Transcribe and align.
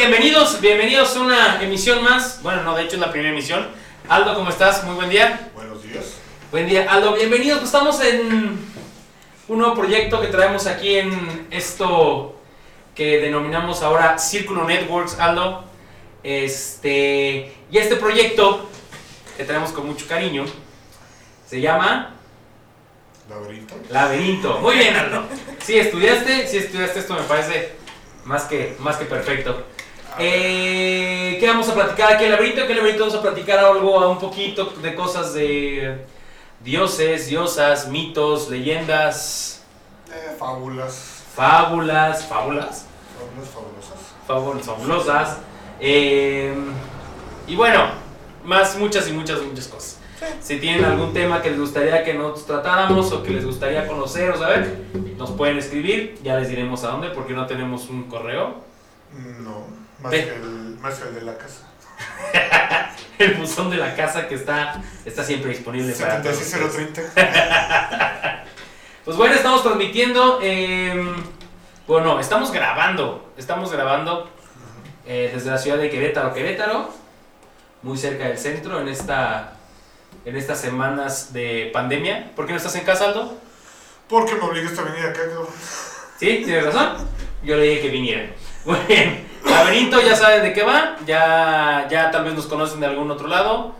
bienvenidos, 0.00 0.62
bienvenidos 0.62 1.14
a 1.14 1.20
una 1.20 1.62
emisión 1.62 2.02
más. 2.02 2.42
Bueno, 2.42 2.62
no, 2.62 2.74
de 2.74 2.84
hecho 2.84 2.94
es 2.94 3.00
la 3.02 3.10
primera 3.10 3.34
emisión. 3.34 3.68
Aldo, 4.08 4.34
¿cómo 4.34 4.48
estás? 4.48 4.82
Muy 4.84 4.94
buen 4.94 5.10
día. 5.10 5.50
Buenos 5.54 5.82
días. 5.82 6.14
Buen 6.50 6.66
día, 6.66 6.90
Aldo, 6.90 7.12
bienvenidos. 7.16 7.58
Pues 7.58 7.68
estamos 7.68 8.00
en 8.00 8.58
un 9.48 9.58
nuevo 9.58 9.74
proyecto 9.74 10.18
que 10.22 10.28
traemos 10.28 10.66
aquí 10.66 10.96
en 10.96 11.46
esto 11.50 12.40
que 12.94 13.18
denominamos 13.18 13.82
ahora 13.82 14.16
Círculo 14.16 14.64
Networks, 14.64 15.18
Aldo. 15.18 15.64
Este, 16.22 17.54
y 17.70 17.76
este 17.76 17.96
proyecto 17.96 18.70
que 19.36 19.44
traemos 19.44 19.70
con 19.70 19.86
mucho 19.86 20.08
cariño 20.08 20.46
se 21.46 21.60
llama 21.60 22.14
Laberinto. 23.28 23.74
Laberinto. 23.90 24.60
Muy 24.60 24.76
bien, 24.76 24.96
Aldo. 24.96 25.24
Sí, 25.62 25.78
estudiaste, 25.78 26.48
sí 26.48 26.56
estudiaste 26.56 27.00
esto, 27.00 27.12
me 27.12 27.22
parece 27.24 27.72
más 28.24 28.44
que, 28.44 28.76
más 28.78 28.96
que 28.96 29.04
perfecto. 29.04 29.66
Eh, 30.18 31.36
¿Qué 31.40 31.46
vamos 31.46 31.68
a 31.68 31.74
platicar 31.74 32.14
aquí 32.14 32.24
en 32.24 32.30
Laberinto? 32.32 32.66
¿Qué 32.66 32.74
Laberinto 32.74 33.04
vamos 33.06 33.18
a 33.18 33.22
platicar 33.22 33.58
algo, 33.58 34.10
un 34.10 34.18
poquito 34.18 34.66
de 34.82 34.94
cosas 34.94 35.32
de 35.34 36.04
dioses, 36.62 37.28
diosas, 37.28 37.88
mitos, 37.88 38.48
leyendas, 38.50 39.62
Eh, 40.12 40.34
fábulas. 40.38 41.22
fábulas, 41.34 42.24
fábulas, 42.26 42.86
Fábulas 43.16 43.48
fabulosas. 43.50 43.98
fábulas 44.26 44.66
fabulosas. 44.66 45.38
eh, 45.80 46.54
y 47.46 47.56
bueno, 47.56 47.84
más 48.44 48.76
muchas 48.76 49.08
y 49.08 49.12
muchas, 49.12 49.40
muchas 49.42 49.68
cosas. 49.68 49.96
Si 50.42 50.58
tienen 50.60 50.84
algún 50.84 51.14
tema 51.14 51.40
que 51.40 51.48
les 51.50 51.58
gustaría 51.58 52.04
que 52.04 52.12
nosotros 52.12 52.44
tratáramos 52.46 53.10
o 53.12 53.22
que 53.22 53.30
les 53.30 53.46
gustaría 53.46 53.86
conocer 53.86 54.30
o 54.30 54.36
saber, 54.38 54.82
nos 55.16 55.30
pueden 55.30 55.56
escribir, 55.56 56.18
ya 56.22 56.36
les 56.36 56.50
diremos 56.50 56.84
a 56.84 56.88
dónde, 56.88 57.08
porque 57.08 57.32
no 57.32 57.46
tenemos 57.46 57.88
un 57.88 58.02
correo. 58.04 58.56
No, 59.14 59.64
más 60.02 60.12
que, 60.12 60.34
el, 60.34 60.78
más 60.80 60.94
que 60.94 61.08
el 61.08 61.14
de 61.14 61.22
la 61.22 61.36
casa. 61.36 61.66
El 63.18 63.34
buzón 63.34 63.68
de 63.68 63.76
la 63.76 63.94
casa 63.94 64.26
que 64.28 64.34
está, 64.34 64.80
está 65.04 65.22
siempre 65.22 65.50
disponible 65.50 65.92
para 65.92 66.22
todos. 66.22 66.36
76030. 66.36 68.44
Pues 69.04 69.16
bueno, 69.16 69.34
estamos 69.34 69.62
transmitiendo. 69.62 70.38
eh, 70.42 71.14
bueno, 71.86 72.20
estamos 72.20 72.52
grabando. 72.52 73.32
Estamos 73.36 73.72
grabando 73.72 74.30
eh, 75.06 75.30
desde 75.34 75.50
la 75.50 75.58
ciudad 75.58 75.78
de 75.78 75.90
Querétaro, 75.90 76.32
Querétaro, 76.32 76.90
muy 77.82 77.98
cerca 77.98 78.28
del 78.28 78.38
centro, 78.38 78.80
en 78.80 78.88
esta 78.88 79.54
en 80.24 80.36
estas 80.36 80.60
semanas 80.60 81.32
de 81.32 81.70
pandemia. 81.72 82.30
¿Por 82.36 82.46
qué 82.46 82.52
no 82.52 82.58
estás 82.58 82.74
en 82.76 82.84
casa, 82.84 83.06
Aldo? 83.06 83.36
¿Por 84.08 84.26
qué 84.26 84.34
me 84.34 84.42
obligaste 84.42 84.80
a 84.80 84.84
venir 84.84 85.04
acá, 85.06 85.20
cabrón? 85.24 85.46
¿Sí? 86.18 86.42
¿Tienes 86.44 86.64
razón? 86.66 87.08
Yo 87.42 87.56
le 87.56 87.62
dije 87.64 87.80
que 87.82 87.88
vinieran. 87.88 88.32
Muy 88.64 88.78
bien. 88.86 89.26
Laberinto, 89.44 90.00
ya 90.00 90.14
saben 90.16 90.42
de 90.42 90.52
qué 90.52 90.62
va. 90.62 90.96
Ya, 91.06 91.86
ya 91.90 92.10
tal 92.10 92.24
vez 92.24 92.34
nos 92.34 92.46
conocen 92.46 92.80
de 92.80 92.86
algún 92.86 93.10
otro 93.10 93.28
lado. 93.28 93.74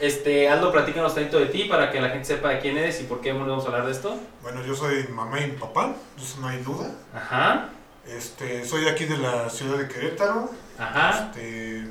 Este, 0.00 0.48
Aldo, 0.48 0.72
platícanos 0.72 1.14
tantito 1.14 1.38
de 1.38 1.46
ti 1.46 1.64
para 1.64 1.90
que 1.90 2.00
la 2.00 2.08
gente 2.08 2.24
sepa 2.24 2.48
de 2.50 2.58
quién 2.60 2.76
eres 2.76 3.00
y 3.00 3.04
por 3.04 3.20
qué 3.20 3.32
vamos 3.32 3.64
a 3.64 3.68
hablar 3.68 3.86
de 3.86 3.92
esto. 3.92 4.16
Bueno, 4.42 4.60
yo 4.66 4.74
soy 4.74 5.06
mamá 5.08 5.40
y 5.40 5.52
papá, 5.52 5.92
eso 6.18 6.40
no 6.40 6.48
hay 6.48 6.58
duda. 6.62 6.90
Ajá, 7.14 7.68
Este, 8.06 8.64
soy 8.66 8.82
de 8.84 8.90
aquí 8.90 9.04
de 9.04 9.16
la 9.18 9.48
ciudad 9.48 9.78
de 9.78 9.88
Querétaro. 9.88 10.50
ajá, 10.78 11.30
Este, 11.30 11.86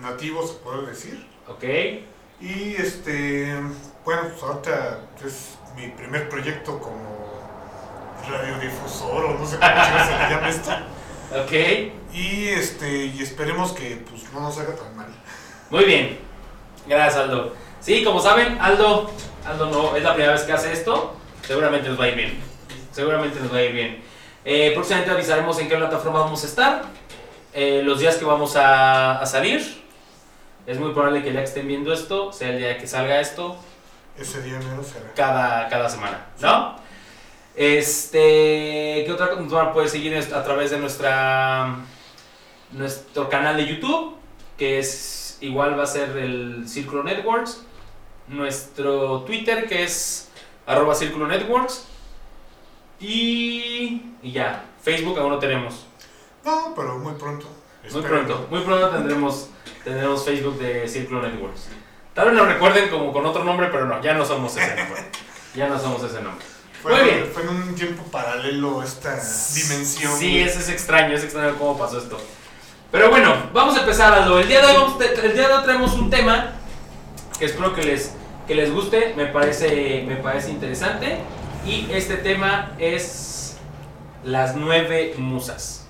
nativo 0.00 0.46
se 0.46 0.54
puede 0.54 0.86
decir. 0.86 1.26
ok. 1.46 1.64
Y 2.40 2.74
este, 2.76 3.54
bueno, 4.04 4.22
pues 4.30 4.42
ahorita 4.42 4.98
es 5.24 5.56
mi 5.76 5.88
primer 5.88 6.28
proyecto 6.28 6.78
como 6.80 7.22
radiodifusor 8.28 9.24
o 9.26 9.38
no 9.38 9.46
sé 9.46 9.56
cómo 9.58 10.04
se 10.06 10.18
le 10.18 10.30
llama 10.34 10.48
esto. 10.48 10.70
Ok, 11.34 11.52
Y 12.12 12.48
este, 12.48 13.06
y 13.06 13.22
esperemos 13.22 13.72
que 13.72 14.02
pues 14.08 14.22
no 14.32 14.40
nos 14.40 14.58
haga 14.58 14.74
tan 14.76 14.94
mal. 14.96 15.06
muy 15.70 15.84
bien. 15.84 16.18
Gracias, 16.86 17.16
Aldo. 17.24 17.54
Sí, 17.80 18.04
como 18.04 18.20
saben, 18.20 18.58
Aldo, 18.60 19.10
Aldo 19.46 19.66
no 19.70 19.96
es 19.96 20.02
la 20.02 20.12
primera 20.14 20.32
vez 20.34 20.42
que 20.42 20.52
hace 20.52 20.72
esto. 20.72 21.16
Seguramente 21.46 21.88
nos 21.88 21.98
va 21.98 22.04
a 22.04 22.08
ir 22.08 22.16
bien. 22.16 22.40
Seguramente 22.92 23.40
nos 23.40 23.52
va 23.52 23.58
a 23.58 23.62
ir 23.62 23.72
bien. 23.72 24.02
Eh, 24.44 24.72
próximamente 24.74 25.12
avisaremos 25.12 25.58
en 25.58 25.68
qué 25.68 25.76
plataforma 25.76 26.20
vamos 26.20 26.42
a 26.44 26.46
estar. 26.46 26.82
eh, 27.54 27.82
los 27.84 27.98
días 28.00 28.16
que 28.16 28.24
vamos 28.24 28.56
a, 28.56 29.18
a 29.20 29.26
salir. 29.26 29.82
Es 30.66 30.78
muy 30.78 30.92
probable 30.92 31.22
que 31.22 31.28
el 31.28 31.34
día 31.34 31.42
que 31.42 31.48
estén 31.48 31.66
viendo 31.66 31.92
esto 31.92 32.32
sea 32.32 32.50
el 32.50 32.58
día 32.58 32.78
que 32.78 32.86
salga 32.86 33.20
esto 33.20 33.56
Ese 34.16 34.40
día 34.42 34.58
mero 34.60 34.82
será. 34.84 35.12
cada, 35.16 35.68
cada 35.68 35.88
semana, 35.88 36.26
¿no? 36.40 36.76
Este, 37.54 39.02
¿qué 39.04 39.10
otra 39.12 39.30
cosa 39.30 39.72
poder 39.72 39.88
seguir 39.88 40.16
a 40.16 40.42
través 40.44 40.70
de 40.70 40.78
nuestra 40.78 41.76
nuestro 42.72 43.28
canal 43.28 43.56
de 43.56 43.66
YouTube, 43.66 44.16
que 44.56 44.78
es 44.78 45.36
igual 45.40 45.78
va 45.78 45.82
a 45.84 45.86
ser 45.86 46.16
el 46.16 46.66
Círculo 46.66 47.02
Networks, 47.02 47.62
nuestro 48.28 49.20
Twitter 49.22 49.68
que 49.68 49.82
es 49.82 50.30
arroba 50.66 50.94
Círculo 50.94 51.26
Networks 51.26 51.84
y, 53.00 54.02
y 54.22 54.32
ya, 54.32 54.64
Facebook 54.80 55.18
aún 55.18 55.30
no 55.30 55.38
tenemos, 55.38 55.86
No, 56.44 56.72
pero 56.74 56.98
muy 56.98 57.14
pronto. 57.14 57.46
muy 57.92 58.02
pronto, 58.02 58.46
muy 58.50 58.60
pronto 58.60 58.88
tendremos, 58.90 59.50
tendremos 59.84 60.24
Facebook 60.24 60.58
de 60.58 60.88
Círculo 60.88 61.22
Networks. 61.22 61.68
Tal 62.14 62.26
vez 62.26 62.34
nos 62.34 62.46
recuerden 62.46 62.88
como 62.90 63.12
con 63.12 63.24
otro 63.26 63.42
nombre, 63.44 63.68
pero 63.72 63.86
no, 63.86 64.00
ya 64.02 64.14
no 64.14 64.24
somos 64.24 64.56
ese 64.56 64.76
nombre. 64.76 65.02
Ya 65.54 65.68
no 65.68 65.78
somos 65.78 66.02
ese 66.02 66.22
nombre. 66.22 66.46
Fue, 66.82 66.92
Muy 66.92 67.04
bien. 67.04 67.30
fue 67.32 67.42
en 67.44 67.48
un 67.50 67.74
tiempo 67.74 68.02
paralelo 68.10 68.82
esta 68.82 69.10
dimensión. 69.14 70.18
Sí, 70.18 70.30
güey. 70.30 70.40
es, 70.42 70.68
extraño, 70.68 71.14
es 71.14 71.22
extraño 71.22 71.56
cómo 71.56 71.78
pasó 71.78 71.98
esto. 71.98 72.18
Pero 72.90 73.08
bueno, 73.10 73.34
vamos 73.52 73.76
a 73.76 73.80
empezar, 73.80 74.12
Aldo. 74.12 74.40
El 74.40 74.48
día 74.48 74.60
de 74.60 74.66
hoy, 74.66 74.74
vamos- 74.74 75.00
el 75.00 75.32
día 75.32 75.48
de 75.48 75.54
hoy 75.54 75.62
traemos 75.64 75.92
un 75.94 76.10
tema 76.10 76.52
que 77.38 77.44
espero 77.46 77.72
que 77.74 77.82
les, 77.84 78.12
que 78.48 78.54
les 78.54 78.72
guste, 78.72 79.14
me 79.16 79.26
parece, 79.26 80.04
me 80.08 80.16
parece 80.16 80.50
interesante. 80.50 81.18
Y 81.64 81.88
este 81.92 82.16
tema 82.16 82.72
es 82.78 83.56
las 84.24 84.56
nueve 84.56 85.14
musas. 85.16 85.86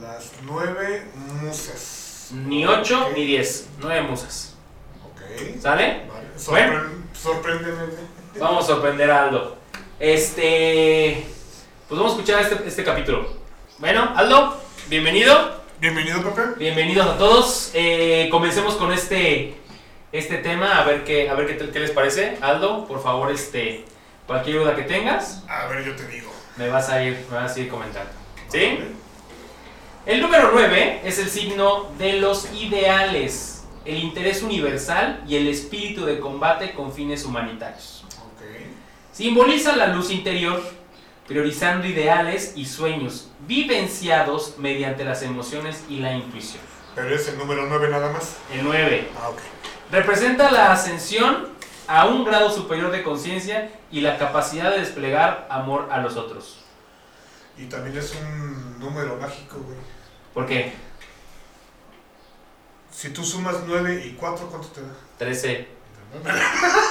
Las 0.00 0.30
nueve 0.42 1.06
musas. 1.42 2.28
Ni 2.32 2.66
ocho 2.66 3.06
Ok. 3.06 3.16
ni 3.16 3.24
diez, 3.24 3.66
nueve 3.80 4.02
musas. 4.02 4.54
Ok. 5.04 5.58
¿Sale? 5.60 6.02
Vale. 6.06 6.28
Sorpre- 6.38 6.88
Sorpréndeme. 7.20 7.82
Vamos 8.38 8.64
a 8.64 8.66
sorprender 8.68 9.10
a 9.10 9.24
Aldo. 9.24 9.56
Este. 10.00 11.24
Pues 11.88 11.98
vamos 11.98 12.12
a 12.12 12.16
escuchar 12.20 12.40
este, 12.42 12.68
este 12.68 12.84
capítulo. 12.84 13.28
Bueno, 13.78 14.12
Aldo, 14.14 14.56
bienvenido. 14.88 15.58
Bienvenido, 15.80 16.22
Pepe. 16.22 16.56
Bienvenidos 16.56 17.04
a 17.04 17.18
todos. 17.18 17.72
Eh, 17.74 18.28
comencemos 18.30 18.76
con 18.76 18.92
este, 18.92 19.56
este 20.12 20.38
tema, 20.38 20.78
a 20.78 20.84
ver 20.84 21.02
qué, 21.02 21.28
a 21.28 21.34
ver 21.34 21.58
qué, 21.58 21.80
les 21.80 21.90
parece. 21.90 22.38
Aldo, 22.40 22.86
por 22.86 23.02
favor, 23.02 23.32
este, 23.32 23.86
cualquier 24.28 24.60
duda 24.60 24.76
que 24.76 24.82
tengas, 24.82 25.42
A 25.48 25.66
ver, 25.66 25.84
yo 25.84 25.96
te 25.96 26.06
digo. 26.06 26.30
me 26.56 26.68
vas 26.68 26.88
a 26.90 27.02
ir, 27.02 27.26
me 27.28 27.36
vas 27.36 27.56
a 27.56 27.60
ir 27.60 27.68
comentando. 27.68 28.10
¿Sí? 28.48 28.78
El 30.06 30.22
número 30.22 30.50
9 30.52 31.00
es 31.04 31.18
el 31.18 31.28
signo 31.28 31.90
de 31.98 32.14
los 32.14 32.52
ideales, 32.52 33.64
el 33.84 33.98
interés 33.98 34.42
universal 34.42 35.24
y 35.26 35.34
el 35.34 35.48
espíritu 35.48 36.04
de 36.04 36.20
combate 36.20 36.72
con 36.72 36.92
fines 36.92 37.24
humanitarios. 37.24 38.04
Simboliza 39.18 39.74
la 39.74 39.88
luz 39.88 40.12
interior, 40.12 40.62
priorizando 41.26 41.88
ideales 41.88 42.52
y 42.54 42.66
sueños 42.66 43.28
vivenciados 43.48 44.54
mediante 44.58 45.04
las 45.04 45.22
emociones 45.24 45.82
y 45.88 45.98
la 45.98 46.12
intuición. 46.12 46.62
Pero 46.94 47.12
es 47.12 47.26
el 47.26 47.36
número 47.36 47.66
nueve 47.68 47.88
nada 47.88 48.12
más. 48.12 48.36
El 48.52 48.62
9 48.62 49.08
Ah, 49.20 49.30
ok. 49.30 49.38
representa 49.90 50.52
la 50.52 50.70
ascensión 50.70 51.48
a 51.88 52.06
un 52.06 52.24
grado 52.24 52.48
superior 52.48 52.92
de 52.92 53.02
conciencia 53.02 53.72
y 53.90 54.02
la 54.02 54.18
capacidad 54.18 54.70
de 54.70 54.78
desplegar 54.78 55.48
amor 55.50 55.88
a 55.90 55.98
los 56.00 56.16
otros. 56.16 56.60
Y 57.56 57.64
también 57.64 57.98
es 57.98 58.14
un 58.14 58.78
número 58.78 59.16
mágico, 59.16 59.56
güey. 59.56 59.78
¿Por 60.32 60.46
qué? 60.46 60.74
Si 62.92 63.10
tú 63.10 63.24
sumas 63.24 63.56
nueve 63.66 64.00
y 64.06 64.12
cuatro, 64.12 64.46
¿cuánto 64.46 64.68
te 64.68 64.80
da? 64.80 64.94
13. 65.18 65.66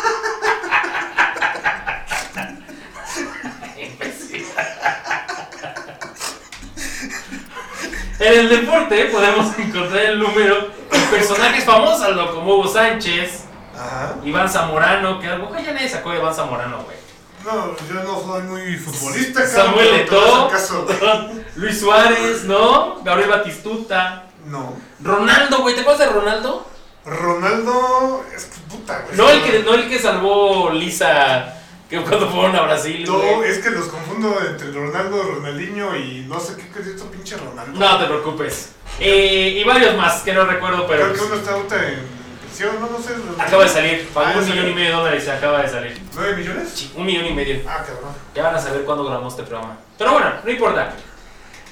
En 8.20 8.34
el 8.40 8.50
deporte 8.50 9.06
podemos 9.06 9.58
encontrar 9.60 10.06
el 10.06 10.20
número 10.20 10.56
de 10.92 11.00
personajes 11.12 11.64
famosos 11.64 12.02
Aldo, 12.02 12.34
como 12.34 12.56
Hugo 12.56 12.68
Sánchez, 12.68 13.44
Ajá. 13.76 14.16
Iván 14.24 14.50
Zamorano, 14.50 15.20
que 15.20 15.28
algo 15.28 15.54
ya 15.56 15.72
nadie 15.74 15.88
sacó 15.90 16.12
de 16.12 16.18
Iván 16.20 16.34
Zamorano, 16.34 16.84
güey. 16.84 16.98
No, 17.46 17.76
yo 17.88 18.04
no 18.04 18.20
soy 18.20 18.42
muy 18.44 18.76
futbolista, 18.76 19.46
Samuel 19.48 20.02
Eto'o. 20.02 20.50
Luis 21.56 21.80
Suárez, 21.80 22.44
¿no? 22.44 23.02
Gabriel 23.04 23.30
Batistuta, 23.30 24.26
No. 24.46 24.74
Ronaldo, 25.00 25.60
güey, 25.60 25.76
¿te 25.76 25.82
acuerdas 25.82 26.08
de 26.08 26.14
Ronaldo? 26.14 26.68
Ronaldo, 27.06 28.26
es 28.36 28.50
puta, 28.70 29.02
güey. 29.06 29.16
No 29.18 29.30
el 29.30 29.44
que, 29.44 29.60
no 29.64 29.74
el 29.76 29.88
que 29.88 30.00
salvó 30.00 30.72
Lisa 30.72 31.54
que 31.90 32.02
cuando 32.02 32.30
fueron 32.30 32.56
a 32.56 32.62
Brasil, 32.64 33.04
No, 33.08 33.18
güey. 33.38 33.50
es 33.50 33.60
que 33.60 33.70
los 33.72 33.86
confundo 33.88 34.38
entre 34.46 34.72
Ronaldo, 34.72 35.24
Ronaldinho 35.24 35.96
y 35.96 36.26
no 36.28 36.40
sé 36.40 36.56
qué 36.56 36.80
es 36.82 36.88
esto 36.88 37.06
pinche 37.12 37.38
Ronaldo. 37.38 37.80
No 37.80 37.98
te 38.00 38.06
preocupes. 38.06 38.72
Eh, 39.00 39.60
y 39.60 39.64
varios 39.64 39.96
más 39.96 40.22
que 40.22 40.34
no 40.34 40.46
recuerdo, 40.46 40.86
pero 40.88 41.04
Creo 41.06 41.14
que 41.16 41.22
uno 41.24 41.36
está 41.36 41.52
ahorita 41.54 41.88
en 41.90 42.00
prisión, 42.48 42.76
no, 42.80 42.90
no 42.90 43.00
sé. 43.00 43.14
acaba 43.42 43.64
de 43.64 43.70
salir. 43.70 44.08
Pagó 44.14 44.28
Ah, 44.28 44.38
un 44.40 44.46
¿ya 44.46 44.54
millón 44.54 44.70
y 44.70 44.74
medio 44.74 44.88
de 44.90 44.96
dólares 44.96 45.24
y 45.26 45.30
acaba 45.30 45.62
de 45.62 45.70
salir. 45.70 46.02
¿Nueve 46.16 46.36
millones? 46.38 46.70
Sí, 46.74 46.92
un 46.96 47.06
millón 47.06 47.26
y 47.28 47.34
medio. 47.34 47.62
Ah, 47.68 47.78
cabrón. 47.86 48.12
Ya 48.36 48.44
van 48.44 48.56
a 48.56 48.60
saber 48.60 48.82
cuándo 48.84 49.04
grabamos 49.06 49.34
este 49.34 49.44
programa. 49.44 49.78
Pero 49.98 50.12
bueno, 50.14 50.32
no 50.44 50.52
importa. 50.52 50.94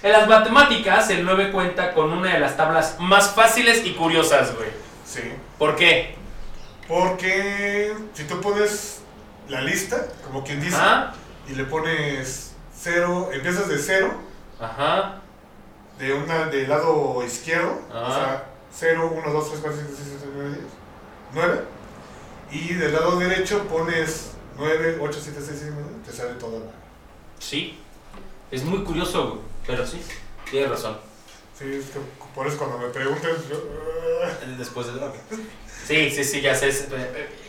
En 0.04 0.12
las 0.12 0.28
matemáticas, 0.28 1.10
el 1.10 1.26
9 1.26 1.52
cuenta 1.52 1.92
con 1.94 2.12
una 2.12 2.32
de 2.34 2.40
las 2.40 2.56
tablas 2.56 2.98
más 3.00 3.32
fáciles 3.34 3.84
y 3.86 3.94
curiosas, 3.94 4.56
güey. 4.56 4.70
Sí. 5.04 5.22
¿Por 5.58 5.76
qué? 5.76 6.16
Porque 6.88 7.94
si 8.14 8.26
tú 8.26 8.40
pones 8.40 8.95
la 9.50 9.62
lista, 9.62 10.06
como 10.26 10.44
quien 10.44 10.60
dice, 10.62 10.76
Ajá, 10.76 11.14
y 11.48 11.54
le 11.54 11.66
pones 11.66 12.54
cero, 12.78 13.30
empiezas 13.32 13.68
de 13.68 13.78
cero, 13.78 14.14
ajá, 14.60 15.22
de 16.00 16.14
una 16.14 16.46
del 16.48 16.68
lado 16.70 17.24
izquierdo, 17.26 17.80
Ah. 17.92 18.08
o 18.10 18.14
sea, 18.14 18.46
0, 18.78 19.12
1, 19.16 19.32
2, 19.32 19.50
3, 19.52 19.60
4, 19.62 19.80
5, 19.82 19.94
6, 19.98 20.08
7, 20.20 20.26
8, 20.28 20.32
9, 20.36 20.50
10, 20.50 20.66
9. 21.34 21.62
Y 22.52 22.74
del 22.74 22.92
lado 22.94 23.18
derecho 23.18 23.64
pones 23.68 24.32
9, 24.58 24.98
8, 25.02 25.20
7, 25.24 25.40
6, 25.46 25.60
5, 25.64 25.74
9, 25.80 25.90
te 26.06 26.12
sale 26.12 26.34
toda 26.34 26.60
la... 26.60 26.66
sí. 27.40 27.80
Es 28.52 28.64
muy 28.64 28.84
curioso, 28.84 29.28
güey. 29.30 29.40
Pero 29.66 29.86
sí, 29.88 30.00
tienes 30.52 30.70
razón. 30.70 30.98
Sí, 31.58 31.66
es 31.74 31.86
que 31.88 32.00
por 32.36 32.46
eso 32.46 32.58
cuando 32.58 32.78
me 32.78 32.88
preguntan, 32.90 33.32
yo... 33.50 33.58
Después 34.58 34.88
del. 34.88 35.00
Sí, 35.86 36.10
sí, 36.10 36.24
sí, 36.24 36.42
ya 36.42 36.56
sé. 36.56 36.70
Es, 36.70 36.88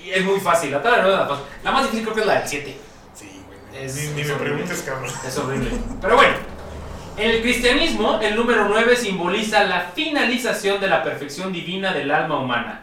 es 0.06 0.24
muy 0.24 0.40
fácil. 0.40 0.70
La 0.72 0.82
tabla 0.82 1.02
no 1.02 1.08
es 1.10 1.18
la 1.18 1.26
fácil. 1.26 1.44
La 1.64 1.70
más 1.72 1.82
difícil 1.84 2.04
creo 2.04 2.14
que 2.14 2.20
es 2.20 2.26
la 2.26 2.34
del 2.40 2.48
7. 2.48 2.76
Sí, 3.14 3.42
güey. 3.46 3.84
Es- 3.84 3.94
ni 3.96 4.08
ni 4.08 4.20
es 4.22 4.26
me 4.28 4.32
horrible. 4.34 4.54
preguntes, 4.64 4.82
cabrón. 4.82 5.10
Es 5.26 5.38
horrible. 5.38 5.70
Pero 6.00 6.16
bueno, 6.16 6.34
en 7.16 7.30
el 7.30 7.40
cristianismo, 7.42 8.20
el 8.20 8.36
número 8.36 8.66
9 8.68 8.94
simboliza 8.96 9.64
la 9.64 9.80
finalización 9.94 10.80
de 10.80 10.88
la 10.88 11.02
perfección 11.02 11.52
divina 11.52 11.92
del 11.94 12.10
alma 12.10 12.38
humana. 12.38 12.82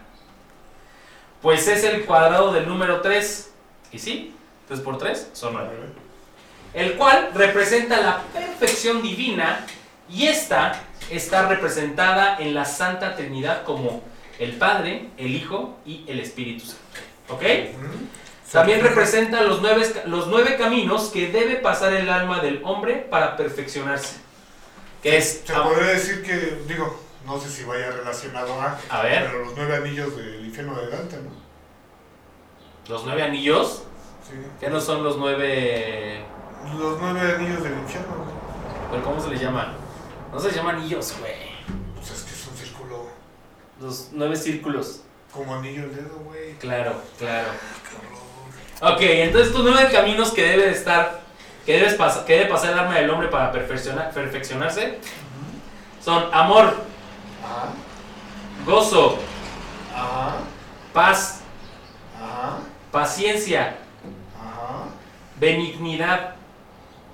Pues 1.41 1.67
es 1.67 1.83
el 1.83 2.05
cuadrado 2.05 2.53
del 2.53 2.67
número 2.67 3.01
3. 3.01 3.51
¿Y 3.91 3.99
sí? 3.99 4.33
3 4.67 4.79
por 4.79 4.97
3 4.97 5.29
son 5.33 5.53
9. 5.53 5.69
El 6.73 6.93
cual 6.93 7.29
representa 7.35 7.99
la 8.01 8.21
perfección 8.33 9.01
divina 9.03 9.65
y 10.09 10.25
esta 10.25 10.81
está 11.11 11.47
representada 11.47 12.37
en 12.39 12.55
la 12.55 12.65
Santa 12.65 13.15
Trinidad 13.15 13.63
como 13.63 14.01
el 14.39 14.53
Padre, 14.53 15.09
el 15.17 15.35
Hijo 15.35 15.77
y 15.85 16.03
el 16.07 16.19
Espíritu 16.19 16.65
Santo. 16.65 16.81
¿Ok? 17.29 17.43
También 18.51 18.81
representa 18.81 19.41
los 19.41 19.61
nueve, 19.61 19.91
los 20.05 20.27
nueve 20.27 20.55
caminos 20.57 21.09
que 21.09 21.31
debe 21.31 21.55
pasar 21.55 21.93
el 21.93 22.07
alma 22.09 22.39
del 22.39 22.61
hombre 22.63 22.95
para 23.09 23.35
perfeccionarse. 23.35 24.17
Que 25.01 25.17
es... 25.17 25.43
Se 25.45 25.53
podría 25.53 25.87
decir 25.87 26.21
que, 26.23 26.59
digo, 26.67 26.99
no 27.25 27.39
sé 27.39 27.49
si 27.49 27.63
vaya 27.63 27.89
relacionado 27.91 28.61
a... 28.61 28.79
A 28.89 29.01
ver, 29.01 29.25
Pero 29.25 29.45
los 29.45 29.55
nueve 29.55 29.75
anillos 29.77 30.15
del 30.15 30.45
infierno 30.45 30.75
de 30.79 30.89
Dante, 30.89 31.17
¿no? 31.17 31.31
los 32.89 33.05
nueve 33.05 33.23
anillos, 33.23 33.83
Sí. 34.29 34.35
que 34.59 34.69
no 34.69 34.79
son 34.79 35.03
los 35.03 35.17
nueve... 35.17 36.21
Los 36.77 36.99
nueve 37.01 37.19
anillos 37.35 37.61
del 37.63 37.73
infierno, 37.73 38.15
güey. 38.15 38.29
¿pero 38.91 39.03
¿Cómo 39.03 39.21
se 39.21 39.29
les 39.31 39.41
llama? 39.41 39.73
No 40.31 40.39
se 40.39 40.47
les 40.47 40.55
llama 40.55 40.71
anillos, 40.71 41.13
güey. 41.19 41.42
Los 43.83 44.09
nueve 44.13 44.35
círculos. 44.37 45.01
como 45.31 45.55
anillo 45.55 45.83
el 45.83 45.95
dedo, 45.95 46.15
güey. 46.25 46.53
Claro, 46.59 47.01
claro. 47.17 47.47
Cabrón. 48.79 48.95
Ok, 48.95 49.01
entonces 49.01 49.47
estos 49.49 49.63
nueve 49.65 49.89
caminos 49.91 50.31
que 50.31 50.41
debe 50.43 50.63
de 50.67 50.71
estar, 50.71 51.21
que, 51.65 51.73
debes 51.73 51.97
pas- 51.99 52.23
que 52.25 52.33
debe 52.33 52.45
pasar 52.49 52.71
el 52.73 52.79
alma 52.79 52.95
del 52.95 53.09
hombre 53.09 53.27
para 53.29 53.51
perfeccionar, 53.51 54.11
perfeccionarse, 54.11 54.99
son 56.03 56.29
amor, 56.33 56.75
gozo, 58.65 59.19
paz, 60.93 61.41
paciencia, 62.91 63.75
benignidad, 65.39 66.35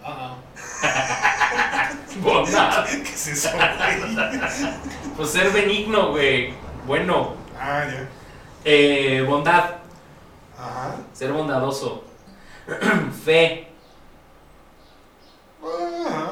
Ajá. 0.04 0.36
bondad. 2.22 2.86
¿Qué 2.90 3.02
es 3.02 3.28
eso, 3.28 3.50
güey? 3.54 4.74
Pues 5.16 5.30
ser 5.32 5.52
benigno, 5.52 6.12
güey. 6.12 6.54
Bueno, 6.90 7.36
Ah, 7.56 7.86
ya. 7.86 8.08
eh, 8.66 9.22
bondad, 9.22 9.76
Ajá. 10.58 10.96
ser 11.14 11.32
bondadoso, 11.32 12.04
fe, 13.24 13.68
Ajá. 15.62 16.32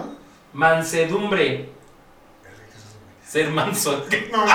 mansedumbre, 0.54 1.70
ser 3.24 3.52
manso 3.52 4.04
No 4.32 4.46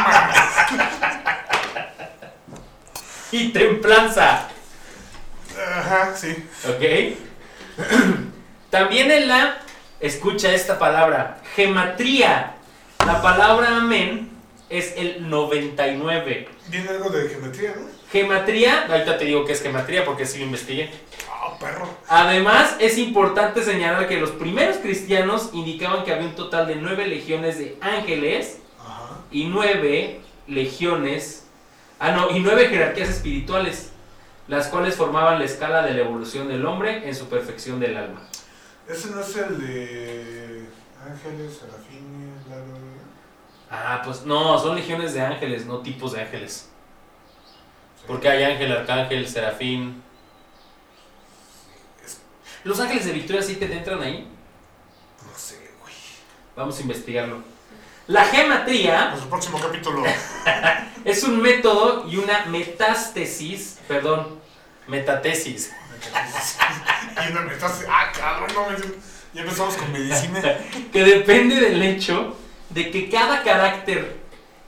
y 3.30 3.52
templanza. 3.52 4.48
Ajá, 5.56 6.16
sí. 6.16 6.48
¿Ok? 6.68 7.16
También 8.70 9.08
en 9.08 9.28
la, 9.28 9.58
escucha 10.00 10.52
esta 10.52 10.80
palabra, 10.80 11.38
gematría. 11.54 12.56
La 13.06 13.22
palabra 13.22 13.76
amén 13.76 14.31
es 14.72 14.94
el 14.96 15.28
99. 15.28 16.48
Viene 16.68 16.88
algo 16.88 17.10
de 17.10 17.28
geometría, 17.28 17.74
¿no? 17.76 17.86
Gematría, 18.10 18.86
ahorita 18.86 19.18
te 19.18 19.26
digo 19.26 19.44
que 19.44 19.52
es 19.52 19.62
gematría 19.62 20.04
porque 20.06 20.24
sí 20.24 20.38
lo 20.38 20.46
investigué. 20.46 20.90
Ah, 21.30 21.58
perro. 21.60 21.86
Además, 22.08 22.76
es 22.78 22.96
importante 22.96 23.62
señalar 23.62 24.08
que 24.08 24.18
los 24.18 24.30
primeros 24.30 24.78
cristianos 24.78 25.50
indicaban 25.52 26.04
que 26.04 26.12
había 26.12 26.26
un 26.26 26.34
total 26.34 26.66
de 26.66 26.76
nueve 26.76 27.06
legiones 27.06 27.58
de 27.58 27.76
ángeles 27.82 28.60
Ajá. 28.80 29.18
y 29.30 29.44
nueve 29.44 30.22
legiones, 30.48 31.44
ah 32.00 32.12
no, 32.12 32.34
y 32.34 32.40
nueve 32.40 32.68
jerarquías 32.68 33.10
espirituales, 33.10 33.90
las 34.48 34.68
cuales 34.68 34.96
formaban 34.96 35.38
la 35.38 35.44
escala 35.44 35.82
de 35.82 35.92
la 35.92 36.00
evolución 36.00 36.48
del 36.48 36.64
hombre 36.64 37.06
en 37.06 37.14
su 37.14 37.28
perfección 37.28 37.78
del 37.78 37.96
alma. 37.98 38.22
Ese 38.88 39.10
no 39.10 39.20
es 39.20 39.36
el 39.36 39.58
de 39.60 40.64
ángeles, 41.04 41.58
serafines. 41.58 41.91
Ah, 43.74 44.02
pues 44.04 44.26
no, 44.26 44.58
son 44.58 44.76
legiones 44.76 45.14
de 45.14 45.22
ángeles, 45.22 45.64
no 45.64 45.78
tipos 45.78 46.12
de 46.12 46.20
ángeles. 46.20 46.68
Porque 48.06 48.28
hay 48.28 48.42
ángel, 48.42 48.70
arcángel, 48.70 49.26
serafín. 49.26 50.02
¿Los 52.64 52.78
ángeles 52.80 53.06
de 53.06 53.12
Victoria 53.12 53.40
sí 53.40 53.56
te 53.56 53.72
entran 53.72 54.02
ahí? 54.02 54.28
No 55.24 55.38
sé, 55.38 55.70
güey. 55.80 55.94
Vamos 56.54 56.78
a 56.78 56.82
investigarlo. 56.82 57.42
La 58.08 58.26
gematría 58.26 59.08
Pues 59.12 59.22
el 59.22 59.28
próximo 59.30 59.58
capítulo. 59.58 60.04
es 61.06 61.22
un 61.22 61.40
método 61.40 62.06
y 62.06 62.18
una 62.18 62.44
metástesis, 62.44 63.78
perdón, 63.88 64.38
metatesis, 64.86 65.72
y 67.26 67.32
una 67.32 67.40
me 67.40 67.54
estás. 67.54 67.86
Ah, 67.88 68.12
cabrón, 68.14 68.50
no 68.54 68.68
me. 68.68 68.76
Ya 69.32 69.40
empezamos 69.40 69.76
con 69.76 69.90
medicina. 69.92 70.42
que 70.92 71.04
depende 71.04 71.56
del 71.56 71.82
hecho 71.82 72.36
de 72.74 72.90
que 72.90 73.08
cada 73.10 73.42
carácter 73.42 74.16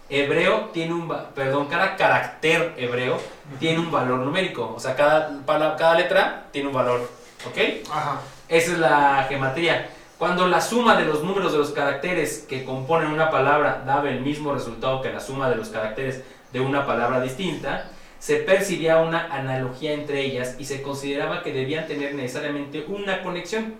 hebreo 0.09 0.71
tiene 0.73 0.93
un, 0.95 1.13
perdón, 1.35 1.67
cada 1.67 1.97
carácter 1.97 2.75
hebreo 2.77 3.19
tiene 3.59 3.79
un 3.81 3.91
valor 3.91 4.19
numérico, 4.21 4.75
o 4.77 4.81
sea, 4.81 4.95
cada, 4.95 5.41
pala- 5.47 5.77
cada 5.77 5.95
letra 5.95 6.45
tiene 6.53 6.69
un 6.69 6.75
valor, 6.75 7.11
¿ok? 7.49 7.89
Ajá. 7.91 8.21
Esa 8.49 8.73
es 8.73 8.79
la 8.79 9.27
gematría. 9.29 9.89
Cuando 10.19 10.47
la 10.47 10.61
suma 10.61 10.97
de 10.97 11.07
los 11.07 11.23
números 11.25 11.53
de 11.53 11.59
los 11.59 11.71
caracteres 11.73 12.45
que 12.49 12.65
componen 12.65 13.09
una 13.11 13.31
palabra 13.31 13.83
daba 13.85 14.09
el 14.11 14.21
mismo 14.21 14.53
resultado 14.55 15.03
que 15.03 15.13
la 15.13 15.21
suma 15.21 15.49
de 15.51 15.57
los 15.57 15.69
caracteres 15.71 16.23
de 16.53 16.61
una 16.61 16.87
palabra 16.87 17.21
distinta, 17.21 17.91
se 18.21 18.37
percibía 18.37 18.99
una 18.99 19.27
analogía 19.35 19.93
entre 19.93 20.21
ellas 20.21 20.57
y 20.59 20.65
se 20.67 20.83
consideraba 20.83 21.43
que 21.43 21.53
debían 21.53 21.87
tener 21.87 22.15
necesariamente 22.15 22.85
una 22.87 23.23
conexión. 23.23 23.75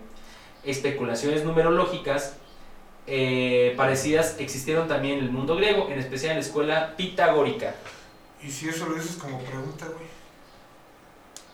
Especulaciones 0.63 1.43
numerológicas 1.43 2.37
eh, 3.07 3.73
parecidas 3.77 4.35
existieron 4.39 4.87
también 4.87 5.19
en 5.19 5.25
el 5.25 5.31
mundo 5.31 5.55
griego, 5.55 5.87
en 5.89 5.99
especial 5.99 6.31
en 6.31 6.37
la 6.39 6.43
escuela 6.45 6.93
pitagórica. 6.97 7.75
Y 8.41 8.49
si 8.51 8.69
eso 8.69 8.85
lo 8.87 8.95
dices 8.95 9.15
como 9.17 9.39
pregunta, 9.41 9.85
güey. 9.85 10.05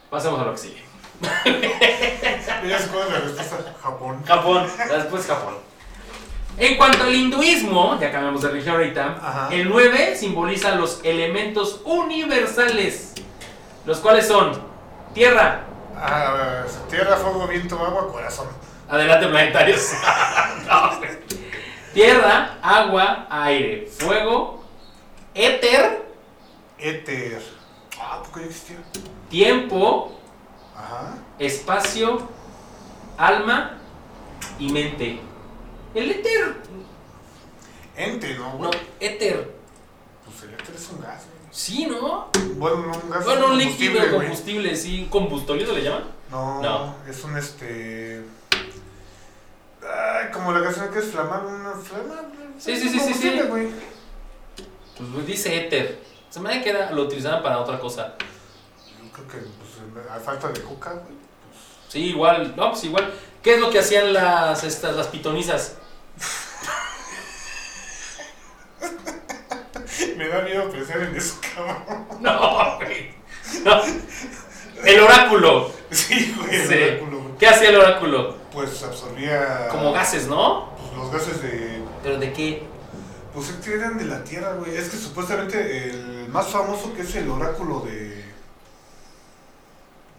Pasamos 0.09 0.39
a 0.41 0.43
lo 0.45 0.51
que 0.51 0.57
sigue. 0.57 0.83
La 2.63 2.77
respuesta. 2.77 3.75
Japón. 3.81 4.23
Japón, 4.25 4.67
después 4.89 5.25
Japón. 5.27 5.55
En 6.57 6.75
cuanto 6.77 7.03
al 7.03 7.13
hinduismo, 7.15 7.97
ya 7.99 8.11
cambiamos 8.11 8.41
de 8.41 8.49
religión 8.49 8.75
ahorita, 8.75 9.17
Ajá. 9.21 9.49
el 9.51 9.69
9 9.69 10.15
simboliza 10.17 10.75
los 10.75 10.99
elementos 11.03 11.81
universales, 11.85 13.13
los 13.85 13.99
cuales 13.99 14.27
son 14.27 14.61
tierra, 15.13 15.63
Ah, 15.95 16.63
tierra, 16.89 17.15
fuego, 17.15 17.47
viento, 17.47 17.77
agua, 17.83 18.11
corazón. 18.11 18.47
adelante 18.89 19.27
planetarios, 19.27 19.91
No. 20.67 20.99
Tierra, 21.93 22.57
agua, 22.61 23.27
aire, 23.29 23.87
fuego, 23.87 24.63
éter, 25.33 26.01
Éter. 26.77 27.41
Ah, 27.99 28.23
¿por 28.23 28.33
qué 28.33 28.39
ya 28.41 28.45
existía? 28.47 28.77
tiempo, 29.29 30.17
Ajá. 30.75 31.15
espacio, 31.37 32.27
alma 33.17 33.77
y 34.57 34.71
mente. 34.71 35.19
El 35.93 36.09
éter, 36.11 36.55
ente, 37.95 38.33
¿no, 38.35 38.53
No, 38.53 38.57
güey? 38.57 38.71
éter. 38.99 39.53
Pues 40.25 40.43
el 40.43 40.53
éter 40.55 40.75
es 40.75 40.89
un 40.89 41.01
gas, 41.01 41.25
güey. 41.27 41.41
Sí, 41.51 41.85
¿no? 41.85 42.29
Bueno, 42.55 42.77
no 42.87 42.97
un 42.97 43.09
gas. 43.09 43.25
Bueno, 43.25 43.45
un 43.47 43.51
combustible, 43.59 43.93
líquido 43.99 44.15
güey. 44.15 44.27
combustible, 44.27 44.75
sí. 44.75 45.07
¿Combustóleo 45.09 45.73
le 45.73 45.83
llaman? 45.83 46.03
No, 46.31 46.61
No. 46.61 46.95
es 47.07 47.23
un 47.23 47.37
este. 47.37 48.23
Ay, 49.83 50.31
como 50.31 50.51
la 50.51 50.63
canción 50.63 50.91
que 50.91 50.99
es 50.99 51.05
flamable, 51.11 51.49
una 51.49 51.73
flamable. 51.73 52.37
Sí, 52.59 52.75
sí, 52.77 52.89
sí, 52.89 52.99
sí, 52.99 53.13
sí. 53.13 53.41
güey. 53.47 53.69
Pues 55.13 55.25
dice 55.25 55.65
éter. 55.65 55.99
Se 56.29 56.39
me 56.39 56.49
hace 56.49 56.61
que 56.63 56.69
era, 56.69 56.91
lo 56.91 57.03
utilizaban 57.03 57.41
para 57.41 57.57
otra 57.59 57.79
cosa. 57.79 58.13
Yo 59.03 59.11
creo 59.11 59.27
que 59.27 59.37
pues, 59.37 60.09
a 60.09 60.19
falta 60.19 60.49
de 60.49 60.61
coca, 60.61 60.91
güey. 60.91 61.15
Sí, 61.89 61.99
igual. 62.09 62.53
No, 62.55 62.71
pues 62.71 62.83
igual. 62.83 63.11
¿Qué 63.41 63.55
es 63.55 63.59
lo 63.59 63.71
que 63.71 63.79
hacían 63.79 64.13
las, 64.13 64.63
estas, 64.63 64.95
las 64.95 65.07
pitonizas? 65.07 65.77
Me 70.17 70.27
da 70.27 70.41
miedo 70.41 70.69
pensar 70.69 71.01
en 71.01 71.15
eso, 71.15 71.35
cabrón. 71.55 72.07
No, 72.19 72.77
güey. 72.77 73.13
No. 73.63 73.81
El 74.85 74.99
oráculo. 75.01 75.71
Sí, 75.89 76.33
güey, 76.37 76.55
el 76.55 76.67
Sí. 76.67 76.73
oráculo. 76.75 77.37
¿Qué 77.37 77.47
hacía 77.47 77.69
el 77.69 77.75
oráculo? 77.77 78.37
Pues 78.51 78.83
absorbía. 78.83 79.67
Como 79.69 79.91
gases, 79.93 80.27
¿no? 80.27 80.69
pues, 80.75 80.93
los 80.97 81.11
gases 81.11 81.41
de. 81.41 81.81
¿Pero 82.03 82.17
de 82.17 82.33
qué? 82.33 82.63
Pues 83.33 83.49
es 83.49 83.55
que 83.57 83.73
eran 83.75 83.97
de 83.97 84.05
la 84.05 84.23
Tierra, 84.23 84.53
güey. 84.55 84.75
Es 84.75 84.89
que 84.89 84.97
supuestamente 84.97 85.89
el 85.89 86.27
más 86.29 86.47
famoso 86.49 86.93
que 86.93 87.01
es 87.03 87.15
el 87.15 87.29
oráculo 87.29 87.79
de. 87.81 88.25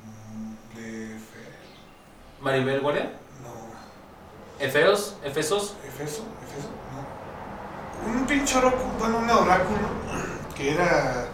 mm, 0.05 0.77
de. 0.77 1.17
¿Maribel 2.41 2.81
Guardia? 2.81 3.13
No. 3.43 4.65
¿Efeos? 4.65 5.17
¿Efesos? 5.23 5.75
¿Efeso? 5.87 6.23
¿Efeso? 6.43 6.69
No. 6.93 8.13
Un 8.19 8.27
pinche 8.27 8.57
oráculo, 8.59 8.85
bueno, 8.99 9.19
un 9.19 9.31
oráculo 9.31 9.79
que 10.57 10.73
era. 10.75 11.27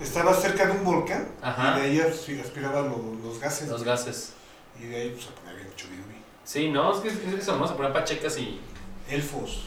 Estaba 0.00 0.32
cerca 0.32 0.64
de 0.64 0.72
un 0.72 0.82
volcán 0.84 1.28
Ajá. 1.42 1.76
y 1.76 1.80
de 1.82 1.86
ahí 1.86 1.98
aspi- 2.10 2.40
aspiraba 2.42 2.80
lo- 2.80 3.14
los 3.22 3.38
gases. 3.38 3.68
Los 3.68 3.84
gases. 3.84 4.32
Y 4.80 4.86
de 4.86 4.96
ahí 4.96 5.10
pues, 5.10 5.24
se 5.26 5.30
ponía 5.32 5.52
bien 5.52 5.68
chubidubi. 5.76 6.16
Sí, 6.44 6.68
no, 6.68 6.92
es 6.92 7.00
que 7.00 7.08
es 7.08 7.42
eso, 7.42 7.56
¿no? 7.56 7.66
Se 7.66 7.74
ponen 7.74 7.92
pachecas 7.92 8.38
y 8.38 8.60
Elfos. 9.08 9.62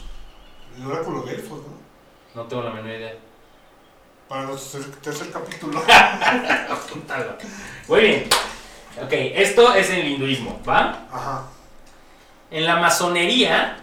El 0.78 0.86
oráculo 0.86 1.22
de 1.22 1.34
elfos, 1.34 1.60
¿no? 1.60 1.84
no 2.34 2.48
tengo 2.48 2.62
la 2.62 2.70
menor 2.70 2.90
idea. 2.90 3.14
Para 4.28 4.44
nuestro 4.44 4.80
tercer 5.02 5.30
capítulo. 5.30 5.82
Muy 7.88 8.00
bien. 8.00 8.24
Ok, 9.02 9.12
esto 9.12 9.74
es 9.74 9.90
en 9.90 10.00
el 10.00 10.12
hinduismo, 10.12 10.60
¿va? 10.66 11.06
Ajá. 11.12 11.44
En 12.50 12.64
la 12.64 12.76
masonería, 12.76 13.78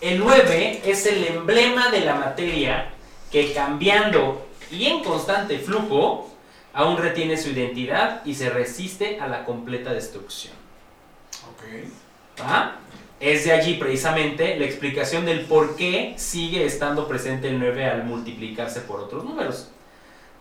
el 0.00 0.18
9 0.18 0.82
es 0.84 1.06
el 1.06 1.26
emblema 1.26 1.90
de 1.90 2.00
la 2.00 2.14
materia 2.14 2.90
que 3.30 3.52
cambiando 3.52 4.46
y 4.70 4.86
en 4.86 5.02
constante 5.02 5.58
flujo, 5.58 6.30
aún 6.72 6.96
retiene 6.96 7.36
su 7.36 7.50
identidad 7.50 8.24
y 8.24 8.34
se 8.34 8.50
resiste 8.50 9.20
a 9.20 9.28
la 9.28 9.44
completa 9.44 9.92
destrucción. 9.92 10.61
¿Va? 12.40 12.76
Es 13.20 13.44
de 13.44 13.52
allí 13.52 13.74
precisamente 13.74 14.58
la 14.58 14.64
explicación 14.64 15.24
del 15.24 15.44
por 15.44 15.76
qué 15.76 16.14
sigue 16.16 16.64
estando 16.64 17.06
presente 17.06 17.48
el 17.48 17.60
9 17.60 17.86
al 17.86 18.04
multiplicarse 18.04 18.80
por 18.80 19.00
otros 19.00 19.24
números. 19.24 19.68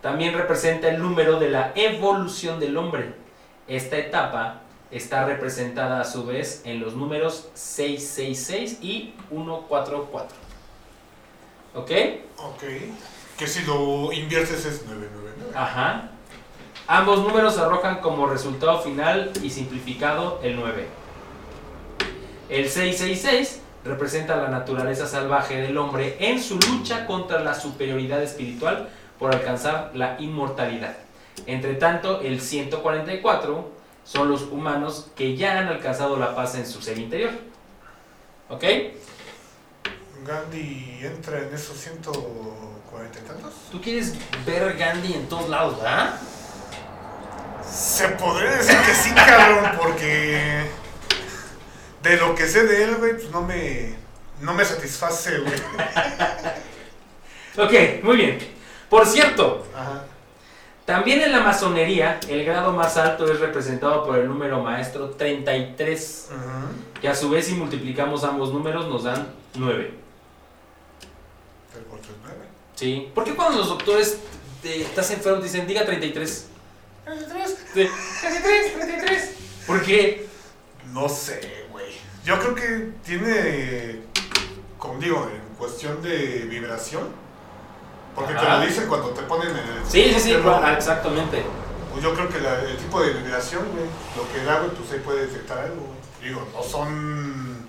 También 0.02 0.34
representa 0.34 0.90
el 0.90 1.00
número 1.00 1.40
de 1.40 1.52
la 1.52 1.74
evolución 1.76 2.60
del 2.60 2.76
hombre. 2.76 3.14
Esta 3.68 3.98
etapa 3.98 4.62
está 4.90 5.26
representada 5.26 6.02
a 6.02 6.06
su 6.06 6.26
vez 6.26 6.64
en 6.66 6.80
los 6.80 6.96
números 6.96 7.50
666 7.54 8.80
y 8.82 9.14
144. 9.30 10.36
¿Ok? 11.76 11.92
Ok. 12.38 12.64
Que 13.38 13.48
si 13.48 13.64
lo 13.64 14.12
inviertes 14.12 14.66
es 14.66 14.86
999. 14.88 15.52
Ajá. 15.56 16.10
Ambos 16.88 17.20
números 17.20 17.58
arrojan 17.58 18.02
como 18.02 18.28
resultado 18.28 18.82
final 18.82 19.32
y 19.42 19.50
simplificado 19.50 20.40
el 20.44 20.56
9. 20.56 21.01
El 22.52 22.70
666 22.70 23.62
representa 23.86 24.36
la 24.36 24.50
naturaleza 24.50 25.08
salvaje 25.08 25.56
del 25.62 25.78
hombre 25.78 26.18
en 26.20 26.44
su 26.44 26.60
lucha 26.60 27.06
contra 27.06 27.40
la 27.40 27.56
superioridad 27.56 28.22
espiritual 28.22 28.90
por 29.18 29.34
alcanzar 29.34 29.92
la 29.94 30.20
inmortalidad. 30.20 30.98
Entre 31.46 31.76
tanto, 31.76 32.20
el 32.20 32.42
144 32.42 33.72
son 34.04 34.30
los 34.30 34.42
humanos 34.42 35.08
que 35.16 35.38
ya 35.38 35.60
han 35.60 35.70
alcanzado 35.70 36.18
la 36.18 36.36
paz 36.36 36.56
en 36.56 36.68
su 36.68 36.82
ser 36.82 36.98
interior. 36.98 37.32
¿Ok? 38.50 38.66
Gandhi 40.26 41.00
entra 41.04 41.40
en 41.40 41.54
esos 41.54 41.78
140 41.78 43.18
y 43.18 43.22
tantos. 43.22 43.54
Tú 43.72 43.80
quieres 43.80 44.14
ver 44.46 44.76
Gandhi 44.78 45.14
en 45.14 45.30
todos 45.30 45.48
lados, 45.48 45.78
¿verdad? 45.78 46.20
Se 47.66 48.10
podría 48.10 48.58
decir 48.58 48.78
que 48.86 48.94
sí, 48.94 49.12
cabrón, 49.12 49.72
porque 49.82 50.81
de 52.04 52.18
lo 52.18 52.34
que 52.36 52.48
sé 52.48 52.64
de 52.66 52.84
él, 52.84 52.96
güey, 52.96 53.14
pues 53.14 53.30
no 53.30 53.42
me, 53.42 53.94
no 54.40 54.54
me 54.54 54.66
satisface, 54.66 55.40
güey. 55.40 55.54
Ok, 57.58 58.04
muy 58.04 58.18
bien. 58.18 58.38
Por 58.90 59.06
cierto, 59.06 59.66
Ajá. 59.76 60.06
También 60.86 61.22
en 61.22 61.32
la 61.32 61.40
masonería, 61.42 62.20
el 62.28 62.44
grado 62.44 62.74
más 62.74 62.98
alto 62.98 63.32
es 63.32 63.40
representado 63.40 64.04
por 64.06 64.18
el 64.18 64.28
número 64.28 64.62
maestro 64.62 65.12
33, 65.12 66.30
Ujú. 66.30 67.00
que 67.00 67.08
a 67.08 67.16
su 67.16 67.30
vez 67.30 67.46
si 67.46 67.54
multiplicamos 67.54 68.24
ambos 68.24 68.52
números 68.52 68.88
nos 68.88 69.04
dan 69.04 69.28
9. 69.54 69.94
El 71.78 71.82
por 71.84 72.00
39. 72.00 72.46
¿Sí? 72.76 73.10
¿Por 73.14 73.24
qué 73.24 73.36
cuando 73.36 73.60
los 73.60 73.70
doctores 73.70 74.18
te- 74.62 74.82
estás 74.82 75.12
enfermo 75.12 75.42
dicen 75.42 75.66
diga 75.68 75.86
33? 75.86 76.48
33. 77.06 77.58
Sí, 77.74 77.90
33, 78.22 78.74
33. 78.74 79.32
¿Por 79.68 79.82
qué? 79.84 80.28
No 80.88 81.08
sé. 81.08 81.61
Yo 82.24 82.40
creo 82.40 82.56
que 82.56 82.92
tiene, 83.04 84.02
como 84.78 85.00
digo, 85.00 85.30
en 85.34 85.56
cuestión 85.56 86.02
de 86.02 86.46
vibración. 86.50 87.10
Porque 88.16 88.34
te 88.34 88.44
lo 88.44 88.60
dicen 88.62 88.88
cuando 88.88 89.10
te 89.12 89.22
ponen 89.24 89.50
en 89.52 89.58
el... 89.58 89.86
Sí, 89.88 90.12
sí, 90.14 90.20
sí, 90.20 90.36
ah, 90.46 90.74
exactamente. 90.76 91.44
Pues 91.92 92.04
yo 92.04 92.14
creo 92.14 92.28
que 92.30 92.40
la- 92.40 92.62
el 92.62 92.78
tipo 92.78 93.02
de 93.02 93.14
vibración, 93.14 93.64
güey, 93.72 93.86
lo 94.18 94.32
que 94.34 94.44
da, 94.44 94.60
güey, 94.60 94.72
pues 94.72 94.92
ahí 94.92 95.00
puede 95.00 95.28
detectar 95.28 95.60
algo, 95.60 95.78
güey. 95.78 96.30
Digo, 96.30 96.48
no 96.54 96.62
son. 96.62 97.62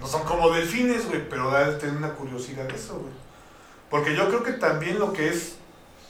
No 0.00 0.06
son 0.06 0.24
como 0.24 0.50
delfines, 0.50 1.06
güey, 1.08 1.28
pero 1.28 1.50
da 1.50 1.78
tener 1.78 1.96
una 1.96 2.10
curiosidad 2.14 2.64
de 2.64 2.74
eso, 2.74 2.94
güey. 2.98 3.12
Porque 3.90 4.14
yo 4.16 4.28
creo 4.28 4.42
que 4.42 4.52
también 4.52 4.98
lo 4.98 5.12
que 5.12 5.28
es 5.28 5.56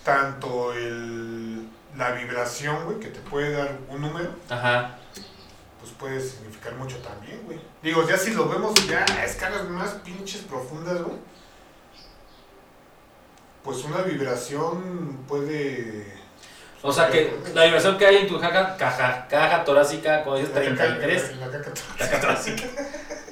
tanto 0.04 0.72
el, 0.72 1.66
la 1.96 2.12
vibración, 2.12 2.84
güey, 2.84 2.98
que 3.00 3.08
te 3.08 3.20
puede 3.20 3.52
dar 3.52 3.78
un 3.88 4.00
número, 4.00 4.30
Ajá. 4.48 4.96
Pues 5.80 5.92
puede 5.99 6.20
significar 6.20 6.75
mucho 6.75 6.99
también, 6.99 7.40
güey. 7.46 7.58
Digo, 7.82 8.06
ya 8.08 8.16
si 8.16 8.32
lo 8.32 8.49
vemos 8.49 8.75
ya 8.87 9.04
a 9.08 9.25
escalas 9.25 9.68
más 9.68 9.90
pinches 10.04 10.42
profundas, 10.42 11.02
güey. 11.02 11.16
Pues 13.62 13.84
una 13.84 14.02
vibración 14.02 15.18
puede. 15.28 16.06
O 16.82 16.92
sea 16.92 17.10
que 17.10 17.30
la 17.54 17.64
vibración 17.64 17.99
que 17.99 18.06
hay 18.06 18.16
en 18.18 18.26
tu 18.28 18.40
caja, 18.40 18.76
caja, 18.78 19.26
caja 19.28 19.64
torácica, 19.64 20.22
cuando 20.25 20.40
dices 20.40 20.54
33, 20.54 21.37
La 21.37 21.49
caca- 21.50 21.72
caja 21.99 22.20
torácica, 22.20 22.64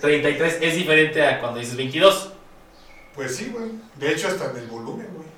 33 0.02 0.58
es 0.60 0.74
diferente 0.74 1.26
a 1.26 1.40
cuando 1.40 1.58
dices 1.58 1.76
22. 1.76 2.32
Pues 3.14 3.34
sí, 3.36 3.50
güey. 3.52 3.70
De 3.96 4.12
hecho, 4.12 4.28
hasta 4.28 4.50
en 4.50 4.58
el 4.58 4.66
volumen, 4.66 5.08
güey. 5.14 5.28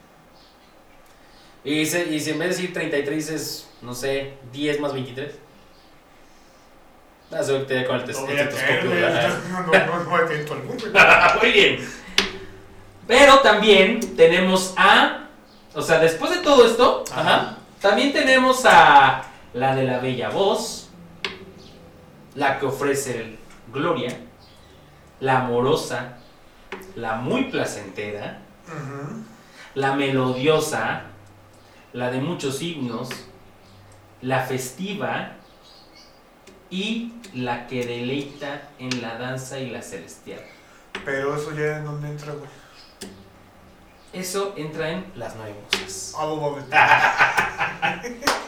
Y, 1.62 1.86
se- 1.86 2.06
y 2.06 2.18
si 2.18 2.30
en 2.30 2.38
vez 2.40 2.48
de 2.50 2.54
decir 2.56 2.72
33 2.72 3.16
dices, 3.16 3.68
no 3.82 3.94
sé, 3.94 4.34
10 4.52 4.80
más 4.80 4.92
23. 4.92 5.32
Ah, 7.32 7.42
seguro 7.44 7.66
que 7.66 7.74
te 7.74 7.86
con 7.86 8.00
el 8.00 8.06
No 8.06 8.10
estetoscopio, 8.10 8.90
no, 9.50 9.60
no, 9.60 9.86
no, 9.86 10.04
no. 10.04 11.40
Muy 11.40 11.52
bien. 11.52 11.88
Pero 13.06 13.38
también 13.38 14.16
tenemos 14.16 14.74
a. 14.76 15.28
O 15.74 15.82
sea, 15.82 16.00
después 16.00 16.32
de 16.32 16.38
todo 16.38 16.66
esto, 16.66 17.04
Ajá. 17.12 17.20
ajá, 17.20 17.56
también 17.80 18.12
tenemos 18.12 18.64
a 18.66 19.22
la 19.54 19.76
de 19.76 19.84
la 19.84 19.98
bella 19.98 20.30
voz, 20.30 20.90
la 22.34 22.58
que 22.58 22.66
ofrece 22.66 23.20
el 23.20 23.38
gloria, 23.72 24.16
la 25.20 25.40
amorosa, 25.42 26.18
la 26.96 27.14
muy 27.16 27.44
placentera, 27.44 28.38
la 29.74 29.94
melodiosa, 29.94 31.02
la 31.92 32.10
de 32.10 32.20
muchos 32.20 32.58
signos, 32.58 33.08
la 34.22 34.40
festiva 34.40 35.36
y 36.70 37.12
la 37.34 37.66
que 37.66 37.84
deleita 37.84 38.70
en 38.78 39.02
la 39.02 39.18
danza 39.18 39.58
y 39.58 39.70
la 39.70 39.82
celestial. 39.82 40.40
Pero 41.04 41.36
eso 41.36 41.52
ya 41.52 41.78
en 41.78 41.84
dónde 41.84 42.08
entra, 42.08 42.32
güey. 42.32 42.48
Eso 44.12 44.54
entra 44.56 44.90
en 44.90 45.06
las 45.14 45.36
nueve 45.36 45.54
musas. 45.72 46.14
Ah, 46.16 46.26
no. 46.26 46.56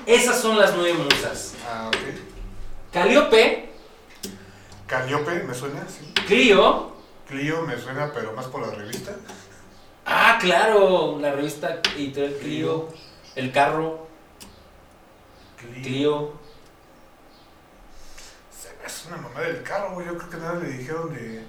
Esas 0.07 0.41
son 0.41 0.59
las 0.59 0.75
nueve 0.75 0.95
musas. 0.95 1.55
Ah, 1.69 1.89
ok. 1.89 1.97
Calíope, 2.93 3.71
Caliope, 4.87 5.43
¿me 5.45 5.55
suena? 5.55 5.87
Sí. 5.89 6.13
Clio, 6.27 6.93
Clio 7.27 7.63
me 7.63 7.79
suena, 7.79 8.13
pero 8.13 8.33
más 8.35 8.47
por 8.47 8.67
la 8.67 8.75
revista. 8.75 9.13
Ah, 10.05 10.37
claro, 10.41 11.19
la 11.19 11.33
revista 11.33 11.81
Editorial 11.97 12.35
Clio, 12.35 12.89
el 13.35 13.53
carro, 13.53 14.07
Clio. 15.83 16.33
Se 16.35 16.42
hace 18.85 19.09
una 19.09 19.17
mamá 19.19 19.41
del 19.41 19.63
carro, 19.63 19.93
güey. 19.95 20.07
Yo 20.07 20.17
creo 20.19 20.31
que 20.31 20.37
nada 20.37 20.55
le 20.55 20.69
dijeron 20.71 21.13
de. 21.15 21.45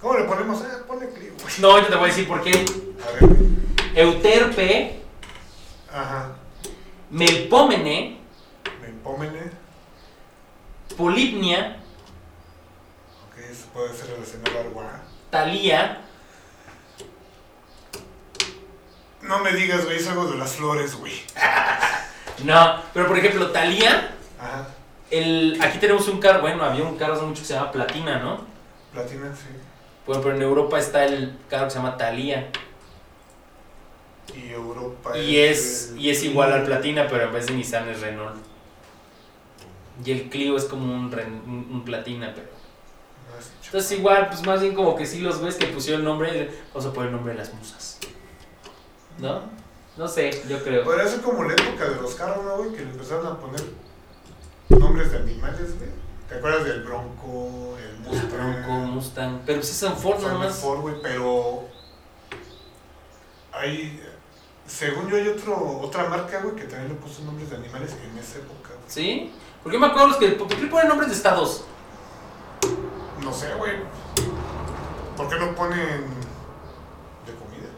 ¿Cómo 0.00 0.18
le 0.18 0.24
ponemos? 0.24 0.60
Eh, 0.62 0.64
ponle 0.86 1.08
Clio, 1.10 1.32
güey. 1.40 1.54
No, 1.60 1.78
yo 1.78 1.86
te 1.86 1.94
voy 1.96 2.04
a 2.04 2.06
decir 2.08 2.28
por 2.28 2.42
qué. 2.42 2.50
A 3.06 3.10
ver. 3.26 3.36
Euterpe, 3.94 5.00
Ajá. 5.92 6.32
Melpómene, 7.10 8.18
Melpómene. 8.82 9.50
Polipnia, 10.96 11.82
Ok, 13.30 13.38
eso 13.50 13.66
puede 13.72 13.94
ser 13.94 14.08
relacionado 14.10 14.60
al 14.60 14.66
agua. 14.66 15.00
Talía, 15.30 16.02
No 19.22 19.38
me 19.40 19.52
digas, 19.52 19.84
güey, 19.84 19.96
es 19.96 20.06
algo 20.08 20.26
de 20.30 20.36
las 20.38 20.52
flores, 20.52 20.94
güey. 20.94 21.12
no, 22.44 22.82
pero 22.94 23.08
por 23.08 23.18
ejemplo, 23.18 23.50
Talía, 23.50 24.14
Ajá. 24.38 24.68
El, 25.10 25.58
aquí 25.60 25.78
tenemos 25.78 26.08
un 26.08 26.18
carro, 26.20 26.40
bueno, 26.40 26.62
había 26.64 26.84
un 26.84 26.96
carro 26.96 27.14
hace 27.14 27.24
mucho 27.24 27.42
que 27.42 27.48
se 27.48 27.54
llama 27.54 27.72
Platina, 27.72 28.18
¿no? 28.18 28.44
Platina, 28.92 29.32
sí. 29.34 29.48
Bueno, 30.06 30.22
pero 30.22 30.36
en 30.36 30.42
Europa 30.42 30.78
está 30.78 31.04
el 31.04 31.36
carro 31.48 31.64
que 31.66 31.70
se 31.70 31.76
llama 31.78 31.96
Talía. 31.96 32.48
Y 34.34 34.50
Europa. 34.50 35.16
Y 35.18 35.38
es, 35.38 35.90
el- 35.92 36.00
y 36.00 36.10
es 36.10 36.22
igual 36.24 36.52
al 36.52 36.64
Platina, 36.64 37.06
pero 37.08 37.24
en 37.24 37.32
vez 37.32 37.46
de 37.46 37.54
Nissan 37.54 37.88
es 37.88 38.00
Renault. 38.00 38.36
Y 40.04 40.10
el 40.12 40.28
Clio 40.28 40.56
es 40.56 40.64
como 40.64 40.84
un, 40.92 41.06
un, 41.14 41.68
un 41.72 41.84
Platina, 41.84 42.32
pero... 42.34 42.48
Entonces 43.64 43.98
igual, 43.98 44.28
pues 44.28 44.46
más 44.46 44.60
bien 44.60 44.74
como 44.74 44.94
que 44.94 45.04
sí 45.06 45.20
los 45.20 45.38
güeyes 45.38 45.56
que 45.56 45.66
pusieron 45.66 46.02
el 46.02 46.06
nombre, 46.06 46.50
vamos 46.72 46.86
a 46.86 46.92
poner 46.92 47.08
el 47.10 47.16
nombre 47.16 47.32
de 47.32 47.38
las 47.40 47.52
musas. 47.52 47.98
¿No? 49.18 49.42
No 49.96 50.06
sé, 50.06 50.30
yo 50.48 50.62
creo. 50.62 50.84
Podría 50.84 51.06
ser 51.06 51.20
como 51.20 51.42
la 51.44 51.52
época 51.54 51.88
de 51.88 51.96
los 52.00 52.14
carros, 52.14 52.44
¿no, 52.44 52.56
güey? 52.58 52.70
Que 52.72 52.84
le 52.84 52.90
empezaron 52.90 53.26
a 53.26 53.38
poner 53.38 53.60
nombres 54.68 55.12
de 55.12 55.18
animales, 55.18 55.78
güey. 55.78 55.90
¿Te 56.28 56.36
acuerdas 56.36 56.64
del 56.64 56.82
Bronco, 56.82 57.76
el 57.78 57.98
Mustang? 58.00 58.30
Bronco, 58.30 58.70
Mustang. 58.70 59.40
Pero 59.46 59.60
pues 59.60 59.70
es 59.70 59.82
un 59.82 59.96
Ford 59.96 60.16
nada 60.16 60.32
Son 60.32 60.40
de 60.40 60.46
más. 60.48 60.58
Ford, 60.58 60.80
güey, 60.80 60.94
pero 61.02 61.68
hay, 63.52 64.02
según 64.66 65.08
yo 65.08 65.16
hay 65.16 65.28
otro, 65.28 65.80
otra 65.80 66.08
marca, 66.08 66.40
güey, 66.40 66.56
que 66.56 66.64
también 66.64 66.88
le 66.88 66.94
puso 66.96 67.22
nombres 67.22 67.50
de 67.50 67.56
animales 67.56 67.92
en 67.92 68.18
esa 68.18 68.38
época, 68.38 68.70
güey. 68.70 68.88
¿Sí? 68.88 69.32
Porque 69.62 69.78
me 69.78 69.86
acuerdo 69.86 70.08
los 70.08 70.16
que. 70.16 70.28
¿Por 70.30 70.48
qué 70.48 70.66
ponen 70.66 70.88
nombres 70.88 71.10
de 71.10 71.16
estados? 71.16 71.64
No 73.22 73.32
sé, 73.32 73.54
güey. 73.54 73.76
¿Por 75.16 75.28
qué 75.28 75.36
no 75.36 75.54
ponen 75.54 76.04
de 77.26 77.34
comida? 77.34 77.68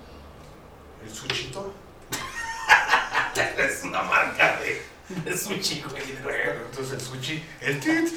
El 1.02 1.10
sushito. 1.10 1.72
Es 3.58 3.84
una 3.84 4.02
marca 4.02 4.58
de, 4.60 4.82
de 5.24 5.36
sushi, 5.36 5.82
güey. 5.88 6.02
Bueno, 6.22 6.60
entonces 6.70 6.94
el 6.94 7.00
sushi, 7.00 7.42
el 7.60 7.80
tit. 7.80 8.08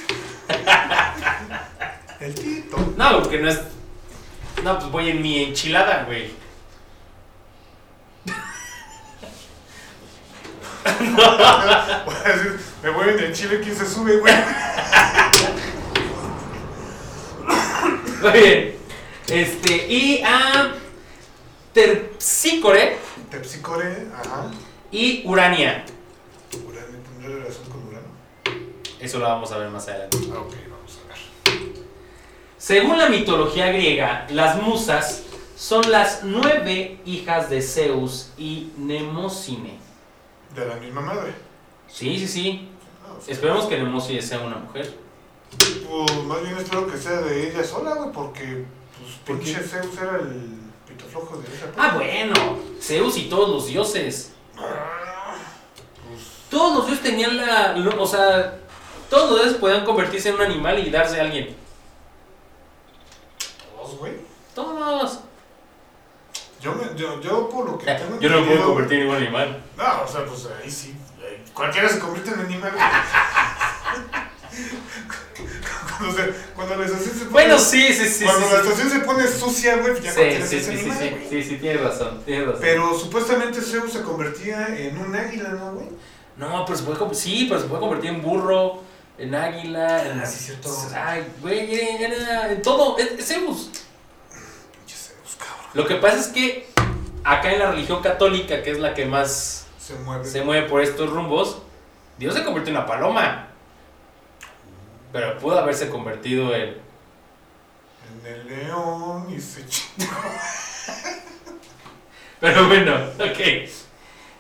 el 2.20 2.36
tito. 2.36 2.94
No, 2.98 3.22
porque 3.22 3.40
no 3.40 3.50
es. 3.50 3.60
No, 4.64 4.78
pues 4.78 4.92
voy 4.92 5.10
en 5.10 5.22
mi 5.22 5.44
enchilada, 5.44 6.04
güey. 6.04 6.32
Me 12.84 12.90
voy 12.90 13.10
en 13.10 13.20
el 13.20 13.34
chile, 13.34 13.62
¿quién 13.64 13.76
se 13.76 13.86
sube, 13.86 14.18
güey? 14.18 14.34
Muy 18.22 18.32
bien. 18.32 18.76
Este, 19.28 19.88
y 19.88 20.24
a. 20.24 20.74
Terpsícore 21.74 22.98
Tepsicore, 23.30 24.08
ajá. 24.14 24.52
y 24.92 25.24
Urania. 25.26 25.86
Urano, 26.68 26.98
¿tendrá 27.18 27.38
relación 27.38 27.64
con 27.70 27.88
Urano? 27.88 28.08
Eso 29.02 29.20
lo 29.20 29.26
vamos 29.26 29.52
a 29.52 29.58
ver 29.58 29.70
más 29.70 29.88
adelante. 29.88 30.18
Ah, 30.34 30.40
ok, 30.40 30.54
vamos 30.70 31.00
a 31.04 31.08
ver. 31.08 31.62
Según 32.58 32.98
la 32.98 33.10
mitología 33.10 33.72
griega, 33.72 34.28
las 34.30 34.62
musas 34.62 35.24
son 35.56 35.90
las 35.92 36.22
nueve 36.24 37.00
hijas 37.06 37.50
de 37.50 37.62
Zeus 37.62 38.30
y 38.38 38.72
Nemocine. 38.78 39.78
De 40.56 40.66
la 40.68 40.76
misma 40.76 41.02
madre. 41.02 41.34
Sí, 41.88 42.18
sí, 42.20 42.28
sí. 42.28 42.70
Ah, 43.04 43.14
o 43.20 43.22
sea, 43.24 43.34
Esperemos 43.34 43.66
que 43.66 43.78
Nemocine 43.78 44.22
sea 44.22 44.40
una 44.40 44.58
mujer. 44.58 44.96
Pues 45.58 46.24
más 46.26 46.42
bien 46.42 46.58
espero 46.58 46.88
que 46.88 46.98
sea 46.98 47.22
de 47.22 47.50
ella 47.50 47.64
sola, 47.64 47.96
güey, 47.96 48.12
porque 48.12 48.66
pues 49.00 49.16
¿Por 49.26 49.38
pinche 49.40 49.60
qué? 49.62 49.68
Zeus 49.68 49.98
era 49.98 50.18
el 50.18 50.60
pito 50.88 51.06
flojo 51.06 51.38
de 51.38 51.48
esa 51.54 51.68
Ah, 51.78 51.96
bueno. 51.96 52.34
Zeus 52.80 53.18
y 53.18 53.24
todos 53.30 53.50
los 53.50 53.68
dioses. 53.68 54.34
Ah, 54.58 55.36
Pues 56.08 56.22
Todos 56.50 56.78
los 56.78 56.88
dioses 56.88 57.04
tenían 57.04 57.36
la... 57.38 57.76
O 58.00 58.06
sea, 58.08 58.60
todos 59.12 59.30
los 59.30 59.42
dioses 59.42 59.60
podían 59.60 59.84
convertirse 59.84 60.30
en 60.30 60.36
un 60.36 60.42
animal 60.42 60.80
y 60.80 60.90
darse 60.90 61.20
a 61.20 61.24
alguien. 61.24 61.54
todos, 63.76 63.98
güey. 64.00 64.14
Todos. 64.56 65.20
Yo, 66.62 66.74
me, 66.76 66.98
yo, 66.98 67.20
yo 67.20 67.50
por 67.50 67.70
lo 67.70 67.78
que 67.78 67.88
tengo 67.88 68.18
Yo 68.22 68.30
no 68.30 68.40
me 68.40 68.48
puedo 68.48 68.68
convertir 68.68 69.02
en 69.02 69.10
un 69.10 69.16
animal. 69.18 69.62
No, 69.78 70.04
o 70.04 70.08
sea, 70.08 70.24
pues 70.26 70.48
ahí 70.64 70.72
sí. 70.72 70.96
ahí 71.20 71.44
Cualquiera 71.54 71.90
se 71.90 72.00
convierte 72.00 72.32
en 72.32 72.40
animal. 72.40 72.72
cuando, 75.98 76.16
se, 76.16 76.32
cuando 76.56 76.76
la 76.78 76.86
estación 76.86 77.10
se 77.14 77.20
pone. 77.26 77.32
Bueno, 77.32 77.60
sí, 77.60 77.94
sí, 77.94 78.08
sí. 78.08 78.24
cuando 78.24 78.48
sí, 78.48 78.54
la 78.54 78.62
sí. 78.62 78.68
estación 78.70 78.90
se 78.92 79.00
pone 79.06 79.28
sucia, 79.28 79.76
güey, 79.76 80.02
ya 80.02 80.12
Sí, 80.12 80.16
cualquiera 80.20 80.46
sí, 80.48 80.60
se 80.60 80.64
sí, 80.64 80.78
sí, 80.78 80.90
animal, 80.90 80.98
sí, 81.00 81.28
sí, 81.30 81.44
sí, 81.44 81.58
tienes 81.58 81.82
razón, 81.82 82.24
tienes 82.24 82.46
razón. 82.46 82.62
Pero 82.62 82.98
supuestamente 82.98 83.60
Zeus 83.60 83.92
se 83.92 84.04
convertía 84.04 84.70
en 84.70 84.98
un 84.98 85.14
águila, 85.14 85.50
¿no, 85.50 85.74
güey? 85.74 85.90
No, 86.38 86.64
pero 86.66 86.78
se 86.78 86.86
puede, 86.86 87.14
sí, 87.14 87.48
pero 87.50 87.60
se 87.60 87.68
puede 87.68 87.82
convertir 87.82 88.12
en 88.12 88.22
burro, 88.22 88.90
en 89.24 89.36
águila, 89.36 90.06
en... 90.10 90.20
Ah, 90.22 90.26
sí, 90.26 90.40
cierto. 90.46 90.70
Ay, 90.96 91.26
güey, 91.42 91.76
era- 92.04 92.52
en 92.52 92.62
todo, 92.62 92.98
es, 92.98 93.26
Zeus. 93.26 93.70
Pinche 94.74 94.96
Zeus, 94.96 95.36
cabrón. 95.38 95.66
Lo 95.74 95.86
que 95.88 95.96
pasa 95.96 96.18
es 96.20 96.28
que 96.28 96.68
acá 97.24 97.52
en 97.52 97.60
la 97.60 97.72
religión 97.72 98.02
católica, 98.02 98.62
que 98.64 98.72
es 98.72 98.80
la 98.80 98.94
que 98.94 99.06
más 99.06 99.68
Se 99.80 99.94
mueve. 99.96 100.26
se 100.26 100.42
mueve 100.44 100.68
por 100.68 100.82
estos 100.82 101.10
rumbos, 101.10 101.62
Dios 102.18 102.34
se 102.34 102.44
convirtió 102.44 102.72
en 102.72 102.78
una 102.78 102.86
paloma. 102.88 103.48
Pero 105.12 105.38
pudo 105.40 105.60
haberse 105.60 105.90
convertido 105.90 106.56
en... 106.56 106.78
En 108.24 108.26
el 108.26 108.48
león 108.48 109.28
y 109.36 109.40
se 109.40 109.66
chingó. 109.68 110.06
Pero 112.40 112.68
bueno, 112.68 112.96
ok. 113.20 113.70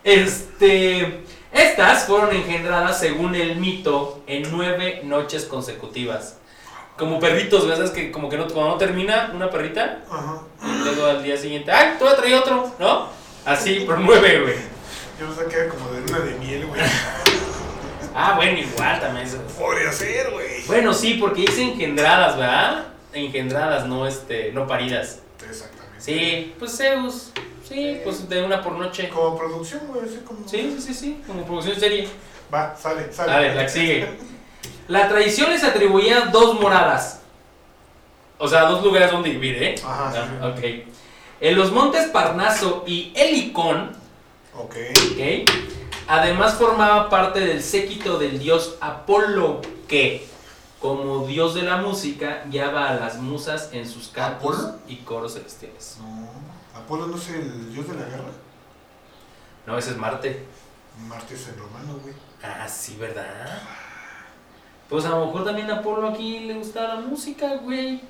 Este... 0.03 1.23
Estas 1.51 2.05
fueron 2.05 2.33
engendradas 2.35 2.99
según 2.99 3.35
el 3.35 3.57
mito 3.57 4.21
en 4.27 4.49
nueve 4.51 5.01
noches 5.03 5.45
consecutivas. 5.45 6.37
Como 6.97 7.19
perritos, 7.19 7.67
¿ves? 7.67 7.79
Es 7.79 7.91
que 7.91 8.11
como 8.11 8.29
que 8.29 8.37
no, 8.37 8.47
cuando 8.47 8.71
no 8.73 8.77
termina 8.77 9.31
una 9.33 9.49
perrita, 9.49 9.99
Ajá. 10.09 10.41
y 10.63 10.83
luego 10.83 11.05
al 11.05 11.23
día 11.23 11.35
siguiente, 11.35 11.71
¡ay! 11.71 11.95
Tú 11.97 12.05
traí 12.15 12.33
otro, 12.33 12.71
¿no? 12.79 13.07
Así, 13.45 13.81
por 13.81 13.99
nueve, 13.99 14.41
güey. 14.41 14.55
Yo 15.19 15.47
que 15.47 15.55
era 15.55 15.69
como 15.69 15.91
de 15.91 16.01
luna 16.01 16.19
de 16.19 16.33
miel, 16.39 16.65
güey. 16.67 16.81
Ah, 18.13 18.33
bueno, 18.35 18.59
igual 18.59 18.99
también. 18.99 19.25
eso. 19.25 19.37
Podría 19.57 19.91
ser, 19.91 20.31
güey. 20.31 20.63
Bueno, 20.67 20.93
sí, 20.93 21.15
porque 21.15 21.41
dice 21.41 21.63
engendradas, 21.63 22.37
¿verdad? 22.37 22.85
Engendradas, 23.13 23.87
no 23.87 24.07
este, 24.07 24.51
no 24.51 24.67
paridas. 24.67 25.19
Exactamente. 25.47 25.99
Sí, 25.99 26.55
pues 26.59 26.77
Zeus. 26.77 27.31
Sí, 27.71 28.01
pues 28.03 28.27
de 28.27 28.43
una 28.43 28.61
por 28.61 28.73
noche. 28.73 29.09
Como 29.09 29.37
producción, 29.37 29.81
güey, 29.87 30.03
así 30.05 30.19
como. 30.25 30.47
Sí, 30.47 30.75
sí, 30.77 30.81
sí, 30.81 30.93
sí, 30.93 31.21
como 31.25 31.43
producción 31.45 31.79
serie. 31.79 32.07
Va, 32.53 32.75
sale, 32.75 33.11
sale. 33.13 33.31
A 33.31 33.39
ver, 33.39 33.55
la 33.55 33.63
que 33.63 33.69
sigue. 33.69 34.07
La 34.87 35.07
tradición 35.07 35.51
les 35.51 35.63
atribuía 35.63 36.25
dos 36.33 36.59
moradas. 36.59 37.21
O 38.37 38.47
sea, 38.47 38.63
dos 38.63 38.83
lugares 38.83 39.09
donde 39.11 39.29
vivir, 39.29 39.63
¿eh? 39.63 39.75
Ajá, 39.85 40.11
sí, 40.11 40.19
ok. 40.43 40.93
En 41.39 41.55
los 41.57 41.71
montes 41.71 42.09
Parnaso 42.09 42.83
y 42.85 43.13
Helicón, 43.15 43.91
Ok. 44.53 44.75
¿ok? 45.13 45.49
Además 46.07 46.55
formaba 46.55 47.09
parte 47.09 47.39
del 47.39 47.63
séquito 47.63 48.17
del 48.19 48.37
dios 48.39 48.75
Apolo, 48.81 49.61
que, 49.87 50.27
como 50.81 51.25
dios 51.25 51.53
de 51.53 51.61
la 51.61 51.77
música, 51.77 52.43
guiaba 52.47 52.89
a 52.89 52.95
las 52.95 53.15
musas 53.17 53.69
en 53.71 53.87
sus 53.87 54.09
cantos 54.09 54.57
¿Apolo? 54.57 54.79
y 54.89 54.97
coros 54.97 55.35
celestiales. 55.35 55.97
No. 56.01 56.50
Apolo 56.75 57.07
no 57.07 57.17
es 57.17 57.29
el 57.29 57.73
dios 57.73 57.87
de 57.87 57.95
la 57.95 58.05
guerra. 58.05 58.31
No, 59.67 59.77
ese 59.77 59.91
es 59.91 59.97
Marte. 59.97 60.45
Marte 61.07 61.35
es 61.35 61.47
el 61.49 61.57
romano, 61.57 61.99
güey. 62.01 62.13
Ah, 62.43 62.67
sí, 62.67 62.97
¿verdad? 62.99 63.61
Pues 64.89 65.05
a 65.05 65.09
lo 65.09 65.25
mejor 65.27 65.45
también 65.45 65.69
a 65.71 65.77
Apolo 65.77 66.07
aquí 66.09 66.39
le 66.39 66.55
gustaba 66.55 66.95
la 66.95 67.01
música, 67.01 67.55
güey. 67.57 68.01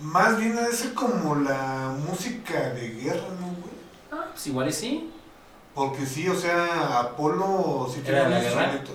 Más 0.00 0.36
bien 0.38 0.56
ha 0.58 0.62
de 0.62 0.72
ser 0.72 0.92
como 0.94 1.34
la 1.36 1.94
música 2.06 2.70
de 2.70 2.88
guerra, 2.90 3.28
¿no, 3.40 3.46
güey? 3.46 3.74
Ah, 4.12 4.26
pues 4.32 4.46
igual 4.48 4.68
y 4.68 4.72
sí. 4.72 5.10
Porque 5.74 6.04
sí, 6.06 6.28
o 6.28 6.34
sea, 6.34 7.00
Apolo 7.00 7.88
sí 7.92 8.00
¿Era 8.06 8.24
tenía 8.24 8.24
un 8.24 8.30
la 8.30 8.40
guerra? 8.40 8.62
instrumento. 8.74 8.92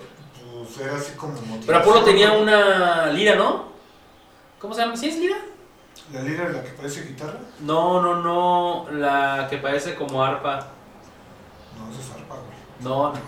Pues 0.64 0.78
era 0.88 0.96
así 0.98 1.12
como 1.14 1.34
motivación. 1.34 1.64
Pero 1.66 1.78
Apolo 1.80 2.04
tenía 2.04 2.32
una 2.34 3.08
lira, 3.08 3.36
¿no? 3.36 3.66
¿Cómo 4.60 4.74
se 4.74 4.82
llama? 4.82 4.96
¿Sí 4.98 5.10
es 5.10 5.18
lira? 5.18 5.38
¿La 6.14 6.22
lira 6.22 6.46
es 6.48 6.54
la 6.54 6.64
que 6.64 6.70
parece 6.72 7.04
guitarra? 7.04 7.40
No, 7.62 8.02
no, 8.02 8.16
no. 8.22 8.88
La 8.92 9.48
que 9.50 9.58
parece 9.58 9.96
como 9.96 10.24
arpa. 10.24 10.68
No, 11.78 11.92
esa 11.92 12.02
es 12.02 12.12
arpa, 12.12 12.36
güey. 12.36 12.58
No, 12.82 13.14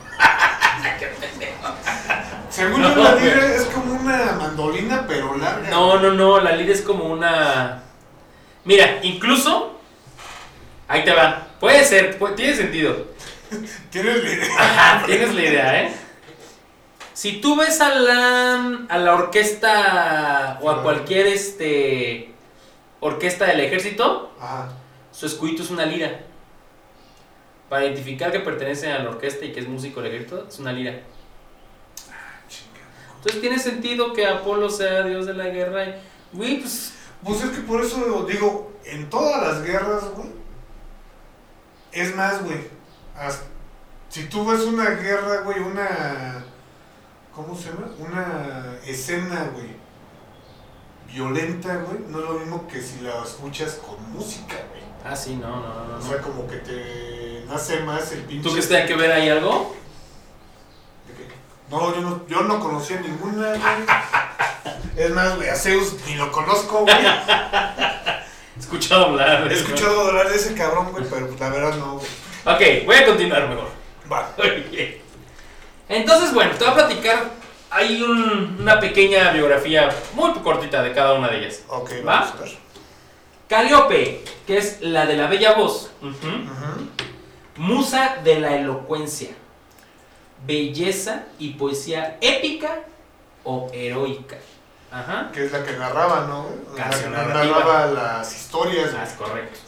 Según 2.49 2.81
No, 2.81 2.95
yo, 2.95 3.03
la 3.03 3.11
güey. 3.13 3.23
lira 3.25 3.55
es 3.55 3.63
como 3.65 3.93
una 3.93 4.33
mandolina, 4.37 5.05
pero 5.07 5.37
larga. 5.37 5.69
no, 5.69 5.99
no, 5.99 6.11
no. 6.11 6.39
La 6.41 6.51
lira 6.55 6.73
es 6.73 6.81
como 6.81 7.05
una. 7.05 7.81
Mira, 8.65 8.99
incluso. 9.03 9.79
Ahí 10.87 11.03
te 11.03 11.13
va. 11.13 11.47
Puede 11.59 11.83
ser, 11.85 12.19
tiene 12.35 12.55
sentido. 12.55 13.07
Tienes 13.89 14.23
lira. 14.23 14.45
Ajá, 14.59 15.05
tienes 15.05 15.33
la 15.33 15.41
idea, 15.41 15.81
¿eh? 15.83 15.93
Si 17.13 17.39
tú 17.39 17.55
ves 17.55 17.79
a 17.79 17.89
la, 17.95 18.79
a 18.89 18.97
la 18.97 19.13
orquesta 19.13 20.59
o 20.61 20.69
a 20.69 20.83
cualquier 20.83 21.27
este 21.27 22.32
orquesta 23.03 23.45
del 23.45 23.59
ejército, 23.61 24.31
Ajá. 24.39 24.69
su 25.11 25.25
escudito 25.25 25.63
es 25.63 25.69
una 25.69 25.85
lira. 25.85 26.21
Para 27.69 27.85
identificar 27.85 28.31
que 28.31 28.39
pertenece 28.39 28.91
a 28.91 28.99
la 29.03 29.09
orquesta 29.09 29.45
y 29.45 29.51
que 29.51 29.59
es 29.61 29.67
músico 29.67 30.01
del 30.01 30.13
ejército, 30.13 30.47
es 30.47 30.59
una 30.59 30.71
lira. 30.73 30.91
Chinga. 32.47 32.81
Entonces 33.17 33.41
tiene 33.41 33.57
sentido 33.59 34.13
que 34.13 34.27
Apolo 34.27 34.69
sea 34.69 35.03
dios 35.03 35.25
de 35.25 35.33
la 35.33 35.45
guerra. 35.47 35.85
y- 35.85 35.95
Güey, 36.33 36.59
pues. 36.59 36.93
Pues 37.23 37.41
es 37.43 37.51
que 37.51 37.61
por 37.61 37.81
eso 37.81 38.25
digo, 38.29 38.73
en 38.85 39.09
todas 39.09 39.41
las 39.41 39.63
guerras, 39.63 40.03
güey. 40.15 40.29
Es 41.91 42.15
más, 42.15 42.43
güey. 42.43 42.57
Si 44.09 44.25
tú 44.25 44.45
ves 44.45 44.61
una 44.61 44.89
guerra, 44.91 45.41
güey, 45.41 45.59
una. 45.59 46.43
¿Cómo 47.33 47.55
se 47.55 47.69
llama? 47.69 47.87
Una 47.97 48.77
escena, 48.85 49.49
güey. 49.53 49.67
Violenta, 51.13 51.75
güey. 51.75 51.99
No 52.09 52.19
es 52.19 52.25
lo 52.25 52.33
mismo 52.39 52.67
que 52.67 52.81
si 52.81 53.01
la 53.01 53.23
escuchas 53.23 53.75
con 53.75 54.11
música, 54.11 54.55
güey. 54.69 54.81
Ah, 55.05 55.15
sí, 55.15 55.35
no, 55.35 55.47
no, 55.47 55.85
no. 55.85 55.97
O 55.97 56.01
sea, 56.01 56.17
como 56.17 56.47
que 56.47 56.57
te 56.57 57.45
nace 57.47 57.81
más 57.81 58.11
el 58.13 58.21
pinche. 58.21 58.43
¿Tú 58.43 58.51
crees 58.51 58.67
que 58.67 58.77
hay 58.77 58.87
que 58.87 58.95
ver 58.95 59.11
ahí 59.11 59.29
algo? 59.29 59.75
¿De 61.07 61.13
qué? 61.13 61.31
No, 61.69 61.93
yo 61.93 62.01
no, 62.01 62.27
yo 62.27 62.41
no 62.41 62.59
conocía 62.59 62.99
ninguna, 62.99 63.49
güey. 63.49 63.85
Es 64.95 65.11
más, 65.11 65.35
güey, 65.35 65.49
a 65.49 65.55
Zeus 65.55 65.97
ni 66.07 66.15
lo 66.15 66.31
conozco, 66.31 66.79
güey. 66.79 66.95
He 68.55 68.59
escuchado 68.59 69.05
hablar. 69.05 69.47
de 69.47 69.53
He 69.53 69.57
escuchado 69.59 70.07
hablar 70.07 70.29
de 70.29 70.35
ese 70.35 70.55
cabrón, 70.55 70.91
güey, 70.91 71.05
pero 71.07 71.29
la 71.39 71.49
verdad 71.49 71.75
no, 71.75 71.99
güey. 71.99 72.07
Ok, 72.45 72.85
voy 72.87 72.95
a 72.95 73.05
continuar 73.05 73.49
mejor. 73.49 73.69
Va. 74.11 74.33
Oye. 74.39 75.01
Entonces, 75.89 76.33
bueno, 76.33 76.51
te 76.53 76.63
voy 76.63 76.73
a 76.73 76.75
platicar. 76.75 77.42
Hay 77.73 78.01
un- 78.03 78.57
una 78.59 78.79
pequeña 78.79 79.31
biografía 79.31 79.89
muy 80.13 80.31
cortita 80.39 80.81
de 80.83 80.93
cada 80.93 81.13
una 81.13 81.27
de 81.29 81.39
ellas. 81.39 81.63
Ok, 81.67 81.91
¿Va? 82.07 82.19
vamos 82.19 82.33
a 82.39 82.43
ver. 82.43 82.51
Calíope, 83.47 84.23
que 84.47 84.57
es 84.57 84.81
la 84.81 85.05
de 85.05 85.17
la 85.17 85.27
bella 85.27 85.53
voz. 85.53 85.91
Ujú. 86.01 86.09
Ujú. 86.27 86.87
Musa 87.57 88.17
de 88.23 88.39
la 88.39 88.55
elocuencia. 88.55 89.29
Belleza 90.45 91.23
y 91.39 91.51
poesía 91.51 92.17
épica 92.21 92.79
o 93.43 93.69
heroica. 93.73 94.37
Ajá. 94.91 95.29
Que 95.33 95.45
es 95.45 95.51
la 95.51 95.63
que 95.63 95.73
narraba, 95.73 96.25
¿no? 96.27 96.45
La 96.77 96.89
que 96.89 97.07
narraba 97.09 97.87
las 97.87 98.35
historias, 98.35 98.91
Ah, 98.97 99.03
es 99.03 99.13
correcto. 99.13 99.59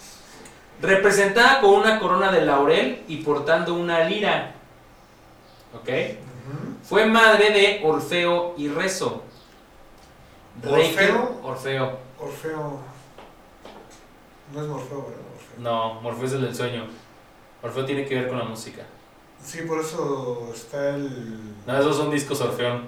Representada 0.82 1.62
con 1.62 1.72
una 1.76 2.00
corona 2.00 2.32
de 2.32 2.42
laurel 2.46 3.04
y 3.08 3.18
portando 3.18 3.74
una 3.74 4.02
lira. 4.04 4.54
¿Ok? 5.74 5.90
Fue 6.84 7.06
madre 7.06 7.50
de 7.52 7.82
Orfeo 7.84 8.54
y 8.58 8.70
Rezo. 8.70 9.24
Rey 10.62 10.92
que- 10.94 11.12
¿Orfeo? 11.12 11.40
Orfeo. 11.44 12.00
Orfeo. 12.20 12.80
No 14.54 14.62
es 14.62 14.68
Morfeo, 14.68 15.02
¿verdad? 15.04 15.20
Orfeo. 15.36 15.60
No, 15.60 15.94
Morfeo 16.02 16.26
es 16.26 16.34
el 16.34 16.42
del 16.44 16.56
sueño. 16.56 16.86
Orfeo 17.62 17.86
tiene 17.86 18.06
que 18.06 18.16
ver 18.16 18.30
con 18.30 18.38
la 18.38 18.46
música. 18.46 18.84
Sí, 19.44 19.62
por 19.62 19.80
eso 19.80 20.50
está 20.54 20.90
el. 20.92 21.56
No, 21.66 21.80
esos 21.80 21.98
son 21.98 22.12
discos 22.12 22.40
Orfeón. 22.42 22.88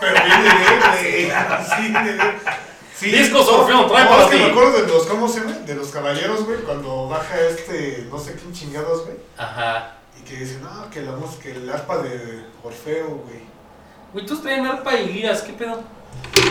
Pero. 0.00 0.14
Sí. 2.94 3.12
Discos 3.12 3.46
Orfeón, 3.48 3.86
trae 3.86 4.02
No, 4.04 4.10
para 4.10 4.24
es 4.24 4.30
que 4.30 4.36
me 4.38 4.44
acuerdo 4.46 4.72
de 4.82 4.88
los, 4.88 5.06
¿cómo 5.06 5.28
se 5.28 5.38
llama? 5.38 5.52
De 5.58 5.74
los 5.76 5.86
caballeros, 5.88 6.44
güey, 6.44 6.58
cuando 6.62 7.08
baja 7.08 7.38
este, 7.42 8.08
no 8.10 8.18
sé 8.18 8.34
quién 8.34 8.52
chingados, 8.52 9.04
güey. 9.04 9.16
Ajá. 9.36 9.97
Y 10.18 10.22
que 10.24 10.36
dice, 10.36 10.58
no, 10.60 10.90
que 10.90 11.02
la 11.02 11.12
música, 11.12 11.48
el 11.48 11.70
arpa 11.70 11.98
de 11.98 12.44
Orfeo, 12.62 13.08
güey. 13.08 13.40
Güey, 14.12 14.26
todos 14.26 14.42
traían 14.42 14.66
arpa 14.66 14.94
y 14.94 15.12
liras, 15.12 15.42
¿qué 15.42 15.52
pedo? 15.52 15.80
Pues 16.32 16.46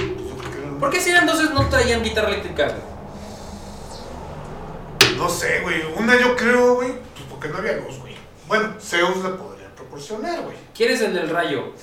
¿Por 0.80 0.90
qué 0.92 1.02
si 1.02 1.10
eran 1.10 1.24
entonces 1.24 1.52
no 1.52 1.68
traían 1.70 2.04
guitarra 2.04 2.30
eléctrica? 2.30 2.68
güey? 2.68 2.98
No 5.18 5.30
sé, 5.30 5.62
güey. 5.62 5.84
Una 5.98 6.20
yo 6.20 6.36
creo, 6.36 6.76
güey, 6.76 6.92
pues 6.92 7.26
porque 7.30 7.48
no 7.50 7.58
había 7.58 7.78
luz, 7.78 8.00
güey. 8.00 8.16
Bueno, 8.48 8.76
Zeus 8.80 9.18
le 9.18 9.30
podría 9.30 9.74
proporcionar, 9.76 10.44
güey. 10.44 10.56
¿Quién 10.76 10.92
es 10.92 11.02
el 11.02 11.14
del 11.14 11.30
rayo? 11.30 11.74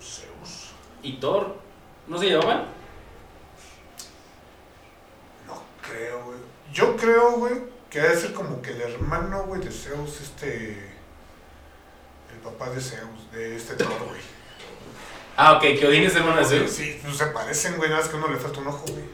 Zeus. 0.00 0.72
¿Y 1.02 1.18
Thor? 1.18 1.56
¿No 2.06 2.18
se 2.18 2.26
llevaban? 2.26 2.64
No 5.46 5.62
creo, 5.82 6.24
güey. 6.24 6.38
Yo 6.72 6.96
creo, 6.96 7.32
güey, 7.32 7.54
que 7.90 8.00
debe 8.00 8.16
ser 8.16 8.32
como 8.32 8.62
que 8.62 8.70
el 8.70 8.80
hermano, 8.80 9.44
güey, 9.44 9.60
de 9.60 9.70
Zeus, 9.70 10.20
este. 10.22 10.89
Papá 12.44 12.70
de 12.70 12.80
Zeus, 12.80 13.30
de 13.32 13.56
este 13.56 13.74
Thor, 13.74 13.88
güey. 14.08 14.20
Ah, 15.36 15.54
ok, 15.54 15.60
que 15.78 15.86
Odín 15.86 16.02
es 16.04 16.14
hermano 16.16 16.38
de 16.38 16.44
Zeus. 16.46 16.70
Sí, 16.70 16.98
pues 17.02 17.16
se 17.16 17.26
parecen, 17.26 17.76
güey, 17.76 17.88
nada 17.90 18.00
más 18.02 18.10
que 18.10 18.16
a 18.16 18.18
uno 18.18 18.28
le 18.28 18.36
falta 18.38 18.60
un 18.60 18.66
ojo, 18.68 18.84
güey. 18.88 19.04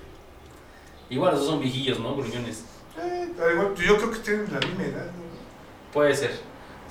Igual, 1.10 1.34
esos 1.34 1.46
son 1.46 1.60
viejillos, 1.60 1.98
¿no? 2.00 2.14
Gruñones. 2.16 2.64
Eh, 2.98 3.28
igual, 3.52 3.72
pues 3.74 3.86
yo 3.86 3.96
creo 3.96 4.10
que 4.10 4.18
tienen 4.18 4.46
la 4.52 4.58
misma 4.60 4.84
edad, 4.84 5.04
güey. 5.04 5.26
Puede 5.92 6.14
ser. 6.16 6.40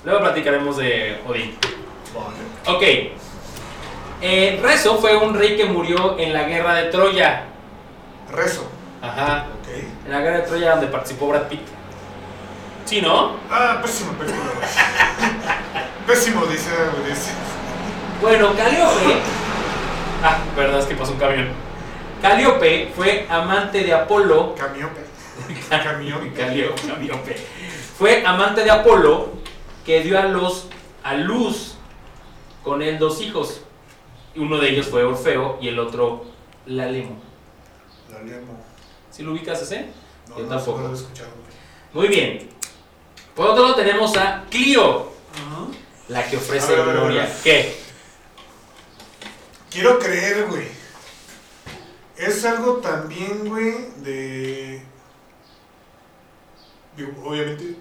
Luego 0.04 0.20
platicaremos 0.20 0.76
de 0.76 1.20
Odín. 1.26 1.54
Vale. 2.14 2.76
Ok. 2.76 3.12
Eh, 4.22 4.58
Rezo 4.62 4.98
fue 4.98 5.16
un 5.16 5.34
rey 5.34 5.56
que 5.56 5.66
murió 5.66 6.18
en 6.18 6.32
la 6.32 6.44
guerra 6.44 6.74
de 6.76 6.90
Troya. 6.90 7.44
Rezo, 8.32 8.66
Ajá. 9.02 9.46
ok. 9.60 9.68
En 10.06 10.10
la 10.10 10.20
guerra 10.20 10.38
de 10.38 10.42
Troya 10.44 10.70
donde 10.72 10.86
participó 10.86 11.28
Brad 11.28 11.48
Pitt. 11.48 11.60
¿Sí, 12.86 13.02
no? 13.02 13.36
Ah, 13.50 13.80
pésimo 13.82 14.12
película, 14.12 14.44
güey. 14.54 15.86
Pésimo, 16.06 16.44
dice, 16.46 16.70
dice. 17.08 17.32
Bueno, 18.20 18.54
Calíope. 18.56 19.16
Ah, 20.22 20.38
verdad, 20.56 20.78
es 20.80 20.86
que 20.86 20.94
pasó 20.94 21.12
un 21.12 21.18
camión. 21.18 21.48
Calíope 22.22 22.92
fue 22.94 23.26
amante 23.28 23.82
de 23.82 23.92
Apolo. 23.92 24.54
Camiope. 24.54 25.00
Camión. 25.68 26.32
Calío- 26.34 26.74
Calíope. 26.86 27.36
Fue 27.98 28.24
amante 28.24 28.62
de 28.64 28.70
Apolo 28.70 29.30
que 29.84 30.02
dio 30.02 30.18
a 30.18 30.24
los 30.24 30.68
a 31.02 31.14
luz 31.14 31.74
con 32.62 32.82
él 32.82 32.98
dos 32.98 33.20
hijos. 33.20 33.60
Y 34.34 34.40
Uno 34.40 34.58
de 34.58 34.70
ellos 34.70 34.86
fue 34.88 35.02
Orfeo 35.04 35.58
y 35.60 35.68
el 35.68 35.78
otro 35.78 36.24
Lalemo. 36.66 37.16
La 38.12 38.20
lemo. 38.22 38.58
¿Sí 39.10 39.22
lo 39.22 39.32
ubicas 39.32 39.62
ese? 39.62 39.86
No, 40.28 40.36
Yo 40.38 40.42
no, 40.44 40.48
tampoco. 40.56 40.78
no 40.80 40.88
lo 40.88 40.94
he 40.94 40.96
escuchado. 40.96 41.28
Muy 41.92 42.08
bien. 42.08 42.48
Por 43.34 43.48
otro 43.48 43.62
lado 43.64 43.74
tenemos 43.76 44.16
a 44.16 44.44
Clio, 44.50 45.10
la 46.08 46.28
que 46.28 46.36
ofrece 46.36 46.66
A 46.74 46.76
ver, 46.76 46.80
a 46.80 46.84
ver, 46.84 46.96
a 46.96 47.00
gloria. 47.00 47.22
ver. 47.22 47.32
¿Qué? 47.42 47.76
Quiero 49.70 49.98
creer, 49.98 50.46
güey. 50.46 50.68
Es 52.16 52.44
algo 52.44 52.76
también, 52.78 53.46
güey, 53.48 53.90
de. 53.98 54.82
digo, 56.96 57.12
obviamente, 57.24 57.76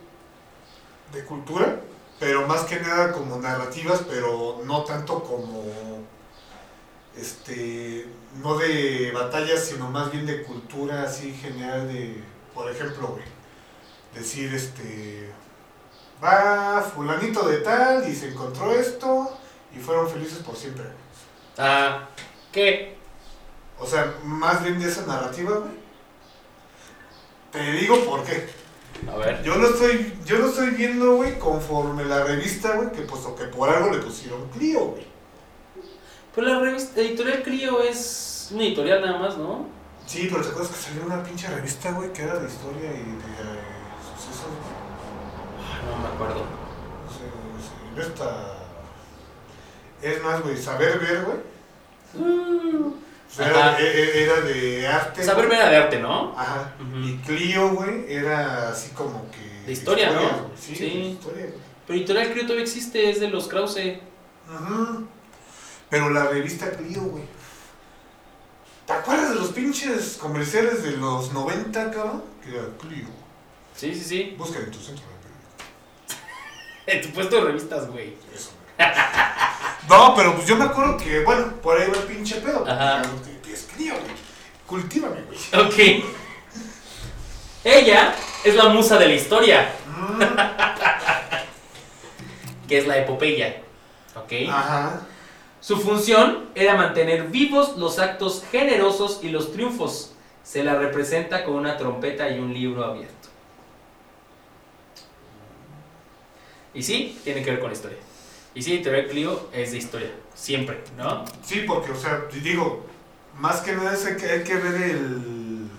de 1.13 1.23
cultura, 1.23 1.79
pero 2.19 2.45
más 2.45 2.61
que 2.63 2.79
nada 2.79 3.13
como 3.13 3.38
narrativas, 3.38 4.01
pero 4.09 4.61
no 4.65 4.83
tanto 4.83 5.23
como. 5.23 5.63
Este. 7.17 8.07
No 8.43 8.57
de 8.57 9.11
batallas, 9.13 9.63
sino 9.63 9.89
más 9.89 10.11
bien 10.11 10.25
de 10.25 10.43
cultura 10.43 11.03
así 11.03 11.33
general 11.33 11.88
de. 11.88 12.21
Por 12.53 12.69
ejemplo, 12.69 13.07
güey. 13.09 13.23
Decir, 14.13 14.53
este. 14.53 15.29
Va 16.23 16.82
fulanito 16.82 17.47
de 17.47 17.58
tal 17.58 18.08
y 18.10 18.15
se 18.15 18.30
encontró 18.30 18.71
esto 18.71 19.38
y 19.75 19.80
fueron 19.80 20.10
felices 20.10 20.39
por 20.39 20.56
siempre. 20.56 20.86
Ah, 21.58 22.08
¿qué? 22.51 22.95
O 23.80 23.86
sea, 23.86 24.13
más 24.23 24.63
bien 24.63 24.80
de 24.80 24.89
esa 24.89 25.06
narrativa, 25.06 25.58
güey. 25.58 25.86
Te 27.51 27.71
digo 27.73 28.04
por 28.06 28.23
qué. 28.23 28.47
A 29.12 29.17
ver. 29.17 29.43
Yo 29.43 29.56
lo 29.56 29.69
estoy, 29.69 30.13
yo 30.25 30.38
lo 30.38 30.47
estoy 30.47 30.71
viendo, 30.71 31.17
güey, 31.17 31.38
conforme 31.38 32.06
la 32.06 32.23
revista, 32.23 32.75
güey, 32.75 32.91
que 32.91 33.01
puesto 33.01 33.36
que 33.36 33.45
por 33.45 33.69
algo 33.69 33.91
le 33.91 33.99
pusieron 33.99 34.49
Clio, 34.49 34.80
güey. 34.86 35.06
Pues 36.34 36.47
la 36.47 36.60
revista 36.60 37.01
editorial 37.01 37.43
Clio 37.43 37.82
es 37.82 38.49
una 38.51 38.63
editorial 38.63 39.01
nada 39.01 39.19
más, 39.19 39.38
¿no? 39.38 39.67
Sí, 40.06 40.28
pero 40.30 40.43
¿te 40.43 40.49
acuerdas 40.49 40.71
que 40.71 40.82
salió 40.82 41.06
una 41.06 41.23
pinche 41.23 41.47
revista, 41.47 41.91
güey, 41.91 42.13
que 42.13 42.23
era 42.23 42.36
de 42.39 42.47
historia 42.47 42.91
y 42.91 43.04
de? 43.04 43.74
No 45.89 45.97
me 45.97 46.07
acuerdo. 46.13 46.43
Se- 47.11 48.01
se- 48.03 48.07
esta... 48.07 48.51
Es 50.01 50.21
más, 50.23 50.41
güey, 50.41 50.57
saber 50.57 50.99
ver, 50.99 51.23
güey. 51.23 51.37
Era, 53.37 53.69
Ajá. 53.71 53.79
e- 53.81 53.83
e- 54.01 54.23
era 54.23 54.41
de 54.41 54.87
arte. 54.87 55.23
Saber 55.23 55.47
güey. 55.47 55.57
era 55.59 55.69
de 55.69 55.77
arte, 55.77 55.99
¿no? 55.99 56.33
Ajá. 56.37 56.73
Y 57.03 57.17
Clio, 57.17 57.69
güey, 57.69 58.05
era 58.13 58.69
así 58.69 58.91
como 58.91 59.29
que. 59.31 59.65
De 59.65 59.71
historia, 59.73 60.11
¿no? 60.11 60.19
güey. 60.21 60.31
Sí, 60.59 60.75
Sí. 60.75 60.83
de 60.85 60.89
historia. 61.09 61.45
Pero 61.87 61.99
Editorial 61.99 62.31
Clio 62.31 62.43
todavía 62.43 62.63
existe, 62.63 63.09
es 63.09 63.19
de 63.19 63.29
los 63.29 63.47
Krause. 63.47 63.99
Ujú. 64.49 65.07
Pero 65.89 66.09
la 66.11 66.25
revista 66.25 66.69
Clio, 66.71 67.01
güey. 67.01 67.23
¿Te 68.85 68.93
acuerdas 68.93 69.29
de 69.29 69.35
los 69.35 69.49
pinches 69.49 70.17
comerciales 70.17 70.83
de 70.83 70.91
los 70.97 71.33
90, 71.33 71.91
cabrón? 71.91 72.23
Que 72.43 72.55
era 72.55 72.67
Clio. 72.79 73.05
Sí, 73.75 73.93
sí, 73.95 74.01
sí. 74.03 74.35
Busca 74.37 74.59
en 74.59 74.71
tu 74.71 74.79
centro. 74.79 75.03
En 76.87 77.01
tu 77.01 77.09
puesto 77.09 77.35
de 77.37 77.41
revistas, 77.41 77.87
güey. 77.89 78.13
Eso. 78.33 78.51
No, 79.89 80.13
pero 80.15 80.35
pues 80.35 80.47
yo 80.47 80.55
me 80.55 80.65
acuerdo 80.65 80.97
que, 80.97 81.23
bueno, 81.23 81.53
por 81.61 81.79
ahí 81.79 81.89
va 81.89 81.97
el 81.97 82.03
pinche 82.03 82.35
pedo. 82.41 82.63
Ajá. 82.67 83.01
porque, 83.03 83.39
que 83.41 83.53
Es 83.53 83.67
Clio, 83.75 83.93
güey. 83.93 84.15
Cultívame, 84.67 85.17
güey. 85.23 85.65
Ok. 85.67 86.05
Ella 87.63 88.13
es 88.43 88.55
la 88.55 88.69
musa 88.69 88.97
de 88.97 89.07
la 89.07 89.13
historia, 89.13 89.71
Mm, 89.87 90.19
que 92.67 92.77
es 92.79 92.87
la 92.87 92.97
epopeya. 92.97 93.61
Ok. 94.15 94.33
Ajá. 94.49 95.01
Su 95.61 95.77
función 95.77 96.49
era 96.53 96.75
mantener 96.75 97.27
vivos 97.29 97.77
los 97.77 97.97
actos 97.99 98.43
generosos 98.51 99.19
y 99.23 99.29
los 99.29 99.51
triunfos. 99.53 100.11
Se 100.43 100.63
la 100.63 100.75
representa 100.75 101.43
con 101.43 101.55
una 101.55 101.77
trompeta 101.77 102.29
y 102.29 102.37
un 102.39 102.53
libro 102.53 102.85
abierto. 102.85 103.14
Y 106.75 106.83
sí, 106.83 107.19
tiene 107.23 107.41
que 107.43 107.51
ver 107.51 107.59
con 107.59 107.69
la 107.69 107.75
historia. 107.75 107.97
Y 108.53 108.61
sí, 108.61 108.73
Editorial 108.75 109.07
Clio 109.07 109.49
es 109.53 109.71
de 109.71 109.77
historia, 109.77 110.11
siempre, 110.33 110.81
¿no? 110.97 111.25
Sí, 111.43 111.63
porque, 111.67 111.91
o 111.91 111.95
sea, 111.95 112.23
digo, 112.43 112.85
más 113.39 113.61
que 113.61 113.73
nada 113.75 113.93
es 113.93 113.99
que 114.15 114.25
hay 114.29 114.43
que 114.43 114.55
ver 114.55 114.75
el. 114.75 115.69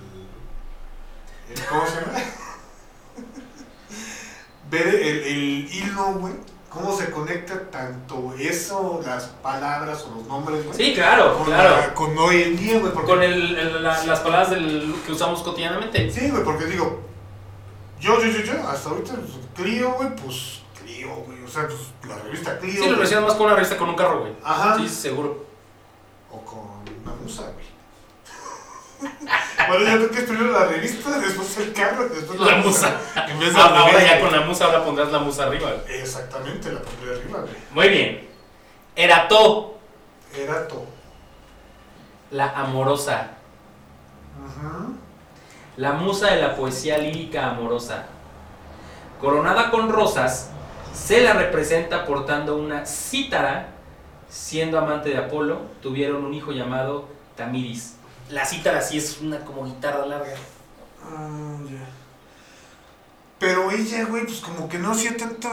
el- 1.51 1.65
¿Cómo 1.69 1.87
se 1.87 2.01
llama? 2.01 2.19
ver 4.71 4.89
el, 4.89 5.19
el 5.23 5.69
hilo, 5.73 6.05
güey. 6.15 6.35
Cómo 6.69 6.95
se 6.95 7.11
conecta 7.11 7.71
tanto 7.71 8.35
eso, 8.39 9.01
las 9.07 9.25
palabras 9.43 10.05
o 10.05 10.15
los 10.17 10.27
nombres, 10.27 10.63
güey. 10.67 10.77
Sí, 10.77 10.95
claro, 10.95 11.35
con, 11.39 11.47
claro. 11.47 11.71
la- 11.71 11.95
con 11.95 12.19
hoy 12.19 12.43
en 12.43 12.57
día, 12.59 12.79
güey. 12.79 12.93
Porque, 12.93 13.09
Con 13.09 13.23
el- 13.23 13.57
el- 13.57 13.83
la- 13.83 14.05
las 14.05 14.21
palabras 14.21 14.51
del, 14.51 14.95
que 15.07 15.13
usamos 15.13 15.43
cotidianamente. 15.43 16.11
Sí, 16.11 16.29
güey, 16.29 16.45
porque 16.45 16.67
digo, 16.67 17.01
yo, 17.99 18.21
yo, 18.23 18.27
yo, 18.31 18.41
yo, 18.43 18.69
hasta 18.69 18.91
ahorita, 18.91 19.15
pues, 19.15 19.33
Clio, 19.55 19.93
güey, 19.93 20.15
pues, 20.17 20.61
Clio, 20.97 21.15
güey. 21.27 21.43
O 21.45 21.49
sea, 21.49 21.67
pues, 21.67 21.81
la 22.09 22.17
revista 22.23 22.59
Clio. 22.59 22.83
Sí, 22.83 22.89
lo 22.89 22.95
relacionas 22.97 23.29
más 23.29 23.35
con 23.37 23.47
una 23.47 23.55
revista 23.57 23.77
con 23.77 23.89
un 23.91 23.95
carro, 23.97 24.21
güey. 24.21 24.33
Ajá. 24.43 24.77
Sí, 24.79 24.89
seguro. 24.89 25.47
O 26.31 26.41
con 26.45 26.61
una 27.05 27.13
musa, 27.23 27.43
güey. 27.53 27.67
bueno, 29.69 29.85
yo 29.85 29.97
creo 30.09 30.11
que 30.11 30.23
primero 30.23 30.53
la 30.53 30.65
revista, 30.67 31.19
después 31.19 31.59
el 31.59 31.73
carro, 31.75 32.09
después 32.09 32.41
La 32.41 32.57
musa. 32.57 32.99
En 33.29 33.39
vez 33.39 33.53
de 33.55 33.61
Ah, 33.61 33.79
ahora 33.81 34.03
ya 34.03 34.21
con 34.21 34.33
la 34.33 34.41
musa, 34.41 34.65
ahora 34.67 34.85
pondrás 34.85 35.13
la 35.13 35.19
musa 35.19 35.45
arriba. 35.45 35.71
güey. 35.71 36.01
Exactamente, 36.01 36.73
la 36.73 36.81
pondré 36.81 37.15
arriba, 37.17 37.41
güey. 37.41 37.55
Muy 37.73 37.89
bien. 37.91 38.29
Erato, 38.97 39.79
Era 40.35 40.67
todo. 40.67 40.87
la 42.31 42.49
amorosa. 42.53 43.33
Ajá. 44.45 44.87
La 45.77 45.93
musa 45.93 46.29
de 46.31 46.41
la 46.41 46.57
poesía 46.57 46.97
lírica 46.99 47.51
amorosa. 47.51 48.07
Coronada 49.21 49.71
con 49.71 49.91
rosas, 49.91 50.51
se 50.97 51.21
la 51.21 51.35
representa 51.35 52.05
portando 52.07 52.57
una 52.57 52.87
cítara. 52.87 53.73
Siendo 54.29 54.79
amante 54.79 55.11
de 55.11 55.19
Apolo, 55.19 55.61
tuvieron 55.81 56.25
un 56.25 56.35
hijo 56.35 56.51
llamado 56.51 57.09
Tamiris. 57.37 57.95
La 58.29 58.45
cítara 58.45 58.81
sí 58.81 58.99
es 58.99 59.21
una 59.21 59.39
como 59.45 59.65
guitarra 59.65 60.05
larga. 60.05 60.35
Ah, 61.05 61.59
ya. 61.71 61.87
Pero 63.39 63.71
ella, 63.71 64.05
güey, 64.07 64.25
pues 64.25 64.41
como 64.41 64.69
que 64.69 64.79
no 64.79 64.91
hacía 64.91 65.17
tanta. 65.17 65.51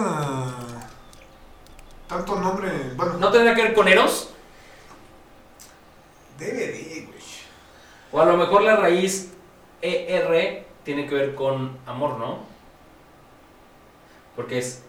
Tanto 2.07 2.39
nombre. 2.39 2.71
Bueno, 2.95 3.13
¿No 3.19 3.31
tendrá 3.31 3.53
que 3.53 3.61
ver 3.63 3.73
con 3.73 3.87
Eros? 3.87 4.29
debe 6.39 6.67
de, 6.67 7.07
güey. 7.07 7.23
O 8.11 8.19
a 8.19 8.25
lo 8.25 8.35
mejor 8.37 8.63
la 8.63 8.75
raíz 8.75 9.29
ER 9.81 10.65
tiene 10.83 11.07
que 11.07 11.15
ver 11.15 11.35
con 11.35 11.77
amor, 11.85 12.17
¿no? 12.17 12.39
Porque 14.35 14.57
es 14.57 14.83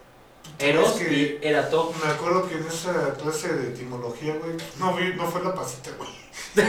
Eros 0.59 1.01
Es 1.01 1.07
que- 1.09 1.15
y 1.15 1.39
Erato. 1.43 1.93
Me 2.05 2.11
acuerdo 2.11 2.49
que 2.49 2.55
en 2.57 2.67
esa 2.67 3.15
clase 3.15 3.53
de 3.55 3.69
etimología, 3.75 4.35
güey, 4.37 4.57
no, 4.79 4.95
vi, 4.95 5.13
no 5.15 5.27
fue 5.27 5.43
la 5.43 5.55
pasita, 5.55 5.91
güey. 5.99 6.11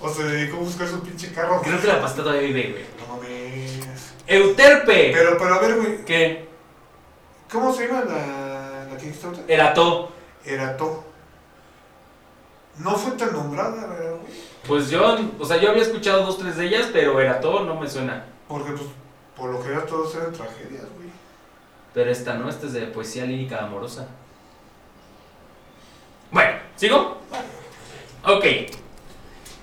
o 0.00 0.08
se 0.08 0.24
dedicó 0.24 0.56
a 0.56 0.60
buscar 0.60 0.88
su 0.88 1.00
pinche 1.00 1.32
carro. 1.32 1.60
Creo 1.62 1.80
que 1.80 1.86
la 1.86 2.00
pasta 2.00 2.22
todavía 2.22 2.42
vive, 2.48 2.70
güey. 2.72 2.84
No 2.98 3.06
mames. 3.16 4.12
Euterpe. 4.26 5.12
Pero, 5.14 5.38
pero 5.38 5.54
a 5.54 5.58
ver, 5.60 5.76
güey, 5.76 6.04
¿Qué? 6.04 6.48
¿cómo 7.50 7.72
se 7.72 7.86
llama 7.86 8.04
la, 8.06 8.86
la 8.90 8.96
que 8.96 9.04
dijiste 9.06 9.26
ahorita? 9.26 9.52
Erato. 9.52 10.12
Erato. 10.44 11.04
No 12.78 12.96
fue 12.96 13.12
tan 13.12 13.32
nombrada, 13.32 13.86
¿verdad, 13.86 14.16
güey? 14.20 14.32
Pues 14.66 14.88
yo, 14.90 15.18
o 15.38 15.44
sea, 15.44 15.58
yo 15.58 15.70
había 15.70 15.82
escuchado 15.82 16.24
dos, 16.24 16.38
tres 16.38 16.56
de 16.56 16.66
ellas, 16.66 16.88
pero 16.92 17.20
Erato 17.20 17.60
no 17.64 17.78
me 17.78 17.88
suena. 17.88 18.24
Porque, 18.48 18.72
pues, 18.72 18.84
por 19.36 19.50
lo 19.50 19.62
general 19.62 19.86
todos 19.86 20.14
eran 20.14 20.32
tragedias, 20.32 20.84
güey. 20.96 21.10
Pero 21.94 22.10
esta 22.10 22.34
no, 22.34 22.48
esta 22.48 22.66
es 22.66 22.72
de 22.72 22.86
poesía 22.86 23.24
lírica 23.24 23.64
amorosa. 23.64 24.08
Bueno, 26.30 26.52
¿sigo? 26.76 27.18
Ok. 28.24 28.44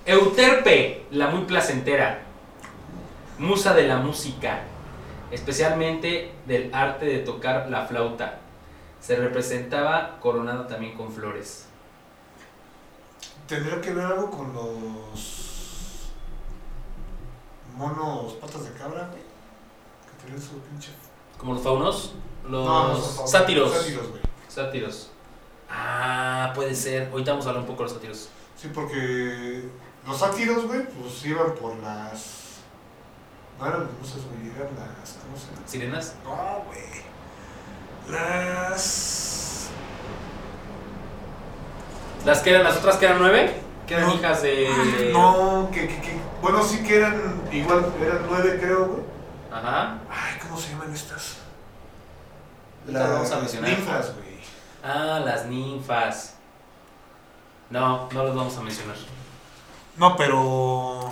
Euterpe, 0.06 1.06
la 1.12 1.28
muy 1.28 1.46
placentera. 1.46 2.22
Musa 3.38 3.74
de 3.74 3.88
la 3.88 3.98
música. 3.98 4.62
Especialmente 5.32 6.34
del 6.46 6.74
arte 6.74 7.06
de 7.06 7.20
tocar 7.20 7.70
la 7.70 7.86
flauta. 7.86 8.40
Se 9.00 9.16
representaba 9.16 10.20
coronada 10.20 10.68
también 10.68 10.96
con 10.96 11.12
flores. 11.12 11.68
¿Tendría 13.48 13.82
que 13.82 13.94
ver 13.94 14.06
algo 14.06 14.30
con 14.30 14.54
los 14.54 16.10
monos 17.76 18.34
patas 18.34 18.66
de 18.66 18.74
cabra, 18.74 19.08
güey? 19.12 19.29
Que 20.20 20.26
tenían 20.26 20.42
su 20.42 20.60
pinche... 20.60 20.90
Como 21.38 21.54
los 21.54 21.64
faunos, 21.64 22.14
los 22.44 22.66
No, 22.66 22.88
no 22.90 22.96
son 22.96 23.04
faunos, 23.14 23.32
sátiros. 23.32 23.74
Sátiros, 23.74 24.10
güey. 24.10 24.22
Sátiros. 24.48 25.12
Ah, 25.70 26.52
puede 26.56 26.76
ser. 26.76 27.10
Ahorita 27.12 27.32
vamos 27.32 27.46
a 27.46 27.50
hablar 27.50 27.64
un 27.64 27.68
poco 27.70 27.84
de 27.84 27.90
los 27.90 27.94
sátiros. 27.94 28.30
Sí, 28.56 28.70
porque 28.74 29.64
los 30.06 30.18
sátiros, 30.18 30.66
güey, 30.68 30.86
pues 30.88 31.26
iban 31.26 31.54
por 31.56 31.76
las... 31.78 32.36
No 33.60 33.66
eran 33.68 33.82
las 33.84 33.92
musas, 33.94 34.22
güey, 34.26 34.52
eran 34.56 34.76
las... 34.76 35.18
¿Cómo 35.24 35.38
se 35.38 35.46
llama? 35.54 35.68
¿Sirenas? 35.68 36.16
No, 36.24 36.64
güey. 36.68 37.04
Las... 38.10 39.70
¿Las 42.26 42.40
que 42.40 42.50
eran 42.50 42.64
las 42.64 42.78
otras 42.78 42.98
que 42.98 43.06
eran 43.06 43.20
nueve? 43.20 43.54
Que 43.88 43.94
eran 43.96 44.08
No. 44.08 44.16
hijas 44.16 44.42
de. 44.42 45.10
No, 45.14 45.70
que, 45.72 45.88
que, 45.88 46.02
que... 46.02 46.18
Bueno, 46.42 46.62
sí 46.64 46.84
que 46.84 46.98
eran 46.98 47.42
igual, 47.52 47.86
eran 48.02 48.26
nueve, 48.30 48.58
creo, 48.62 48.88
güey. 48.88 49.04
Ajá. 49.52 49.98
Ay, 50.10 50.40
¿cómo 50.42 50.60
se 50.60 50.70
llaman 50.70 50.94
estas? 50.94 51.38
Las 52.88 53.10
vamos 53.10 53.32
a 53.32 53.38
mencionar. 53.38 53.70
ninfas, 53.72 54.14
güey. 54.16 54.40
Ah, 54.84 55.22
las 55.26 55.46
ninfas. 55.46 56.36
No, 57.70 58.10
no 58.12 58.24
las 58.24 58.36
vamos 58.36 58.58
a 58.58 58.62
mencionar. 58.62 58.96
No, 59.98 60.16
pero... 60.16 61.12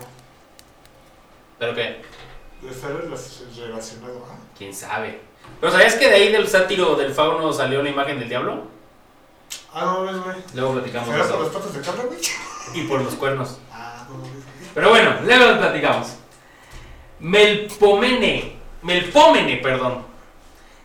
¿Pero 1.60 1.76
qué? 1.76 2.02
Relac- 2.64 3.56
relacionado 3.58 4.26
a... 4.26 4.58
¿Quién 4.58 4.74
sabe? 4.74 5.22
¿Pero 5.60 5.72
sabías 5.72 5.96
que 5.96 6.08
de 6.08 6.16
ahí 6.16 6.32
del 6.32 6.48
sátiro 6.48 6.96
del 6.96 7.14
fauno 7.14 7.52
salió 7.54 7.84
la 7.84 7.90
imagen 7.90 8.20
del 8.20 8.30
diablo? 8.30 8.68
Ah, 9.74 9.82
no 9.86 10.04
ves, 10.04 10.18
güey. 10.24 10.38
Luego 10.54 10.74
platicamos 10.74 11.10
¿Será 11.10 11.28
por 11.28 11.40
las 11.42 11.50
patas 11.50 11.74
de 11.74 11.82
cabra, 11.82 12.04
güey? 12.04 12.20
Y 12.74 12.84
por 12.88 13.02
los 13.02 13.14
cuernos. 13.16 13.60
Ah, 13.72 14.06
no 14.10 14.22
ves. 14.22 14.32
Pero 14.74 14.90
bueno, 14.90 15.16
luego 15.24 15.58
platicamos. 15.60 16.08
Melpomene. 17.20 18.58
Melpómene, 18.82 19.58
perdón. 19.58 20.04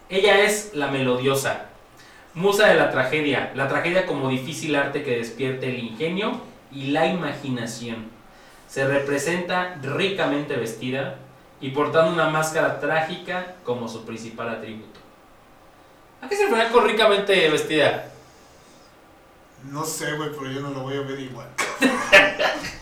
Ella 0.09 0.45
es 0.45 0.73
la 0.75 0.89
melodiosa. 0.89 1.67
Musa 2.35 2.69
de 2.69 2.75
la 2.75 2.91
tragedia. 2.91 3.53
La 3.55 3.69
tragedia 3.69 4.07
como 4.07 4.29
difícil 4.29 4.75
arte 4.75 5.03
que 5.03 5.19
despierte 5.19 5.69
el 5.69 5.79
ingenio 5.79 6.41
y 6.71 6.87
la 6.93 7.07
imaginación. 7.07 8.11
Se 8.69 8.87
representa 8.87 9.79
ricamente 9.83 10.57
vestida 10.57 11.19
y 11.61 11.71
portando 11.71 12.13
una 12.13 12.31
máscara 12.31 12.81
trágica 12.81 13.57
como 13.65 13.89
su 13.89 14.05
principal 14.05 14.49
atributo. 14.49 15.01
¿A 16.23 16.29
qué 16.29 16.37
se 16.37 16.47
refiere 16.47 16.71
con 16.71 16.89
ricamente 16.89 17.49
vestida? 17.51 18.09
No 19.71 19.85
sé, 19.85 20.13
güey, 20.15 20.31
pero 20.31 20.51
yo 20.51 20.61
no 20.61 20.71
lo 20.71 20.81
voy 20.81 20.97
a 20.97 21.03
ver 21.03 21.21
igual. 21.21 21.49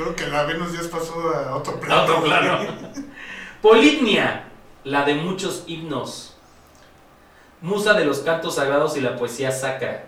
Creo 0.00 0.16
que 0.16 0.26
la 0.28 0.44
Venus 0.44 0.72
ya 0.72 0.90
pasó 0.90 1.28
a 1.28 1.54
otro 1.54 1.78
plano. 1.78 1.94
A 1.94 2.04
otro 2.04 2.22
plano. 2.22 2.72
Politnia, 3.62 4.44
la 4.84 5.04
de 5.04 5.14
muchos 5.14 5.64
himnos. 5.66 6.38
musa 7.60 7.92
de 7.92 8.06
los 8.06 8.20
cantos 8.20 8.54
sagrados 8.54 8.96
y 8.96 9.02
la 9.02 9.16
poesía 9.16 9.52
sacra. 9.52 10.06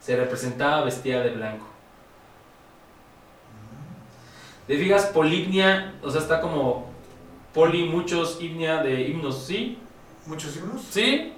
Se 0.00 0.16
representaba 0.16 0.82
vestida 0.82 1.20
de 1.20 1.30
blanco. 1.30 1.64
De 4.66 4.76
fijas, 4.76 5.06
polignia, 5.06 5.94
o 6.02 6.10
sea, 6.10 6.20
está 6.20 6.40
como 6.40 6.90
poli, 7.54 7.84
muchos, 7.84 8.38
himnia 8.40 8.78
de 8.82 9.02
himnos, 9.02 9.44
¿sí? 9.46 9.78
¿Muchos 10.26 10.56
himnos? 10.56 10.82
¿Sí? 10.90 11.32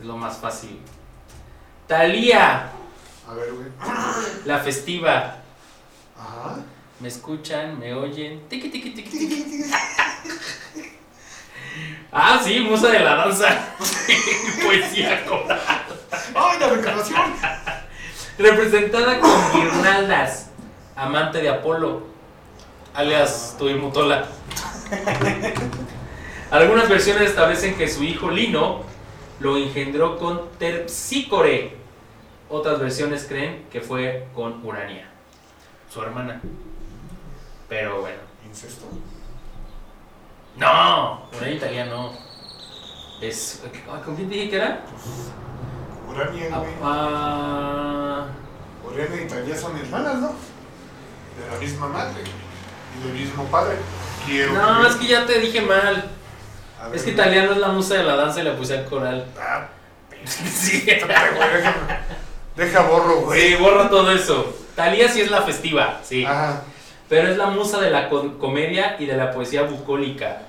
Es 0.00 0.06
lo 0.06 0.16
más 0.16 0.38
fácil. 0.38 0.80
Talía, 1.86 2.70
A 3.28 3.34
ver, 3.34 3.52
güey. 3.52 3.66
la 4.46 4.58
festiva. 4.60 5.36
Ajá. 6.20 6.56
¿Me 7.00 7.08
escuchan? 7.08 7.78
¿Me 7.78 7.94
oyen? 7.94 8.46
Tiqui, 8.48 8.68
tiqui, 8.68 8.90
tiqui, 8.90 9.10
tiqui. 9.18 9.64
Ah, 12.12 12.40
sí, 12.42 12.60
musa 12.60 12.88
de 12.88 13.00
la 13.00 13.14
danza. 13.14 13.74
Poesía 14.62 15.24
coral. 15.24 15.60
¡Ay, 16.34 16.58
la 16.60 16.68
reencarnación! 16.68 17.32
Representada 18.38 19.20
con 19.20 19.52
guirnaldas. 19.52 20.50
Amante 20.96 21.40
de 21.40 21.48
Apolo. 21.48 22.02
Alias 22.92 23.56
Tuimutola. 23.58 24.26
Algunas 26.50 26.88
versiones 26.88 27.30
establecen 27.30 27.76
que 27.76 27.88
su 27.88 28.02
hijo 28.02 28.30
Lino 28.30 28.82
lo 29.38 29.56
engendró 29.56 30.18
con 30.18 30.50
Terpsícore. 30.58 31.76
Otras 32.48 32.80
versiones 32.80 33.24
creen 33.28 33.66
que 33.70 33.80
fue 33.80 34.26
con 34.34 34.66
Urania, 34.66 35.08
su 35.92 36.02
hermana. 36.02 36.40
Pero 37.68 38.00
bueno. 38.00 38.18
¿Incesto? 38.46 38.86
No, 40.56 41.26
Urania 41.36 41.54
italiano. 41.54 42.12
Es. 43.20 43.62
¿Con 44.04 44.16
quién 44.16 44.28
dije 44.28 44.50
que 44.50 44.56
era? 44.56 44.80
Urania, 46.08 46.48
Ah, 46.52 46.58
güey. 46.58 46.72
ah, 46.82 48.26
Urania 48.84 49.22
y 49.22 49.28
Talía 49.28 49.56
son 49.56 49.76
hermanas, 49.78 50.16
¿no? 50.16 50.28
De 50.28 51.50
la 51.52 51.58
misma 51.60 51.86
madre 51.88 52.22
y 52.98 53.04
del 53.06 53.12
mismo 53.16 53.44
padre. 53.44 53.76
Quiero 54.26 54.52
no, 54.52 54.78
creer. 54.80 54.86
es 54.90 54.96
que 54.96 55.06
ya 55.06 55.26
te 55.26 55.38
dije 55.38 55.60
mal. 55.62 56.10
Ver, 56.86 56.96
Es 56.96 57.02
que 57.04 57.10
italiano 57.10 57.52
es 57.52 57.58
la 57.58 57.68
musa 57.68 57.94
de 57.94 58.04
la 58.04 58.16
danza 58.16 58.40
y 58.40 58.44
la 58.44 58.56
poesía 58.56 58.84
coral. 58.86 59.26
Ah, 59.38 59.68
Sí, 60.24 60.84
Deja 62.56 62.80
borro, 62.82 63.20
güey. 63.22 63.40
Sí, 63.54 63.62
borra 63.62 63.88
todo 63.88 64.10
eso. 64.10 64.54
Talía 64.84 65.08
sí 65.08 65.20
es 65.20 65.30
la 65.30 65.42
festiva, 65.42 66.00
sí. 66.02 66.24
Ajá. 66.24 66.62
Pero 67.08 67.28
es 67.28 67.36
la 67.36 67.46
musa 67.46 67.80
de 67.80 67.90
la 67.90 68.08
co- 68.08 68.38
comedia 68.38 68.96
y 68.98 69.06
de 69.06 69.16
la 69.16 69.30
poesía 69.32 69.62
bucólica. 69.62 70.42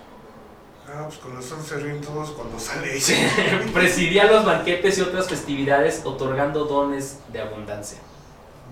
Ah, 0.88 1.04
pues 1.08 1.18
con 1.20 1.36
razón 1.36 1.64
se 1.64 1.78
ríen 1.78 2.02
todos 2.02 2.32
cuando 2.32 2.60
sale 2.60 3.00
Sí, 3.00 3.14
ella. 3.14 3.62
Presidía 3.74 4.26
los 4.26 4.46
banquetes 4.46 4.98
y 4.98 5.02
otras 5.02 5.28
festividades 5.28 6.02
otorgando 6.06 6.66
dones 6.66 7.20
de 7.32 7.42
abundancia. 7.42 7.98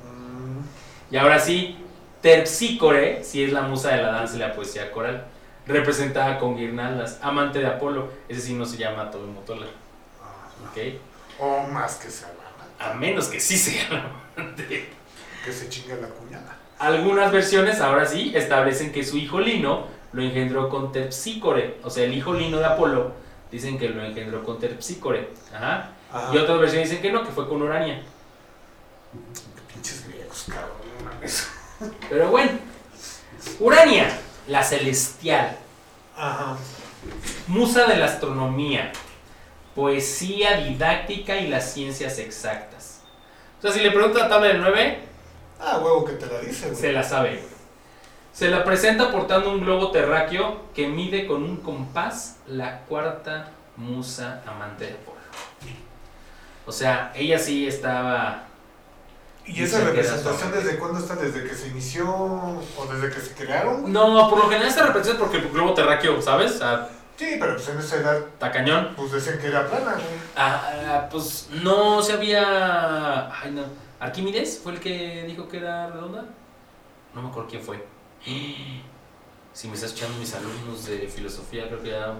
Mm, 0.06 1.14
Y 1.14 1.18
ahora 1.18 1.40
sí, 1.40 1.78
Terpsícore, 2.22 3.24
sí 3.24 3.44
es 3.44 3.54
la 3.54 3.62
musa 3.62 3.92
de 3.96 4.02
la 4.04 4.12
danza 4.12 4.36
y 4.36 4.40
la 4.40 4.54
poesía 4.54 4.92
coral. 4.92 5.26
Representada 5.66 6.38
con 6.40 6.58
guirnaldas, 6.58 7.20
amante 7.22 7.60
de 7.60 7.68
Apolo. 7.68 8.10
Ese 8.28 8.42
sí 8.42 8.54
no 8.54 8.66
se 8.66 8.78
llama 8.78 9.10
Tobemotola. 9.12 9.66
ah, 10.22 10.48
¿Ok? 10.70 10.78
O 11.40 11.68
más 11.68 11.96
que 11.96 12.10
se 12.10 12.26
haga, 12.26 12.92
A 12.92 12.94
menos 12.96 13.28
que 13.28 13.40
sí 13.40 13.58
sea 13.58 13.90
la 13.90 14.04
amante. 14.44 14.90
Que 15.44 15.52
se 15.52 15.70
chinga 15.70 15.96
la 15.96 16.08
cuñada. 16.08 16.58
Algunas 16.80 17.32
versiones, 17.32 17.82
ahora 17.82 18.06
sí, 18.06 18.32
establecen 18.36 18.92
que 18.92 19.04
su 19.04 19.18
hijo 19.18 19.40
Lino 19.40 19.88
lo 20.14 20.22
engendró 20.22 20.70
con 20.70 20.92
Terpsícore. 20.92 21.78
O 21.84 21.90
sea, 21.90 22.06
el 22.06 22.14
hijo 22.14 22.34
Lino 22.34 22.58
de 22.58 22.66
Apolo 22.66 23.12
dicen 23.52 23.78
que 23.78 23.90
lo 23.90 24.04
engendró 24.04 24.44
con 24.44 24.60
Terpsícore. 24.60 25.30
Ajá. 25.54 25.92
Ajá. 26.12 26.34
Y 26.34 26.38
otras 26.38 26.60
versiones 26.60 26.90
dicen 26.90 27.02
que 27.02 27.12
no, 27.12 27.24
que 27.24 27.32
fue 27.32 27.48
con 27.48 27.62
Urania. 27.62 28.02
Pinches 29.74 30.08
griegos, 30.08 30.46
cabrón. 30.48 30.78
no 30.98 31.12
mames. 31.12 31.50
Pero 32.10 32.30
bueno, 32.30 32.52
Urania, 33.60 34.10
la 34.48 34.64
celestial, 34.64 35.58
Ajá. 36.16 36.58
musa 37.48 37.86
de 37.86 37.98
la 37.98 38.06
astronomía, 38.06 38.92
poesía 39.76 40.58
didáctica 40.58 41.38
y 41.38 41.48
las 41.48 41.74
ciencias 41.74 42.20
exactas. 42.20 43.02
O 43.60 43.62
sea, 43.62 43.72
si 43.72 43.80
le 43.82 43.92
pregunta 43.92 44.20
la 44.20 44.30
tabla 44.30 44.48
del 44.48 44.62
9, 44.62 45.09
Ah, 45.60 45.80
huevo 45.84 46.06
que 46.06 46.14
te 46.14 46.26
la 46.26 46.40
dice, 46.40 46.68
güey. 46.68 46.80
se 46.80 46.92
la 46.94 47.04
sabe. 47.04 47.44
Se 48.34 48.48
la 48.50 48.64
presenta 48.64 49.12
portando 49.12 49.52
un 49.52 49.62
globo 49.62 49.92
terráqueo 49.92 50.62
que 50.74 50.88
mide 50.88 51.28
con 51.28 51.44
un 51.44 51.58
compás 51.58 52.38
la 52.48 52.82
cuarta 52.82 53.52
musa 53.76 54.42
amante 54.48 54.86
de 54.86 54.94
Apolo. 54.94 55.18
O 56.66 56.72
sea, 56.72 57.12
ella 57.16 57.40
sí 57.40 57.68
estaba... 57.68 58.44
¿Y 59.46 59.64
esa 59.64 59.84
representación 59.84 60.52
desde 60.52 60.78
cuándo 60.78 61.00
está? 61.00 61.16
¿Desde 61.16 61.44
que 61.44 61.56
se 61.56 61.70
inició 61.70 62.08
o 62.08 62.88
desde 62.94 63.10
que 63.10 63.20
se 63.20 63.34
crearon? 63.34 63.82
güey? 63.82 63.92
No, 63.92 64.30
por 64.30 64.38
lo 64.38 64.50
general 64.50 64.72
se 64.72 64.84
representa 64.84 65.20
porque 65.20 65.38
el 65.38 65.50
globo 65.50 65.74
terráqueo, 65.74 66.22
¿sabes? 66.22 66.60
Sí, 67.18 67.38
pero 67.40 67.56
pues 67.56 67.68
en 67.68 67.80
esa 67.80 67.96
edad, 67.98 68.18
está 68.20 68.52
cañón. 68.52 68.94
pues 68.96 69.12
decían 69.12 69.40
que 69.40 69.48
era 69.48 69.68
plana, 69.68 69.94
güey. 69.94 70.20
Ah, 70.36 70.72
ah, 70.88 71.08
pues 71.10 71.50
no 71.64 72.02
se 72.04 72.14
había. 72.14 73.34
Ay, 73.42 73.52
no. 73.52 73.89
¿Arquímedes 74.00 74.60
fue 74.64 74.74
el 74.74 74.80
que 74.80 75.26
dijo 75.28 75.48
que 75.48 75.58
era 75.58 75.88
redonda? 75.90 76.26
No 77.14 77.22
me 77.22 77.30
acuerdo 77.30 77.50
quién 77.50 77.62
fue. 77.62 77.86
Si 79.54 79.68
me 79.68 79.74
estás 79.74 79.90
escuchando 79.92 80.18
mis 80.20 80.34
alumnos 80.34 80.86
de 80.86 81.08
filosofía, 81.08 81.68
creo 81.68 81.82
que 81.82 81.90
ya. 81.90 82.14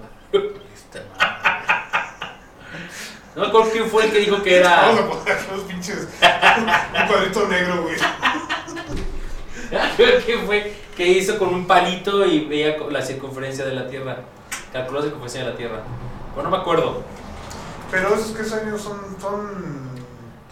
No 3.34 3.42
me 3.42 3.46
acuerdo 3.48 3.70
quién 3.70 3.86
fue 3.88 4.04
el 4.06 4.12
que 4.12 4.18
dijo 4.18 4.42
que 4.42 4.60
Vamos 4.64 4.98
era. 4.98 5.04
a 5.04 5.08
poner 5.08 5.38
los 5.52 5.60
pinches. 5.64 6.08
un 6.20 7.06
cuadrito 7.08 7.48
negro, 7.48 7.82
güey. 7.82 7.96
Creo 9.96 10.26
que 10.26 10.38
fue 10.38 10.74
que 10.96 11.06
hizo 11.06 11.38
con 11.38 11.54
un 11.54 11.64
palito 11.64 12.26
y 12.26 12.46
veía 12.46 12.76
la 12.90 13.00
circunferencia 13.00 13.64
de 13.64 13.72
la 13.72 13.86
Tierra. 13.88 14.16
Calculó 14.72 14.98
la 14.98 15.04
circunferencia 15.04 15.44
de 15.44 15.50
la 15.52 15.56
Tierra. 15.56 15.82
Pero 16.34 16.42
no 16.42 16.50
me 16.50 16.56
acuerdo. 16.60 17.04
Pero 17.88 18.14
esos 18.14 18.32
que 18.32 18.42
años 18.54 18.80
son. 18.82 19.16
son 19.20 19.89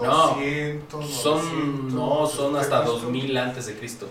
No, 0.01 0.29
200, 0.29 1.11
Son. 1.11 1.39
900, 1.39 1.95
No, 1.95 2.27
son 2.27 2.57
hasta 2.57 2.83
Cristo. 2.83 3.01
2000 3.01 3.37
antes 3.37 3.67
de 3.67 3.79
Cristo. 3.79 4.09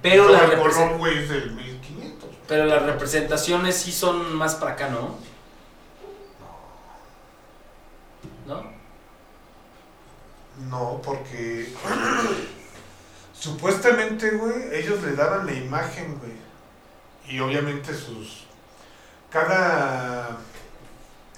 Pero 0.00 0.28
la 0.28 0.40
es 0.40 1.28
del 1.28 1.52
1500. 1.52 2.30
Pero 2.46 2.66
las 2.66 2.82
representaciones 2.82 3.76
sí 3.76 3.92
son 3.92 4.34
más 4.34 4.54
para 4.54 4.72
acá, 4.72 4.88
¿no? 4.88 5.16
¿No? 8.46 8.62
No, 10.68 11.00
porque 11.02 11.72
supuestamente, 13.38 14.30
güey, 14.32 14.74
ellos 14.74 15.02
le 15.02 15.14
daban 15.14 15.46
la 15.46 15.52
imagen, 15.52 16.18
güey. 16.18 16.32
Y 17.26 17.40
obviamente 17.40 17.94
sus 17.94 18.44
cada 19.30 20.38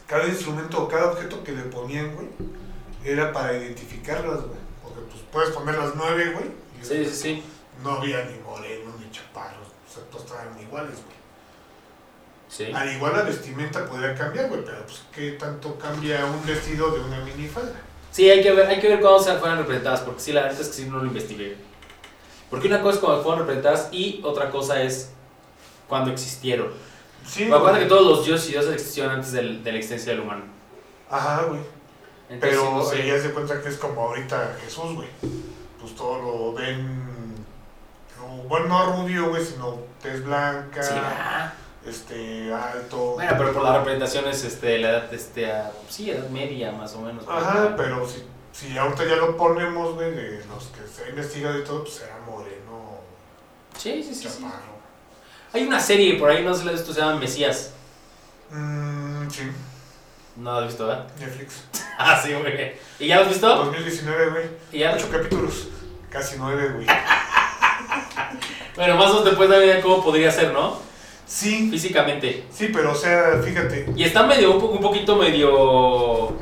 cada 0.07 0.27
instrumento 0.29 0.83
o 0.83 0.88
cada 0.88 1.12
objeto 1.12 1.42
que 1.42 1.53
le 1.53 1.62
ponían, 1.62 2.14
güey, 2.14 2.29
era 3.07 3.33
para 3.33 3.57
identificarlas, 3.57 4.40
güey. 4.42 4.59
Porque 4.83 5.01
pues 5.11 5.23
puedes 5.33 5.51
poner 5.51 5.77
las 5.79 5.95
nueve, 5.95 6.33
güey. 6.33 6.47
Sí, 6.83 7.05
sí, 7.05 7.14
sí. 7.14 7.42
No 7.83 7.92
había 7.92 8.25
ni 8.25 8.38
morenos 8.40 8.99
ni 9.01 9.11
chaparros, 9.11 9.69
o 9.88 9.92
sea, 9.92 10.03
todos 10.11 10.25
estaban 10.25 10.59
iguales, 10.61 10.95
güey. 10.95 11.16
Sí. 12.49 12.73
Al 12.73 12.90
igual 12.92 13.12
la 13.12 13.23
vestimenta 13.23 13.85
podría 13.87 14.14
cambiar, 14.14 14.49
güey, 14.49 14.64
pero 14.64 14.79
pues 14.87 15.03
qué 15.12 15.33
tanto 15.33 15.77
cambia 15.79 16.25
un 16.27 16.45
vestido 16.47 16.90
de 16.92 17.01
una 17.01 17.19
minifalda. 17.25 17.75
Sí, 18.12 18.31
hay 18.31 18.42
que 18.42 18.53
ver, 18.53 18.66
hay 18.66 18.81
que 18.81 18.88
ver 18.88 19.01
cuándo 19.01 19.19
se 19.21 19.35
fueron 19.37 19.59
representadas, 19.59 20.01
porque 20.01 20.21
sí, 20.21 20.33
la 20.33 20.42
verdad 20.42 20.61
es 20.61 20.69
que 20.69 20.73
sí 20.75 20.85
no 20.88 20.99
lo 20.99 21.07
investigué. 21.07 21.57
Porque 22.49 22.69
una 22.69 22.81
cosa 22.81 22.95
es 22.95 23.05
cuando 23.05 23.23
fueron 23.23 23.40
representadas 23.40 23.88
y 23.92 24.21
otra 24.25 24.51
cosa 24.51 24.81
es 24.81 25.11
cuando 25.88 26.12
existieron. 26.12 26.69
Sí, 27.27 27.45
Me 27.47 27.57
acuerdo 27.57 27.81
que 27.81 27.87
todos 27.87 28.07
los 28.07 28.25
dioses 28.25 28.49
y 28.49 28.53
diosas 28.53 28.73
existieron 28.75 29.12
antes 29.16 29.33
del- 29.33 29.62
de 29.64 29.73
la 29.73 29.79
existencia 29.79 30.12
del 30.12 30.23
humano. 30.23 30.45
Ajá, 31.11 31.42
güey. 31.42 31.61
Entonces, 32.29 32.59
Pero 32.59 32.71
no 32.73 32.85
sé. 32.85 33.03
ella 33.05 33.23
se 33.23 33.31
cuenta 33.33 33.61
que 33.63 33.69
es 33.69 33.77
como 33.77 34.00
ahorita 34.00 34.57
Jesús, 34.65 34.94
güey. 34.94 35.09
Pues 35.81 35.94
todo 35.94 36.19
lo 36.21 36.53
ven. 36.55 37.35
no, 38.19 38.27
Bueno, 38.48 38.67
no 38.67 38.96
rubio, 39.03 39.29
güey, 39.29 39.44
sino 39.44 39.79
tez 40.03 40.25
blanca, 40.25 40.83
Sí, 40.83 40.94
ah. 40.96 41.53
este, 41.87 42.53
alto. 42.53 43.13
Bueno, 43.15 43.35
pero 43.38 43.53
por 43.53 43.63
las 43.63 43.77
representaciones, 43.79 44.42
este, 44.44 44.79
la 44.79 44.90
edad, 44.90 45.15
este, 45.15 45.50
a- 45.53 45.71
sí, 45.88 46.11
edad 46.11 46.29
media 46.31 46.73
más 46.73 46.94
o 46.94 47.00
menos. 47.03 47.25
Ajá, 47.29 47.75
pero 47.77 48.07
si, 48.09 48.25
si 48.53 48.77
ahorita 48.77 49.05
ya 49.05 49.17
lo 49.17 49.37
ponemos, 49.37 49.94
güey, 49.94 50.11
de 50.13 50.44
los 50.46 50.65
que 50.67 50.81
se 50.92 51.05
ha 51.05 51.09
investigado 51.11 51.59
y 51.59 51.65
todo, 51.65 51.85
pues 51.85 52.00
era 52.03 52.19
moreno, 52.27 52.57
Sí, 53.79 54.03
sí, 54.03 54.15
sí. 54.15 54.29
Hay 55.53 55.65
una 55.67 55.79
serie 55.79 56.19
por 56.19 56.31
ahí, 56.31 56.42
no 56.44 56.53
sé 56.55 56.61
si 56.61 56.67
la 56.67 56.73
has 56.73 56.79
visto, 56.79 56.92
se 56.94 57.00
llama 57.00 57.21
Mesías. 57.21 57.71
Mmm, 58.50 59.29
sí, 59.31 59.42
No 60.37 60.53
la 60.53 60.59
has 60.61 60.67
visto, 60.67 60.87
¿verdad? 60.87 61.07
Netflix. 61.19 61.65
Ah, 61.99 62.21
sí, 62.23 62.31
güey. 62.35 62.75
¿Y 62.99 63.07
ya 63.07 63.17
lo 63.17 63.23
has 63.23 63.29
visto? 63.31 63.49
2019, 63.49 64.31
güey. 64.31 64.45
¿Y 64.71 64.81
ya? 64.81 64.93
Ocho 64.95 65.09
capítulos. 65.11 65.69
Casi 66.11 66.37
nueve, 66.39 66.69
güey. 66.75 66.87
Bueno, 68.77 68.97
más 68.97 69.07
o 69.07 69.09
menos 69.11 69.25
después 69.25 69.49
de 69.49 69.59
ver 69.59 69.81
cómo 69.81 70.05
podría 70.05 70.31
ser, 70.31 70.53
¿no? 70.53 70.79
Sí, 71.27 71.71
físicamente. 71.71 72.45
sí, 72.51 72.69
pero 72.73 72.93
o 72.93 72.95
sea, 72.95 73.41
fíjate, 73.43 73.91
Y 73.97 74.05
está 74.05 74.25
medio, 74.27 74.53
un, 74.53 74.61
po- 74.61 74.67
un 74.69 74.81
poquito 74.81 75.17
medio 75.17 76.37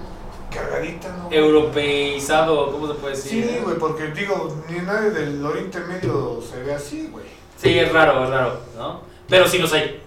cargadita, 0.53 1.09
¿no? 1.17 1.29
europeizado, 1.31 2.73
¿cómo 2.73 2.89
se 2.89 2.95
puede 2.95 3.15
decir? 3.17 3.45
Sí, 3.49 3.59
güey, 3.63 3.79
porque 3.79 4.09
digo, 4.09 4.63
ni 4.69 4.79
nadie 4.81 5.11
del 5.11 5.45
Oriente 5.45 5.79
Medio 5.81 6.43
se 6.43 6.61
ve 6.63 6.75
así, 6.75 7.09
güey. 7.13 7.25
Sí, 7.57 7.79
es 7.79 7.93
raro, 7.93 8.25
es 8.25 8.31
raro, 8.31 8.61
¿no? 8.77 9.03
Pero 9.29 9.47
sí 9.47 9.59
los 9.59 9.73
hay. 9.73 10.03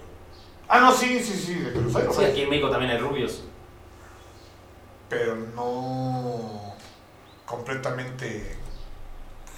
Ah, 0.68 0.80
no, 0.80 0.92
sí, 0.92 1.18
sí, 1.20 1.32
sí, 1.32 1.54
de 1.54 1.70
los 1.80 2.14
Sí, 2.14 2.24
aquí 2.24 2.42
en 2.42 2.50
México 2.50 2.68
también 2.70 2.92
hay 2.92 2.98
rubios. 2.98 3.44
Pero 5.08 5.36
no 5.54 6.74
completamente 7.46 8.56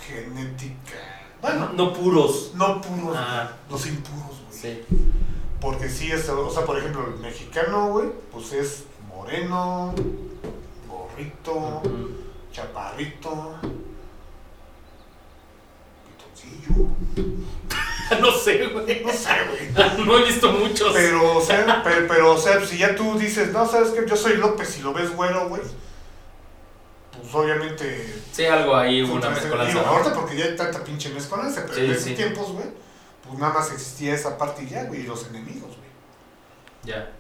genética. 0.07 0.98
Bueno, 1.42 1.70
No 1.74 1.92
puros. 1.92 2.53
no 2.55 2.80
puros, 2.80 3.16
Ah. 3.16 3.53
los 3.68 3.86
impuros, 3.86 4.40
güey. 4.48 4.53
Sí. 4.61 4.82
Porque 5.61 5.88
sí 5.88 6.11
es, 6.12 6.28
o 6.28 6.51
sea, 6.51 6.64
por 6.64 6.78
ejemplo, 6.78 7.07
el 7.07 7.18
mexicano, 7.20 7.88
güey, 7.90 8.11
pues 8.32 8.53
es 8.53 8.84
moreno, 9.09 9.92
gorrito, 10.88 11.82
chaparrito, 12.53 13.55
pitoncillo. 16.07 16.86
No 18.20 18.32
sé, 18.32 18.66
güey. 18.68 19.02
No 19.04 19.12
sé, 19.12 19.28
güey. 19.48 20.04
No 20.06 20.18
he 20.18 20.24
visto 20.24 20.50
muchos. 20.52 20.92
Pero, 20.92 21.36
o 21.38 21.40
sea, 21.40 21.82
pero, 21.84 22.06
pero, 22.08 22.32
o 22.34 22.38
sea, 22.38 22.64
si 22.64 22.78
ya 22.78 22.94
tú 22.96 23.18
dices, 23.18 23.52
no, 23.52 23.66
sabes 23.68 23.90
que 23.90 24.08
yo 24.08 24.16
soy 24.16 24.36
López 24.38 24.78
y 24.78 24.82
lo 24.82 24.92
ves 24.92 25.14
güero, 25.14 25.48
güey, 25.48 25.62
pues 27.12 27.34
obviamente. 27.34 28.14
Sí, 28.32 28.44
algo 28.46 28.74
ahí, 28.76 29.02
una 29.02 29.28
Digo, 29.28 29.30
mezcolanza. 29.30 29.74
¿no? 29.74 29.80
ahorita 29.86 30.14
porque 30.14 30.36
ya 30.36 30.44
hay 30.46 30.56
tanta 30.56 30.82
pinche 30.82 31.11
mezcolanza, 31.11 31.62
pero 31.62 31.74
Sí, 31.74 31.80
en 31.84 31.90
esos 31.92 32.04
sí. 32.04 32.14
tiempos, 32.14 32.52
güey, 32.52 32.66
pues 33.26 33.38
nada 33.38 33.52
más 33.54 33.70
existía 33.72 34.14
esa 34.14 34.36
parte 34.38 34.62
y 34.64 34.68
ya, 34.68 34.84
güey, 34.84 35.00
y 35.00 35.04
los 35.04 35.26
enemigos, 35.28 35.68
güey. 35.68 35.90
Ya. 36.84 37.11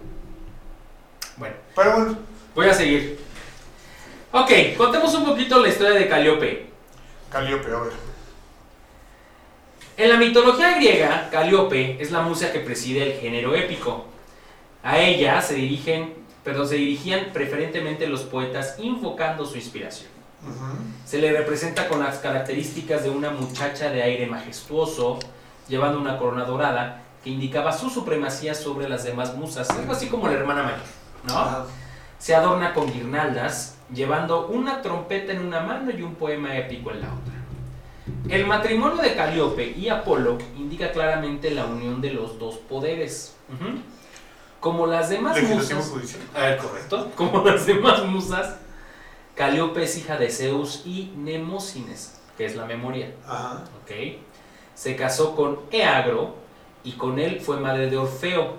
Bueno, 1.36 1.54
Pero 1.76 1.92
bueno, 1.92 2.18
voy 2.54 2.68
a 2.68 2.74
seguir. 2.74 3.20
Ok, 4.32 4.50
contemos 4.76 5.14
un 5.14 5.24
poquito 5.24 5.60
la 5.60 5.68
historia 5.68 5.98
de 5.98 6.08
Calíope. 6.08 6.70
Calíope, 7.30 7.70
a 7.72 7.78
ver. 7.80 7.92
En 10.00 10.08
la 10.08 10.16
mitología 10.16 10.76
griega, 10.76 11.28
Calíope 11.30 12.00
es 12.00 12.10
la 12.10 12.22
musa 12.22 12.50
que 12.52 12.60
preside 12.60 13.02
el 13.02 13.20
género 13.20 13.54
épico. 13.54 14.06
A 14.82 14.98
ella 14.98 15.42
se 15.42 15.56
dirigen, 15.56 16.14
perdón, 16.42 16.66
se 16.66 16.76
dirigían 16.76 17.26
preferentemente 17.34 18.06
los 18.06 18.22
poetas 18.22 18.76
invocando 18.78 19.44
su 19.44 19.56
inspiración. 19.56 20.08
Se 21.04 21.18
le 21.18 21.30
representa 21.30 21.86
con 21.86 22.00
las 22.00 22.16
características 22.16 23.04
de 23.04 23.10
una 23.10 23.28
muchacha 23.28 23.90
de 23.90 24.02
aire 24.02 24.26
majestuoso, 24.26 25.18
llevando 25.68 26.00
una 26.00 26.16
corona 26.16 26.44
dorada 26.44 27.02
que 27.22 27.28
indicaba 27.28 27.70
su 27.70 27.90
supremacía 27.90 28.54
sobre 28.54 28.88
las 28.88 29.04
demás 29.04 29.36
musas, 29.36 29.68
algo 29.68 29.92
así 29.92 30.06
como 30.06 30.28
la 30.28 30.32
hermana 30.32 30.62
mayor, 30.62 30.78
¿no? 31.24 31.66
Se 32.18 32.34
adorna 32.34 32.72
con 32.72 32.90
guirnaldas, 32.90 33.76
llevando 33.92 34.46
una 34.46 34.80
trompeta 34.80 35.32
en 35.32 35.44
una 35.44 35.60
mano 35.60 35.90
y 35.90 36.00
un 36.00 36.14
poema 36.14 36.56
épico 36.56 36.90
en 36.90 37.02
la 37.02 37.08
otra. 37.08 37.39
El 38.28 38.46
matrimonio 38.46 39.02
de 39.02 39.14
Calíope 39.14 39.74
y 39.76 39.88
Apolo 39.88 40.38
indica 40.56 40.92
claramente 40.92 41.50
la 41.50 41.66
unión 41.66 42.00
de 42.00 42.12
los 42.12 42.38
dos 42.38 42.56
poderes. 42.56 43.34
Como 44.60 44.86
las 44.86 45.08
demás 45.08 45.42
musas, 45.42 45.92
ver, 46.34 46.58
correcto. 46.58 47.10
Como 47.16 47.42
las 47.42 47.66
demás 47.66 48.04
musas, 48.04 48.56
Calíope 49.34 49.84
es 49.84 49.96
hija 49.96 50.16
de 50.16 50.30
Zeus 50.30 50.82
y 50.84 51.12
Nemósines, 51.16 52.20
que 52.36 52.44
es 52.44 52.56
la 52.56 52.66
memoria. 52.66 53.12
Ajá. 53.26 53.64
¿ok? 53.82 54.18
Se 54.74 54.96
casó 54.96 55.34
con 55.34 55.60
Eagro 55.70 56.34
y 56.84 56.92
con 56.92 57.18
él 57.18 57.40
fue 57.40 57.58
madre 57.58 57.90
de 57.90 57.96
Orfeo, 57.96 58.56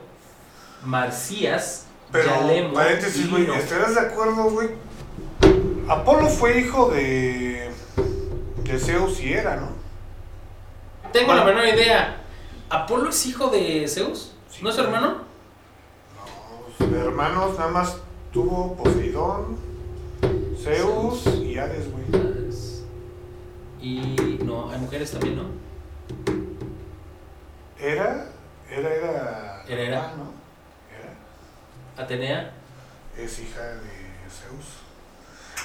Marcías, 0.83 1.87
Pero, 2.11 2.25
Yalemo 2.25 2.73
paréntesis, 2.73 3.29
güey. 3.29 3.49
¿estarás 3.51 3.95
de 3.95 4.01
acuerdo, 4.01 4.43
güey? 4.49 4.69
Apolo 5.87 6.27
fue 6.27 6.59
hijo 6.59 6.89
de. 6.89 7.70
De 8.71 8.79
Zeus 8.79 9.19
y 9.19 9.33
Hera, 9.33 9.57
¿no? 9.57 9.69
Tengo 11.11 11.33
la 11.33 11.43
menor 11.43 11.65
idea. 11.67 12.21
¿Apolo 12.69 13.09
es 13.09 13.25
hijo 13.25 13.47
de 13.49 13.85
Zeus? 13.87 14.33
Sí. 14.49 14.59
¿No 14.63 14.69
es 14.69 14.75
su 14.75 14.81
hermano? 14.81 15.23
No, 16.79 16.97
hermanos 16.97 17.57
nada 17.57 17.69
más 17.69 17.97
tuvo 18.31 18.75
Poseidón, 18.77 19.57
Zeus 20.63 21.25
y 21.27 21.57
Hades, 21.57 21.91
güey. 21.91 22.01
Y 23.81 24.37
no, 24.45 24.69
hay 24.71 24.77
mujeres 24.79 25.11
también, 25.11 25.35
¿no? 25.37 25.45
Era, 27.79 28.27
era, 28.69 28.93
era. 28.93 29.63
Era, 29.67 29.81
era. 29.81 30.01
Ah, 30.05 30.13
¿no? 30.17 30.31
Era. 30.95 32.03
Atenea. 32.03 32.53
Es 33.17 33.39
hija 33.39 33.59
de 33.61 33.89
Zeus. 34.29 34.65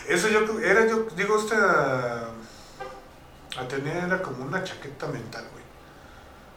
Eso 0.09 0.29
yo 0.29 0.45
creo- 0.47 0.61
era, 0.61 0.87
yo 0.89 1.07
digo, 1.15 1.39
esta. 1.39 2.31
Atenea 3.59 4.07
era 4.07 4.23
como 4.23 4.45
una 4.45 4.63
chaqueta 4.63 5.07
mental, 5.07 5.45
güey. 5.53 5.65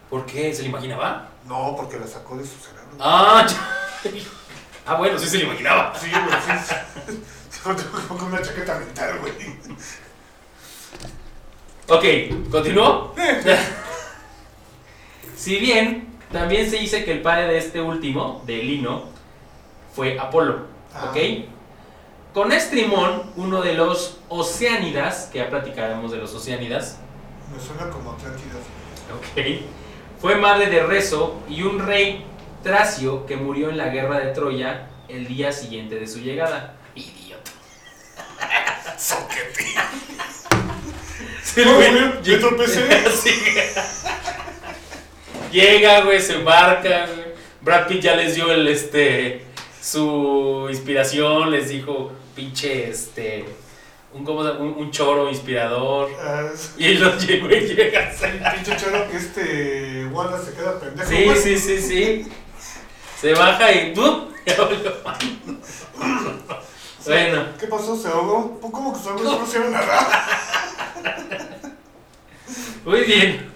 ¿Por 0.10 0.26
qué? 0.26 0.54
¿Se 0.54 0.64
le 0.64 0.70
imaginaba? 0.70 1.30
No, 1.46 1.76
porque 1.76 2.00
la 2.00 2.08
sacó 2.08 2.36
de 2.38 2.44
su 2.44 2.58
cerebro. 2.58 2.98
Ah, 3.00 3.46
ah 4.86 4.96
bueno, 4.96 5.18
sí 5.18 5.28
se 5.28 5.38
le 5.38 5.44
imaginaba. 5.46 5.94
Sí, 5.96 6.10
güey, 6.12 6.60
sí. 6.60 6.76
sí. 7.10 7.60
Como 8.08 8.26
una 8.26 8.42
chaqueta 8.42 8.80
mental, 8.80 9.20
güey. 9.20 9.34
Ok, 11.88 12.50
¿continuó? 12.52 13.16
si 15.36 15.58
bien, 15.58 16.08
también 16.32 16.70
se 16.70 16.78
dice 16.78 17.04
que 17.04 17.12
el 17.14 17.22
padre 17.22 17.48
de 17.48 17.58
este 17.58 17.82
último, 17.82 18.44
de 18.46 18.58
Lino, 18.58 19.06
fue 19.96 20.20
Apolo, 20.20 20.68
Ah. 20.94 21.06
¿ok? 21.12 21.18
Con 22.34 22.52
Estrimón, 22.52 23.24
uno 23.36 23.62
de 23.62 23.74
los 23.74 24.18
Oceánidas, 24.30 25.30
que 25.32 25.40
ya 25.40 25.50
platicaremos 25.50 26.12
de 26.12 26.18
los 26.18 26.34
Oceánidas, 26.34 26.98
Me 27.54 27.60
suena 27.62 27.90
como 27.92 28.12
Atlántida. 28.12 28.60
¿ok? 29.18 29.64
Fue 30.22 30.36
madre 30.36 30.68
de 30.68 30.84
Rezo 30.86 31.40
y 31.50 31.64
un 31.64 31.80
rey 31.80 32.24
tracio 32.62 33.26
que 33.26 33.36
murió 33.38 33.70
en 33.70 33.78
la 33.78 33.90
guerra 33.90 34.20
de 34.20 34.32
Troya 34.34 34.88
el 35.08 35.28
día 35.28 35.52
siguiente 35.52 35.96
de 35.96 36.06
su 36.08 36.20
llegada. 36.20 36.76
Idiota. 36.94 37.52
Soquete. 38.98 39.66
Sí, 41.44 41.62
No, 41.66 41.76
güey. 41.76 41.92
me 41.92 42.38
tropecé. 42.38 42.88
Llega, 45.52 46.02
güey, 46.02 46.22
se 46.22 46.36
embarca, 46.36 47.08
güey. 47.08 47.30
Brad 47.62 47.88
Pitt 47.88 48.02
ya 48.04 48.16
les 48.16 48.36
dio 48.36 48.52
el, 48.52 48.68
este, 48.68 49.46
su 49.82 50.68
inspiración, 50.70 51.50
les 51.50 51.70
dijo, 51.70 52.12
pinche, 52.40 52.90
este, 52.90 53.44
un, 54.14 54.24
¿cómo 54.24 54.44
se 54.44 54.50
llama? 54.54 54.62
un, 54.62 54.74
un 54.78 54.92
choro 54.92 55.30
inspirador. 55.30 56.10
Ah, 56.22 56.44
es- 56.54 56.74
Y 56.78 56.94
los 56.94 57.28
llegó 57.28 57.50
y 57.50 57.60
llega. 57.60 58.12
El 58.22 58.54
pinche 58.56 58.78
choro 58.78 59.06
que 59.12 59.18
este 59.18 60.08
Wallace 60.12 60.52
se 60.52 60.56
queda 60.56 60.80
pendejo. 60.80 61.10
Sí, 61.10 61.24
güey. 61.26 61.38
sí, 61.38 61.58
sí, 61.58 61.82
sí. 61.82 62.28
Se 63.20 63.34
baja 63.34 63.70
y 63.74 63.94
¡pum! 63.94 64.30
Bueno, 67.06 67.46
¿Qué 67.60 67.68
pasó? 67.68 67.98
¿Se 67.98 68.08
ahogó? 68.08 68.60
¿Cómo 68.62 68.94
que 68.94 69.00
se 69.00 69.10
ahogó? 69.10 69.24
No 69.24 69.46
se 69.46 69.60
muy 72.86 73.02
bien. 73.02 73.50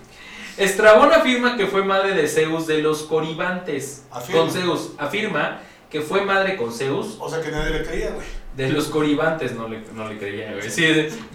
Estrabón 0.58 1.12
afirma 1.14 1.56
que 1.58 1.68
fue 1.68 1.84
madre 1.84 2.14
de 2.14 2.28
Zeus 2.28 2.68
de 2.68 2.80
los 2.82 3.04
Coribantes. 3.04 4.04
Afirma. 4.12 4.42
Con 4.42 4.52
Zeus. 4.52 4.92
Afirma 4.98 5.62
que 5.90 6.02
fue 6.02 6.26
madre 6.26 6.58
con 6.58 6.74
Zeus 6.74 7.18
O 7.20 7.30
sea 7.30 7.42
que 7.42 7.52
nadie 7.52 7.70
le 7.72 7.84
creía, 7.86 8.10
güey. 8.12 8.26
De 8.56 8.70
los 8.70 8.86
Coribantes. 8.88 9.54
No 9.54 9.68
le, 9.68 9.82
no 9.94 10.08
le 10.08 10.18
creía, 10.18 10.52
güey. 10.54 10.70
Sí, 10.70 10.86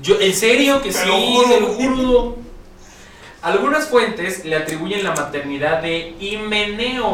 yo, 0.03 0.21
¿En 0.21 0.35
serio 0.35 0.83
que 0.83 0.93
sí? 0.93 1.09
juro, 1.09 1.49
te 1.49 1.61
lo 1.61 1.67
juro. 1.69 2.37
Algunas 3.43 3.89
fuentes 3.89 4.45
le 4.45 4.57
atribuyen 4.57 5.05
la 5.05 5.15
maternidad 5.15 5.81
de 5.81 6.17
Himeneo, 6.19 7.13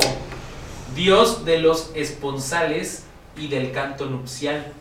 dios 0.95 1.45
de 1.45 1.59
los 1.59 1.91
esponsales 1.95 3.05
y 3.37 3.49
del 3.49 3.73
canto 3.73 4.07
nupcial. 4.07 4.73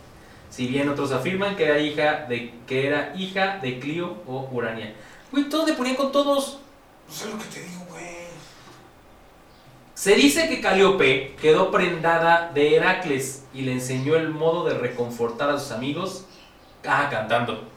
Si 0.48 0.66
bien 0.66 0.88
otros 0.88 1.12
afirman 1.12 1.56
que 1.56 1.64
era 1.64 1.80
hija 1.80 2.26
de, 2.28 2.54
que 2.66 2.86
era 2.86 3.12
hija 3.16 3.58
de 3.60 3.78
Clio 3.78 4.18
o 4.26 4.48
Urania. 4.52 4.94
Güey, 5.32 5.48
todos 5.48 5.68
le 5.68 5.74
ponían 5.74 5.96
con 5.96 6.12
todos. 6.12 6.60
No 7.08 7.14
sé 7.14 7.28
lo 7.28 7.38
que 7.38 7.44
te 7.46 7.60
digo, 7.60 7.84
güey. 7.90 8.13
Se 9.94 10.16
dice 10.16 10.48
que 10.48 10.60
Calíope 10.60 11.36
quedó 11.40 11.70
prendada 11.70 12.50
de 12.52 12.76
Heracles 12.76 13.44
y 13.54 13.62
le 13.62 13.72
enseñó 13.72 14.16
el 14.16 14.30
modo 14.30 14.64
de 14.64 14.74
reconfortar 14.74 15.50
a 15.50 15.58
sus 15.58 15.70
amigos. 15.70 16.26
Ah, 16.84 17.08
cantando. 17.10 17.68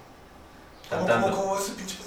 ¿Cómo, 0.89 1.05
Cantando. 1.05 1.31
cómo, 1.31 1.43
cómo 1.43 1.57
ese 1.59 1.73
pinche? 1.73 1.97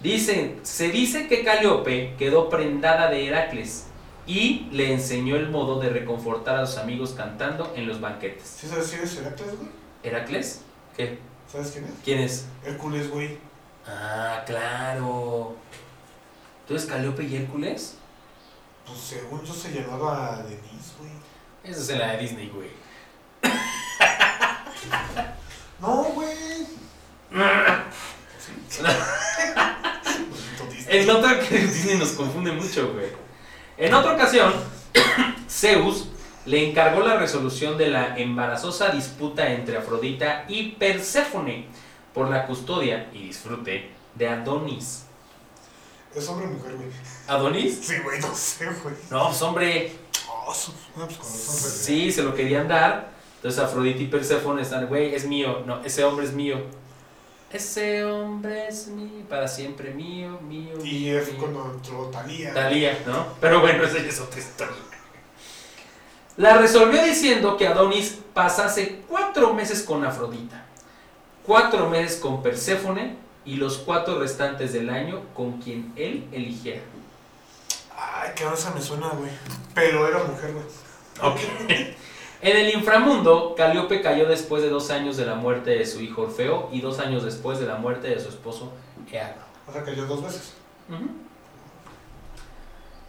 Dicen, 0.00 0.60
se 0.62 0.90
dice 0.90 1.26
que 1.26 1.44
Calíope 1.44 2.14
quedó 2.16 2.48
prendada 2.48 3.10
de 3.10 3.26
Heracles 3.26 3.86
y 4.26 4.68
le 4.70 4.92
enseñó 4.92 5.36
el 5.36 5.50
modo 5.50 5.80
de 5.80 5.90
reconfortar 5.90 6.56
a 6.56 6.66
sus 6.66 6.78
amigos 6.78 7.12
cantando 7.16 7.72
en 7.76 7.88
los 7.88 8.00
banquetes. 8.00 8.56
¿Sí 8.60 8.68
sabes 8.68 8.88
quién 8.88 9.02
es 9.02 9.16
Heracles, 9.16 9.56
güey? 9.56 9.68
¿Heracles? 10.04 10.62
¿Qué? 10.96 11.18
¿Sabes 11.50 11.72
quién 11.72 11.84
es? 11.84 11.90
¿Quién 12.04 12.18
es? 12.20 12.46
Hércules, 12.64 13.10
güey. 13.10 13.38
Ah, 13.86 14.42
claro. 14.46 15.56
¿Tú 16.68 16.74
eres 16.74 16.86
Calíope 16.86 17.24
y 17.24 17.36
Hércules? 17.36 17.96
Pues 18.90 19.02
según 19.02 19.44
yo 19.44 19.54
se 19.54 19.72
llamaba 19.72 20.42
Denise, 20.42 20.94
güey. 20.98 21.12
Esa 21.62 21.80
es 21.80 21.98
la 21.98 22.12
de 22.12 22.18
Disney, 22.18 22.50
güey. 22.54 22.70
No, 25.80 26.02
güey. 26.14 26.66
En 30.88 31.08
otra 31.08 31.38
que 31.38 31.56
Disney 31.56 31.96
nos 31.98 32.10
confunde 32.10 32.50
mucho, 32.50 32.92
güey. 32.92 33.06
En 33.78 33.94
otra 33.94 34.14
ocasión, 34.14 34.52
Zeus 35.48 36.08
le 36.46 36.68
encargó 36.68 37.06
la 37.06 37.16
resolución 37.16 37.78
de 37.78 37.90
la 37.90 38.18
embarazosa 38.18 38.88
disputa 38.90 39.52
entre 39.52 39.78
Afrodita 39.78 40.46
y 40.48 40.72
Perséfone 40.72 41.66
por 42.12 42.28
la 42.28 42.44
custodia 42.44 43.08
y 43.12 43.28
disfrute 43.28 43.92
de 44.16 44.28
Adonis. 44.28 45.06
¿Es 46.14 46.28
hombre 46.28 46.46
o 46.46 46.50
mujer, 46.50 46.74
güey? 46.76 46.88
¿Adonis? 47.28 47.78
Sí, 47.82 47.94
güey, 48.02 48.20
no 48.20 48.34
sé, 48.34 48.66
güey. 48.66 48.94
No, 49.10 49.28
pues 49.28 49.42
hombre, 49.42 49.92
Oh, 50.46 50.54
su- 50.54 50.72
no, 50.96 51.06
pues 51.06 51.18
razón, 51.18 51.56
güey. 51.60 51.72
sí, 51.72 52.12
se 52.12 52.22
lo 52.22 52.34
querían 52.34 52.66
dar. 52.68 53.10
Entonces 53.36 53.60
Afrodita 53.60 54.00
y 54.02 54.06
Perséfone 54.08 54.62
están, 54.62 54.86
güey, 54.86 55.14
es 55.14 55.24
mío. 55.26 55.62
No, 55.66 55.82
ese 55.84 56.04
hombre 56.04 56.26
es 56.26 56.32
mío. 56.32 56.58
Ese 57.52 58.04
hombre 58.04 58.68
es 58.68 58.86
mío, 58.88 59.24
para 59.28 59.48
siempre 59.48 59.92
mío, 59.92 60.38
mío. 60.42 60.74
Y 60.84 60.92
mío, 61.00 61.18
es 61.18 61.28
mío. 61.32 61.36
cuando 61.40 61.72
entró 61.74 62.04
Talía. 62.06 62.54
Talía, 62.54 63.02
¿no? 63.06 63.26
Pero 63.40 63.60
bueno, 63.60 63.82
esa 63.84 63.98
es 63.98 64.20
otra 64.20 64.38
historia. 64.38 64.74
La 66.36 66.56
resolvió 66.58 67.02
diciendo 67.02 67.56
que 67.56 67.66
Adonis 67.66 68.18
pasase 68.32 69.02
cuatro 69.08 69.52
meses 69.52 69.82
con 69.82 70.04
Afrodita, 70.04 70.64
cuatro 71.44 71.88
meses 71.90 72.18
con 72.20 72.42
Perséfone 72.42 73.16
y 73.44 73.56
los 73.56 73.78
cuatro 73.78 74.18
restantes 74.18 74.72
del 74.72 74.90
año 74.90 75.22
con 75.34 75.60
quien 75.60 75.92
él 75.96 76.28
eligiera. 76.32 76.82
Ay, 77.96 78.30
qué 78.34 78.44
esa 78.44 78.72
me 78.74 78.80
suena, 78.80 79.08
güey. 79.10 79.30
Pero 79.74 80.06
era 80.08 80.22
mujer, 80.24 80.52
güey. 80.52 80.64
En 82.42 82.56
el 82.56 82.74
inframundo, 82.74 83.54
Calíope 83.54 84.00
cayó 84.00 84.26
después 84.26 84.62
de 84.62 84.70
dos 84.70 84.90
años 84.90 85.18
de 85.18 85.26
la 85.26 85.34
muerte 85.34 85.70
de 85.70 85.84
su 85.84 86.00
hijo 86.00 86.22
Orfeo 86.22 86.70
y 86.72 86.80
dos 86.80 86.98
años 86.98 87.22
después 87.22 87.58
de 87.60 87.66
la 87.66 87.76
muerte 87.76 88.08
de 88.08 88.18
su 88.18 88.30
esposo 88.30 88.72
Eagro. 89.12 89.42
O 89.68 89.72
sea, 89.72 89.84
cayó 89.84 90.06
dos 90.06 90.22
veces. 90.22 90.54
Ujú. 90.88 91.10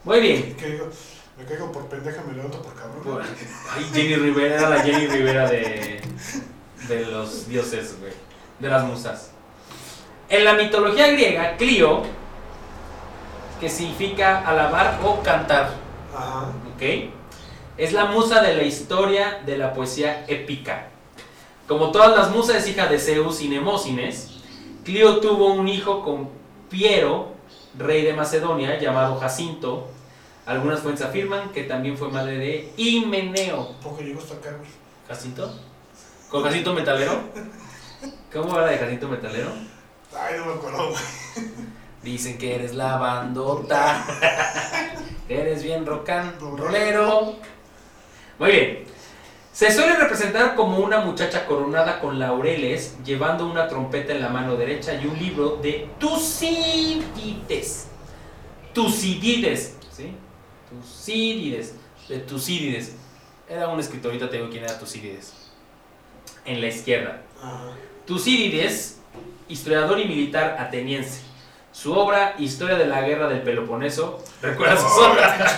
Muy 0.03 0.19
bien. 0.19 0.49
¿Y 0.51 0.53
qué 0.59 0.71
digo? 0.71 0.89
Me 1.37 1.45
caigo 1.45 1.71
por 1.71 1.87
pendeja, 1.87 2.21
me 2.23 2.33
levanto 2.33 2.61
por 2.61 2.73
cabrón. 2.75 3.23
Ay, 3.69 3.89
Jenny 3.93 4.15
Rivera 4.15 4.55
era 4.55 4.69
la 4.69 4.81
Jenny 4.81 5.07
Rivera 5.07 5.49
de, 5.49 6.01
de 6.87 7.05
los 7.05 7.47
dioses, 7.47 7.99
güey. 7.99 8.11
De 8.59 8.67
las 8.67 8.83
musas. 8.83 9.30
En 10.31 10.45
la 10.45 10.53
mitología 10.53 11.09
griega, 11.09 11.57
Clio, 11.57 12.03
que 13.59 13.67
significa 13.67 14.47
alabar 14.47 15.01
o 15.03 15.21
cantar, 15.21 15.71
Ajá. 16.15 16.53
¿ok? 16.73 17.11
Es 17.77 17.91
la 17.91 18.05
musa 18.05 18.41
de 18.41 18.55
la 18.55 18.63
historia 18.63 19.41
de 19.45 19.57
la 19.57 19.73
poesía 19.73 20.23
épica. 20.29 20.87
Como 21.67 21.91
todas 21.91 22.15
las 22.17 22.31
musas 22.31 22.55
es 22.55 22.69
hija 22.69 22.87
de 22.87 22.97
Zeus 22.97 23.41
y 23.41 23.49
Nemósines, 23.49 24.37
Clio 24.85 25.19
tuvo 25.19 25.53
un 25.53 25.67
hijo 25.67 26.01
con 26.01 26.29
Piero, 26.69 27.33
rey 27.77 28.01
de 28.03 28.13
Macedonia, 28.13 28.79
llamado 28.79 29.19
Jacinto. 29.19 29.89
Algunas 30.45 30.79
fuentes 30.79 31.05
afirman 31.05 31.49
que 31.49 31.63
también 31.63 31.97
fue 31.97 32.07
madre 32.07 32.37
de 32.37 32.73
Himeneo. 32.77 33.75
Poco 33.83 33.99
llegó 33.99 34.21
hasta 34.21 34.35
acá. 34.35 34.55
¿Jacinto? 35.09 35.53
¿Con 36.29 36.41
Jacinto 36.41 36.73
Metalero? 36.73 37.19
¿Cómo 38.31 38.57
era 38.57 38.67
de 38.67 38.77
Jacinto 38.77 39.09
Metalero? 39.09 39.80
Ay, 40.17 40.35
no 40.37 40.45
me 40.45 40.53
acuerdo, 40.53 40.89
güey. 40.89 41.01
Dicen 42.03 42.37
que 42.37 42.55
eres 42.55 42.73
la 42.73 42.97
bandota. 42.97 44.05
eres 45.29 45.63
bien 45.63 45.85
rocan, 45.85 46.35
rolero. 46.39 47.35
Muy 48.39 48.51
bien. 48.51 48.83
Se 49.53 49.71
suele 49.71 49.95
representar 49.95 50.55
como 50.55 50.79
una 50.79 51.01
muchacha 51.01 51.45
coronada 51.45 51.99
con 51.99 52.17
laureles, 52.17 52.95
llevando 53.03 53.45
una 53.45 53.67
trompeta 53.67 54.13
en 54.13 54.21
la 54.21 54.29
mano 54.29 54.55
derecha 54.55 54.93
y 54.95 55.05
un 55.05 55.19
libro 55.19 55.57
de 55.57 55.89
Tucídides. 55.99 57.87
Tucídides, 58.73 59.75
¿sí? 59.91 60.15
Tucídides, 60.69 61.75
de 62.07 62.19
Tucídides. 62.19 62.95
Era 63.49 63.67
un 63.67 63.79
escritor, 63.81 64.11
ahorita 64.11 64.29
te 64.29 64.37
digo 64.37 64.49
quién 64.49 64.63
era 64.63 64.79
Tucídides. 64.79 65.33
En 66.45 66.61
la 66.61 66.67
izquierda. 66.67 67.21
Tucídides, 68.07 69.00
historiador 69.51 69.99
y 69.99 70.05
militar 70.05 70.57
ateniense. 70.59 71.21
Su 71.73 71.93
obra 71.93 72.35
Historia 72.37 72.75
de 72.75 72.85
la 72.85 73.01
Guerra 73.01 73.29
del 73.29 73.43
Peloponeso, 73.43 74.21
¿recuerdas 74.41 74.81
sus 74.81 74.91
obras? 74.91 75.57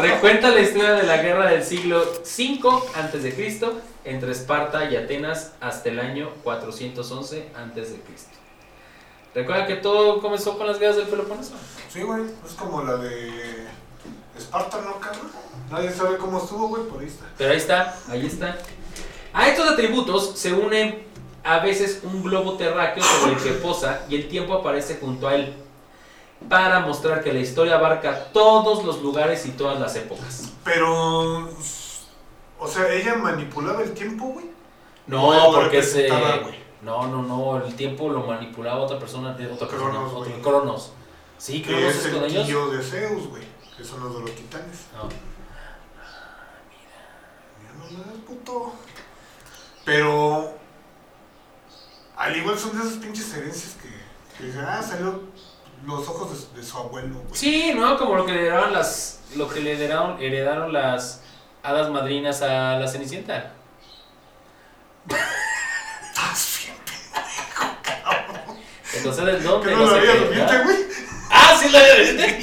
Recuenta 0.00 0.50
la 0.50 0.60
historia 0.60 0.92
de 0.92 1.04
la 1.04 1.16
guerra 1.22 1.46
del 1.46 1.64
siglo 1.64 2.02
V 2.02 2.60
a.C. 2.94 3.60
entre 4.04 4.32
Esparta 4.32 4.90
y 4.90 4.96
Atenas 4.96 5.52
hasta 5.62 5.88
el 5.88 5.98
año 5.98 6.30
411 6.44 7.52
a.C. 7.54 8.02
Recuerda 9.34 9.66
que 9.66 9.76
todo 9.76 10.20
comenzó 10.20 10.58
con 10.58 10.66
las 10.66 10.78
guerras 10.78 10.96
del 10.96 11.06
Peloponeso. 11.06 11.54
Sí, 11.90 12.02
güey. 12.02 12.24
Es 12.44 12.52
como 12.52 12.82
la 12.82 12.98
de 12.98 13.66
Esparta, 14.36 14.82
¿no, 14.82 15.00
cabrón? 15.00 15.30
Nadie 15.70 15.90
sabe 15.90 16.18
cómo 16.18 16.36
estuvo, 16.36 16.68
güey, 16.68 16.82
por 16.82 17.00
ahí 17.00 17.06
está. 17.06 17.24
Pero 17.38 17.50
ahí 17.50 17.56
está, 17.56 17.96
ahí 18.10 18.26
está. 18.26 18.58
A 19.32 19.48
estos 19.48 19.70
atributos 19.70 20.38
se 20.38 20.52
une 20.52 21.06
a 21.44 21.58
veces 21.58 22.00
un 22.04 22.22
globo 22.22 22.54
terráqueo 22.54 23.02
sobre 23.02 23.32
el 23.34 23.42
que 23.42 23.52
posa 23.52 24.02
y 24.08 24.16
el 24.16 24.28
tiempo 24.28 24.54
aparece 24.54 24.98
junto 25.00 25.28
a 25.28 25.34
él 25.34 25.54
para 26.48 26.80
mostrar 26.80 27.22
que 27.22 27.32
la 27.32 27.40
historia 27.40 27.76
abarca 27.76 28.32
todos 28.32 28.84
los 28.84 29.02
lugares 29.02 29.46
y 29.46 29.50
todas 29.50 29.78
las 29.80 29.94
épocas. 29.96 30.50
Pero. 30.64 31.48
O 32.58 32.68
sea, 32.68 32.92
ella 32.92 33.16
manipulaba 33.16 33.82
el 33.82 33.92
tiempo, 33.92 34.26
güey. 34.26 34.46
No, 35.06 35.32
porque 35.52 35.82
se... 35.82 36.08
No, 36.80 37.06
no, 37.06 37.22
no, 37.22 37.64
el 37.64 37.74
tiempo 37.76 38.08
lo 38.08 38.20
manipulaba 38.24 38.80
otra 38.80 38.98
persona, 38.98 39.34
de 39.34 39.46
otra 39.46 39.68
persona, 39.68 39.90
Cronos, 39.92 40.12
otro. 40.14 40.42
Cronos. 40.42 40.92
Sí, 41.38 41.62
Cronos 41.62 41.84
es 41.94 42.06
es 42.06 42.12
con 42.12 42.24
el 42.24 42.30
ellos. 42.32 42.46
tío 42.46 42.66
de 42.70 42.82
Zeus, 42.82 43.28
güey. 43.28 43.42
Que 43.76 43.84
son 43.84 44.00
los 44.02 44.14
de 44.14 44.20
los 44.20 44.30
titanes. 44.32 44.86
No. 44.94 45.08
Mira 47.88 47.98
nomás, 48.04 48.20
puto. 48.26 48.72
Pero. 49.84 50.61
Al 52.22 52.36
igual 52.36 52.56
son 52.56 52.78
de 52.78 52.84
esas 52.86 52.98
pinches 52.98 53.34
herencias 53.34 53.74
que. 53.82 53.88
Que 54.38 54.44
dicen, 54.46 54.64
ah, 54.64 54.80
salió 54.80 55.22
los 55.84 56.08
ojos 56.08 56.52
de, 56.54 56.60
de 56.60 56.66
su 56.66 56.78
abuelo, 56.78 57.16
güey. 57.26 57.34
Sí, 57.34 57.72
no, 57.74 57.98
como 57.98 58.14
lo 58.14 58.24
que 58.24 58.32
le 58.32 58.42
heredaron 58.42 58.72
las, 58.72 59.18
lo 59.34 59.48
que 59.48 59.60
le 59.60 59.72
heredaron, 59.72 60.22
heredaron 60.22 60.72
las 60.72 61.20
hadas 61.64 61.90
madrinas 61.90 62.40
a 62.42 62.78
la 62.78 62.86
Cenicienta. 62.86 63.52
Estás 65.08 66.60
bien. 66.62 66.76
Entonces, 68.94 69.24
¿de 69.24 69.40
dónde? 69.40 69.68
Que 69.68 69.74
no 69.74 69.84
la 69.84 69.90
sé 69.90 69.98
había 69.98 70.12
qué, 70.12 70.28
¿verdad? 70.28 70.64
güey. 70.64 70.76
Ah, 71.28 71.58
sí, 71.60 71.68
la 71.70 71.78
de 71.80 72.42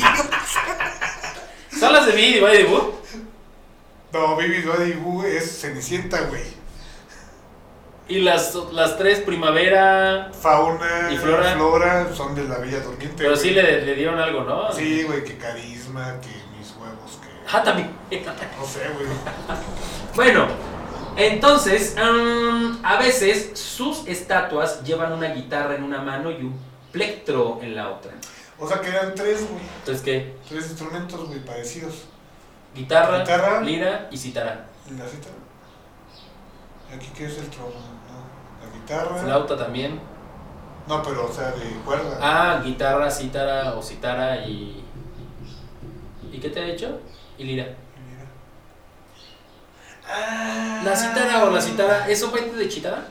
Son 1.80 1.94
las 1.94 2.06
de 2.06 2.12
Bidi 2.12 2.38
y 2.38 2.40
Badi 2.42 2.64
Boo. 2.64 3.00
No, 4.12 4.36
Baby 4.36 4.64
Daddy 4.64 4.94
Boo 4.94 5.24
es 5.24 5.62
Cenicienta, 5.62 6.22
güey. 6.24 6.59
Y 8.10 8.22
las, 8.22 8.56
las 8.72 8.98
tres, 8.98 9.20
primavera. 9.20 10.32
Fauna 10.34 11.12
¿Y 11.12 11.18
Flora? 11.18 11.54
Flora 11.54 12.10
son 12.16 12.34
de 12.34 12.44
la 12.46 12.58
Bella 12.58 12.80
Durmiente. 12.80 13.16
Pero 13.18 13.30
güey. 13.32 13.42
sí 13.42 13.52
le, 13.52 13.86
le 13.86 13.96
dieron 13.96 14.18
algo, 14.20 14.44
¿no? 14.44 14.72
Sí, 14.74 15.04
güey, 15.04 15.24
que 15.24 15.38
carisma, 15.38 16.20
que 16.20 16.30
mis 16.58 16.72
huevos, 16.76 17.20
que. 17.22 17.30
Ah, 17.56 17.62
también. 17.64 17.92
No 18.12 18.66
sé, 18.66 18.90
güey. 18.96 19.06
Bueno, 20.16 20.48
entonces, 21.16 21.96
a 22.84 22.98
veces 22.98 23.52
sus 23.60 24.08
estatuas 24.08 24.84
llevan 24.84 25.14
una 25.14 25.28
guitarra 25.28 25.76
en 25.76 25.84
una 25.84 26.02
mano 26.02 26.32
y 26.32 26.42
un 26.42 26.60
plectro 26.92 27.60
en 27.62 27.76
la 27.76 27.90
otra. 27.90 28.12
O 28.58 28.68
sea 28.68 28.82
que 28.82 28.90
eran 28.90 29.14
tres, 29.14 29.48
güey. 29.48 29.62
Entonces, 29.80 30.04
¿qué? 30.04 30.34
Tres 30.50 30.66
instrumentos, 30.66 31.28
güey, 31.28 31.40
parecidos. 31.46 32.06
Guitarra, 32.76 33.20
Guitarra. 33.20 33.62
lira 33.62 34.08
y 34.12 34.18
cítara. 34.18 34.66
¿Y 34.90 34.98
la 34.98 35.08
cita? 35.08 35.30
¿Aquí 36.94 37.08
qué 37.16 37.26
es 37.26 37.38
el 37.38 37.50
trombón? 37.50 37.99
Guitarra. 38.90 39.16
Flauta 39.18 39.56
también. 39.56 40.00
No, 40.88 41.04
pero 41.04 41.28
o 41.28 41.32
sea, 41.32 41.52
de 41.52 41.70
cuerda. 41.86 42.18
Ah, 42.20 42.60
guitarra, 42.64 43.12
cítara 43.12 43.76
o 43.76 43.84
cítara 43.84 44.38
y... 44.48 44.84
¿Y 46.32 46.40
qué 46.40 46.50
te 46.50 46.60
ha 46.60 46.66
hecho? 46.66 47.00
Y 47.38 47.44
lira. 47.44 47.68
Ah. 50.08 50.82
¿La 50.84 50.96
cítara 50.96 51.44
o 51.44 51.52
la 51.52 51.62
cítara? 51.62 52.10
¿Eso 52.10 52.32
parte 52.32 52.52
de 52.52 52.68
chitara? 52.68 53.06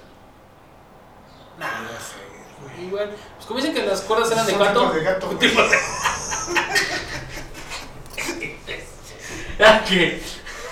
No 1.59 1.67
sé. 2.01 2.83
Igual. 2.83 3.11
Pues 3.37 3.47
como 3.47 3.61
dicen 3.61 3.75
que 3.75 3.87
las 3.87 4.01
cuerdas 4.01 4.33
eran 4.33 4.47
de 4.47 4.53
tipos 4.53 4.95
de 4.95 5.05
gato. 5.05 5.29
Tipos 5.29 5.71
de- 5.71 5.79
Ah, 9.61 9.83
que 9.87 10.21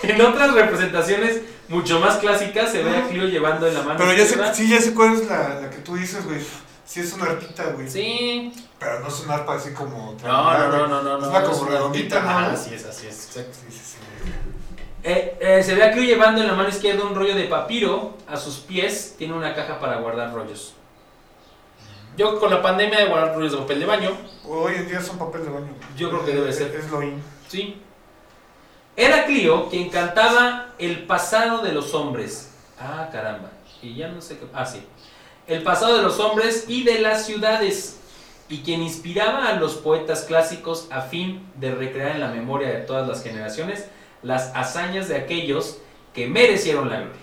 en 0.02 0.20
otras 0.20 0.54
representaciones 0.54 1.40
mucho 1.68 2.00
más 2.00 2.16
clásicas 2.18 2.70
se 2.72 2.82
ve 2.82 2.96
a 2.96 3.08
Clio 3.08 3.24
llevando 3.26 3.66
en 3.66 3.74
la 3.74 3.82
mano 3.82 3.98
Pero 3.98 4.12
ya 4.12 4.24
sé, 4.24 4.54
sí, 4.54 4.68
ya 4.68 4.80
sé 4.80 4.94
cuál 4.94 5.14
es 5.14 5.26
la, 5.26 5.60
la 5.60 5.70
que 5.70 5.78
tú 5.78 5.96
dices, 5.96 6.24
güey. 6.24 6.40
Sí, 6.84 7.00
es 7.00 7.12
una 7.14 7.24
arpita, 7.24 7.64
güey. 7.74 7.90
Sí. 7.90 8.52
Pero 8.78 9.00
no 9.00 9.08
es 9.08 9.20
una 9.24 9.34
arpa 9.34 9.54
así 9.56 9.72
como. 9.72 10.14
No, 10.22 10.58
no, 10.58 10.86
no, 10.86 10.86
no, 10.86 11.02
no. 11.02 11.16
Es 11.16 11.22
no, 11.24 11.28
una 11.30 11.38
es 11.40 11.48
como 11.48 11.70
redondita. 11.70 12.20
¿no? 12.20 12.28
Ajá, 12.28 12.52
Así 12.52 12.74
es, 12.74 12.84
así 12.84 13.06
es, 13.08 13.26
exacto. 13.26 13.58
Sí, 13.68 13.76
sí, 13.76 13.80
sí. 13.84 13.96
Eh, 15.02 15.36
eh, 15.40 15.62
se 15.62 15.74
ve 15.74 15.82
a 15.84 15.92
Crew 15.92 16.04
llevando 16.04 16.40
en 16.40 16.46
la 16.46 16.54
mano 16.54 16.68
izquierda 16.68 17.04
un 17.04 17.14
rollo 17.14 17.34
de 17.34 17.44
papiro. 17.44 18.16
A 18.28 18.36
sus 18.36 18.58
pies 18.58 19.14
tiene 19.18 19.34
una 19.34 19.54
caja 19.54 19.80
para 19.80 19.96
guardar 19.98 20.32
rollos. 20.32 20.74
Yo 22.16 22.38
con 22.40 22.50
la 22.50 22.62
pandemia 22.62 22.98
de 23.00 23.06
guardar 23.06 23.34
rollos 23.34 23.52
de 23.52 23.58
papel 23.58 23.80
de 23.80 23.86
baño, 23.86 24.16
Hoy 24.44 24.74
en 24.76 24.88
día 24.88 25.00
son 25.02 25.18
papel 25.18 25.44
de 25.44 25.50
baño. 25.50 25.68
Yo 25.96 26.08
creo 26.08 26.24
que 26.24 26.32
debe 26.32 26.50
Es- 26.50 26.56
ser. 26.56 26.74
Es 26.74 26.88
lo 26.90 27.02
in. 27.02 27.22
sí. 27.48 27.82
Era 28.96 29.26
Clio 29.26 29.68
quien 29.68 29.90
cantaba 29.90 30.74
el 30.78 31.04
pasado 31.06 31.62
de 31.62 31.72
los 31.72 31.92
hombres. 31.92 32.50
Ah, 32.80 33.08
caramba. 33.12 33.50
Y 33.82 33.94
ya 33.94 34.08
no 34.08 34.22
sé 34.22 34.38
qué. 34.38 34.46
Ah, 34.54 34.64
sí. 34.64 34.80
El 35.46 35.62
pasado 35.62 35.98
de 35.98 36.02
los 36.02 36.18
hombres 36.18 36.64
y 36.66 36.82
de 36.82 37.00
las 37.00 37.26
ciudades. 37.26 37.98
Y 38.48 38.62
quien 38.62 38.82
inspiraba 38.82 39.48
a 39.48 39.56
los 39.56 39.74
poetas 39.74 40.22
clásicos 40.22 40.86
a 40.90 41.02
fin 41.02 41.46
de 41.56 41.74
recrear 41.74 42.12
en 42.12 42.20
la 42.20 42.28
memoria 42.28 42.68
de 42.68 42.80
todas 42.82 43.06
las 43.06 43.22
generaciones 43.22 43.86
las 44.22 44.50
hazañas 44.54 45.08
de 45.08 45.16
aquellos 45.16 45.78
que 46.14 46.26
merecieron 46.26 46.88
la 46.88 47.00
gloria. 47.00 47.20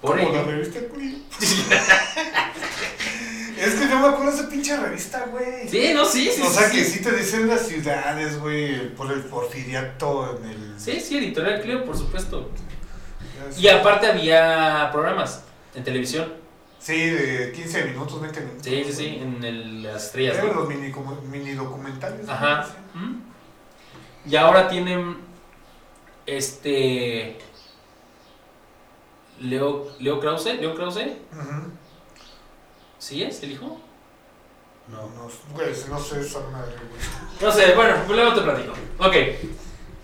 Por 0.00 0.16
la 0.16 0.22
ello, 0.22 0.44
revista 0.44 0.80
Clio. 0.92 1.18
es 3.58 3.74
que 3.74 3.88
yo 3.88 3.98
me 3.98 4.06
acuerdo 4.08 4.32
de 4.32 4.38
esa 4.38 4.48
pinche 4.48 4.76
revista, 4.76 5.26
güey. 5.30 5.68
Sí, 5.68 5.92
no, 5.94 6.04
sí, 6.04 6.30
sí. 6.34 6.42
o 6.42 6.50
sea 6.50 6.68
sí, 6.68 6.76
que 6.78 6.84
sí. 6.84 6.98
sí 6.98 7.02
te 7.04 7.12
dicen 7.12 7.48
las 7.48 7.66
ciudades, 7.66 8.38
güey, 8.40 8.94
por 8.94 9.10
el 9.12 9.20
porfiriato 9.24 10.38
en 10.38 10.50
el... 10.50 10.74
Sí, 10.80 11.00
sí, 11.00 11.18
Editorial 11.18 11.60
Clio, 11.62 11.84
por 11.84 11.96
supuesto. 11.96 12.50
Y 13.58 13.68
aparte 13.68 14.06
había 14.06 14.88
programas 14.92 15.42
en 15.74 15.84
televisión. 15.84 16.32
Sí, 16.78 17.10
de 17.10 17.52
15 17.52 17.84
minutos, 17.86 18.20
20 18.20 18.40
minutos. 18.40 18.62
Sí, 18.64 18.84
sí, 18.86 18.92
sí, 18.92 19.18
en 19.20 19.42
el- 19.44 19.82
las 19.82 20.06
estrellas. 20.06 20.36
Eran 20.36 20.48
¿no? 20.48 20.60
los 20.60 20.68
mini, 20.68 20.90
como- 20.92 21.20
mini 21.22 21.52
documentales. 21.52 22.28
Ajá. 22.28 22.66
¿Mm? 22.94 23.20
Y 24.30 24.36
ahora 24.36 24.68
tienen 24.68 25.16
este 26.26 27.38
Leo 29.40 29.86
Leo 30.00 30.20
Krause, 30.20 30.54
Leo 30.60 30.74
Krause, 30.74 30.98
Ujú. 31.32 31.70
¿Sí 32.98 33.22
es 33.22 33.42
el 33.42 33.52
hijo? 33.52 33.78
No, 34.88 35.02
no, 35.02 35.28
güey, 35.54 35.68
no 35.88 35.98
sé 35.98 36.20
esa 36.20 36.40
madre, 36.52 36.74
güey. 36.76 37.00
No 37.40 37.50
sé, 37.50 37.74
bueno, 37.74 37.94
luego 38.08 38.34
te 38.34 38.40
platico. 38.42 38.72
Ok. 38.98 39.14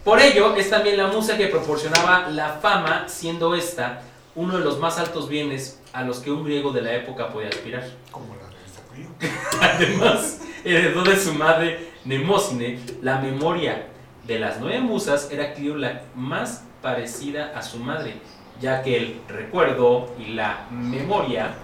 Por 0.05 0.21
ello 0.21 0.57
es 0.57 0.69
también 0.69 0.97
la 0.97 1.07
musa 1.07 1.37
que 1.37 1.47
proporcionaba 1.47 2.29
la 2.31 2.55
fama, 2.55 3.05
siendo 3.09 3.55
esta 3.55 4.03
uno 4.35 4.59
de 4.59 4.65
los 4.65 4.79
más 4.81 4.99
altos 4.99 5.29
bienes 5.29 5.81
a 5.93 6.03
los 6.03 6.19
que 6.19 6.31
un 6.31 6.45
griego 6.45 6.73
de 6.73 6.83
la 6.83 6.95
época 6.95 7.29
podía 7.29 7.51
aspirar. 7.51 7.89
Como 8.11 8.35
la 8.35 8.49
revista 8.49 8.83
Clio. 8.93 9.09
Además, 9.61 10.41
heredó 10.65 11.05
de 11.05 11.17
su 11.17 11.35
madre 11.35 11.93
Nemósine 12.05 12.81
la 13.03 13.21
memoria 13.21 13.87
de 14.27 14.39
las 14.39 14.59
nueve 14.59 14.81
musas, 14.81 15.29
era 15.31 15.53
Clio 15.53 15.77
la 15.77 16.03
más 16.17 16.65
parecida 16.81 17.53
a 17.57 17.63
su 17.63 17.79
madre, 17.79 18.15
ya 18.61 18.83
que 18.83 18.97
el 18.97 19.21
recuerdo 19.29 20.13
y 20.19 20.33
la 20.33 20.67
memoria 20.71 21.55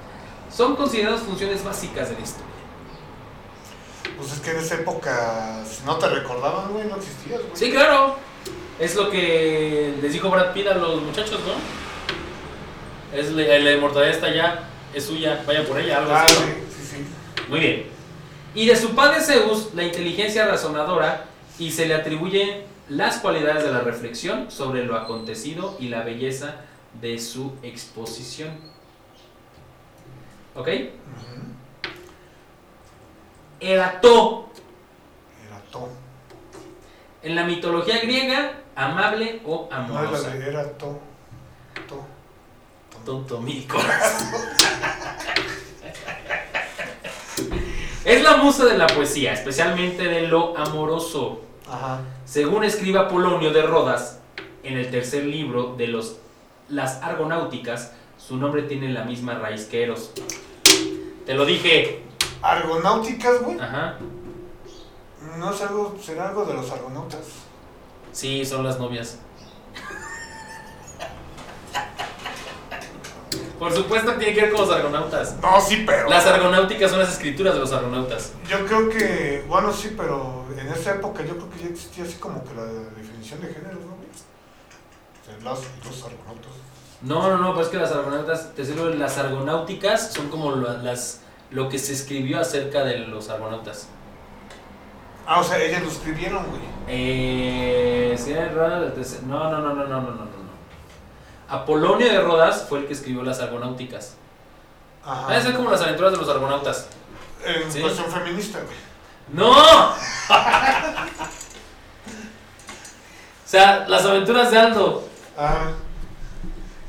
son 0.55 0.77
consideradas 0.77 1.21
funciones 1.21 1.65
básicas 1.65 2.09
de 2.11 2.15
la 2.17 2.21
historia. 2.21 2.47
Pues 4.17 4.33
es 4.33 4.41
que 4.41 4.51
en 4.51 4.59
esa 4.59 4.75
época, 4.77 5.63
si 5.65 5.85
no 5.85 5.97
te 5.97 6.09
recordaban, 6.09 6.73
güey, 6.73 6.87
no 6.87 6.97
existías, 6.97 7.41
güey. 7.41 7.53
Sí, 7.55 7.71
claro, 7.71 8.17
es 8.79 8.95
lo 8.97 9.11
que 9.11 9.95
les 10.03 10.13
dijo 10.13 10.29
Brad 10.31 10.53
Pitt 10.53 10.67
a 10.67 10.75
los 10.75 11.03
muchachos, 11.03 11.41
¿no? 11.47 13.17
Es 13.17 13.31
la, 13.33 13.59
la 13.59 13.73
inmortalidad 13.73 14.15
está 14.15 14.27
allá, 14.27 14.65
es 14.93 15.05
suya, 15.05 15.43
vaya 15.47 15.67
por 15.67 15.79
ella, 15.79 15.99
algo 15.99 16.13
Ah, 16.13 16.25
así. 16.25 16.35
¿no? 16.35 16.47
sí, 16.47 16.53
sí, 16.91 16.97
sí. 16.97 17.45
Muy 17.49 17.61
bien. 17.61 17.87
Y 18.55 18.67
de 18.67 18.77
su 18.77 18.95
padre 18.95 19.21
Zeus, 19.21 19.69
la 19.75 19.85
inteligencia 19.85 20.47
razonadora, 20.47 21.27
y 21.59 21.71
se 21.71 21.87
le 21.87 21.95
atribuyen 21.95 22.65
las 22.89 23.19
cualidades 23.19 23.63
de 23.65 23.71
la 23.71 23.81
reflexión 23.81 24.51
sobre 24.51 24.85
lo 24.85 24.97
acontecido 24.97 25.77
y 25.79 25.89
la 25.89 26.03
belleza 26.03 26.57
de 27.01 27.19
su 27.19 27.53
exposición. 27.63 28.49
¿Ok? 30.59 30.67
Ujú. 30.69 31.89
Erató, 33.61 34.49
Era 35.47 35.61
to. 35.71 35.89
en 37.23 37.35
la 37.37 37.45
mitología 37.45 38.01
griega, 38.01 38.55
amable 38.77 39.41
o 39.47 39.69
No 39.71 39.77
amorosa. 39.77 40.35
era 40.35 40.39
de, 40.45 40.51
era 40.51 40.65
to. 40.79 40.99
To. 41.89 42.05
Tonto 43.05 43.41
mi 43.41 43.63
corazón. 43.63 44.41
Es 48.05 48.23
la 48.23 48.37
musa 48.39 48.65
de 48.65 48.77
la 48.79 48.87
poesía, 48.87 49.33
especialmente 49.33 50.05
de 50.05 50.23
lo 50.29 50.57
amoroso. 50.59 51.43
Ajá. 51.71 52.01
Según 52.25 52.65
escribe 52.65 52.99
Apolonio 52.99 53.53
de 53.53 53.63
Rodas, 53.63 54.21
en 54.63 54.77
el 54.77 54.91
tercer 54.91 55.25
libro 55.25 55.75
de 55.77 55.87
los, 55.89 56.17
las 56.69 57.03
Argonáuticas, 57.03 57.93
su 58.19 58.37
nombre 58.37 58.63
tiene 58.63 58.89
la 58.91 59.05
misma 59.05 59.35
raíz 59.35 59.67
que 59.67 59.83
Eros. 59.85 60.11
Te 61.29 61.35
lo 61.35 61.45
dije. 61.45 62.01
Argonáuticas, 62.41 63.43
güey. 63.43 63.61
Ajá. 63.61 63.99
No 65.37 65.53
es 65.53 65.61
algo, 65.61 65.95
será 66.03 66.29
algo 66.29 66.47
de 66.47 66.55
los 66.55 66.71
argonautas. 66.71 67.21
Sí, 68.13 68.47
son 68.47 68.65
las 68.65 68.79
novias. 68.79 69.19
Por 73.59 73.75
supuesto 73.75 74.13
que 74.13 74.19
tiene 74.21 74.35
que 74.35 74.41
ver 74.41 74.53
con 74.53 74.63
los 74.63 74.75
argonautas. 74.75 75.37
No, 75.43 75.61
sí, 75.61 75.85
pero. 75.87 76.09
Las 76.09 76.25
argonáuticas 76.25 76.91
son 76.91 77.01
las 77.01 77.13
escrituras 77.13 77.53
de 77.53 77.61
los 77.61 77.73
argonautas. 77.75 78.33
Yo 78.49 78.65
creo 78.65 78.89
que, 78.89 79.45
bueno, 79.47 79.71
sí, 79.71 79.93
pero 79.95 80.47
en 80.57 80.69
esa 80.69 80.95
época 80.95 81.23
yo 81.27 81.37
creo 81.37 81.51
que 81.51 81.59
ya 81.59 81.67
existía 81.67 82.05
así 82.05 82.15
como 82.15 82.43
que 82.43 82.55
la 82.55 82.65
definición 82.65 83.43
de 83.43 83.49
género, 83.49 83.75
¿no? 83.75 83.99
Las, 85.45 85.61
los 85.85 86.05
argonautas. 86.05 86.53
No, 87.03 87.29
no, 87.29 87.39
no, 87.39 87.55
pues 87.55 87.67
es 87.67 87.73
que 87.73 87.79
las 87.79 87.93
argonautas, 87.93 88.55
te 88.55 88.65
sirvo, 88.65 88.87
las 88.87 89.19
argonáuticas 89.19 90.13
son 90.13 90.29
como 90.29 90.57
la- 90.57 90.75
las, 90.75 91.21
lo 91.51 91.69
que 91.69 91.79
se 91.79 91.93
escribió 91.93 92.41
acerca 92.41 92.83
de 92.85 92.99
los 92.99 93.29
argonautas. 93.29 93.87
Ah, 95.27 95.41
o 95.41 95.45
sea, 95.45 95.59
ellas 95.63 95.83
lo 95.83 95.89
escribieron, 95.89 96.45
güey. 96.49 96.63
Eh, 96.89 98.17
sí, 98.19 98.35
No, 99.27 99.51
no, 99.51 99.61
no, 99.61 99.75
no, 99.75 99.85
no, 99.85 100.01
no, 100.01 100.01
no, 100.01 100.25
no. 100.25 100.39
Apolonio 101.49 102.09
de 102.11 102.21
Rodas 102.21 102.67
fue 102.69 102.81
el 102.81 102.87
que 102.87 102.95
escribió 102.95 103.23
las 103.23 103.41
argonáuticas. 103.41 104.15
Ajá. 105.05 105.27
Ah, 105.29 105.37
es 105.37 105.45
como 105.55 105.71
las 105.71 105.81
aventuras 105.83 106.13
de 106.13 106.19
los 106.19 106.29
argonautas. 106.29 106.89
En 107.45 107.71
Sí. 107.71 107.81
cuestión 107.81 108.11
feminista, 108.11 108.59
güey. 108.61 108.77
¡No! 109.33 109.51
o 109.89 109.95
sea, 113.47 113.87
las 113.89 114.05
aventuras 114.05 114.51
de 114.51 114.59
Aldo 114.59 115.05
Ah, 115.37 115.71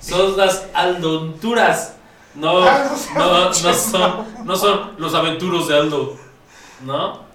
son 0.01 0.37
las 0.37 0.65
aldonturas. 0.73 1.93
No, 2.35 2.63
Ah, 2.67 2.89
no 3.15 3.45
no, 3.45 3.53
son, 3.53 4.45
no 4.45 4.55
son 4.55 4.91
los 4.97 5.13
aventuros 5.15 5.67
de 5.67 5.75
Aldo. 5.77 6.15
¿No? 6.85 7.27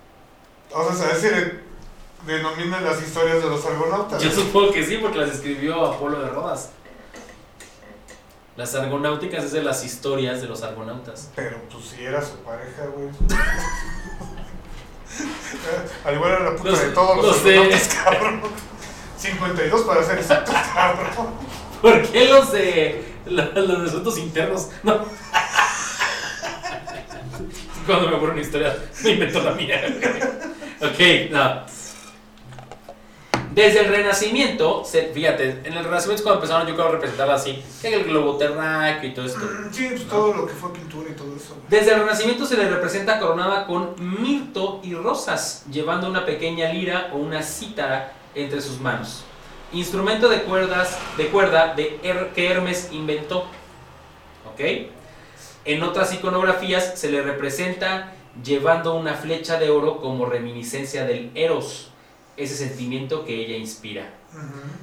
o 0.73 0.85
sea, 0.87 0.95
¿sabes 0.97 1.21
si 1.21 1.29
denominan 2.27 2.83
las 2.85 3.03
historias 3.03 3.43
de 3.43 3.51
los 3.51 3.65
argonautas? 3.67 4.23
Yo 4.23 4.31
supongo 4.31 4.73
que 4.73 4.85
sí, 4.85 4.97
porque 4.99 5.19
las 5.19 5.31
escribió 5.31 5.85
Apolo 5.85 6.21
de 6.21 6.29
Rodas. 6.31 6.71
Las 8.57 8.75
argonáuticas 8.77 9.45
es 9.45 9.53
de 9.53 9.63
las 9.63 9.85
historias 9.85 10.41
de 10.41 10.47
los 10.49 10.63
argonautas. 10.63 11.29
Pero 11.35 11.59
pues 11.71 11.85
si 11.87 12.05
era 12.05 12.23
su 12.23 12.37
pareja, 12.39 12.87
güey. 12.95 13.09
Al 16.05 16.15
igual 16.15 16.31
era 16.33 16.45
la 16.51 16.57
puta 16.57 16.71
Los- 16.71 16.81
de 16.81 16.89
todos 16.91 17.17
los, 17.17 17.27
los 17.27 17.45
de- 17.45 17.57
argonautas, 17.59 17.89
cabrón. 17.95 18.41
52 19.19 19.83
para 19.83 20.03
ser 20.05 20.19
exactos, 20.19 20.55
cabrón. 20.75 21.07
¿Por 21.85 22.01
qué 22.11 22.25
los 22.29 22.51
de 22.51 23.05
los 23.27 23.83
de 23.83 23.87
asuntos 23.89 24.17
internos? 24.17 24.71
No. 24.83 25.05
Cuando 27.87 28.09
me 28.09 28.15
ocurre 28.17 28.33
una 28.33 28.41
historia, 28.41 28.75
me 29.03 29.11
invento 29.11 29.43
la 29.43 29.51
mía. 29.51 29.83
ok, 30.81 31.31
no. 31.31 31.61
Desde 33.53 33.81
el 33.81 33.89
Renacimiento, 33.89 34.83
se- 34.85 35.13
fíjate, 35.13 35.61
en 35.65 35.75
el 35.75 35.85
Renacimiento 35.85 36.15
es 36.15 36.23
cuando 36.23 36.41
empezaron 36.41 36.67
yo 36.67 36.75
creo 36.75 36.89
a 36.89 36.93
representarla 36.93 37.35
así, 37.35 37.63
el 37.83 38.05
globo 38.05 38.39
terráqueo 38.39 39.11
y 39.11 39.13
todo 39.15 39.27
esto. 39.27 39.41
Sí, 39.71 39.89
pues 39.91 40.09
todo 40.09 40.33
lo 40.33 40.47
que 40.47 40.55
fue 40.55 40.73
pintura 40.73 41.11
y 41.11 41.13
todo 41.13 41.37
eso. 41.37 41.55
Desde 41.69 41.93
el 41.93 42.01
Renacimiento 42.01 42.47
se 42.47 42.57
le 42.57 42.67
representa 42.69 43.21
coronada 43.21 43.67
con 43.67 43.95
mirto 43.99 44.81
y 44.83 44.95
rosas, 44.95 45.65
llevando 45.71 46.09
una 46.09 46.25
pequeña 46.25 46.73
lira 46.73 47.11
o 47.13 47.19
una 47.19 47.43
cítara 47.43 48.15
entre 48.35 48.63
sus 48.63 48.81
manos. 48.81 49.23
Instrumento 49.75 50.29
de 50.29 50.43
cuerdas, 50.43 50.97
de 51.17 51.29
cuerda 51.29 51.75
de 51.75 51.99
Her- 52.03 52.33
que 52.33 52.49
Hermes 52.51 52.89
inventó. 52.93 53.45
¿Ok? 54.53 54.61
En 55.65 55.83
otras 55.83 56.13
iconografías 56.15 56.99
se 56.99 57.11
le 57.11 57.23
representa 57.23 58.13
llevando 58.43 58.95
una 58.95 59.15
flecha 59.15 59.59
de 59.59 59.71
oro 59.71 60.01
como 60.01 60.27
reminiscencia 60.27 61.05
del 61.05 61.31
Eros, 61.35 61.91
ese 62.37 62.57
sentimiento 62.57 63.25
que 63.25 63.35
ella 63.35 63.57
inspira. 63.57 64.11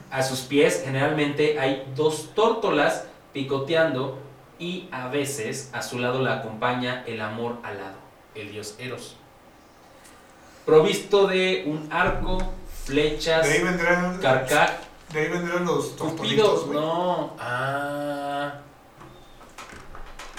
A 0.10 0.24
sus 0.24 0.40
pies 0.42 0.82
generalmente 0.86 1.60
hay 1.60 1.84
dos 1.96 2.30
tórtolas 2.34 3.06
picoteando 3.34 4.18
y 4.58 4.88
a 4.92 5.08
veces 5.10 5.70
a 5.74 5.82
su 5.82 6.00
lado 6.00 6.22
la 6.22 6.36
acompaña 6.40 7.04
el 7.08 7.20
amor 7.22 7.58
alado. 7.64 7.96
el 8.36 8.52
dios 8.52 8.76
Eros. 8.80 9.18
Provisto 10.66 11.28
de 11.28 11.64
un 11.68 11.90
arco, 11.92 12.38
flechas, 12.86 13.46
De 13.48 13.54
ahí 13.54 13.64
vendrán. 13.64 14.18
carcaj, 14.20 14.70
De 15.14 15.20
ahí 15.22 15.28
vendrán 15.30 15.66
los 15.66 15.86
Cupido, 15.88 16.66
güey. 16.66 16.80
no. 16.80 17.36
Ah. 17.40 18.54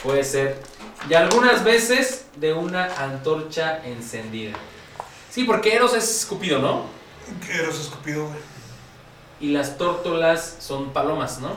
Puede 0.02 0.24
ser. 0.24 0.60
Y 1.08 1.14
algunas 1.14 1.62
veces 1.64 2.26
de 2.36 2.52
una 2.52 2.84
antorcha 2.96 3.84
encendida. 3.84 4.56
Sí, 5.30 5.44
porque 5.44 5.74
Eros 5.74 5.94
es 5.94 6.26
Cupido, 6.28 6.58
¿no? 6.58 6.84
Eros 7.50 7.78
escupido, 7.80 8.24
güey. 8.26 8.38
Y 9.40 9.48
las 9.52 9.78
tórtolas 9.78 10.56
son 10.60 10.92
palomas, 10.92 11.38
¿no? 11.40 11.50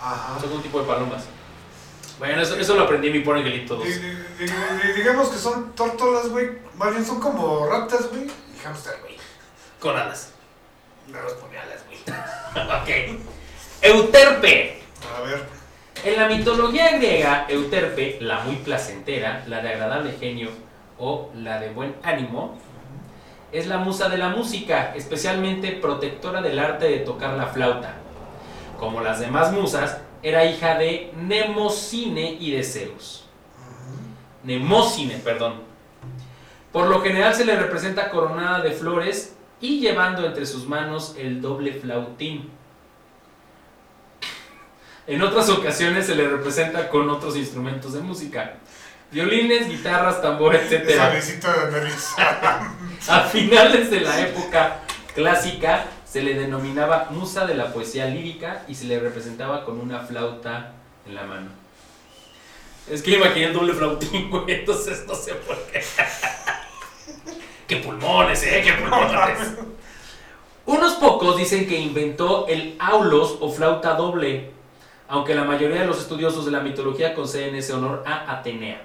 Ajá. 0.00 0.38
Son 0.40 0.52
un 0.52 0.62
tipo 0.62 0.80
de 0.80 0.86
palomas. 0.86 1.24
Bueno, 2.18 2.40
eso, 2.42 2.56
eso 2.56 2.74
lo 2.76 2.82
aprendí 2.84 3.08
en 3.08 3.12
mi 3.14 3.20
por 3.20 3.36
Angelito 3.36 3.76
2. 3.76 3.84
Di- 3.84 3.92
di- 3.92 3.98
di- 3.98 4.46
di- 4.46 4.92
Digamos 4.96 5.28
que 5.28 5.38
son 5.38 5.72
tórtolas, 5.74 6.28
güey. 6.28 6.50
Más 6.76 6.90
bien 6.90 7.04
son 7.04 7.20
como 7.20 7.66
ratas, 7.66 8.08
güey. 8.10 8.24
Y 8.26 8.58
hamster, 8.64 8.98
güey. 9.02 9.13
Con 9.84 9.98
alas. 9.98 10.32
No 11.08 11.20
los 11.20 11.34
pone 11.34 11.58
alas, 11.58 11.84
güey. 11.86 11.98
ok. 13.12 13.20
Euterpe. 13.82 14.80
A 15.14 15.20
ver. 15.20 15.44
En 16.02 16.16
la 16.16 16.26
mitología 16.26 16.96
griega, 16.96 17.44
Euterpe, 17.50 18.16
la 18.22 18.40
muy 18.40 18.56
placentera, 18.56 19.44
la 19.46 19.60
de 19.60 19.68
agradable 19.68 20.14
genio 20.18 20.48
o 20.98 21.28
la 21.36 21.60
de 21.60 21.68
buen 21.68 21.96
ánimo, 22.02 22.56
es 23.52 23.66
la 23.66 23.76
musa 23.76 24.08
de 24.08 24.16
la 24.16 24.30
música, 24.30 24.94
especialmente 24.96 25.72
protectora 25.72 26.40
del 26.40 26.58
arte 26.60 26.86
de 26.86 27.00
tocar 27.00 27.34
la 27.34 27.48
flauta. 27.48 27.96
Como 28.78 29.02
las 29.02 29.20
demás 29.20 29.52
musas, 29.52 29.98
era 30.22 30.46
hija 30.46 30.78
de 30.78 31.12
Nemocine 31.14 32.38
y 32.40 32.52
de 32.52 32.64
Zeus. 32.64 33.26
Nemocine, 34.44 35.18
perdón. 35.18 35.60
Por 36.72 36.86
lo 36.86 37.02
general 37.02 37.34
se 37.34 37.44
le 37.44 37.54
representa 37.54 38.08
coronada 38.08 38.62
de 38.62 38.70
flores 38.70 39.33
y 39.64 39.80
llevando 39.80 40.26
entre 40.26 40.44
sus 40.44 40.66
manos 40.66 41.14
el 41.18 41.40
doble 41.40 41.72
flautín. 41.72 42.50
En 45.06 45.22
otras 45.22 45.48
ocasiones 45.48 46.06
se 46.06 46.14
le 46.14 46.28
representa 46.28 46.90
con 46.90 47.08
otros 47.08 47.34
instrumentos 47.34 47.94
de 47.94 48.00
música. 48.00 48.56
Violines, 49.10 49.68
guitarras, 49.68 50.20
tambor, 50.20 50.54
etc. 50.54 51.00
A 53.08 53.20
finales 53.22 53.90
de 53.90 54.00
la 54.00 54.20
época 54.20 54.80
clásica 55.14 55.86
se 56.04 56.22
le 56.22 56.34
denominaba 56.34 57.08
musa 57.10 57.46
de 57.46 57.54
la 57.54 57.72
poesía 57.72 58.06
lírica 58.06 58.64
y 58.68 58.74
se 58.74 58.84
le 58.84 59.00
representaba 59.00 59.64
con 59.64 59.80
una 59.80 60.00
flauta 60.00 60.72
en 61.06 61.14
la 61.14 61.22
mano. 61.22 61.48
Es 62.90 63.02
que 63.02 63.12
imaginé 63.12 63.46
el 63.46 63.54
doble 63.54 63.72
flautín, 63.72 64.28
güey, 64.30 64.44
entonces 64.48 65.04
no 65.06 65.14
sé 65.14 65.32
por 65.34 65.56
qué. 65.68 65.82
¡Qué 67.66 67.76
pulmones, 67.76 68.42
eh! 68.42 68.62
¡Qué 68.64 68.72
pulmones! 68.72 69.54
Unos 70.66 70.94
pocos 70.94 71.36
dicen 71.36 71.66
que 71.66 71.78
inventó 71.78 72.46
el 72.48 72.76
aulos 72.78 73.36
o 73.40 73.50
flauta 73.50 73.94
doble, 73.94 74.50
aunque 75.08 75.34
la 75.34 75.44
mayoría 75.44 75.80
de 75.80 75.86
los 75.86 75.98
estudiosos 75.98 76.46
de 76.46 76.50
la 76.50 76.60
mitología 76.60 77.14
conceden 77.14 77.54
ese 77.54 77.74
honor 77.74 78.02
a 78.06 78.32
Atenea. 78.32 78.82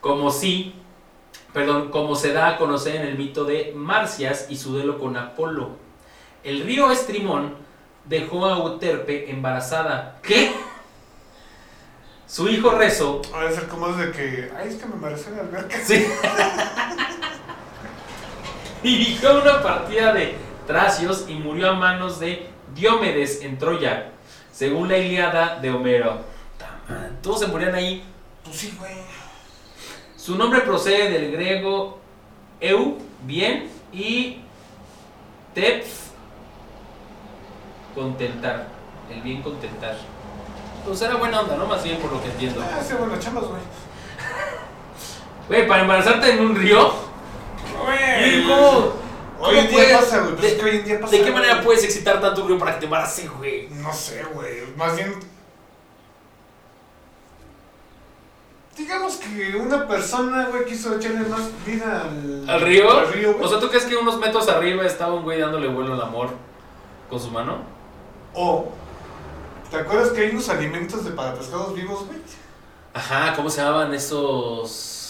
Como 0.00 0.30
si, 0.32 0.74
perdón, 1.52 1.90
como 1.90 2.16
se 2.16 2.32
da 2.32 2.48
a 2.48 2.56
conocer 2.58 2.96
en 2.96 3.02
el 3.02 3.16
mito 3.16 3.44
de 3.44 3.72
Marcias 3.74 4.46
y 4.48 4.56
su 4.56 4.72
duelo 4.72 4.98
con 4.98 5.16
Apolo. 5.16 5.70
El 6.42 6.64
río 6.64 6.90
Estrimón 6.90 7.54
dejó 8.04 8.46
a 8.46 8.58
Euterpe 8.58 9.30
embarazada. 9.30 10.18
¿Qué? 10.22 10.52
Su 12.26 12.48
hijo 12.48 12.70
Rezo 12.70 13.22
Va 13.32 13.48
a 13.48 13.52
ser 13.52 13.68
como 13.68 13.88
es 13.88 13.96
de 13.98 14.10
que. 14.10 14.50
Ay, 14.56 14.68
es 14.68 14.74
que 14.76 14.86
me 14.86 14.94
embaracé 14.94 15.30
en 15.30 15.36
la 15.36 15.42
alberca. 15.42 15.78
Sí. 15.84 16.04
Dirigió 18.94 19.40
una 19.40 19.62
partida 19.62 20.12
de 20.12 20.36
tracios 20.66 21.24
y 21.26 21.32
murió 21.36 21.70
a 21.70 21.72
manos 21.72 22.20
de 22.20 22.46
Diomedes 22.74 23.40
en 23.40 23.56
Troya, 23.56 24.10
según 24.52 24.90
la 24.90 24.98
Ilíada 24.98 25.58
de 25.58 25.70
Homero. 25.70 26.18
Todos 27.22 27.40
se 27.40 27.46
morían 27.46 27.74
ahí. 27.74 28.04
Pues 28.44 28.56
sí, 28.56 28.76
güey. 28.78 28.92
Su 30.18 30.36
nombre 30.36 30.60
procede 30.60 31.10
del 31.10 31.32
griego 31.32 31.98
eu, 32.60 32.98
bien, 33.22 33.70
y 33.90 34.40
teph, 35.54 35.86
contentar. 37.94 38.68
El 39.10 39.22
bien 39.22 39.40
contentar. 39.40 39.96
Pues 40.84 41.00
era 41.00 41.14
buena 41.14 41.40
onda, 41.40 41.56
¿no? 41.56 41.64
Más 41.66 41.82
bien 41.82 41.96
por 41.96 42.12
lo 42.12 42.22
que 42.22 42.28
entiendo. 42.28 42.62
Ah, 42.62 42.82
sí, 42.86 42.92
bueno, 42.98 43.18
chambas, 43.18 43.44
güey. 43.44 43.62
Güey, 45.48 45.66
para 45.66 45.80
embarazarte 45.80 46.34
en 46.34 46.40
un 46.44 46.54
río. 46.54 47.13
¿Y 47.84 48.44
Güey. 48.44 48.48
cómo? 48.48 48.92
Hoy 49.40 49.58
en 49.58 49.66
¿Cómo 49.66 49.68
día 49.68 49.70
puedes- 49.72 49.96
pasa, 49.98 50.18
güey. 50.20 50.30
Pues 50.36 50.42
de- 50.42 50.48
es 50.48 50.54
que 50.54 50.64
hoy 50.64 50.76
en 50.76 50.84
día 50.84 51.00
pasa. 51.00 51.16
¿De 51.16 51.22
qué 51.22 51.30
manera 51.30 51.54
güey. 51.54 51.64
puedes 51.64 51.84
excitar 51.84 52.20
tanto 52.20 52.46
río 52.46 52.58
para 52.58 52.78
que 52.78 52.86
te 52.86 52.92
güey? 53.28 53.68
No 53.70 53.92
sé, 53.92 54.22
güey. 54.32 54.62
Más 54.76 54.96
bien. 54.96 55.14
Digamos 58.76 59.16
que 59.18 59.54
una 59.56 59.86
persona, 59.86 60.46
güey, 60.50 60.64
quiso 60.64 60.96
echarle 60.96 61.20
más 61.28 61.42
vida 61.64 62.02
al. 62.02 62.44
¿Al 62.48 62.60
río? 62.60 62.90
Al 62.90 63.12
río, 63.12 63.34
güey. 63.34 63.44
O 63.44 63.48
sea, 63.48 63.60
¿tú 63.60 63.68
crees 63.68 63.84
que 63.84 63.94
unos 63.96 64.18
metros 64.18 64.48
arriba 64.48 64.84
estaba 64.84 65.14
un 65.14 65.22
güey 65.22 65.38
dándole 65.40 65.68
vuelo 65.68 65.94
al 65.94 66.00
amor 66.00 66.30
con 67.08 67.20
su 67.20 67.30
mano? 67.30 67.58
O. 68.34 68.72
¿Te 69.70 69.76
acuerdas 69.76 70.10
que 70.10 70.22
hay 70.22 70.30
unos 70.30 70.48
alimentos 70.48 71.04
de 71.04 71.12
para 71.12 71.34
pescados 71.34 71.74
vivos, 71.74 72.04
güey? 72.06 72.18
Ajá, 72.92 73.32
¿cómo 73.36 73.48
se 73.50 73.60
llamaban 73.62 73.92
esos? 73.94 75.00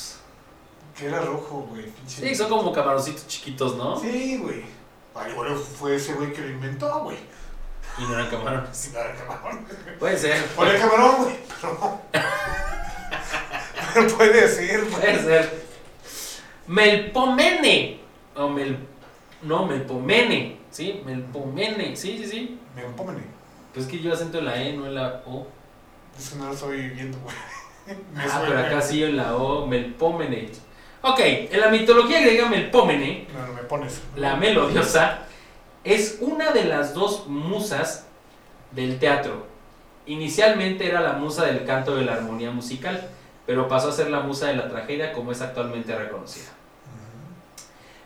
Que 0.96 1.06
era 1.06 1.20
rojo, 1.20 1.66
güey. 1.70 1.84
pinche- 1.86 2.28
Sí, 2.28 2.34
son 2.34 2.48
como 2.48 2.72
camaroncitos 2.72 3.26
chiquitos, 3.26 3.76
¿no? 3.76 3.98
Sí, 3.98 4.38
güey. 4.42 4.62
Al 5.14 5.30
igual 5.30 5.56
fue 5.56 5.96
ese 5.96 6.14
güey 6.14 6.32
que 6.32 6.40
lo 6.42 6.48
inventó, 6.50 7.02
güey. 7.02 7.16
Y 7.98 8.02
no 8.02 8.14
eran 8.14 8.28
camarones. 8.28 8.76
Sin 8.76 8.92
dar 8.92 9.10
el 9.10 9.16
camarón. 9.16 9.66
Puede 9.98 10.18
ser. 10.18 10.44
Por 10.56 10.66
el 10.68 10.80
camarón, 10.80 11.24
güey. 11.24 11.36
Pero. 11.60 12.00
Pero 13.94 14.06
puede 14.16 14.48
ser, 14.48 14.84
Puede 14.88 15.12
güey. 15.12 15.24
ser. 15.24 15.64
Melpomene. 16.66 18.00
O 18.36 18.48
mel... 18.48 18.78
No, 19.42 19.66
melpomene. 19.66 20.56
¿Sí? 20.70 21.02
Melpomene. 21.04 21.94
Sí, 21.96 22.18
sí, 22.18 22.26
sí. 22.28 22.58
Me 22.74 22.82
empómene. 22.84 23.22
Pues 23.72 23.86
es 23.86 23.92
que 23.92 24.00
yo 24.00 24.12
acento 24.12 24.38
en 24.38 24.46
la 24.46 24.60
E, 24.62 24.72
no 24.72 24.86
en 24.86 24.94
la 24.94 25.22
O. 25.26 25.46
Es 26.18 26.30
que 26.30 26.36
no 26.36 26.46
lo 26.46 26.52
estoy 26.52 26.88
viendo, 26.90 27.18
güey. 27.20 27.34
Me 28.14 28.22
Ah, 28.24 28.42
pero 28.46 28.58
acá 28.58 28.80
sí 28.80 29.04
en 29.04 29.16
la 29.16 29.36
O, 29.36 29.66
melpomene. 29.66 30.50
Ok, 31.06 31.20
en 31.20 31.60
la 31.60 31.68
mitología 31.68 32.22
griega 32.22 32.48
melpomene 32.48 33.26
No, 33.34 33.46
no 33.46 33.52
me 33.52 33.62
pones. 33.62 34.00
La 34.16 34.36
melodiosa 34.36 35.18
es 35.84 36.16
una 36.20 36.50
de 36.52 36.64
las 36.64 36.94
dos 36.94 37.26
musas 37.26 38.06
del 38.70 38.98
teatro. 38.98 39.46
Inicialmente 40.06 40.86
era 40.86 41.02
la 41.02 41.12
musa 41.12 41.44
del 41.44 41.66
canto 41.66 41.94
de 41.96 42.06
la 42.06 42.14
armonía 42.14 42.50
musical, 42.50 43.10
pero 43.44 43.68
pasó 43.68 43.90
a 43.90 43.92
ser 43.92 44.08
la 44.08 44.20
musa 44.20 44.46
de 44.46 44.56
la 44.56 44.70
tragedia 44.70 45.12
como 45.12 45.30
es 45.30 45.42
actualmente 45.42 45.94
reconocida. 45.94 46.48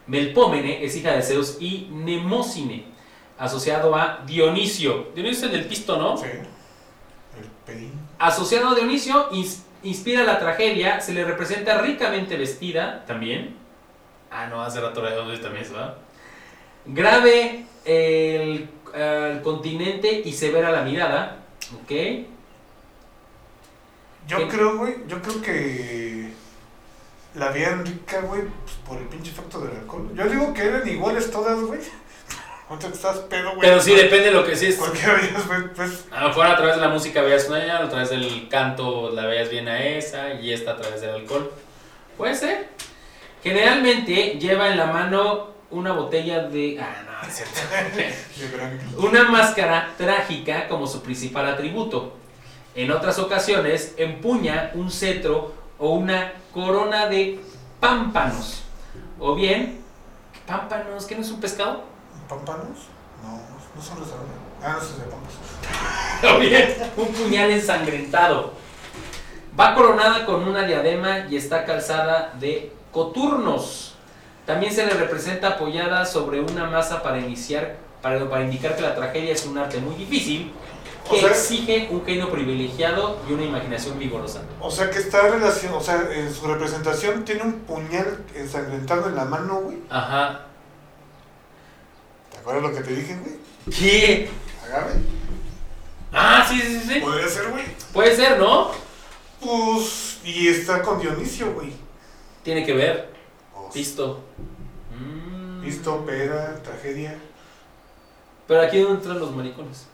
Melpómene 0.09 0.85
es 0.85 0.97
hija 0.97 1.13
de 1.13 1.23
Zeus 1.23 1.59
y 1.61 1.89
Nemocine, 1.93 2.85
asociado 3.39 3.95
a 3.95 4.25
Dionisio. 4.27 5.11
Dionisio 5.15 5.47
es 5.47 5.53
el 5.53 5.61
del 5.61 5.69
pisto, 5.69 5.99
¿no? 5.99 6.17
Sí. 6.17 6.27
El 6.27 7.47
pedín. 7.65 7.93
Asociado 8.19 8.71
a 8.71 8.75
Dionisio, 8.75 9.29
inspira 9.83 10.25
la 10.25 10.39
tragedia, 10.39 11.01
se 11.01 11.13
le 11.13 11.25
representa 11.25 11.79
ricamente 11.79 12.37
vestida 12.37 13.05
también. 13.07 13.57
Ah, 14.31 14.47
no, 14.47 14.63
hace 14.63 14.81
rato 14.81 15.03
la 15.03 15.11
de 15.11 15.39
también 15.39 15.65
se 15.65 15.73
va. 15.73 15.97
Grave 16.85 17.65
el, 17.85 18.69
el 18.95 19.43
continente 19.43 20.23
y 20.25 20.33
severa 20.33 20.71
la 20.71 20.83
mirada. 20.83 21.39
Ok. 21.83 21.93
Yo 24.27 24.37
¿Qué? 24.39 24.49
creo, 24.49 24.77
güey, 24.77 24.97
yo 25.07 25.23
creo 25.23 25.41
que 25.41 26.31
la 27.35 27.51
veían 27.51 27.85
rica, 27.85 28.21
güey, 28.21 28.43
pues, 28.43 28.77
por 28.87 28.99
el 28.99 29.07
pinche 29.07 29.31
efecto 29.31 29.61
del 29.61 29.77
alcohol. 29.77 30.11
Yo 30.15 30.29
digo 30.29 30.53
que 30.53 30.67
eran 30.67 30.87
iguales 30.87 31.31
todas, 31.31 31.59
güey. 31.63 31.81
¿Cuánto 32.69 32.89
estás 32.89 33.17
pedo, 33.21 33.55
güey? 33.55 33.63
Pero 33.63 33.81
sí, 33.81 33.95
depende 33.95 34.27
de 34.27 34.33
lo 34.33 34.45
que 34.45 34.55
sí 34.55 34.67
es. 34.67 34.77
Cualquiera 34.77 35.15
de 35.15 35.31
ellas, 35.31 35.47
güey, 35.47 35.73
pues. 35.75 36.05
A 36.11 36.21
lo 36.21 36.29
mejor 36.29 36.47
a 36.47 36.57
través 36.57 36.77
de 36.77 36.83
la 36.83 36.89
música 36.89 37.23
veías 37.23 37.49
una, 37.49 37.79
a 37.79 37.89
través 37.89 38.11
del 38.11 38.47
canto 38.51 39.11
la 39.11 39.25
veías 39.25 39.49
bien 39.49 39.69
a 39.69 39.83
esa 39.83 40.35
y 40.35 40.53
esta 40.53 40.73
a 40.73 40.77
través 40.77 41.01
del 41.01 41.11
alcohol. 41.15 41.51
Puede 42.19 42.35
ser. 42.35 42.69
Generalmente 43.43 44.39
lleva 44.39 44.69
en 44.69 44.77
la 44.77 44.87
mano 44.87 45.49
una 45.71 45.93
botella 45.93 46.41
de... 46.41 46.79
Ah, 46.79 47.05
no, 47.07 47.29
es 47.29 47.37
cierto. 47.37 47.61
Una 49.07 49.25
máscara 49.25 49.95
trágica 49.97 50.69
como 50.69 50.87
su 50.87 51.03
principal 51.03 51.47
atributo. 51.47 52.15
En 52.75 52.91
otras 52.91 53.19
ocasiones 53.19 53.95
empuña 53.97 54.73
un 54.75 54.91
cetro 54.91 55.55
o 55.79 55.95
una 55.95 56.33
corona 56.53 57.07
de 57.07 57.41
pámpanos. 57.81 58.63
O 59.19 59.35
bien, 59.35 59.81
pámpanos, 60.47 61.07
¿qué 61.07 61.15
no 61.15 61.23
es 61.23 61.31
un 61.31 61.41
pescado? 61.41 61.85
¿Pámpanos? 62.29 62.79
No, 63.23 63.33
no 63.75 63.83
son 63.83 64.01
los 64.01 64.09
Ah, 64.63 64.73
no, 64.73 64.79
esos 64.79 64.99
de 64.99 65.05
pampas. 65.05 66.41
Bien, 66.41 66.75
un 66.97 67.07
puñal 67.09 67.51
ensangrentado. 67.51 68.53
Va 69.59 69.75
coronada 69.75 70.25
con 70.27 70.47
una 70.47 70.63
diadema 70.65 71.27
y 71.29 71.37
está 71.37 71.65
calzada 71.65 72.33
de 72.39 72.73
coturnos. 72.93 73.95
También 74.47 74.73
se 74.73 74.87
le 74.87 74.95
representa 74.95 75.49
apoyada 75.49 76.05
sobre 76.07 76.41
una 76.41 76.67
masa 76.67 77.03
para 77.03 77.19
iniciar, 77.19 77.77
para, 78.03 78.29
para 78.29 78.45
indicar 78.45 78.77
que 78.77 78.83
la 78.83 78.95
tragedia 78.95 79.33
es 79.33 79.45
un 79.47 79.59
arte 79.59 79.79
muy 79.79 79.95
difícil 79.97 80.53
O 81.07 81.11
que 81.13 81.21
sea- 81.21 81.31
exige 81.31 81.89
un 81.91 82.05
genio 82.05 82.31
privilegiado 82.31 83.19
y 83.29 83.33
una 83.33 83.45
imaginación 83.45 83.99
vigorosa. 83.99 84.43
O 84.61 84.71
sea 84.71 84.91
que 84.91 84.99
está 84.99 85.23
relación, 85.29 85.75
o 85.75 85.81
sea, 85.81 86.09
en 86.13 86.33
su 86.33 86.47
representación 86.47 87.25
tiene 87.25 87.43
un 87.43 87.53
puñal 87.61 88.25
ensangrentado 88.35 89.09
en 89.09 89.17
la 89.17 89.25
mano, 89.25 89.61
güey. 89.61 89.79
Ajá. 89.91 90.47
¿Te 92.49 92.55
acuerdas 92.55 92.73
lo 92.73 92.79
que 92.79 92.89
te 92.89 92.97
dije, 92.99 93.15
güey? 93.19 93.37
¿Qué? 93.79 94.31
Agarre. 94.65 94.95
Ah, 96.11 96.47
sí, 96.49 96.59
sí, 96.59 96.81
sí. 96.81 97.01
Podría 97.01 97.29
ser, 97.29 97.51
güey. 97.51 97.65
Puede 97.93 98.17
ser, 98.17 98.39
¿no? 98.39 98.71
Pues, 99.39 100.17
y 100.25 100.49
está 100.49 100.81
con 100.81 100.99
Dionisio, 100.99 101.53
güey. 101.53 101.75
Tiene 102.43 102.65
que 102.65 102.73
ver. 102.73 103.13
Pues, 103.53 103.75
Visto. 103.75 104.25
Mm. 104.99 105.63
Listo, 105.63 106.07
peda, 106.07 106.63
tragedia. 106.63 107.19
Pero 108.47 108.63
aquí 108.63 108.81
no 108.81 108.93
entran 108.93 109.21
los 109.21 109.37
maricones. 109.37 109.85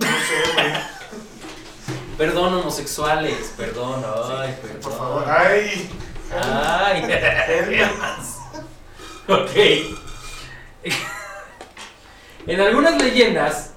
No 0.00 0.06
sé, 0.08 0.52
güey. 0.54 0.72
Perdón, 2.18 2.54
homosexuales. 2.54 3.54
Perdón, 3.56 4.02
ay, 4.04 4.58
perdón. 4.60 4.80
Por 4.82 4.92
favor. 4.92 5.24
Ay. 5.24 5.88
Ay, 6.32 7.04
ok. 9.28 10.00
En 12.50 12.60
algunas 12.60 13.00
leyendas, 13.00 13.70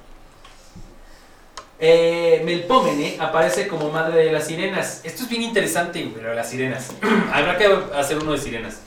eh, 1.78 2.42
Melpómene 2.44 3.18
aparece 3.20 3.68
como 3.68 3.92
madre 3.92 4.26
de 4.26 4.32
las 4.32 4.48
sirenas. 4.48 5.02
Esto 5.04 5.26
es 5.26 5.30
bien 5.30 5.44
interesante, 5.44 6.04
de 6.04 6.34
las 6.34 6.50
sirenas. 6.50 6.90
Habrá 7.32 7.56
que 7.56 7.68
hacer 7.96 8.18
uno 8.18 8.32
de 8.32 8.40
sirenas. 8.40 8.80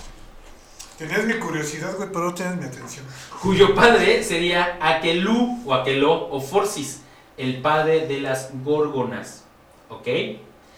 Tenías 0.98 1.22
mi 1.22 1.34
curiosidad, 1.34 1.94
güey, 1.96 2.08
pero 2.08 2.24
no 2.24 2.34
tienes 2.34 2.56
mi 2.56 2.64
atención. 2.64 3.06
Cuyo 3.40 3.76
padre 3.76 4.24
sería 4.24 4.76
Aquelú 4.80 5.62
o 5.64 5.72
Aqueló 5.72 6.30
o 6.30 6.40
Forcis, 6.40 7.02
el 7.36 7.62
padre 7.62 8.08
de 8.08 8.18
las 8.18 8.50
górgonas. 8.64 9.44
¿Ok? 9.88 10.08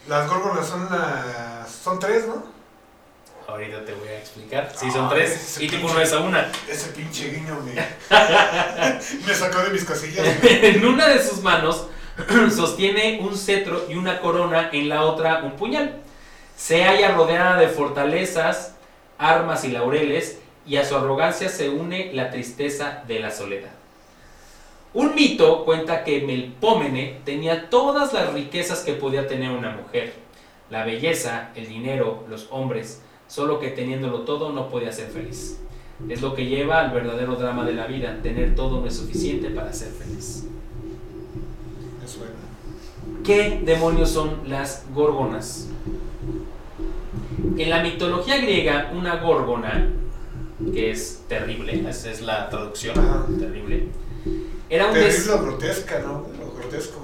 Las 0.07 0.29
górgonas 0.29 0.67
son 0.67 0.87
las. 0.91 1.71
Son 1.71 1.99
tres, 1.99 2.27
¿no? 2.27 2.58
Ahorita 3.49 3.83
te 3.83 3.95
voy 3.95 4.09
a 4.09 4.19
explicar. 4.19 4.71
Sí, 4.77 4.91
son 4.91 5.07
Ah, 5.07 5.11
tres. 5.11 5.57
Y 5.59 5.69
tipo 5.69 5.89
no 5.89 5.99
es 5.99 6.13
a 6.13 6.21
una. 6.21 6.53
Ese 6.69 6.91
pinche 6.91 7.31
guiño 7.31 7.59
me. 7.65 7.73
me 9.27 9.35
sacó 9.35 9.63
de 9.63 9.71
mis 9.71 9.85
casillas, 9.87 10.27
en 10.43 10.85
una 10.85 11.09
de 11.09 11.23
sus 11.23 11.43
manos 11.43 11.87
sostiene 12.55 13.21
un 13.23 13.35
cetro 13.39 13.87
y 13.89 13.95
una 13.95 14.21
corona, 14.21 14.69
en 14.71 14.91
la 14.91 15.03
otra 15.05 15.43
un 15.43 15.53
puñal. 15.53 15.97
Se 16.59 16.85
halla 16.85 17.13
rodeada 17.13 17.57
de 17.57 17.69
fortalezas, 17.69 18.75
armas 19.17 19.65
y 19.65 19.69
laureles, 19.69 20.41
y 20.67 20.77
a 20.77 20.85
su 20.85 20.95
arrogancia 20.95 21.49
se 21.49 21.71
une 21.71 22.13
la 22.13 22.31
tristeza 22.31 23.03
de 23.09 23.19
la 23.19 23.31
soledad. 23.31 23.71
Un 24.93 25.15
mito 25.15 25.65
cuenta 25.65 26.05
que 26.05 26.21
Melpómene 26.21 27.21
tenía 27.25 27.71
todas 27.71 28.13
las 28.13 28.31
riquezas 28.35 28.81
que 28.81 28.93
podía 28.93 29.27
tener 29.27 29.53
una 29.53 29.71
mujer. 29.71 30.13
La 30.69 30.85
belleza, 30.85 31.49
el 31.55 31.67
dinero, 31.67 32.27
los 32.29 32.49
hombres, 32.51 33.01
solo 33.29 33.61
que 33.61 33.69
teniéndolo 33.69 34.23
todo 34.23 34.53
no 34.53 34.69
podía 34.69 34.91
ser 34.93 35.09
feliz. 35.11 35.59
Es 36.09 36.21
lo 36.23 36.35
que 36.35 36.47
lleva 36.47 36.81
al 36.81 36.91
verdadero 36.93 37.37
drama 37.37 37.65
de 37.65 37.75
la 37.75 37.87
vida. 37.87 38.19
Tener 38.23 38.55
todo 38.55 38.81
no 38.81 38.87
es 38.87 38.95
suficiente 38.97 39.51
para 39.51 39.73
ser 39.73 39.91
feliz. 39.93 40.45
Suena. 42.07 42.33
¿Qué 43.25 43.61
demonios 43.65 44.11
son 44.11 44.49
las 44.49 44.85
gorgonas? 44.95 45.69
En 47.57 47.71
la 47.71 47.83
mitología 47.83 48.39
griega, 48.39 48.93
una 48.95 49.17
gorgona, 49.17 49.91
que 50.73 50.91
es 50.91 51.25
terrible, 51.29 51.85
esa 51.89 52.11
es 52.11 52.21
la 52.23 52.49
traducción, 52.49 52.99
Ajá. 52.99 53.27
terrible, 53.39 53.89
era 54.71 54.87
un 54.89 54.95
des- 54.95 55.17
Terrible 55.25 55.33
o 55.35 55.43
grotesca, 55.43 55.99
¿no? 56.01 56.27
Lo 56.41 56.53
grotesco. 56.59 57.01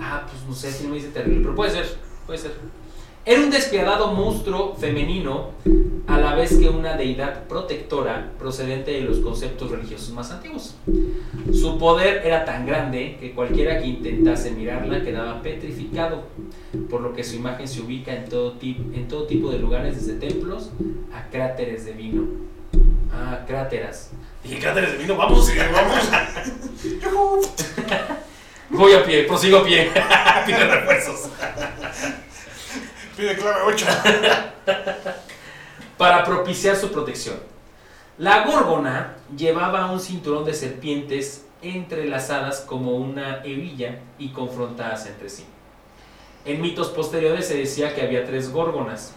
Ah, 0.00 0.26
pues 0.28 0.42
no 0.46 0.54
sé 0.54 0.70
si 0.72 0.86
no 0.86 0.94
dice 0.94 1.08
terrible, 1.08 1.40
pero 1.42 1.54
puede 1.54 1.70
ser, 1.70 1.96
puede 2.26 2.38
ser. 2.38 2.52
Era 3.26 3.40
un 3.40 3.50
despiadado 3.50 4.12
monstruo 4.12 4.76
femenino, 4.76 5.52
a 6.06 6.18
la 6.18 6.34
vez 6.34 6.58
que 6.58 6.68
una 6.68 6.94
deidad 6.94 7.44
protectora 7.44 8.32
procedente 8.38 8.90
de 8.90 9.00
los 9.00 9.20
conceptos 9.20 9.70
religiosos 9.70 10.10
más 10.10 10.30
antiguos. 10.30 10.76
Su 11.50 11.78
poder 11.78 12.20
era 12.26 12.44
tan 12.44 12.66
grande 12.66 13.16
que 13.18 13.32
cualquiera 13.32 13.80
que 13.80 13.86
intentase 13.86 14.50
mirarla 14.50 15.02
quedaba 15.02 15.40
petrificado, 15.40 16.24
por 16.90 17.00
lo 17.00 17.14
que 17.14 17.24
su 17.24 17.36
imagen 17.36 17.66
se 17.66 17.80
ubica 17.80 18.14
en 18.14 18.28
todo, 18.28 18.56
en 18.60 19.08
todo 19.08 19.26
tipo 19.26 19.50
de 19.50 19.58
lugares, 19.58 20.04
desde 20.04 20.20
templos 20.20 20.70
a 21.14 21.30
cráteres 21.30 21.86
de 21.86 21.92
vino. 21.92 22.26
Ah, 23.10 23.40
cráteras. 23.46 24.10
Dije, 24.42 24.58
cráteres 24.58 24.92
de 24.92 24.98
vino, 24.98 25.16
vamos. 25.16 25.46
Sí, 25.46 25.54
vamos. 27.02 27.50
Voy 28.68 28.92
a 28.92 29.02
pie, 29.02 29.24
prosigo 29.24 29.58
a 29.58 29.64
pie. 29.64 29.90
Pide 30.46 30.66
refuerzos. 30.66 31.30
Pide 33.16 33.36
clave 33.36 33.60
8. 33.64 33.86
para 35.96 36.24
propiciar 36.24 36.76
su 36.76 36.90
protección. 36.90 37.36
La 38.18 38.44
górgona 38.44 39.16
llevaba 39.36 39.90
un 39.90 40.00
cinturón 40.00 40.44
de 40.44 40.54
serpientes 40.54 41.46
entrelazadas 41.62 42.60
como 42.60 42.96
una 42.96 43.42
hebilla 43.44 44.00
y 44.18 44.30
confrontadas 44.30 45.06
entre 45.06 45.28
sí. 45.28 45.44
En 46.44 46.60
mitos 46.60 46.88
posteriores 46.88 47.48
se 47.48 47.56
decía 47.56 47.94
que 47.94 48.02
había 48.02 48.26
tres 48.26 48.52
górgonas, 48.52 49.14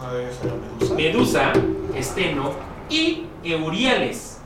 Medusa. 0.00 0.94
Medusa, 0.94 1.52
Esteno 1.94 2.52
y 2.88 3.26
Euriales. 3.42 4.38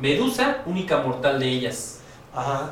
Medusa, 0.00 0.62
única 0.64 0.98
mortal 0.98 1.38
de 1.38 1.48
ellas, 1.48 2.00
Ajá. 2.34 2.70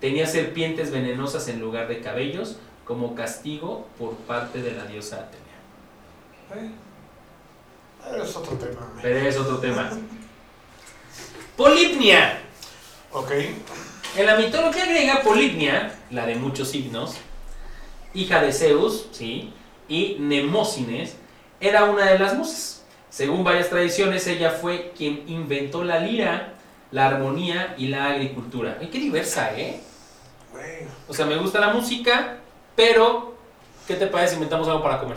tenía 0.00 0.26
serpientes 0.26 0.90
venenosas 0.90 1.46
en 1.48 1.60
lugar 1.60 1.86
de 1.86 2.00
cabellos 2.00 2.58
como 2.86 3.14
castigo 3.14 3.86
por 3.98 4.14
parte 4.14 4.62
de 4.62 4.72
la 4.72 4.84
diosa 4.84 5.16
Atenea. 5.16 6.66
Eh. 6.66 8.22
Es 8.22 8.36
otro 8.36 8.56
tema. 8.56 8.92
Pero 9.02 9.18
es 9.18 9.36
otro 9.36 9.58
tema. 9.58 9.90
Polipnia. 11.56 12.38
Ok. 13.12 13.32
En 14.16 14.26
la 14.26 14.36
mitología 14.36 14.86
griega, 14.86 15.22
Polipnia, 15.22 15.92
la 16.10 16.24
de 16.26 16.36
muchos 16.36 16.68
signos, 16.68 17.16
hija 18.14 18.40
de 18.40 18.52
Zeus, 18.52 19.08
¿sí? 19.10 19.52
y 19.88 20.16
Nemósines, 20.20 21.16
era 21.60 21.84
una 21.84 22.06
de 22.06 22.18
las 22.18 22.34
musas. 22.34 22.84
Según 23.10 23.44
varias 23.44 23.68
tradiciones, 23.68 24.26
ella 24.26 24.50
fue 24.50 24.92
quien 24.96 25.24
inventó 25.26 25.82
la 25.82 25.98
lira, 25.98 26.54
la 26.92 27.08
armonía 27.08 27.74
y 27.76 27.88
la 27.88 28.06
agricultura. 28.06 28.78
Ay, 28.80 28.88
qué 28.88 28.98
diversa, 28.98 29.58
¿eh? 29.58 29.80
O 31.08 31.14
sea, 31.14 31.26
me 31.26 31.36
gusta 31.36 31.60
la 31.60 31.72
música, 31.72 32.38
pero 32.76 33.34
¿qué 33.88 33.94
te 33.94 34.06
parece 34.06 34.30
si 34.30 34.34
inventamos 34.34 34.68
algo 34.68 34.82
para 34.82 35.00
comer? 35.00 35.16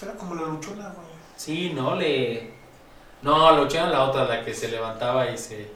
Era 0.00 0.12
como 0.14 0.34
la 0.34 0.42
luchona, 0.42 0.90
güey. 0.90 1.08
Sí, 1.36 1.72
no, 1.74 1.96
le... 1.96 2.52
No, 3.22 3.50
lo 3.52 3.64
echaron 3.64 3.90
la 3.90 4.04
otra, 4.04 4.24
la 4.24 4.44
que 4.44 4.54
se 4.54 4.68
levantaba 4.68 5.28
y 5.30 5.36
se... 5.36 5.70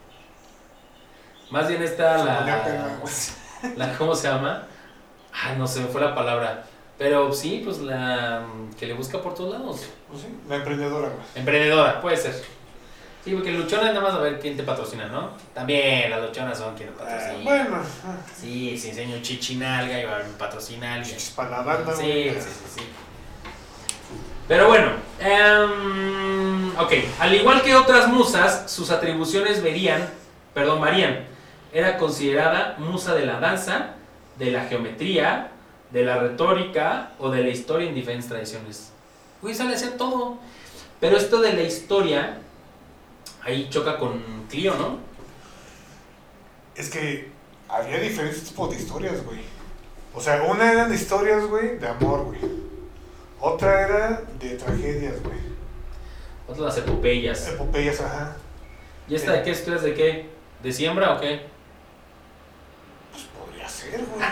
Más 1.50 1.68
bien 1.68 1.82
está 1.82 2.24
la... 2.24 2.98
güey. 3.00 3.14
la... 3.76 3.96
¿Cómo 3.98 4.14
se 4.14 4.28
llama? 4.28 4.66
Ah, 5.32 5.54
no 5.58 5.66
se 5.66 5.80
me 5.80 5.88
fue 5.88 6.00
la 6.00 6.14
palabra. 6.14 6.64
Pero 6.96 7.32
sí, 7.32 7.62
pues 7.64 7.78
la 7.78 8.42
mm, 8.46 8.74
que 8.74 8.86
le 8.86 8.94
busca 8.94 9.20
por 9.20 9.34
todos 9.34 9.58
lados. 9.58 9.88
Pues 10.08 10.22
sí, 10.22 10.28
la 10.48 10.56
emprendedora, 10.56 11.08
güey. 11.08 11.26
Emprendedora, 11.34 12.00
puede 12.00 12.16
ser. 12.16 12.40
Sí, 13.24 13.32
porque 13.32 13.52
luchona 13.52 13.88
es 13.88 13.94
nada 13.94 14.02
más 14.02 14.14
a 14.14 14.18
ver 14.18 14.38
quién 14.38 14.54
te 14.56 14.62
patrocina, 14.64 15.06
¿no? 15.06 15.30
También 15.54 16.10
las 16.10 16.20
luchonas 16.22 16.58
son 16.58 16.74
quienes 16.74 16.94
patrocinan. 16.94 17.42
bueno, 17.44 17.76
ah, 18.04 18.16
Sí, 18.38 18.76
si 18.76 18.90
enseño 18.90 19.16
chichinalga 19.22 19.98
y 19.98 20.04
va 20.04 20.18
a 20.18 20.22
patrocinar 20.38 20.98
alguien. 20.98 21.16
para 21.34 21.50
la 21.50 21.62
banda, 21.62 21.96
Sí, 21.96 22.02
güey. 22.02 22.30
sí, 22.34 22.40
sí, 22.40 22.80
sí. 22.80 22.82
Pero 24.46 24.68
bueno, 24.68 24.90
em, 25.20 26.76
ok. 26.78 26.92
Al 27.18 27.34
igual 27.34 27.62
que 27.62 27.74
otras 27.74 28.08
musas, 28.08 28.70
sus 28.70 28.90
atribuciones 28.90 29.62
verían, 29.62 30.06
perdón, 30.52 30.80
varían. 30.82 31.24
Era 31.72 31.96
considerada 31.96 32.76
musa 32.78 33.14
de 33.14 33.24
la 33.24 33.40
danza, 33.40 33.94
de 34.38 34.50
la 34.50 34.64
geometría, 34.66 35.50
de 35.90 36.04
la 36.04 36.18
retórica 36.18 37.12
o 37.18 37.30
de 37.30 37.42
la 37.42 37.48
historia 37.48 37.88
en 37.88 37.94
diferentes 37.94 38.28
tradiciones. 38.28 38.92
Uy, 39.40 39.54
sale 39.54 39.72
a 39.72 39.76
hacer 39.76 39.96
todo. 39.96 40.36
Pero 41.00 41.16
esto 41.16 41.40
de 41.40 41.52
la 41.54 41.62
historia, 41.62 42.38
ahí 43.44 43.68
choca 43.70 43.98
con 43.98 44.46
Clio, 44.48 44.74
¿no? 44.74 44.98
Es 46.74 46.90
que 46.90 47.30
había 47.68 48.00
diferentes 48.00 48.44
tipos 48.44 48.70
de 48.70 48.76
historias, 48.76 49.24
güey. 49.24 49.40
O 50.14 50.20
sea, 50.20 50.42
una 50.42 50.72
eran 50.72 50.92
historias, 50.92 51.44
güey, 51.46 51.78
de 51.78 51.88
amor, 51.88 52.24
güey. 52.24 52.40
Otra 53.40 53.82
era 53.82 54.22
de 54.38 54.50
tragedias, 54.56 55.22
güey. 55.22 55.38
Otras 56.46 56.76
las 56.76 56.78
epopeyas. 56.78 57.48
Epopeyas, 57.48 58.00
ajá. 58.00 58.36
¿Y 59.08 59.14
esta 59.14 59.32
de 59.32 59.42
qué 59.42 59.50
estudias 59.50 59.82
de 59.82 59.94
qué? 59.94 60.30
¿De 60.62 60.72
siembra 60.72 61.14
o 61.14 61.20
qué? 61.20 61.46
Pues 63.12 63.24
podría 63.24 63.68
ser, 63.68 64.04
güey. 64.04 64.26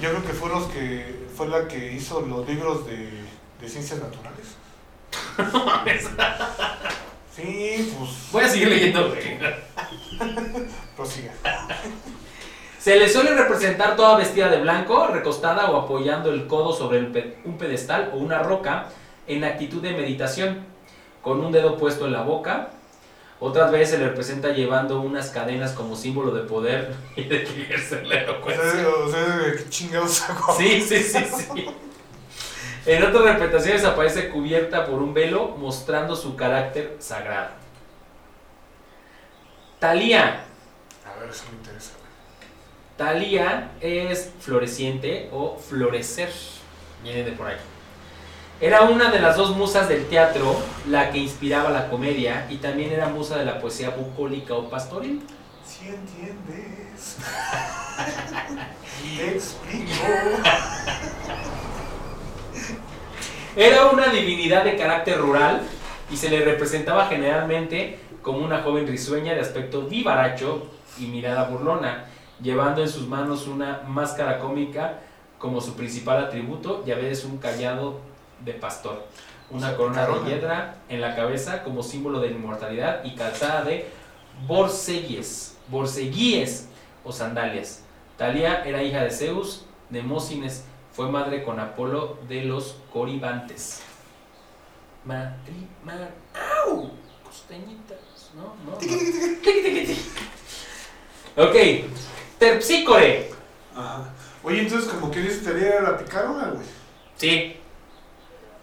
Yo 0.00 0.10
creo 0.10 0.24
que 0.24 0.32
fue, 0.32 0.48
los 0.48 0.66
que, 0.68 1.26
fue 1.36 1.48
la 1.48 1.68
que 1.68 1.92
hizo 1.92 2.20
los 2.20 2.48
libros 2.48 2.86
de, 2.86 3.10
de 3.60 3.68
ciencias 3.68 4.00
naturales. 4.00 4.56
Sí, 7.38 7.94
pues. 7.98 8.10
Voy 8.32 8.44
a 8.44 8.48
seguir 8.48 8.68
leyendo, 8.68 9.08
güey. 9.08 9.38
Prosiga. 10.96 11.32
Se 12.78 12.96
le 12.96 13.08
suele 13.08 13.34
representar 13.34 13.96
toda 13.96 14.16
vestida 14.16 14.48
de 14.48 14.60
blanco, 14.60 15.06
recostada 15.08 15.70
o 15.70 15.76
apoyando 15.82 16.32
el 16.32 16.46
codo 16.46 16.72
sobre 16.72 16.98
el 16.98 17.08
pe- 17.08 17.36
un 17.44 17.58
pedestal 17.58 18.10
o 18.14 18.16
una 18.18 18.38
roca 18.40 18.86
en 19.26 19.44
actitud 19.44 19.80
de 19.82 19.92
meditación, 19.92 20.64
con 21.22 21.44
un 21.44 21.52
dedo 21.52 21.76
puesto 21.76 22.06
en 22.06 22.12
la 22.12 22.22
boca. 22.22 22.70
Otras 23.40 23.70
veces 23.70 23.90
se 23.90 23.98
le 23.98 24.08
representa 24.08 24.48
llevando 24.48 25.00
unas 25.00 25.30
cadenas 25.30 25.72
como 25.72 25.94
símbolo 25.94 26.32
de 26.32 26.42
poder 26.42 26.94
y 27.16 27.24
de 27.24 27.44
que 27.44 27.62
ejerce 27.62 28.02
la 28.04 28.14
O 28.16 28.18
elocuencia. 28.18 28.70
sea, 28.72 28.88
o 28.88 29.08
sea, 29.08 29.52
¿qué 29.56 29.68
chingados 29.68 30.22
hago? 30.28 30.56
Sí, 30.58 30.80
sí, 30.80 31.02
sí, 31.02 31.18
sí. 31.24 31.66
En 32.88 33.02
otras 33.02 33.22
representaciones 33.22 33.84
aparece 33.84 34.30
cubierta 34.30 34.86
por 34.86 35.02
un 35.02 35.12
velo 35.12 35.54
mostrando 35.58 36.16
su 36.16 36.36
carácter 36.36 36.96
sagrado. 37.00 37.50
Talía. 39.78 40.44
A 41.04 41.20
ver, 41.20 41.28
eso 41.28 41.44
me 41.50 41.58
interesa. 41.58 41.90
Talía 42.96 43.72
es 43.82 44.32
floreciente 44.40 45.28
o 45.34 45.58
florecer. 45.58 46.30
Viene 47.02 47.24
de 47.24 47.32
por 47.32 47.48
ahí. 47.48 47.58
Era 48.58 48.84
una 48.84 49.10
de 49.10 49.20
las 49.20 49.36
dos 49.36 49.54
musas 49.54 49.86
del 49.86 50.06
teatro, 50.06 50.56
la 50.88 51.10
que 51.10 51.18
inspiraba 51.18 51.68
la 51.68 51.90
comedia, 51.90 52.46
y 52.48 52.56
también 52.56 52.90
era 52.90 53.08
musa 53.08 53.36
de 53.36 53.44
la 53.44 53.60
poesía 53.60 53.90
bucólica 53.90 54.54
o 54.54 54.70
pastoril. 54.70 55.20
Si 55.62 55.88
entiendes. 55.88 57.18
Te 59.18 59.28
explico. 59.28 59.92
Era 63.58 63.86
una 63.86 64.06
divinidad 64.12 64.62
de 64.62 64.76
carácter 64.76 65.18
rural 65.18 65.62
y 66.12 66.16
se 66.16 66.30
le 66.30 66.44
representaba 66.44 67.06
generalmente 67.06 67.98
como 68.22 68.38
una 68.38 68.62
joven 68.62 68.86
risueña 68.86 69.34
de 69.34 69.40
aspecto 69.40 69.82
vivaracho 69.82 70.68
y 70.96 71.06
mirada 71.06 71.48
burlona, 71.48 72.04
llevando 72.40 72.82
en 72.82 72.88
sus 72.88 73.08
manos 73.08 73.48
una 73.48 73.82
máscara 73.88 74.38
cómica 74.38 75.00
como 75.40 75.60
su 75.60 75.74
principal 75.74 76.24
atributo 76.24 76.84
y 76.86 76.92
a 76.92 76.94
veces 76.94 77.24
un 77.24 77.38
callado 77.38 77.98
de 78.44 78.52
pastor, 78.52 79.04
una 79.50 79.74
corona 79.74 80.06
de 80.06 80.30
hiedra 80.30 80.76
en 80.88 81.00
la 81.00 81.16
cabeza 81.16 81.64
como 81.64 81.82
símbolo 81.82 82.20
de 82.20 82.28
inmortalidad 82.28 83.02
y 83.02 83.16
calzada 83.16 83.64
de 83.64 83.88
borceguíes, 84.46 85.56
borceguíes 85.66 86.68
o 87.02 87.10
sandalias. 87.10 87.82
Talía 88.16 88.62
era 88.64 88.84
hija 88.84 89.02
de 89.02 89.10
Zeus, 89.10 89.64
de 89.90 90.04
Mósines, 90.04 90.64
fue 90.98 91.08
madre 91.08 91.44
con 91.44 91.60
Apolo 91.60 92.18
de 92.28 92.42
los 92.42 92.74
Coribantes. 92.92 93.82
Matri, 95.04 95.68
mar, 95.84 96.10
¡au! 96.66 96.90
Costeñitas, 97.22 98.32
¿no? 98.34 98.56
¿No? 98.64 98.72
no. 98.72 98.78
Tiqui, 98.78 98.96
tiqui, 99.40 99.86
tiqui. 99.86 100.10
Ok, 101.36 101.54
Terpsícore. 102.40 103.30
Ajá. 103.76 104.12
Oye, 104.42 104.62
entonces, 104.62 104.90
como 104.90 105.08
que 105.08 105.20
dice, 105.20 105.48
te 105.48 105.80
la 105.80 105.96
picarona, 105.96 106.48
güey. 106.48 106.66
Sí. 107.14 107.60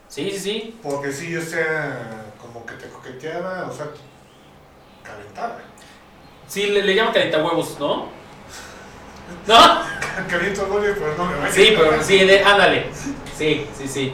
Sí, 0.09 0.31
sí, 0.31 0.37
sí. 0.37 0.79
Porque 0.83 1.13
sí, 1.13 1.33
o 1.37 1.41
sea, 1.41 2.33
como 2.41 2.65
que 2.65 2.73
te 2.73 2.89
coqueteaba, 2.89 3.65
o 3.67 3.73
sea, 3.73 3.87
calentaba. 5.03 5.59
Sí, 6.49 6.67
le, 6.67 6.83
le 6.83 6.95
llaman 6.95 7.13
huevos, 7.15 7.79
¿no? 7.79 8.09
¿No? 9.47 9.55
Caliento 10.29 10.65
el 10.83 10.93
pero 10.95 11.15
no 11.17 11.25
me. 11.25 11.51
Sí, 11.51 11.73
pero 11.75 12.01
sí, 12.01 12.19
de- 12.19 12.43
ándale. 12.43 12.87
Sí, 13.37 13.65
sí, 13.77 13.87
sí. 13.87 14.13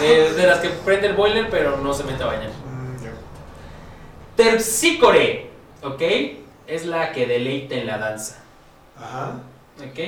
De, 0.00 0.32
de 0.34 0.46
las 0.46 0.60
que 0.60 0.68
prende 0.68 1.08
el 1.08 1.14
boiler, 1.14 1.48
pero 1.50 1.78
no 1.78 1.92
se 1.92 2.04
mete 2.04 2.22
a 2.22 2.26
bañar. 2.26 2.50
Mm. 2.50 2.92
Terpsícore, 4.36 5.50
¿ok? 5.82 6.02
Es 6.66 6.86
la 6.86 7.12
que 7.12 7.26
deleita 7.26 7.74
en 7.74 7.86
la 7.86 7.98
danza. 7.98 8.38
Ajá. 8.98 9.40
¿ok? 9.78 9.98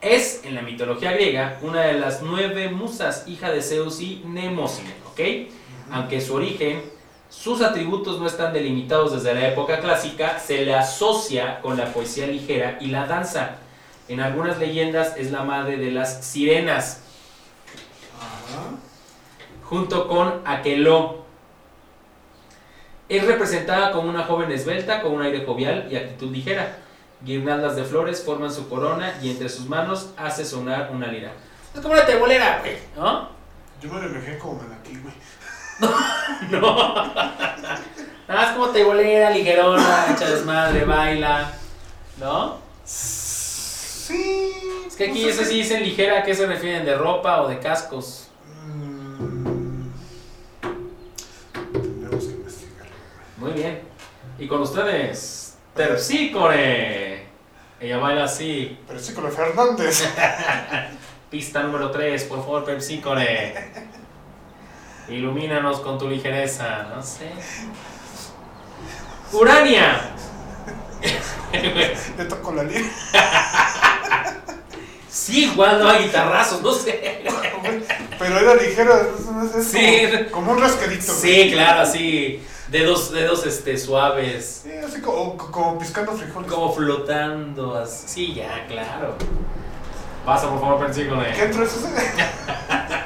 Es, 0.00 0.42
en 0.44 0.54
la 0.54 0.62
mitología 0.62 1.12
griega, 1.12 1.58
una 1.62 1.82
de 1.82 1.94
las 1.94 2.22
nueve 2.22 2.68
musas, 2.68 3.24
hija 3.26 3.50
de 3.50 3.62
Zeus 3.62 4.00
y 4.00 4.22
Nemosine, 4.26 4.94
¿ok? 5.10 5.20
Aunque 5.90 6.20
su 6.20 6.34
origen, 6.34 6.82
sus 7.38 7.60
atributos 7.62 8.18
no 8.18 8.26
están 8.26 8.52
delimitados 8.52 9.12
desde 9.12 9.34
la 9.34 9.48
época 9.48 9.80
clásica, 9.80 10.38
se 10.38 10.64
le 10.64 10.74
asocia 10.74 11.60
con 11.60 11.76
la 11.76 11.92
poesía 11.92 12.26
ligera 12.26 12.78
y 12.80 12.86
la 12.86 13.06
danza. 13.06 13.56
En 14.08 14.20
algunas 14.20 14.58
leyendas 14.58 15.16
es 15.16 15.30
la 15.30 15.42
madre 15.42 15.76
de 15.76 15.90
las 15.90 16.24
sirenas, 16.24 17.02
Ajá. 18.16 18.76
junto 19.64 20.08
con 20.08 20.40
Aqueló. 20.44 21.24
Es 23.08 23.24
representada 23.24 23.92
como 23.92 24.08
una 24.08 24.24
joven 24.24 24.50
esbelta 24.50 25.02
con 25.02 25.12
un 25.12 25.22
aire 25.22 25.44
jovial 25.44 25.88
y 25.90 25.96
actitud 25.96 26.32
ligera. 26.32 26.78
Guirnaldas 27.22 27.76
de 27.76 27.84
flores 27.84 28.22
forman 28.24 28.52
su 28.52 28.68
corona 28.68 29.14
y 29.22 29.30
entre 29.30 29.48
sus 29.48 29.68
manos 29.68 30.10
hace 30.16 30.44
sonar 30.44 30.90
una 30.92 31.06
lira. 31.08 31.32
Es 31.74 31.80
como 31.80 31.94
una 31.94 32.06
tebolera, 32.06 32.60
güey, 32.60 32.78
¿no? 32.96 33.28
Yo 33.80 33.92
me 33.92 34.00
lo 34.00 34.08
imaginé 34.08 34.38
como 34.38 34.54
manatí, 34.54 34.98
güey. 34.98 35.14
No. 36.50 36.94
Nada, 38.28 38.48
es 38.48 38.50
como 38.52 38.68
tebolera, 38.68 39.30
ligerona, 39.30 40.06
echa 40.12 40.28
desmadre, 40.30 40.84
baila, 40.84 41.52
¿no? 42.18 42.58
Sí. 42.84 44.52
Es 44.86 44.96
que 44.96 45.06
aquí 45.10 45.22
no 45.22 45.28
eso 45.28 45.42
sé. 45.42 45.50
sí 45.50 45.56
dicen 45.58 45.82
ligera, 45.82 46.18
¿a 46.20 46.22
qué 46.22 46.34
se 46.34 46.46
refieren? 46.46 46.84
¿De 46.84 46.94
ropa 46.96 47.42
o 47.42 47.48
de 47.48 47.58
cascos? 47.58 48.28
Mm. 48.64 49.88
Tendremos 51.72 52.24
que 52.24 52.32
investigarlo. 52.32 52.92
Muy 53.38 53.52
bien. 53.52 53.80
Y 54.38 54.46
con 54.46 54.60
ustedes, 54.62 55.56
Terpsícore. 55.74 57.26
Ella 57.80 57.98
baila 57.98 58.24
así. 58.24 58.78
Pero 58.86 58.98
sí 58.98 59.12
con 59.14 59.24
la 59.24 59.30
Fernández. 59.30 60.08
Pista 61.30 61.62
número 61.62 61.90
3, 61.90 62.24
por 62.24 62.38
favor, 62.38 62.64
Terpsícore. 62.64 63.54
Ilumínanos 65.08 65.80
con 65.80 65.98
tu 65.98 66.08
ligereza, 66.08 66.86
no 66.94 67.02
sé. 67.02 67.30
Urania. 69.32 70.00
Le 71.52 72.24
tocó 72.24 72.52
la 72.52 72.62
lira. 72.64 72.84
Sí, 75.08 75.44
igual 75.46 75.78
no 75.82 75.88
hay 75.88 76.04
guitarrazos, 76.04 76.60
no 76.62 76.72
sé. 76.72 77.22
Pero 78.18 78.38
era 78.38 78.54
ligera. 78.54 79.00
es- 79.00 79.54
es 79.56 79.66
Sí. 79.68 80.08
Como, 80.30 80.30
como 80.32 80.52
un 80.52 80.60
rascadito. 80.60 81.12
Sí, 81.12 81.28
güey. 81.36 81.52
claro, 81.52 81.80
así. 81.82 82.42
Dedos, 82.68 83.12
dedos 83.12 83.46
este, 83.46 83.78
suaves. 83.78 84.62
Sí, 84.64 84.70
así 84.84 85.00
como, 85.00 85.36
como 85.36 85.78
piscando 85.78 86.12
frijoles. 86.12 86.50
Como 86.50 86.72
flotando. 86.74 87.76
así. 87.78 88.04
Sí, 88.08 88.34
ya, 88.34 88.66
claro. 88.68 89.14
Pasa, 90.24 90.48
por 90.50 90.60
favor, 90.60 90.78
Terpsícore. 90.80 91.32
¿Qué 91.32 91.42
entro 91.44 91.62
es 91.64 91.76
ese? 91.76 91.86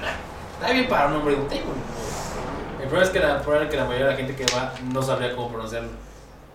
Está 0.61 0.73
bien 0.73 0.89
para 0.89 1.07
un 1.07 1.15
nombre 1.15 1.35
de 1.35 1.41
un 1.41 1.49
table. 1.49 1.63
El 2.83 2.89
problema 2.89 3.05
es 3.05 3.11
que 3.11 3.19
la, 3.21 3.41
probable 3.43 3.69
que 3.69 3.77
la 3.77 3.85
mayoría 3.85 4.07
de 4.07 4.13
la 4.13 4.17
gente 4.19 4.37
que 4.37 4.45
va 4.55 4.73
no 4.93 5.03
sabría 5.03 5.35
cómo 5.35 5.49
pronunciarlo, 5.49 5.91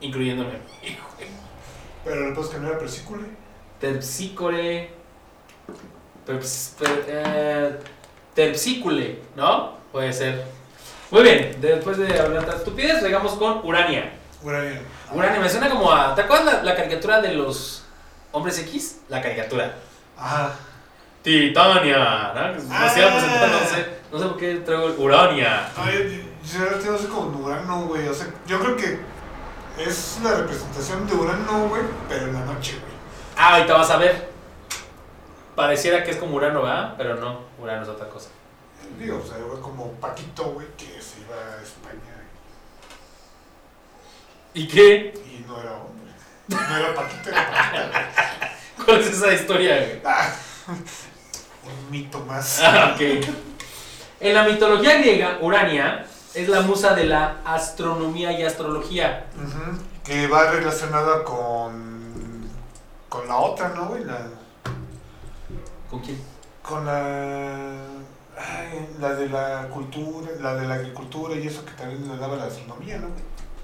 incluyéndome. 0.01 0.53
Pero 2.03 2.29
le 2.29 2.35
puedes 2.35 2.51
cambiar 2.51 2.75
a 2.75 2.79
persícule. 2.79 3.23
Terpsícore. 3.79 4.91
Perps- 6.27 6.75
per- 6.77 7.05
eh, 7.07 7.79
terpsícule, 8.33 9.19
¿no? 9.35 9.73
Puede 9.91 10.11
ser. 10.13 10.43
Muy 11.11 11.23
bien, 11.23 11.55
después 11.61 11.97
de 11.97 12.19
hablar 12.19 12.45
de 12.49 12.55
estupidez, 12.55 13.01
llegamos 13.01 13.33
con 13.33 13.61
Urania. 13.63 14.11
Urania. 14.43 14.81
Urania 15.13 15.39
me 15.39 15.49
suena 15.49 15.69
como 15.69 15.91
a. 15.91 16.13
¿Te 16.15 16.21
acuerdas 16.21 16.45
la, 16.55 16.63
la 16.63 16.75
caricatura 16.75 17.21
de 17.21 17.33
los 17.33 17.83
hombres 18.31 18.57
X? 18.59 19.01
La 19.09 19.21
caricatura. 19.21 19.73
Ajá. 20.17 20.53
Titania, 21.23 22.33
¿no? 22.35 22.53
Que 22.53 22.63
Ah. 22.71 23.85
No 24.11 24.17
sé, 24.17 24.23
sé 24.23 24.29
por 24.29 24.37
qué 24.37 24.55
traigo 24.55 24.87
el 24.87 24.99
Urania. 24.99 25.71
Ay, 25.75 26.25
yo 26.53 26.65
tengo 26.79 26.95
así 26.95 27.07
como 27.07 27.45
Urano, 27.45 27.85
güey. 27.87 28.07
O 28.07 28.13
sea, 28.13 28.27
yo 28.47 28.59
creo 28.59 28.77
que 28.77 28.99
es 29.77 30.19
la 30.23 30.35
representación 30.35 31.07
de 31.07 31.13
Urano, 31.15 31.67
güey, 31.67 31.81
pero 32.07 32.27
en 32.27 32.33
la 32.33 32.45
noche, 32.45 32.73
güey. 32.79 32.93
Ah, 33.37 33.55
ahorita 33.55 33.73
vas 33.73 33.89
a 33.89 33.97
ver. 33.97 34.29
Pareciera 35.55 36.03
que 36.03 36.11
es 36.11 36.17
como 36.17 36.35
Urano, 36.35 36.61
¿verdad? 36.61 36.95
Pero 36.97 37.15
no, 37.15 37.41
Urano 37.59 37.83
es 37.83 37.89
otra 37.89 38.07
cosa. 38.09 38.29
Digo, 38.99 39.21
o 39.23 39.27
sea, 39.27 39.37
güey, 39.37 39.61
como 39.61 39.91
Paquito, 39.93 40.51
güey, 40.51 40.67
que 40.77 41.01
se 41.01 41.19
iba 41.21 41.35
a 41.35 41.61
España 41.61 42.15
¿Y 44.53 44.67
qué? 44.67 45.13
y 45.25 45.43
no 45.47 45.59
era 45.59 45.73
hombre. 45.73 46.11
No 46.47 46.77
era 46.77 46.93
Paquito, 46.93 47.29
era 47.29 47.51
Paquita. 47.51 48.51
¿Cuál 48.85 48.99
es 49.01 49.07
esa 49.07 49.33
historia? 49.33 49.75
güey? 49.77 50.01
Ah, 50.05 50.33
un 50.67 51.91
mito 51.91 52.19
más. 52.21 52.61
Ah, 52.63 52.95
ok. 52.95 53.01
En 54.25 54.33
la 54.33 54.43
mitología 54.43 54.97
griega, 54.97 55.37
Urania 55.39 56.03
es 56.33 56.49
la 56.49 56.61
musa 56.61 56.95
de 56.95 57.05
la 57.05 57.35
astronomía 57.45 58.31
y 58.31 58.41
astrología. 58.41 59.27
Que 60.03 60.27
va 60.27 60.49
relacionada 60.49 61.23
con. 61.23 62.41
con 63.07 63.27
la 63.27 63.35
otra, 63.37 63.69
¿no, 63.69 63.85
güey? 63.89 64.03
La. 64.03 64.17
¿Con 65.91 65.99
quién? 65.99 66.19
Con 66.63 66.87
la. 66.87 67.75
Ay, 68.35 68.89
la 68.99 69.13
de 69.13 69.29
la 69.29 69.67
cultura, 69.69 70.27
la 70.41 70.55
de 70.55 70.67
la 70.67 70.73
agricultura 70.73 71.35
y 71.35 71.45
eso 71.45 71.63
que 71.63 71.71
también 71.73 72.07
le 72.07 72.17
daba 72.17 72.35
la 72.35 72.45
astronomía, 72.45 72.97
¿no? 72.97 73.07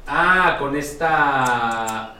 Ah, 0.07 0.57
con 0.59 0.76
esta. 0.76 2.14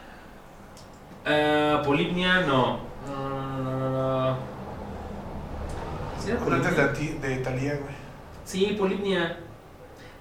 eh, 1.24 1.80
Polibnia, 1.84 2.40
no. 2.40 2.80
No. 3.06 4.36
¿Sí 6.22 6.30
era 6.32 6.40
Hablantes 6.40 6.76
de, 6.76 7.28
de 7.28 7.36
Talía, 7.38 7.74
güey. 7.76 8.01
Sí, 8.44 8.76
Polibnia. 8.78 9.38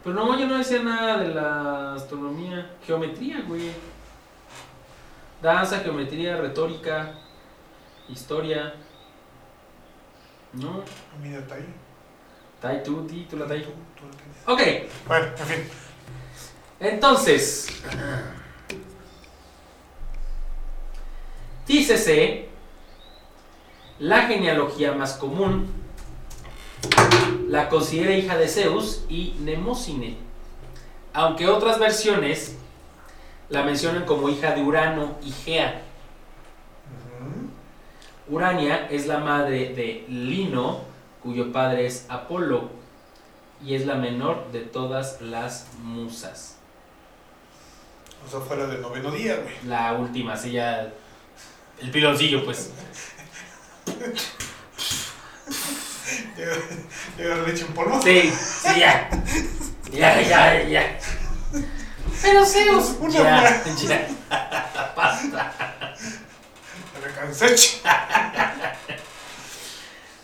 Pero 0.04 0.16
no, 0.16 0.38
yo 0.40 0.48
no 0.48 0.58
decía 0.58 0.82
nada 0.82 1.18
de 1.18 1.34
la 1.34 1.94
astronomía. 1.94 2.72
Geometría, 2.86 3.42
güey. 3.48 3.72
Danza, 5.42 5.80
geometría, 5.80 6.38
retórica, 6.38 7.14
historia. 8.10 8.74
No, 10.54 10.84
Mira, 11.22 11.40
ahí. 11.52 11.66
Tai 12.60 12.84
tú, 12.84 13.08
ti, 13.08 13.26
tú 13.30 13.38
la 13.38 13.48
tai. 13.48 13.66
Ok, 14.46 14.62
Bueno, 15.08 15.28
en 15.38 15.46
fin. 15.46 15.64
entonces. 16.80 17.82
Dícese 21.68 22.50
la 24.00 24.24
genealogía 24.24 24.92
más 24.94 25.14
común 25.14 25.68
la 27.52 27.68
considera 27.68 28.16
hija 28.16 28.38
de 28.38 28.48
Zeus 28.48 29.04
y 29.10 29.36
Nemocine, 29.42 30.16
aunque 31.12 31.50
otras 31.50 31.80
versiones 31.80 32.56
la 33.50 33.64
mencionan 33.64 34.06
como 34.06 34.30
hija 34.30 34.56
de 34.56 34.64
Urano 34.64 35.18
y 35.22 35.32
Gea. 35.32 35.82
Urania 38.30 38.88
es 38.90 39.06
la 39.06 39.18
madre 39.18 39.74
de 39.76 40.06
Lino, 40.08 40.80
cuyo 41.22 41.52
padre 41.52 41.88
es 41.88 42.06
Apolo, 42.08 42.70
y 43.62 43.76
es 43.76 43.86
la 43.86 43.96
menor 43.96 44.50
de 44.54 44.62
todas 44.62 45.20
las 45.20 45.68
musas. 45.84 46.58
O 48.26 48.30
sea, 48.32 48.40
fuera 48.40 48.66
del 48.68 48.82
noveno 48.82 49.12
día, 49.12 49.36
güey. 49.36 49.56
La 49.66 49.92
última, 49.92 50.38
sí, 50.38 50.54
ya. 50.54 50.90
El 51.82 51.92
piloncillo, 51.92 52.46
pues. 52.46 52.72
Llega, 56.38 57.36
la 57.36 57.42
leche 57.44 57.66
en 57.66 57.74
polvo. 57.74 58.02
Sí, 58.02 58.32
sí, 58.32 58.80
ya. 58.80 59.10
Ya, 59.92 60.22
ya, 60.22 60.64
ya. 60.64 61.00
Pero 62.22 62.46
Zeus. 62.46 62.96
Una 63.00 63.14
Ya, 63.14 63.64
ya. 63.76 64.08
Basta. 64.96 65.54
Me 67.04 67.14
cansé. 67.14 67.56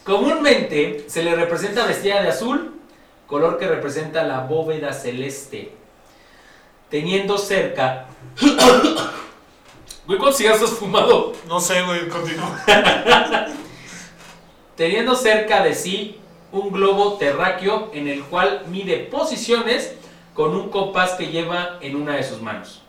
Comúnmente 0.03 1.05
se 1.09 1.23
le 1.23 1.35
representa 1.35 1.85
vestida 1.85 2.21
de 2.21 2.29
azul, 2.29 2.79
color 3.25 3.57
que 3.57 3.67
representa 3.67 4.23
la 4.23 4.39
bóveda 4.39 4.93
celeste, 4.93 5.73
teniendo 6.89 7.37
cerca. 7.37 8.05
Güey, 10.07 10.19
¿cuántos 10.19 10.37
cigarros 10.37 10.71
has 10.71 10.77
fumado? 10.77 11.33
No 11.49 11.59
sé, 11.59 11.81
güey, 11.81 12.07
continúa. 12.07 12.57
Teniendo 14.77 15.15
cerca 15.15 15.63
de 15.63 15.73
sí 15.73 16.19
un 16.51 16.71
globo 16.71 17.13
terráqueo 17.13 17.89
en 17.93 18.07
el 18.07 18.23
cual 18.23 18.61
mide 18.67 18.99
posiciones 18.99 19.95
con 20.35 20.55
un 20.55 20.69
compás 20.69 21.13
que 21.13 21.31
lleva 21.31 21.79
en 21.81 21.95
una 21.95 22.15
de 22.15 22.23
sus 22.23 22.43
manos. 22.43 22.83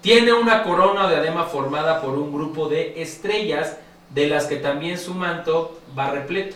Tiene 0.00 0.32
una 0.32 0.62
corona 0.62 1.06
o 1.06 1.08
diadema 1.08 1.46
formada 1.46 2.00
por 2.00 2.10
un 2.10 2.32
grupo 2.32 2.68
de 2.68 3.02
estrellas 3.02 3.78
de 4.10 4.28
las 4.28 4.46
que 4.46 4.56
también 4.56 4.96
su 4.96 5.12
manto 5.12 5.76
va 5.98 6.12
repleto. 6.12 6.54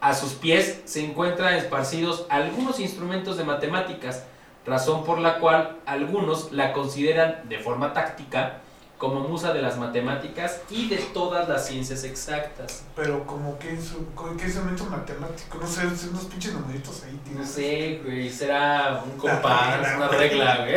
A 0.00 0.12
sus 0.14 0.32
pies 0.32 0.82
se 0.84 1.04
encuentran 1.04 1.54
esparcidos 1.54 2.26
algunos 2.30 2.80
instrumentos 2.80 3.36
de 3.36 3.44
matemáticas, 3.44 4.26
razón 4.66 5.04
por 5.04 5.20
la 5.20 5.38
cual 5.38 5.76
algunos 5.86 6.50
la 6.50 6.72
consideran 6.72 7.48
de 7.48 7.60
forma 7.60 7.92
táctica 7.92 8.61
como 9.02 9.18
musa 9.18 9.52
de 9.52 9.60
las 9.60 9.78
matemáticas 9.78 10.60
y 10.70 10.88
de 10.88 10.98
todas 11.12 11.48
las 11.48 11.66
ciencias 11.66 12.04
exactas. 12.04 12.84
Pero 12.94 13.26
como 13.26 13.58
que 13.58 13.72
es 13.74 13.90
un, 13.94 14.36
que 14.36 14.46
es 14.46 14.54
un 14.54 14.62
momento 14.62 14.84
matemático, 14.84 15.58
no 15.60 15.66
sé, 15.66 15.80
unos 16.08 16.26
pinches 16.26 16.52
numeritos 16.52 17.02
ahí, 17.02 17.20
tío. 17.24 17.36
No 17.36 17.44
sé, 17.44 18.00
güey, 18.04 18.30
será 18.30 19.02
un 19.04 19.18
compás, 19.18 19.96
una 19.96 20.06
regla, 20.06 20.56
güey. 20.60 20.76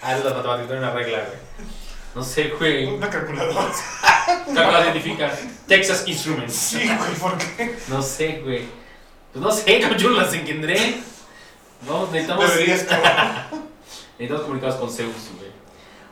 Ah, 0.00 0.16
es 0.16 0.24
las 0.24 0.34
matemáticas, 0.34 0.78
una 0.78 0.92
regla, 0.92 1.18
güey. 1.18 1.68
No 2.14 2.22
sé, 2.22 2.54
güey. 2.58 2.86
Una 2.86 3.10
calculadora. 3.10 3.70
¿Cómo 4.46 4.58
lo 4.58 4.82
identifica? 4.82 5.30
Texas 5.66 6.08
Instruments. 6.08 6.54
Sí, 6.54 6.78
güey, 6.86 7.14
¿por 7.16 7.36
qué? 7.36 7.76
No 7.88 8.00
sé, 8.00 8.40
güey. 8.42 8.64
Pues 9.30 9.44
no 9.44 9.52
sé, 9.52 9.78
como 9.82 9.94
yo 9.96 10.08
las 10.08 10.32
engendré. 10.32 11.02
Vamos, 11.86 12.12
necesitamos, 12.12 12.48
Deberías, 12.48 12.86
necesitamos 14.18 14.42
comunicarnos 14.44 14.80
con 14.80 14.90
Zeus, 14.90 15.12
güey. 15.36 15.50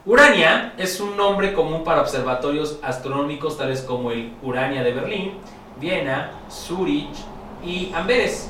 Urania 0.08 0.72
es 0.78 1.00
un 1.00 1.18
nombre 1.18 1.52
común 1.52 1.84
para 1.84 2.00
observatorios 2.00 2.78
astronómicos 2.80 3.58
tales 3.58 3.82
como 3.82 4.10
el 4.10 4.32
Urania 4.42 4.82
de 4.82 4.94
Berlín, 4.94 5.34
Viena, 5.78 6.30
Zurich 6.50 7.14
y 7.62 7.92
Amberes. 7.94 8.48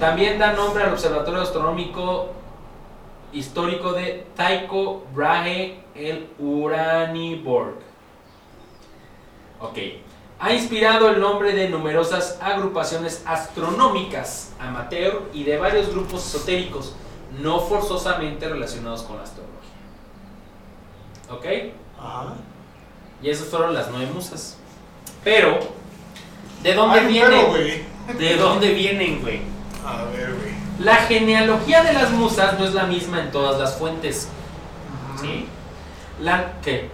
También 0.00 0.38
da 0.38 0.52
nombre 0.52 0.84
al 0.84 0.92
observatorio 0.92 1.40
astronómico 1.40 2.28
histórico 3.32 3.94
de 3.94 4.26
Tycho 4.36 5.04
Brahe 5.14 5.80
el 5.94 6.28
Uraniborg. 6.38 7.76
Ok. 9.60 9.78
Ha 10.40 10.52
inspirado 10.52 11.08
el 11.08 11.20
nombre 11.22 11.54
de 11.54 11.70
numerosas 11.70 12.38
agrupaciones 12.42 13.22
astronómicas 13.24 14.54
amateur 14.60 15.22
y 15.32 15.44
de 15.44 15.56
varios 15.56 15.88
grupos 15.88 16.26
esotéricos, 16.26 16.94
no 17.40 17.60
forzosamente 17.60 18.46
relacionados 18.46 19.04
con 19.04 19.16
la 19.16 19.22
astrología. 19.22 19.57
¿Ok? 21.30 21.44
Ajá. 21.98 22.34
Y 23.22 23.30
esas 23.30 23.48
fueron 23.48 23.74
las 23.74 23.88
nueve 23.90 24.10
musas. 24.12 24.56
Pero, 25.24 25.58
¿de 26.62 26.74
dónde 26.74 27.00
Ay, 27.00 27.06
vienen? 27.08 27.46
güey. 27.46 27.82
¿De 28.18 28.36
dónde 28.36 28.72
vienen, 28.72 29.20
güey? 29.20 29.40
A 29.84 30.04
ver, 30.04 30.34
güey. 30.34 30.52
La 30.78 30.94
genealogía 30.96 31.82
de 31.82 31.92
las 31.92 32.10
musas 32.12 32.58
no 32.58 32.64
es 32.64 32.72
la 32.72 32.84
misma 32.84 33.20
en 33.20 33.30
todas 33.32 33.58
las 33.58 33.76
fuentes. 33.76 34.28
¿Sí? 35.20 35.46
La, 36.20 36.52
¿Qué? 36.62 36.88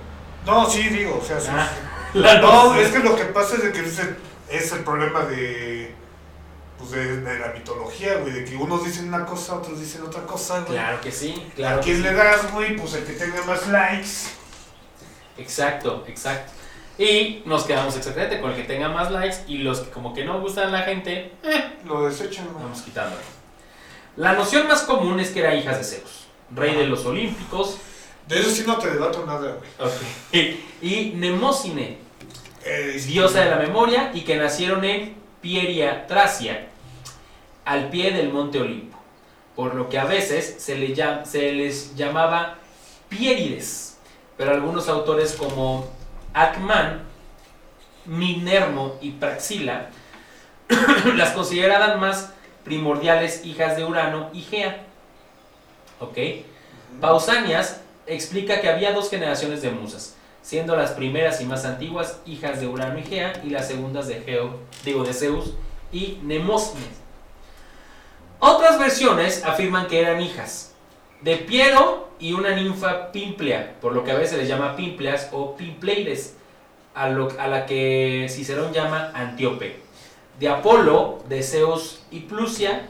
No, 0.46 0.68
sí, 0.68 0.88
digo, 0.88 1.20
o 1.22 1.24
sea, 1.24 1.38
sí. 1.40 1.48
Ah, 1.50 1.68
sí. 2.12 2.18
la 2.18 2.40
No, 2.40 2.72
no 2.74 2.80
es 2.80 2.90
que 2.90 2.98
lo 3.00 3.14
que 3.16 3.24
pasa 3.24 3.56
es 3.56 3.62
que 3.72 3.80
es 3.80 3.98
el, 3.98 4.16
es 4.50 4.72
el 4.72 4.80
problema 4.84 5.20
de. 5.26 5.94
Pues 6.88 6.90
de, 6.92 7.20
de 7.22 7.38
la 7.38 7.48
mitología, 7.52 8.16
güey, 8.16 8.32
de 8.32 8.44
que 8.44 8.56
unos 8.56 8.84
dicen 8.84 9.08
una 9.08 9.24
cosa, 9.24 9.54
otros 9.54 9.80
dicen 9.80 10.02
otra 10.02 10.22
cosa, 10.26 10.60
güey. 10.60 10.72
Claro 10.72 11.00
que 11.00 11.10
sí, 11.10 11.34
claro. 11.56 11.78
¿A 11.80 11.80
quién 11.82 12.02
le 12.02 12.12
das, 12.12 12.52
güey? 12.52 12.76
Pues 12.76 12.94
el 12.94 13.04
que 13.04 13.12
tenga 13.14 13.42
más 13.44 13.66
likes. 13.68 14.08
Exacto, 15.38 16.04
exacto. 16.06 16.52
Y 16.98 17.42
nos 17.46 17.64
quedamos 17.64 17.96
exactamente 17.96 18.40
con 18.40 18.50
el 18.50 18.56
que 18.56 18.64
tenga 18.64 18.88
más 18.88 19.10
likes 19.10 19.38
y 19.48 19.58
los 19.58 19.80
que 19.80 19.90
como 19.90 20.14
que 20.14 20.24
no 20.24 20.40
gustan 20.40 20.68
a 20.68 20.78
la 20.78 20.82
gente, 20.82 21.32
eh, 21.42 21.72
Lo 21.84 22.06
desechan, 22.06 22.46
güey. 22.52 22.62
vamos 22.62 22.82
quitando. 22.82 23.16
La 24.16 24.34
noción 24.34 24.68
más 24.68 24.82
común 24.82 25.18
es 25.18 25.30
que 25.30 25.40
era 25.40 25.54
hijas 25.54 25.78
de 25.78 25.84
Zeus, 25.84 26.26
rey 26.54 26.74
de 26.76 26.86
los 26.86 27.04
olímpicos, 27.04 27.78
De 28.28 28.38
eso 28.40 28.48
sí 28.50 28.62
no 28.66 28.78
te 28.78 28.90
debato 28.90 29.26
nada, 29.26 29.56
güey. 30.30 30.56
y 30.82 31.12
Nemocine, 31.16 31.98
Eh, 32.64 33.02
diosa 33.06 33.40
de 33.40 33.50
la 33.50 33.56
memoria, 33.56 34.10
y 34.14 34.20
que 34.22 34.36
nacieron 34.36 34.84
en 34.84 35.14
Pieria, 35.42 36.06
Tracia, 36.06 36.68
al 37.64 37.88
pie 37.90 38.12
del 38.12 38.32
monte 38.32 38.60
Olimpo, 38.60 38.98
por 39.56 39.74
lo 39.74 39.88
que 39.88 39.98
a 39.98 40.04
veces 40.04 40.56
se, 40.58 40.76
le 40.76 40.94
llam- 40.94 41.24
se 41.24 41.52
les 41.52 41.94
llamaba 41.96 42.58
Pierides, 43.08 43.98
pero 44.36 44.52
algunos 44.52 44.88
autores 44.88 45.32
como 45.34 45.86
Ackman, 46.32 47.02
Minermo 48.06 48.96
y 49.00 49.12
Praxila 49.12 49.88
las 51.16 51.30
consideraban 51.30 51.98
más 52.00 52.32
primordiales 52.64 53.44
hijas 53.44 53.76
de 53.76 53.84
Urano 53.84 54.30
y 54.32 54.42
Gea. 54.42 54.84
¿Ok? 56.00 56.18
Pausanias 57.00 57.80
explica 58.06 58.60
que 58.60 58.68
había 58.68 58.92
dos 58.92 59.08
generaciones 59.08 59.62
de 59.62 59.70
musas, 59.70 60.16
siendo 60.42 60.76
las 60.76 60.90
primeras 60.92 61.40
y 61.40 61.44
más 61.46 61.64
antiguas 61.64 62.20
hijas 62.26 62.60
de 62.60 62.66
Urano 62.66 62.98
y 62.98 63.04
Gea 63.04 63.32
y 63.44 63.50
las 63.50 63.68
segundas 63.68 64.06
de 64.08 64.20
Geo, 64.20 64.58
digo 64.84 65.04
de 65.04 65.14
Zeus 65.14 65.54
y 65.92 66.18
Nemosine. 66.22 67.03
Otras 68.46 68.78
versiones 68.78 69.42
afirman 69.42 69.86
que 69.86 69.98
eran 69.98 70.20
hijas 70.20 70.74
de 71.22 71.36
Piero 71.36 72.10
y 72.18 72.34
una 72.34 72.50
ninfa 72.50 73.10
Pimplea, 73.10 73.76
por 73.80 73.94
lo 73.94 74.04
que 74.04 74.10
a 74.10 74.16
veces 74.16 74.36
les 74.36 74.46
llama 74.46 74.76
Pimpleas 74.76 75.30
o 75.32 75.56
Pimpleides, 75.56 76.36
a, 76.94 77.08
la 77.08 77.64
que 77.64 78.26
Cicerón 78.28 78.74
llama 78.74 79.12
Antíope. 79.14 79.80
De 80.38 80.50
Apolo, 80.50 81.24
de 81.26 81.42
Zeus 81.42 82.02
y 82.10 82.20
Plusia, 82.20 82.86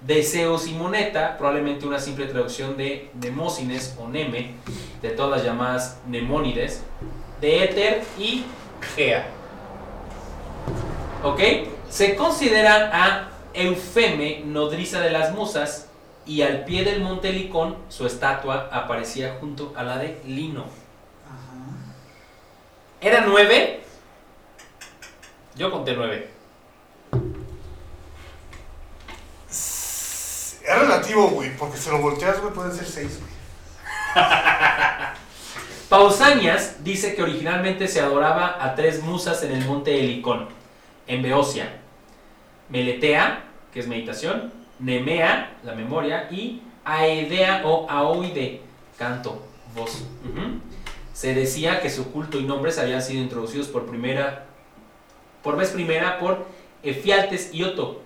de 0.00 0.24
Zeus 0.24 0.66
y 0.66 0.72
Moneta, 0.72 1.38
probablemente 1.38 1.86
una 1.86 2.00
simple 2.00 2.26
traducción 2.26 2.76
de 2.76 3.08
Nemósines 3.14 3.94
o 4.00 4.08
Neme, 4.08 4.54
de 5.02 5.10
todas 5.10 5.30
las 5.30 5.44
llamadas 5.44 6.00
Nemónides, 6.08 6.82
de 7.40 7.62
Éter 7.62 8.02
y 8.18 8.44
Gea. 8.96 9.28
¿Ok? 11.22 11.40
Se 11.88 12.16
considera 12.16 12.90
a 12.92 13.35
Eufeme, 13.56 14.42
nodriza 14.44 15.00
de 15.00 15.10
las 15.10 15.32
musas, 15.32 15.88
y 16.26 16.42
al 16.42 16.64
pie 16.64 16.84
del 16.84 17.00
monte 17.00 17.32
Licón 17.32 17.76
su 17.88 18.06
estatua 18.06 18.68
aparecía 18.72 19.36
junto 19.40 19.72
a 19.76 19.82
la 19.82 19.98
de 19.98 20.20
Lino. 20.26 20.64
¿Era 23.00 23.20
nueve? 23.20 23.80
Yo 25.54 25.70
conté 25.70 25.94
nueve. 25.94 26.30
Es 29.48 30.78
relativo, 30.80 31.28
güey, 31.28 31.56
porque 31.56 31.78
si 31.78 31.88
lo 31.90 31.98
volteas, 31.98 32.40
güey, 32.40 32.52
pueden 32.52 32.74
ser 32.74 32.86
seis, 32.86 33.20
güey. 33.20 33.30
Pausanias 35.88 36.82
dice 36.82 37.14
que 37.14 37.22
originalmente 37.22 37.86
se 37.86 38.00
adoraba 38.00 38.58
a 38.60 38.74
tres 38.74 39.02
musas 39.02 39.42
en 39.44 39.52
el 39.52 39.64
monte 39.64 40.00
Helicón, 40.00 40.48
en 41.06 41.22
Beocia. 41.22 41.80
Meletea, 42.68 43.44
que 43.72 43.80
es 43.80 43.86
meditación, 43.88 44.52
Nemea, 44.78 45.58
la 45.64 45.74
memoria, 45.74 46.28
y 46.30 46.62
Aedea 46.84 47.62
o 47.64 47.88
Aoide, 47.90 48.60
canto, 48.98 49.42
voz. 49.74 50.04
Se 51.12 51.34
decía 51.34 51.80
que 51.80 51.90
su 51.90 52.12
culto 52.12 52.38
y 52.38 52.44
nombres 52.44 52.78
habían 52.78 53.02
sido 53.02 53.22
introducidos 53.22 53.68
por 53.68 53.86
primera, 53.86 54.46
por 55.42 55.56
vez 55.56 55.70
primera 55.70 56.18
por 56.18 56.46
Efialtes 56.82 57.50
y 57.52 57.62
Otto. 57.62 58.02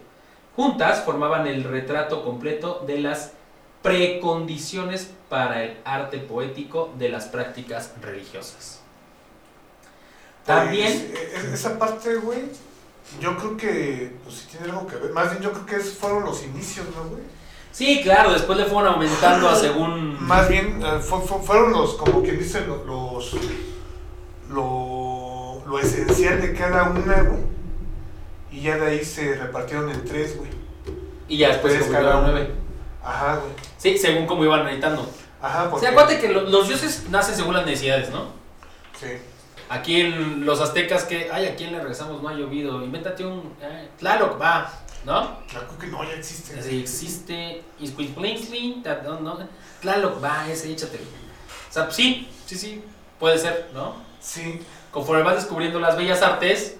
Juntas 0.57 1.05
formaban 1.05 1.47
el 1.47 1.65
retrato 1.65 2.23
completo 2.23 2.85
de 2.87 3.01
las 3.01 3.32
precondiciones 3.82 5.11
para 5.28 5.65
el 5.65 5.77
arte 5.85 6.19
poético 6.19 6.93
de 6.99 7.09
las 7.09 7.27
prácticas 7.27 7.93
religiosas. 8.03 8.81
También, 10.45 11.11
Pues, 11.12 11.45
esa 11.45 11.78
parte, 11.78 12.16
güey, 12.16 12.43
yo 13.21 13.37
creo 13.37 13.57
que, 13.57 14.17
pues 14.25 14.37
sí 14.37 14.47
tiene 14.51 14.67
algo 14.73 14.87
que 14.87 14.97
ver. 14.97 15.13
Más 15.13 15.31
bien, 15.31 15.43
yo 15.43 15.53
creo 15.53 15.67
que 15.67 15.77
esos 15.77 15.95
fueron 15.95 16.25
los 16.25 16.43
inicios, 16.45 16.87
¿no, 16.97 17.05
güey? 17.11 17.23
sí, 17.73 18.01
claro, 18.03 18.33
después 18.33 18.59
le 18.59 18.65
fueron 18.65 18.95
aumentando 18.95 19.49
a 19.49 19.55
según... 19.57 20.17
Más 20.25 20.49
bien, 20.49 20.83
eh, 20.85 20.99
fu- 21.01 21.21
fu- 21.21 21.39
fueron 21.41 21.71
los, 21.73 21.95
como 21.95 22.23
quien 22.23 22.39
dice, 22.39 22.67
lo- 22.67 22.85
los. 22.85 23.35
Lo, 24.49 25.63
lo 25.67 25.79
esencial 25.79 26.41
de 26.41 26.53
cada 26.55 26.85
una, 26.91 27.23
güey. 27.23 27.41
Y 28.51 28.63
ya 28.63 28.77
de 28.77 28.87
ahí 28.89 29.05
se 29.05 29.35
repartieron 29.37 29.89
en 29.91 30.05
tres, 30.05 30.37
güey. 30.37 30.51
Y 31.29 31.39
ya 31.39 31.49
después 31.49 31.73
se 31.85 31.91
cada 31.91 32.21
nueve. 32.23 32.51
Ajá, 33.05 33.37
güey. 33.37 33.53
Sí, 33.79 33.97
según 33.97 34.27
cómo 34.27 34.45
iban 34.45 34.65
meditando. 34.65 35.09
Ajá, 35.41 35.65
O 35.65 35.71
porque. 35.71 35.87
sea, 35.87 35.91
acuérdate 35.93 36.21
que 36.21 36.29
lo- 36.33 36.43
los 36.43 36.67
dioses 36.67 37.05
nacen 37.11 37.37
según 37.37 37.55
las 37.55 37.65
necesidades, 37.65 38.11
¿no? 38.11 38.25
Sí. 38.99 39.07
Aquí 39.71 40.01
en 40.01 40.45
los 40.45 40.61
aztecas 40.61 41.05
que, 41.05 41.31
ay, 41.33 41.47
¿a 41.47 41.55
quién 41.55 41.71
le 41.73 41.79
regresamos? 41.79 42.21
No 42.21 42.29
ha 42.29 42.35
llovido. 42.35 42.83
Invéntate 42.83 43.25
un 43.25 43.55
eh, 43.63 43.89
Tlaloc, 43.99 44.41
va, 44.41 44.71
¿no? 45.05 45.39
La 45.55 45.61
creo 45.67 45.79
que 45.79 45.87
no, 45.87 46.03
ya 46.05 46.15
existe. 46.15 46.59
Así 46.59 46.81
existe 46.81 47.63
no, 49.21 49.39
Tlaloc, 49.81 50.23
va, 50.23 50.47
ese, 50.51 50.73
échatelo. 50.73 51.05
O 51.71 51.73
sea, 51.73 51.89
sí, 51.91 52.29
sí, 52.47 52.59
sí, 52.59 52.85
puede 53.21 53.39
ser, 53.39 53.71
¿no? 53.73 53.95
Sí. 54.21 54.61
Conforme 54.91 55.23
vas 55.23 55.37
descubriendo 55.37 55.79
las 55.79 55.97
bellas 55.97 56.21
artes, 56.21 56.77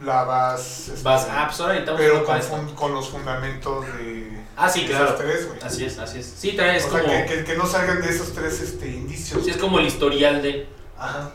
La 0.00 0.24
vas. 0.24 0.88
este, 0.88 1.02
vas, 1.02 1.26
ah, 1.30 1.44
pues 1.46 1.60
ahora 1.60 1.74
necesitamos 1.74 2.00
Pero 2.00 2.24
con, 2.24 2.42
fun- 2.42 2.74
con 2.74 2.94
los 2.94 3.08
fundamentos 3.10 3.84
de. 3.98 4.38
Ah, 4.56 4.66
sí, 4.68 4.80
de 4.82 4.86
claro. 4.88 5.04
Esas 5.04 5.18
tres, 5.18 5.46
güey. 5.46 5.60
Así 5.62 5.84
es, 5.84 5.98
así 5.98 6.20
es. 6.20 6.26
Sí, 6.38 6.52
traes 6.56 6.86
o 6.86 6.90
sea, 6.90 7.02
como, 7.02 7.12
que, 7.12 7.26
que- 7.26 7.44
que 7.44 7.54
no 7.56 7.66
salgan 7.66 8.00
de 8.00 8.08
esos 8.08 8.32
tres 8.32 8.60
este, 8.62 8.88
indicios. 8.88 9.44
sí, 9.44 9.50
es 9.50 9.58
como 9.58 9.78
el 9.78 9.86
historial 9.86 10.40
de, 10.40 10.66
Ajá. 10.98 11.30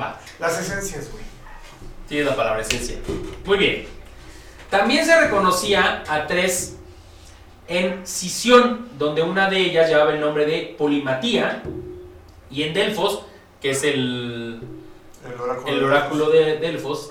Va, 0.00 0.20
Las 0.38 0.58
esencias, 0.58 1.10
güey. 1.10 1.24
Tiene 2.08 2.24
la 2.24 2.36
palabra 2.36 2.62
esencia. 2.62 2.96
Muy 3.44 3.58
bien. 3.58 3.86
También 4.68 5.04
se 5.04 5.20
reconocía 5.20 6.02
a 6.08 6.26
tres 6.26 6.76
en 7.68 8.04
Sición, 8.04 8.88
donde 8.98 9.22
una 9.22 9.48
de 9.48 9.58
ellas 9.58 9.88
llevaba 9.88 10.12
el 10.12 10.20
nombre 10.20 10.44
de 10.44 10.74
Polimatía, 10.76 11.62
y 12.50 12.64
en 12.64 12.74
Delfos, 12.74 13.22
que 13.60 13.70
es 13.70 13.84
el, 13.84 14.60
El 15.24 15.40
oráculo. 15.40 15.68
el 15.68 15.84
oráculo 15.84 16.30
de 16.30 16.56
Delfos, 16.58 17.10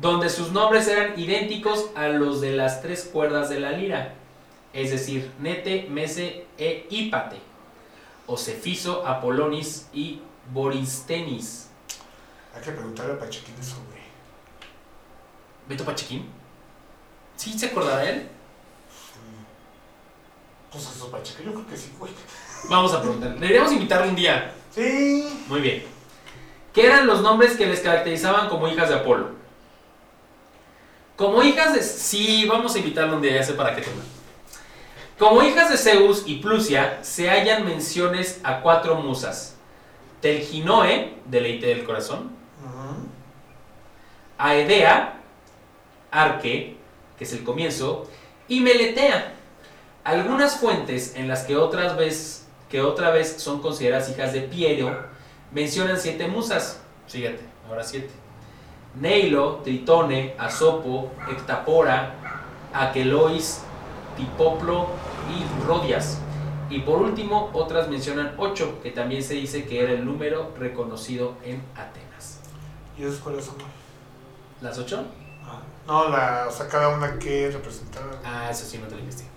donde 0.00 0.28
sus 0.28 0.52
nombres 0.52 0.86
eran 0.86 1.18
idénticos 1.18 1.90
a 1.94 2.08
los 2.08 2.42
de 2.42 2.52
las 2.52 2.82
tres 2.82 3.08
cuerdas 3.10 3.48
de 3.48 3.60
la 3.60 3.72
lira, 3.72 4.14
es 4.74 4.90
decir, 4.90 5.30
Nete, 5.38 5.86
Mese 5.90 6.44
e 6.58 6.86
Hípate, 6.90 7.36
o 8.26 8.36
Cefiso, 8.36 9.06
Apolonis 9.06 9.88
y 9.94 10.20
Boristenis. 10.52 11.69
Hay 12.60 12.66
que 12.66 12.72
preguntarle 12.72 13.14
a 13.14 13.18
Pachequín 13.18 13.54
eso, 13.58 13.76
güey. 13.88 14.02
¿Beto 15.66 15.82
Pachequín? 15.82 16.28
¿Sí 17.34 17.58
se 17.58 17.66
acordará 17.66 18.04
él? 18.04 18.28
Pues 20.70 20.84
eso, 20.94 21.10
Pachequín, 21.10 21.46
yo 21.46 21.52
creo 21.54 21.66
que 21.66 21.76
sí, 21.78 21.90
güey. 21.98 22.12
Vamos 22.68 22.92
a 22.92 23.00
preguntar. 23.00 23.32
Deberíamos 23.38 23.72
invitarle 23.72 24.10
un 24.10 24.14
día. 24.14 24.52
Sí. 24.70 25.42
Muy 25.48 25.62
bien. 25.62 25.84
¿Qué 26.74 26.84
eran 26.84 27.06
los 27.06 27.22
nombres 27.22 27.56
que 27.56 27.64
les 27.64 27.80
caracterizaban 27.80 28.50
como 28.50 28.68
hijas 28.68 28.90
de 28.90 28.96
Apolo? 28.96 29.30
Como 31.16 31.42
hijas 31.42 31.72
de... 31.72 31.82
Sí, 31.82 32.44
vamos 32.46 32.74
a 32.74 32.78
invitarle 32.78 33.16
un 33.16 33.22
día, 33.22 33.36
ya 33.36 33.42
sé 33.42 33.54
para 33.54 33.74
qué 33.74 33.80
tema. 33.80 34.02
Como 35.18 35.42
hijas 35.42 35.70
de 35.70 35.78
Zeus 35.78 36.24
y 36.26 36.36
Plusia 36.36 36.98
se 37.02 37.30
hallan 37.30 37.64
menciones 37.64 38.38
a 38.44 38.60
cuatro 38.60 38.96
musas. 38.96 39.56
Telginoe, 40.20 41.14
deleite 41.24 41.68
del 41.68 41.84
corazón. 41.84 42.39
Aedea, 44.42 45.20
Arque, 46.10 46.76
que 47.18 47.24
es 47.24 47.32
el 47.34 47.44
comienzo, 47.44 48.08
y 48.48 48.60
Meletea. 48.60 49.34
Algunas 50.02 50.56
fuentes 50.58 51.14
en 51.14 51.28
las 51.28 51.44
que 51.44 51.56
otras 51.56 51.94
vez, 51.96 52.46
que 52.70 52.80
otra 52.80 53.10
vez 53.10 53.36
son 53.36 53.60
consideradas 53.60 54.08
hijas 54.08 54.32
de 54.32 54.40
Piero 54.40 55.04
mencionan 55.52 55.98
siete 55.98 56.26
musas. 56.26 56.80
Fíjate, 57.06 57.40
ahora 57.68 57.84
siete. 57.84 58.08
Neilo, 58.98 59.60
Tritone, 59.62 60.34
Asopo, 60.38 61.12
Hectapora, 61.30 62.14
Aquelois, 62.72 63.60
Tipoplo 64.16 64.88
y 65.28 65.66
Rodias. 65.66 66.18
Y 66.70 66.80
por 66.80 67.02
último, 67.02 67.50
otras 67.52 67.88
mencionan 67.88 68.34
ocho, 68.38 68.80
que 68.82 68.90
también 68.90 69.22
se 69.22 69.34
dice 69.34 69.66
que 69.66 69.82
era 69.82 69.92
el 69.92 70.06
número 70.06 70.54
reconocido 70.58 71.34
en 71.44 71.62
Atenas. 71.74 72.40
¿Y 72.96 73.02
esas 73.02 73.18
cuáles 73.18 73.44
son? 73.44 73.79
¿Las 74.60 74.78
ocho? 74.78 75.04
Ah, 75.44 75.60
No, 75.86 76.08
la, 76.08 76.46
o 76.48 76.52
sea, 76.52 76.68
cada 76.68 76.88
una 76.88 77.18
que 77.18 77.50
representaba. 77.50 78.12
Ah, 78.24 78.48
eso 78.50 78.64
sí, 78.66 78.78
no 78.78 78.86
te 78.86 78.94
lo 78.94 79.00
investigué. 79.00 79.30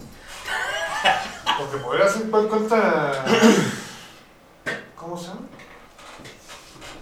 Porque 1.60 1.78
podría 1.78 2.08
ser 2.08 2.30
cuál- 2.30 2.48
cuánta. 2.48 3.24
¿Cómo 4.96 5.18
se 5.18 5.28
llama? 5.28 5.42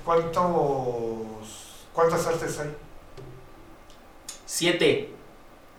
¿Cuántos. 0.06 1.86
¿Cuántas 1.94 2.26
artes 2.28 2.60
hay? 2.60 2.76
Siete, 4.46 5.14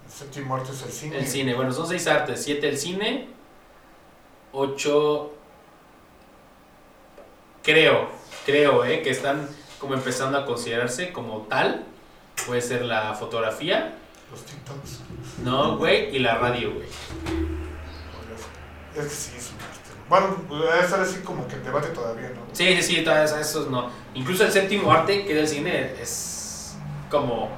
El 0.07 0.11
séptimo 0.13 0.57
arte 0.57 0.73
es 0.73 0.83
el 0.83 0.93
cine. 0.93 1.19
el 1.19 1.27
cine. 1.27 1.55
Bueno, 1.55 1.73
son 1.73 1.87
seis 1.87 2.07
artes. 2.07 2.43
Siete 2.43 2.69
el 2.69 2.79
cine. 2.79 3.29
Ocho. 4.53 5.33
Creo, 7.63 8.09
creo, 8.45 8.85
¿eh? 8.85 9.03
Que 9.03 9.11
están 9.11 9.49
como 9.79 9.95
empezando 9.95 10.39
a 10.39 10.45
considerarse 10.47 11.13
como 11.13 11.43
tal. 11.43 11.85
Puede 12.47 12.61
ser 12.61 12.83
la 12.83 13.15
fotografía, 13.15 13.95
Los 14.31 14.45
TikToks. 14.45 15.01
¿no, 15.45 15.77
güey? 15.77 16.15
Y 16.15 16.19
la 16.19 16.37
radio, 16.37 16.73
güey. 16.75 16.89
Es 18.97 19.05
que 19.05 19.11
sí, 19.11 19.33
es 19.37 19.51
un 19.51 19.57
arte. 19.61 19.79
Bueno, 20.09 20.37
debe 20.51 20.81
estar 20.85 21.01
así 21.01 21.21
como 21.21 21.47
que 21.47 21.55
en 21.55 21.65
debate 21.65 21.89
todavía, 21.89 22.31
¿no? 22.31 22.43
Sí, 22.53 22.77
sí, 22.77 22.83
sí, 22.83 23.05
todas 23.05 23.33
esos 23.33 23.71
no. 23.71 23.91
Incluso 24.15 24.45
el 24.45 24.53
séptimo 24.53 24.93
arte, 24.93 25.25
que 25.25 25.33
es 25.33 25.39
el 25.39 25.49
cine, 25.49 25.95
es 26.01 26.75
como. 27.11 27.51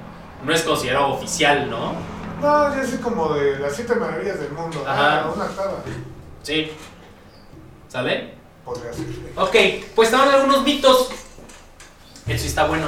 No 0.43 0.53
es 0.53 0.61
considerado 0.61 1.07
oficial, 1.13 1.69
¿no? 1.69 1.93
No, 2.41 2.75
ya 2.75 2.81
es 2.81 2.95
como 2.99 3.33
de 3.33 3.59
las 3.59 3.75
siete 3.75 3.95
maravillas 3.95 4.39
del 4.39 4.51
mundo. 4.51 4.83
Ajá. 4.87 5.21
Ah, 5.23 5.31
una 5.33 5.45
octava. 5.45 5.83
Sí. 6.43 6.71
¿Sale? 7.87 8.35
Podría 8.63 8.93
ser. 8.93 9.05
Ok, 9.35 9.85
pues 9.95 10.09
estaban 10.09 10.33
algunos 10.33 10.63
mitos. 10.63 11.09
Eso 12.27 12.41
sí 12.41 12.47
está 12.47 12.67
bueno. 12.67 12.87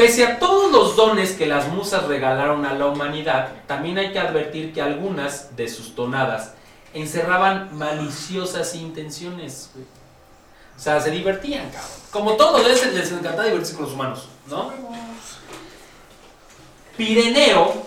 Pese 0.00 0.24
a 0.24 0.38
todos 0.38 0.72
los 0.72 0.96
dones 0.96 1.32
que 1.32 1.44
las 1.46 1.68
musas 1.68 2.04
regalaron 2.04 2.64
a 2.64 2.72
la 2.74 2.86
humanidad, 2.86 3.50
también 3.66 3.98
hay 3.98 4.12
que 4.12 4.18
advertir 4.18 4.72
que 4.72 4.80
algunas 4.80 5.54
de 5.56 5.68
sus 5.68 5.94
tonadas 5.94 6.54
encerraban 6.94 7.76
maliciosas 7.76 8.74
intenciones. 8.74 9.70
güey. 9.74 9.84
O 10.76 10.80
sea, 10.80 10.98
se 11.00 11.10
divertían, 11.10 11.66
cabrón. 11.70 11.90
Como 12.10 12.32
todo, 12.36 12.66
les, 12.66 12.94
les 12.94 13.10
encantaba 13.12 13.44
divertirse 13.44 13.74
con 13.74 13.84
los 13.84 13.92
humanos, 13.92 14.28
¿no? 14.46 14.72
Pireneo, 16.96 17.86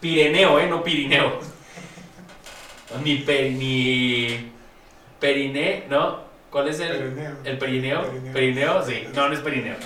Pireneo, 0.00 0.58
¿eh? 0.60 0.66
No 0.68 0.82
Pirineo. 0.84 1.40
Ni, 3.04 3.16
pe- 3.16 3.50
ni 3.50 4.50
Periné, 5.20 5.84
¿no? 5.90 6.20
¿Cuál 6.50 6.68
es 6.68 6.80
el? 6.80 6.88
Perineo. 6.96 7.36
¿El 7.44 7.58
perineo? 7.58 8.02
Perineo. 8.02 8.32
¿Perineo? 8.32 8.86
Sí. 8.86 9.08
No, 9.14 9.28
no 9.28 9.34
es 9.34 9.40
perineo. 9.40 9.76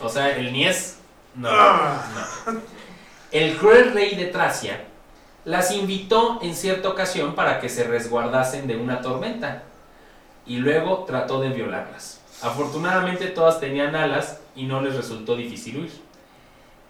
O 0.00 0.08
sea, 0.10 0.36
el 0.36 0.52
niés, 0.52 0.95
No, 1.36 1.50
no. 1.50 2.60
El 3.30 3.56
cruel 3.56 3.92
rey 3.92 4.14
de 4.14 4.26
Tracia 4.26 4.84
las 5.44 5.70
invitó 5.70 6.40
en 6.42 6.54
cierta 6.54 6.88
ocasión 6.88 7.34
para 7.34 7.60
que 7.60 7.68
se 7.68 7.84
resguardasen 7.84 8.66
de 8.66 8.76
una 8.76 9.00
tormenta 9.00 9.62
y 10.46 10.56
luego 10.56 11.04
trató 11.06 11.40
de 11.40 11.50
violarlas. 11.50 12.20
Afortunadamente 12.42 13.26
todas 13.26 13.60
tenían 13.60 13.94
alas 13.94 14.40
y 14.54 14.64
no 14.64 14.80
les 14.80 14.94
resultó 14.94 15.36
difícil 15.36 15.78
huir. 15.78 15.92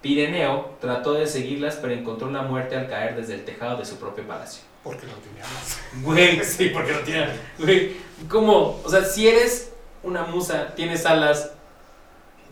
Pireneo 0.01 0.77
trató 0.79 1.13
de 1.13 1.27
seguirlas 1.27 1.75
pero 1.75 1.93
encontró 1.93 2.31
la 2.31 2.43
muerte 2.43 2.75
al 2.75 2.87
caer 2.87 3.15
desde 3.15 3.35
el 3.35 3.45
tejado 3.45 3.77
de 3.77 3.85
su 3.85 3.97
propio 3.97 4.25
palacio. 4.27 4.63
Porque 4.83 5.05
lo 5.05 5.13
teníamos. 5.13 5.79
Güey, 6.01 6.43
sí, 6.43 6.69
porque 6.69 6.93
no 6.93 6.99
tiene. 6.99 7.27
Güey, 7.59 7.97
¿cómo? 8.29 8.79
O 8.83 8.89
sea, 8.89 9.03
si 9.03 9.27
eres 9.27 9.73
una 10.03 10.23
musa, 10.23 10.73
tienes 10.75 11.05
alas, 11.05 11.51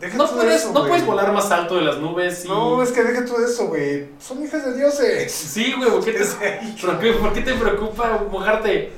Deja 0.00 0.18
no 0.18 0.28
puedes, 0.28 0.62
eso, 0.62 0.72
no 0.72 0.86
puedes 0.86 1.06
volar 1.06 1.32
más 1.32 1.50
alto 1.50 1.76
de 1.76 1.82
las 1.82 1.96
nubes. 1.98 2.44
Y... 2.44 2.48
No, 2.48 2.82
es 2.82 2.92
que 2.92 3.02
deja 3.02 3.24
todo 3.24 3.44
eso, 3.44 3.68
güey. 3.68 4.08
Son 4.20 4.42
hijas 4.44 4.64
de 4.66 4.76
dioses. 4.76 5.32
Sí, 5.32 5.72
güey, 5.76 5.90
¿por 5.90 6.04
qué, 6.04 6.12
te, 6.12 6.24
¿por, 6.80 6.98
qué, 6.98 7.12
por 7.12 7.32
qué 7.32 7.40
te 7.40 7.54
preocupa 7.54 8.22
mojarte? 8.30 8.92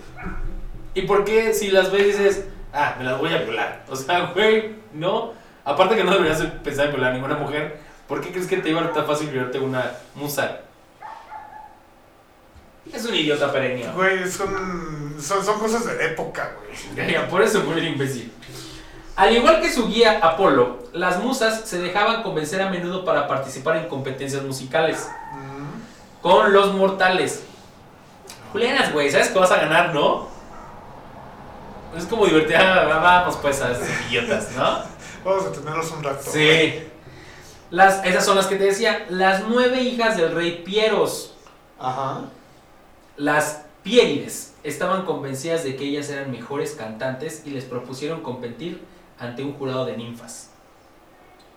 ¿Y 0.95 1.03
por 1.03 1.25
qué 1.25 1.55
si 1.55 1.70
las 1.70 1.93
ves 1.93 2.07
dices, 2.07 2.45
ah, 2.73 2.97
me 2.99 3.05
las 3.05 3.19
voy 3.19 3.33
a 3.33 3.39
violar? 3.43 3.85
O 3.89 3.95
sea, 3.95 4.33
güey, 4.35 4.75
no. 4.93 5.33
Aparte 5.65 5.95
que 5.95 6.03
no 6.03 6.12
deberías 6.12 6.41
pensar 6.65 6.87
en 6.87 6.93
violar 6.93 7.12
a 7.12 7.15
ninguna 7.15 7.37
mujer, 7.37 7.79
¿por 8.09 8.20
qué 8.20 8.31
crees 8.31 8.49
que 8.49 8.57
te 8.57 8.70
iba 8.70 8.81
a 8.81 8.85
ser 8.85 8.95
tan 8.95 9.07
fácil 9.07 9.29
violarte 9.29 9.61
una 9.61 9.93
musa? 10.16 10.62
Es 12.93 13.05
un 13.05 13.15
idiota 13.15 13.53
perennial. 13.53 13.93
Güey, 13.95 14.27
son, 14.29 15.15
son, 15.20 15.45
son 15.45 15.61
cosas 15.61 15.85
de 15.87 15.95
la 15.95 16.05
época, 16.05 16.55
güey. 16.59 17.29
Por 17.31 17.43
eso 17.43 17.62
murió 17.62 17.83
el 17.83 17.89
imbécil. 17.89 18.33
Al 19.19 19.36
igual 19.36 19.61
que 19.61 19.70
su 19.70 19.89
guía 19.89 20.20
Apolo, 20.23 20.78
las 20.93 21.23
musas 21.23 21.62
se 21.69 21.81
dejaban 21.81 22.23
convencer 22.23 22.62
a 22.62 22.70
menudo 22.70 23.05
para 23.05 23.27
participar 23.28 23.77
en 23.77 23.89
competencias 23.89 24.43
musicales 24.45 25.09
Mm. 25.35 26.23
con 26.23 26.53
los 26.53 26.73
mortales. 26.74 27.43
Julianas, 28.53 28.93
güey, 28.93 29.11
¿sabes 29.11 29.28
que 29.28 29.39
vas 29.39 29.51
a 29.51 29.57
ganar, 29.57 29.93
no? 29.95 30.28
Es 31.97 32.05
como 32.05 32.27
divertida, 32.27 32.85
vamos 32.85 33.36
pues 33.43 33.61
a 33.61 33.73
estos 33.73 33.89
idiotas, 34.09 34.53
¿no? 34.57 34.82
Vamos 35.24 35.47
a 35.47 35.53
tenerlos 35.53 35.90
un 35.90 36.03
rato. 36.05 36.23
Sí. 36.31 36.85
Las, 37.70 38.05
esas 38.07 38.24
son 38.24 38.36
las 38.36 38.47
que 38.47 38.55
te 38.57 38.65
decía, 38.65 39.05
las 39.11 39.43
nueve 39.49 39.82
hijas 39.82 40.16
del 40.16 40.32
rey 40.35 40.62
Pieros, 40.65 41.35
Ajá. 41.78 42.20
las 43.16 43.62
Piérides, 43.82 44.55
estaban 44.62 45.05
convencidas 45.05 45.65
de 45.65 45.77
que 45.77 45.85
ellas 45.85 46.09
eran 46.09 46.31
mejores 46.31 46.73
cantantes 46.73 47.43
y 47.45 47.51
les 47.51 47.65
propusieron 47.65 48.20
competir 48.23 48.82
ante 49.19 49.43
un 49.43 49.55
jurado 49.55 49.85
de 49.86 49.97
ninfas. 49.97 50.51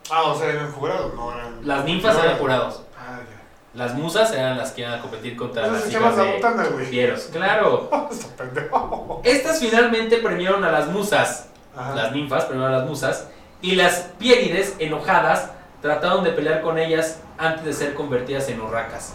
Ah, 0.09 0.23
o 0.23 0.37
sea, 0.37 0.49
eran 0.49 0.71
jurados, 0.71 1.13
no 1.13 1.31
eran. 1.33 1.65
Las 1.65 1.85
ninfas 1.85 2.15
no 2.15 2.23
eran 2.23 2.37
jurados. 2.37 2.83
Ah, 2.97 3.19
ya. 3.19 3.41
Las 3.73 3.93
musas 3.93 4.33
eran 4.33 4.57
las 4.57 4.71
que 4.71 4.81
iban 4.81 4.93
a 4.93 5.01
competir 5.01 5.37
contra 5.37 5.65
Entonces 5.65 5.93
las 5.93 6.17
la 6.17 6.23
de 6.23 6.33
botana, 6.33 6.65
güey. 6.65 6.89
Pieros. 6.89 7.29
Claro. 7.31 7.89
Estas 9.23 9.59
finalmente 9.59 10.17
premiaron 10.17 10.63
a 10.65 10.71
las 10.71 10.87
musas, 10.87 11.47
Ajá. 11.75 11.95
las 11.95 12.11
ninfas 12.11 12.45
premiaron 12.45 12.73
a 12.73 12.79
las 12.79 12.89
musas, 12.89 13.27
y 13.61 13.75
las 13.75 14.07
Piérides, 14.19 14.75
enojadas, 14.79 15.51
trataron 15.81 16.23
de 16.23 16.31
pelear 16.31 16.61
con 16.61 16.77
ellas 16.77 17.19
antes 17.37 17.63
de 17.63 17.73
ser 17.73 17.93
convertidas 17.93 18.49
en 18.49 18.59
urracas. 18.59 19.13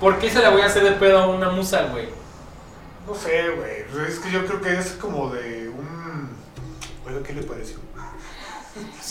¿Por 0.00 0.18
qué 0.18 0.30
se 0.30 0.40
la 0.40 0.50
voy 0.50 0.60
a 0.60 0.66
hacer 0.66 0.84
de 0.84 0.92
pedo 0.92 1.18
a 1.18 1.26
una 1.26 1.50
musa, 1.50 1.84
güey? 1.90 2.08
No 3.06 3.14
sé, 3.14 3.50
güey. 3.50 4.06
Es 4.08 4.18
que 4.18 4.30
yo 4.30 4.46
creo 4.46 4.60
que 4.60 4.78
es 4.78 4.92
como 4.92 5.30
de 5.30 5.68
un. 5.68 5.93
Oiga, 7.06 7.22
¿qué 7.22 7.32
le 7.32 7.42
pareció? 7.42 7.76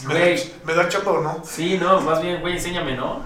¿Me, 0.07 0.13
da, 0.13 0.43
¿Me 0.65 0.73
da 0.73 0.89
o 1.05 1.21
no? 1.21 1.41
Sí, 1.45 1.77
no, 1.77 2.01
más 2.01 2.21
bien, 2.21 2.41
güey, 2.41 2.55
enséñame, 2.55 2.95
¿no? 2.95 3.21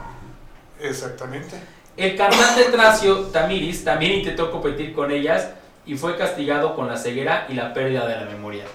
Exactamente. 0.79 1.59
El 1.95 2.15
cantante 2.15 2.65
tracio 2.65 3.21
Tamiris 3.27 3.83
también 3.83 4.19
intentó 4.19 4.51
competir 4.51 4.93
con 4.93 5.09
ellas 5.09 5.49
y 5.85 5.97
fue 5.97 6.15
castigado 6.15 6.75
con 6.75 6.87
la 6.87 6.97
ceguera 6.97 7.47
y 7.49 7.53
la 7.53 7.73
pérdida 7.73 8.05
de 8.05 8.15
la 8.15 8.25
memoria. 8.25 8.65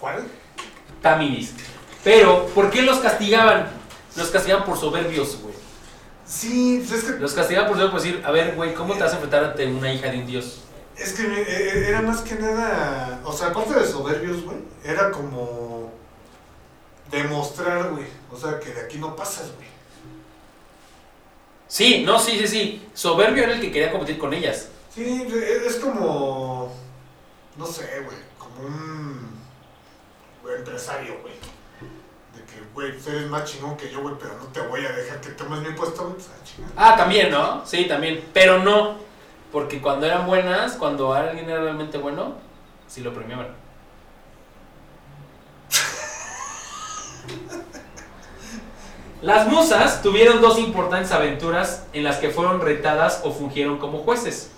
¿Cuál? 0.00 0.24
Tamiris. 1.00 1.54
Pero, 2.02 2.46
¿por 2.46 2.70
qué 2.70 2.82
los 2.82 2.98
castigaban? 2.98 3.68
Los 4.16 4.30
castigaban 4.30 4.64
por 4.64 4.76
soberbios, 4.76 5.40
güey. 5.40 5.54
Sí, 6.26 6.84
pues 6.88 7.04
es 7.04 7.12
que, 7.12 7.20
Los 7.20 7.34
castigaban 7.34 7.68
por 7.68 7.76
soberbios, 7.76 8.02
por 8.02 8.10
decir, 8.10 8.26
a 8.26 8.32
ver, 8.32 8.56
güey, 8.56 8.74
¿cómo 8.74 8.94
te 8.94 9.00
vas 9.00 9.12
a 9.12 9.14
enfrentar 9.14 9.44
ante 9.44 9.66
una 9.66 9.92
hija 9.92 10.10
de 10.10 10.18
un 10.18 10.26
dios? 10.26 10.61
Es 11.02 11.12
que 11.14 11.22
eh, 11.22 11.44
eh, 11.48 11.84
era 11.88 12.02
más 12.02 12.20
que 12.20 12.36
nada. 12.36 13.20
O 13.24 13.32
sea, 13.32 13.48
aparte 13.48 13.74
de 13.74 13.86
soberbios, 13.86 14.42
güey, 14.44 14.58
era 14.84 15.10
como. 15.10 15.92
Demostrar, 17.10 17.90
güey. 17.90 18.06
O 18.30 18.36
sea, 18.36 18.58
que 18.58 18.72
de 18.72 18.80
aquí 18.80 18.98
no 18.98 19.14
pasas, 19.14 19.52
güey. 19.56 19.68
Sí, 21.68 22.02
no, 22.04 22.18
sí, 22.18 22.38
sí, 22.38 22.46
sí. 22.46 22.88
Soberbio 22.94 23.44
era 23.44 23.54
el 23.54 23.60
que 23.60 23.72
quería 23.72 23.90
competir 23.90 24.18
con 24.18 24.32
ellas. 24.32 24.68
Sí, 24.94 25.26
es 25.28 25.74
es 25.74 25.76
como. 25.76 26.72
No 27.56 27.66
sé, 27.66 28.02
güey. 28.04 28.16
Como 28.38 28.66
un. 28.66 29.40
empresario, 30.58 31.18
güey. 31.22 31.34
De 32.34 32.42
que, 32.44 32.60
güey, 32.74 32.98
tú 32.98 33.10
eres 33.10 33.28
más 33.28 33.50
chingón 33.50 33.76
que 33.76 33.90
yo, 33.90 34.00
güey, 34.00 34.14
pero 34.18 34.34
no 34.38 34.44
te 34.46 34.60
voy 34.60 34.84
a 34.84 34.92
dejar 34.92 35.20
que 35.20 35.30
tomes 35.30 35.60
mi 35.60 35.74
puesto, 35.74 36.04
güey. 36.04 36.14
Pues. 36.14 36.28
Ah, 36.76 36.94
también, 36.96 37.30
¿no? 37.30 37.66
Sí, 37.66 37.86
también. 37.86 38.24
Pero 38.32 38.62
no. 38.62 39.11
Porque 39.52 39.80
cuando 39.80 40.06
eran 40.06 40.26
buenas, 40.26 40.72
cuando 40.72 41.12
alguien 41.12 41.48
era 41.48 41.60
realmente 41.60 41.98
bueno, 41.98 42.34
sí 42.88 43.02
lo 43.02 43.12
premiaban. 43.12 43.48
Las 49.20 49.46
musas 49.46 50.02
tuvieron 50.02 50.40
dos 50.40 50.58
importantes 50.58 51.12
aventuras 51.12 51.86
en 51.92 52.02
las 52.02 52.16
que 52.16 52.30
fueron 52.30 52.60
retadas 52.60 53.20
o 53.22 53.30
fungieron 53.30 53.78
como 53.78 53.98
jueces. 53.98 54.50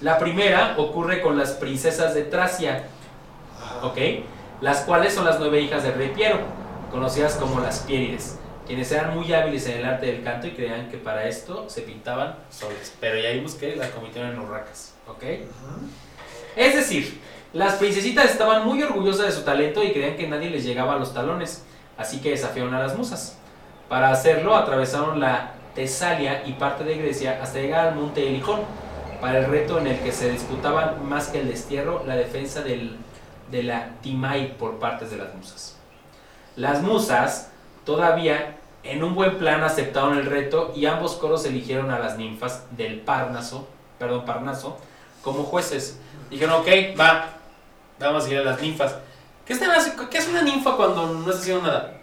La 0.00 0.18
primera 0.18 0.76
ocurre 0.78 1.20
con 1.20 1.36
las 1.36 1.50
princesas 1.50 2.14
de 2.14 2.22
Tracia. 2.22 2.84
¿ok? 3.82 3.98
Las 4.60 4.82
cuales 4.82 5.14
son 5.14 5.24
las 5.24 5.38
nueve 5.38 5.60
hijas 5.60 5.82
del 5.82 5.94
rey 5.94 6.12
Piero, 6.14 6.38
conocidas 6.90 7.34
como 7.34 7.60
las 7.60 7.80
Piérides, 7.80 8.38
quienes 8.72 8.90
eran 8.90 9.14
muy 9.14 9.30
hábiles 9.34 9.66
en 9.66 9.80
el 9.80 9.84
arte 9.84 10.06
del 10.06 10.22
canto 10.24 10.46
y 10.46 10.52
creían 10.52 10.88
que 10.88 10.96
para 10.96 11.28
esto 11.28 11.68
se 11.68 11.82
pintaban 11.82 12.36
soles. 12.48 12.94
Pero 13.00 13.20
ya 13.20 13.28
vimos 13.32 13.54
que 13.54 13.76
las 13.76 13.90
convirtieron 13.90 14.30
en 14.30 14.38
urracas, 14.38 14.94
¿ok? 15.06 15.22
Es 16.56 16.74
decir, 16.74 17.20
las 17.52 17.74
princesitas 17.74 18.30
estaban 18.30 18.64
muy 18.64 18.82
orgullosas 18.82 19.26
de 19.26 19.32
su 19.32 19.42
talento 19.42 19.84
y 19.84 19.92
creían 19.92 20.16
que 20.16 20.26
nadie 20.26 20.48
les 20.48 20.64
llegaba 20.64 20.94
a 20.94 20.98
los 20.98 21.12
talones, 21.12 21.66
así 21.98 22.22
que 22.22 22.30
desafiaron 22.30 22.72
a 22.72 22.78
las 22.80 22.96
musas. 22.96 23.36
Para 23.90 24.10
hacerlo, 24.10 24.56
atravesaron 24.56 25.20
la 25.20 25.52
Tesalia 25.74 26.42
y 26.46 26.52
parte 26.52 26.82
de 26.84 26.96
Grecia 26.96 27.40
hasta 27.42 27.58
llegar 27.60 27.88
al 27.88 27.94
monte 27.94 28.26
Helicón, 28.26 28.60
para 29.20 29.40
el 29.40 29.44
reto 29.50 29.80
en 29.80 29.88
el 29.88 29.98
que 29.98 30.12
se 30.12 30.30
disputaban 30.30 31.06
más 31.06 31.28
que 31.28 31.40
el 31.40 31.48
destierro, 31.48 32.04
la 32.06 32.16
defensa 32.16 32.62
del- 32.62 32.96
de 33.50 33.64
la 33.64 33.90
Timai 34.00 34.56
por 34.56 34.78
partes 34.78 35.10
de 35.10 35.18
las 35.18 35.34
musas. 35.34 35.76
Las 36.56 36.80
musas, 36.80 37.50
todavía 37.84 38.56
en 38.84 39.02
un 39.04 39.14
buen 39.14 39.38
plan, 39.38 39.62
aceptaron 39.62 40.18
el 40.18 40.26
reto 40.26 40.72
y 40.74 40.86
ambos 40.86 41.14
coros 41.14 41.44
eligieron 41.44 41.90
a 41.90 41.98
las 41.98 42.16
ninfas 42.18 42.64
del 42.72 43.00
Parnaso, 43.00 43.68
perdón, 43.98 44.24
Parnaso, 44.24 44.78
como 45.22 45.44
jueces. 45.44 45.98
Dijeron, 46.30 46.60
ok, 46.60 46.68
va, 46.98 47.30
vamos 47.98 48.24
a 48.24 48.30
ir 48.30 48.38
a 48.38 48.42
las 48.44 48.60
ninfas. 48.60 48.96
¿Qué, 49.46 49.52
están 49.52 49.70
haciendo? 49.70 50.08
¿Qué 50.10 50.18
es 50.18 50.28
una 50.28 50.42
ninfa 50.42 50.76
cuando 50.76 51.06
no 51.06 51.30
está 51.30 51.40
haciendo 51.42 51.62
nada? 51.66 51.94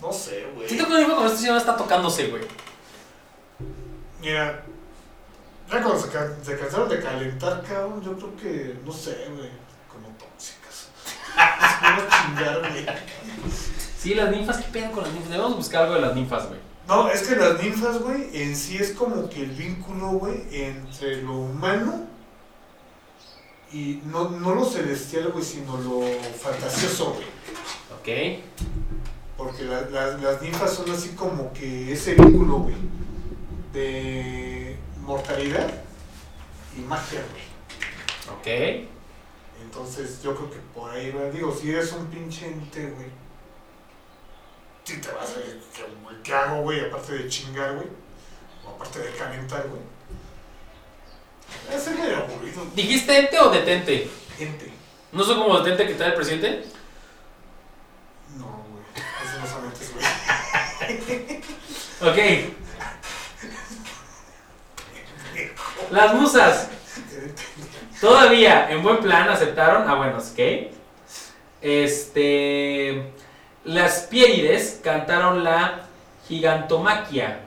No 0.00 0.12
sé, 0.12 0.46
güey. 0.54 0.66
Siento 0.66 0.86
que 0.86 0.90
una 0.92 1.00
ninfa 1.00 1.14
cuando 1.14 1.32
está 1.32 1.38
haciendo 1.38 1.58
nada 1.58 1.70
está 1.72 1.82
tocándose, 1.84 2.26
güey. 2.28 2.42
Mira, 4.20 4.62
ya 5.70 5.82
cuando 5.82 5.98
se, 5.98 6.10
ca- 6.10 6.34
se 6.42 6.58
cansaron 6.58 6.88
de 6.88 7.00
calentar, 7.00 7.62
cabrón, 7.62 8.02
yo 8.02 8.14
creo 8.16 8.36
que, 8.36 8.78
no 8.84 8.92
sé, 8.92 9.26
güey, 9.34 9.48
como 9.88 10.08
tóxicas. 10.18 10.88
Se 11.34 11.84
van 11.86 12.00
a 12.00 12.08
chingar, 12.08 12.58
güey. 12.60 12.86
Sí, 14.00 14.14
las 14.14 14.30
ninfas, 14.30 14.56
¿qué 14.58 14.68
pedo 14.72 14.92
con 14.92 15.02
las 15.04 15.12
ninfas? 15.12 15.30
Debemos 15.30 15.56
buscar 15.56 15.82
algo 15.82 15.94
de 15.96 16.00
las 16.00 16.14
ninfas, 16.14 16.48
güey. 16.48 16.60
No, 16.88 17.08
es 17.10 17.22
que 17.22 17.36
las 17.36 17.62
ninfas, 17.62 18.00
güey, 18.00 18.30
en 18.32 18.56
sí 18.56 18.76
es 18.78 18.92
como 18.92 19.28
que 19.28 19.42
el 19.42 19.50
vínculo, 19.50 20.08
güey, 20.12 20.42
entre 20.50 21.22
lo 21.22 21.34
humano 21.36 22.06
y 23.72 24.00
no, 24.06 24.30
no 24.30 24.54
lo 24.54 24.64
celestial, 24.64 25.28
güey, 25.30 25.44
sino 25.44 25.76
lo 25.78 26.00
fantasioso, 26.40 27.14
güey. 27.14 28.38
Ok. 28.38 28.42
Porque 29.36 29.64
la- 29.64 29.82
la- 29.90 30.16
las 30.16 30.42
ninfas 30.42 30.72
son 30.74 30.90
así 30.90 31.10
como 31.10 31.52
que 31.52 31.92
ese 31.92 32.14
vínculo, 32.14 32.58
güey, 32.60 32.74
de 33.72 34.76
mortalidad 35.04 35.68
y 36.76 36.80
magia, 36.80 37.20
güey. 37.30 38.38
Ok. 38.38 38.88
Entonces 39.62 40.22
yo 40.22 40.34
creo 40.34 40.50
que 40.50 40.56
por 40.74 40.90
ahí 40.90 41.10
va. 41.12 41.30
Digo, 41.30 41.54
si 41.54 41.70
eres 41.70 41.92
un 41.92 42.06
pinche 42.06 42.46
ente, 42.48 42.86
güey 42.90 43.06
si 44.90 45.00
te 45.00 45.12
vas, 45.12 45.34
güey, 45.34 45.46
¿qué 46.24 46.34
hago, 46.34 46.62
güey? 46.62 46.80
Aparte 46.80 47.12
de 47.12 47.28
chingar, 47.28 47.74
güey, 47.74 47.86
o 48.64 48.70
aparte 48.70 48.98
de 48.98 49.10
calentar, 49.12 49.68
güey. 49.68 49.82
Ese 51.72 51.90
es 51.90 51.98
medio 51.98 52.16
aburrido. 52.16 52.66
¿Dijiste 52.74 53.16
ente 53.18 53.38
o 53.38 53.50
detente? 53.50 54.10
Ente. 54.38 54.72
¿No 55.12 55.22
son 55.22 55.38
como 55.38 55.60
detente 55.60 55.86
que 55.86 55.94
trae 55.94 56.08
el 56.08 56.14
presidente? 56.14 56.64
No, 58.36 58.64
güey. 58.70 58.82
Eso 59.24 59.38
no 59.38 59.46
son 59.46 59.62
güey. 62.00 62.10
ok. 62.10 62.18
Las 65.90 66.14
musas. 66.14 66.68
Todavía, 68.00 68.70
en 68.70 68.82
buen 68.82 68.98
plan, 68.98 69.28
aceptaron. 69.28 69.88
Ah, 69.88 69.94
bueno, 69.94 70.18
ok. 70.18 70.72
Este. 71.60 73.12
Las 73.70 74.08
Pierides 74.10 74.80
cantaron 74.82 75.44
la 75.44 75.82
Gigantomaquia 76.26 77.42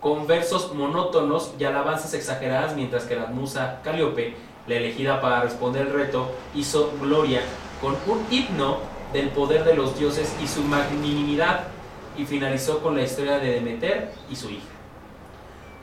con 0.00 0.26
versos 0.26 0.74
monótonos 0.74 1.52
y 1.56 1.62
alabanzas 1.62 2.14
exageradas, 2.14 2.74
mientras 2.74 3.04
que 3.04 3.14
la 3.14 3.26
musa 3.26 3.78
Calíope, 3.84 4.34
la 4.66 4.74
elegida 4.74 5.20
para 5.20 5.40
responder 5.42 5.86
el 5.86 5.92
reto, 5.92 6.32
hizo 6.52 6.92
gloria 7.00 7.42
con 7.80 7.96
un 8.08 8.26
himno 8.28 8.78
del 9.12 9.28
poder 9.28 9.62
de 9.62 9.76
los 9.76 9.96
dioses 9.96 10.34
y 10.42 10.48
su 10.48 10.64
magnanimidad 10.64 11.68
y 12.16 12.24
finalizó 12.24 12.80
con 12.80 12.96
la 12.96 13.02
historia 13.02 13.38
de 13.38 13.52
Demeter 13.52 14.12
y 14.28 14.34
su 14.34 14.50
hija. 14.50 14.66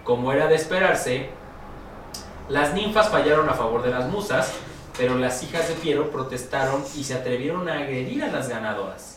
Como 0.04 0.34
era 0.34 0.48
de 0.48 0.56
esperarse, 0.56 1.30
las 2.50 2.74
ninfas 2.74 3.08
fallaron 3.08 3.48
a 3.48 3.54
favor 3.54 3.82
de 3.82 3.92
las 3.92 4.10
musas, 4.10 4.56
pero 4.98 5.18
las 5.18 5.42
hijas 5.42 5.70
de 5.70 5.76
Piero 5.76 6.12
protestaron 6.12 6.84
y 6.98 7.06
se 7.06 7.14
atrevieron 7.14 7.70
a 7.70 7.76
agredir 7.76 8.26
a 8.26 8.28
las 8.28 8.50
ganadoras. 8.50 9.15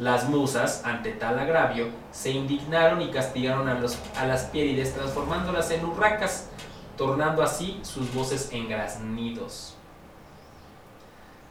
Las 0.00 0.30
musas, 0.30 0.80
ante 0.86 1.12
tal 1.12 1.38
agravio, 1.38 1.88
se 2.10 2.30
indignaron 2.30 3.02
y 3.02 3.10
castigaron 3.10 3.68
a, 3.68 3.74
los, 3.74 3.98
a 4.16 4.24
las 4.24 4.44
pierides, 4.44 4.94
transformándolas 4.94 5.70
en 5.72 5.84
urracas, 5.84 6.48
tornando 6.96 7.42
así 7.42 7.78
sus 7.82 8.12
voces 8.14 8.48
en 8.50 8.70
graznidos. 8.70 9.74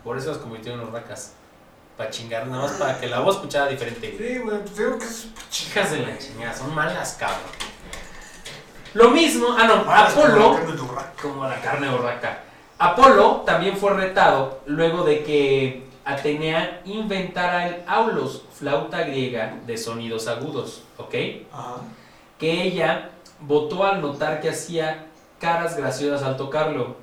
Por 0.04 0.18
eso 0.18 0.30
las 0.32 0.40
convirtieron 0.40 0.82
en 0.82 0.88
urracas. 0.88 1.34
Para 1.96 2.10
chingar, 2.10 2.48
nada 2.48 2.64
más 2.64 2.72
para 2.72 3.00
que 3.00 3.08
la 3.08 3.20
voz 3.20 3.36
escuchara 3.36 3.68
diferente. 3.68 4.16
Sí, 4.18 4.40
güey, 4.40 4.60
pues 4.62 4.76
digo 4.76 4.98
que 4.98 5.06
es 5.06 5.28
Hijas 5.68 5.92
de 5.92 6.00
la 6.00 6.18
chingada, 6.18 6.54
son 6.56 6.74
malas, 6.74 7.18
cabrón. 7.20 7.40
Lo 8.96 9.12
mismo, 9.12 9.50
ah 9.56 9.68
no, 9.68 9.84
malas 9.84 10.14
como 10.14 10.26
la 10.28 10.34
Apolo, 10.34 10.56
carne 10.56 10.74
de 10.74 10.82
urraca. 10.82 11.14
como 11.22 11.48
la 11.48 11.62
carne 11.62 11.88
de 11.88 11.94
urraca. 11.94 12.44
Apolo 12.80 13.44
también 13.46 13.78
fue 13.78 13.94
retado 13.94 14.62
luego 14.66 15.04
de 15.04 15.24
que 15.24 15.89
Atenea 16.12 16.82
inventara 16.86 17.68
el 17.68 17.84
aulos, 17.88 18.46
flauta 18.54 19.04
griega 19.04 19.60
de 19.66 19.78
sonidos 19.78 20.28
agudos, 20.28 20.84
¿ok? 20.98 21.16
Ajá. 21.52 21.76
Que 22.38 22.64
ella 22.64 23.12
votó 23.42 23.86
al 23.86 24.02
notar 24.02 24.42
que 24.42 24.50
hacía 24.50 25.08
caras 25.40 25.78
graciosas 25.78 26.24
al 26.24 26.38
tocarlo. 26.38 26.96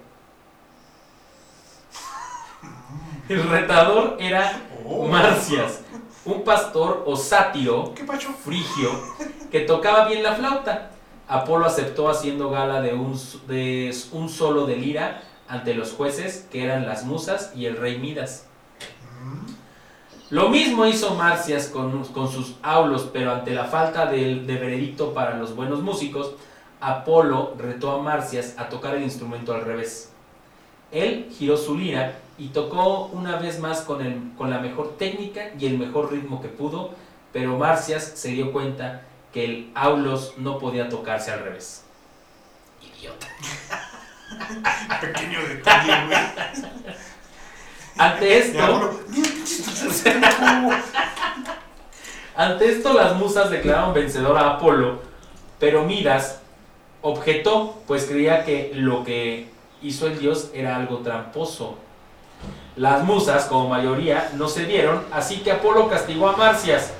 El 3.29 3.49
retador 3.49 4.17
era 4.21 4.63
Oh. 4.89 5.09
Marcias, 5.09 5.81
un 6.25 6.45
pastor 6.45 7.03
o 7.07 7.17
sátiro 7.17 7.93
frigio 8.45 8.91
que 9.51 9.61
tocaba 9.61 10.07
bien 10.07 10.23
la 10.23 10.35
flauta. 10.35 10.91
Apolo 11.27 11.67
aceptó 11.67 12.09
haciendo 12.09 12.51
gala 12.51 12.81
de 12.81 12.95
un, 12.95 13.21
de 13.49 13.93
un 14.13 14.29
solo 14.29 14.65
de 14.65 14.77
lira 14.77 15.23
ante 15.49 15.75
los 15.75 15.93
jueces, 15.93 16.47
que 16.53 16.63
eran 16.63 16.87
las 16.87 17.05
musas 17.05 17.53
y 17.57 17.67
el 17.67 17.77
rey 17.77 17.99
Midas. 17.99 18.47
Lo 20.31 20.49
mismo 20.49 20.85
hizo 20.87 21.15
Marcias 21.15 21.69
con, 21.69 22.05
sus 22.05 22.57
aulos, 22.61 23.09
pero 23.13 23.33
ante 23.33 23.53
la 23.53 23.67
falta 23.67 24.07
de, 24.07 24.35
veredicto 24.45 25.15
para 25.15 25.37
los 25.37 25.55
buenos 25.55 25.83
músicos, 25.83 26.33
Apolo 26.81 27.55
retó 27.57 27.93
a 27.93 28.03
Marcias 28.03 28.55
a 28.59 28.69
tocar 28.69 28.97
el 28.97 29.05
instrumento 29.05 29.55
al 29.55 29.65
revés. 29.65 30.13
Él 30.91 31.29
giró 31.31 31.57
su 31.57 31.77
lira 31.79 32.19
y 32.39 32.49
tocó 32.49 33.07
una 33.13 33.37
vez 33.37 33.61
más 33.61 33.83
con, 33.83 34.33
con 34.37 34.51
la 34.51 34.59
mejor 34.59 34.97
técnica 34.99 35.53
y 35.59 35.67
el 35.67 35.79
mejor 35.79 36.11
ritmo 36.11 36.43
que 36.43 36.49
pudo, 36.49 36.91
pero 37.33 37.57
Marcias 37.57 38.13
se 38.17 38.31
dio 38.31 38.53
cuenta 38.53 39.03
que 39.33 39.45
el 39.45 39.71
aulos 39.77 40.35
no 40.39 40.59
podía 40.59 40.89
tocarse 40.89 41.31
al 41.31 41.45
revés. 41.45 41.85
Idiota. 42.83 43.29
Pequeño 45.01 45.39
detalle, 45.49 46.07
güey. 46.07 46.97
Ante 47.99 48.39
esto... 48.39 49.03
Ante 52.37 52.71
esto 52.71 52.93
las 52.93 53.17
musas 53.17 53.51
declararon 53.51 53.95
vencedor 53.95 54.37
a 54.37 54.51
Apolo, 54.57 55.01
pero 55.59 55.85
Midas 55.85 56.41
objetó, 57.01 57.79
pues 57.87 58.05
creía 58.05 58.45
que 58.45 58.73
lo 58.75 59.05
que 59.05 59.49
hizo 59.81 60.07
el 60.07 60.19
dios 60.19 60.51
era 60.53 60.77
algo 60.77 60.99
tramposo. 60.99 61.79
Las 62.77 63.05
musas, 63.05 63.47
como 63.47 63.71
mayoría, 63.71 64.31
no 64.35 64.49
cedieron, 64.49 65.03
así 65.11 65.39
que 65.39 65.53
Apolo 65.53 65.89
castigó 65.89 66.29
a 66.29 66.37
Marcias 66.37 66.93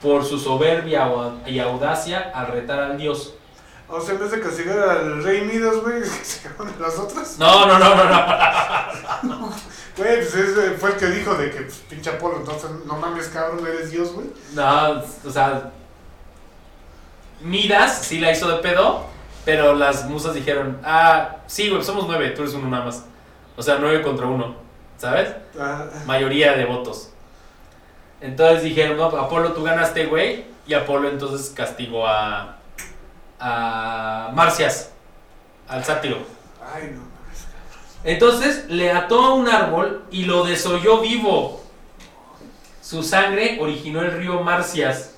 por 0.00 0.24
su 0.24 0.38
soberbia 0.38 1.10
y 1.46 1.58
audacia 1.58 2.30
al 2.34 2.46
retar 2.46 2.78
al 2.78 2.96
dios. 2.96 3.34
O 3.86 4.00
sea, 4.00 4.14
en 4.14 4.20
vez 4.20 4.30
de 4.30 4.40
castigar 4.40 4.78
al 4.78 5.22
rey 5.22 5.42
Midas, 5.42 5.76
güey, 5.82 6.02
se 6.22 6.48
las 6.80 6.98
otras. 6.98 7.38
No, 7.38 7.66
no, 7.66 7.78
no, 7.78 7.94
no, 7.94 8.04
no. 9.24 9.52
Güey, 9.96 10.16
pues 10.16 10.34
ese 10.34 10.70
fue 10.72 10.90
el 10.90 10.96
que 10.96 11.06
dijo 11.06 11.34
de 11.34 11.50
que, 11.50 11.60
pues, 11.62 11.76
pinche 11.88 12.10
Apolo, 12.10 12.38
entonces, 12.38 12.68
no 12.84 12.96
mames, 12.96 13.28
cabrón, 13.28 13.64
eres 13.66 13.90
Dios, 13.92 14.12
güey. 14.12 14.26
No, 14.54 15.02
o 15.24 15.30
sea, 15.30 15.70
Midas 17.40 17.98
sí 18.02 18.18
la 18.20 18.32
hizo 18.32 18.48
de 18.48 18.58
pedo, 18.62 19.04
pero 19.44 19.74
las 19.74 20.08
musas 20.08 20.34
dijeron, 20.34 20.80
ah, 20.84 21.36
sí, 21.46 21.68
güey, 21.68 21.82
somos 21.84 22.06
nueve, 22.08 22.30
tú 22.30 22.42
eres 22.42 22.54
uno 22.54 22.68
nada 22.68 22.86
más. 22.86 23.04
O 23.56 23.62
sea, 23.62 23.76
nueve 23.78 24.02
contra 24.02 24.26
uno, 24.26 24.56
¿sabes? 24.98 25.30
Ah, 25.58 25.84
Mayoría 26.06 26.54
de 26.56 26.64
votos. 26.64 27.10
Entonces 28.20 28.62
dijeron, 28.62 28.96
no, 28.96 29.04
Apolo, 29.04 29.52
tú 29.52 29.62
ganaste, 29.62 30.06
güey. 30.06 30.46
Y 30.66 30.74
Apolo 30.74 31.08
entonces 31.10 31.50
castigó 31.54 32.06
a, 32.06 32.56
a 33.38 34.30
Marcias, 34.34 34.90
al 35.68 35.84
sátiro. 35.84 36.18
ay, 36.74 36.94
no. 36.94 37.13
Entonces 38.04 38.66
le 38.68 38.92
ató 38.92 39.24
a 39.24 39.34
un 39.34 39.48
árbol 39.48 40.04
y 40.10 40.24
lo 40.24 40.44
desolló 40.44 41.00
vivo. 41.00 41.62
Su 42.82 43.02
sangre 43.02 43.58
originó 43.60 44.02
el 44.02 44.12
río 44.12 44.40
Marcias. 44.42 45.14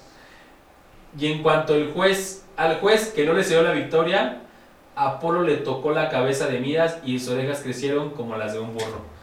Y 1.18 1.32
en 1.32 1.42
cuanto 1.42 1.74
el 1.74 1.92
juez, 1.92 2.44
al 2.56 2.78
juez 2.78 3.08
que 3.08 3.24
no 3.24 3.32
le 3.32 3.42
dio 3.42 3.62
la 3.62 3.72
victoria, 3.72 4.42
Apolo 4.94 5.42
le 5.42 5.56
tocó 5.56 5.90
la 5.90 6.08
cabeza 6.08 6.46
de 6.46 6.60
Midas 6.60 6.98
y 7.04 7.18
sus 7.18 7.30
orejas 7.30 7.60
crecieron 7.60 8.10
como 8.10 8.36
las 8.36 8.52
de 8.52 8.60
un 8.60 8.72
burro. 8.72 9.16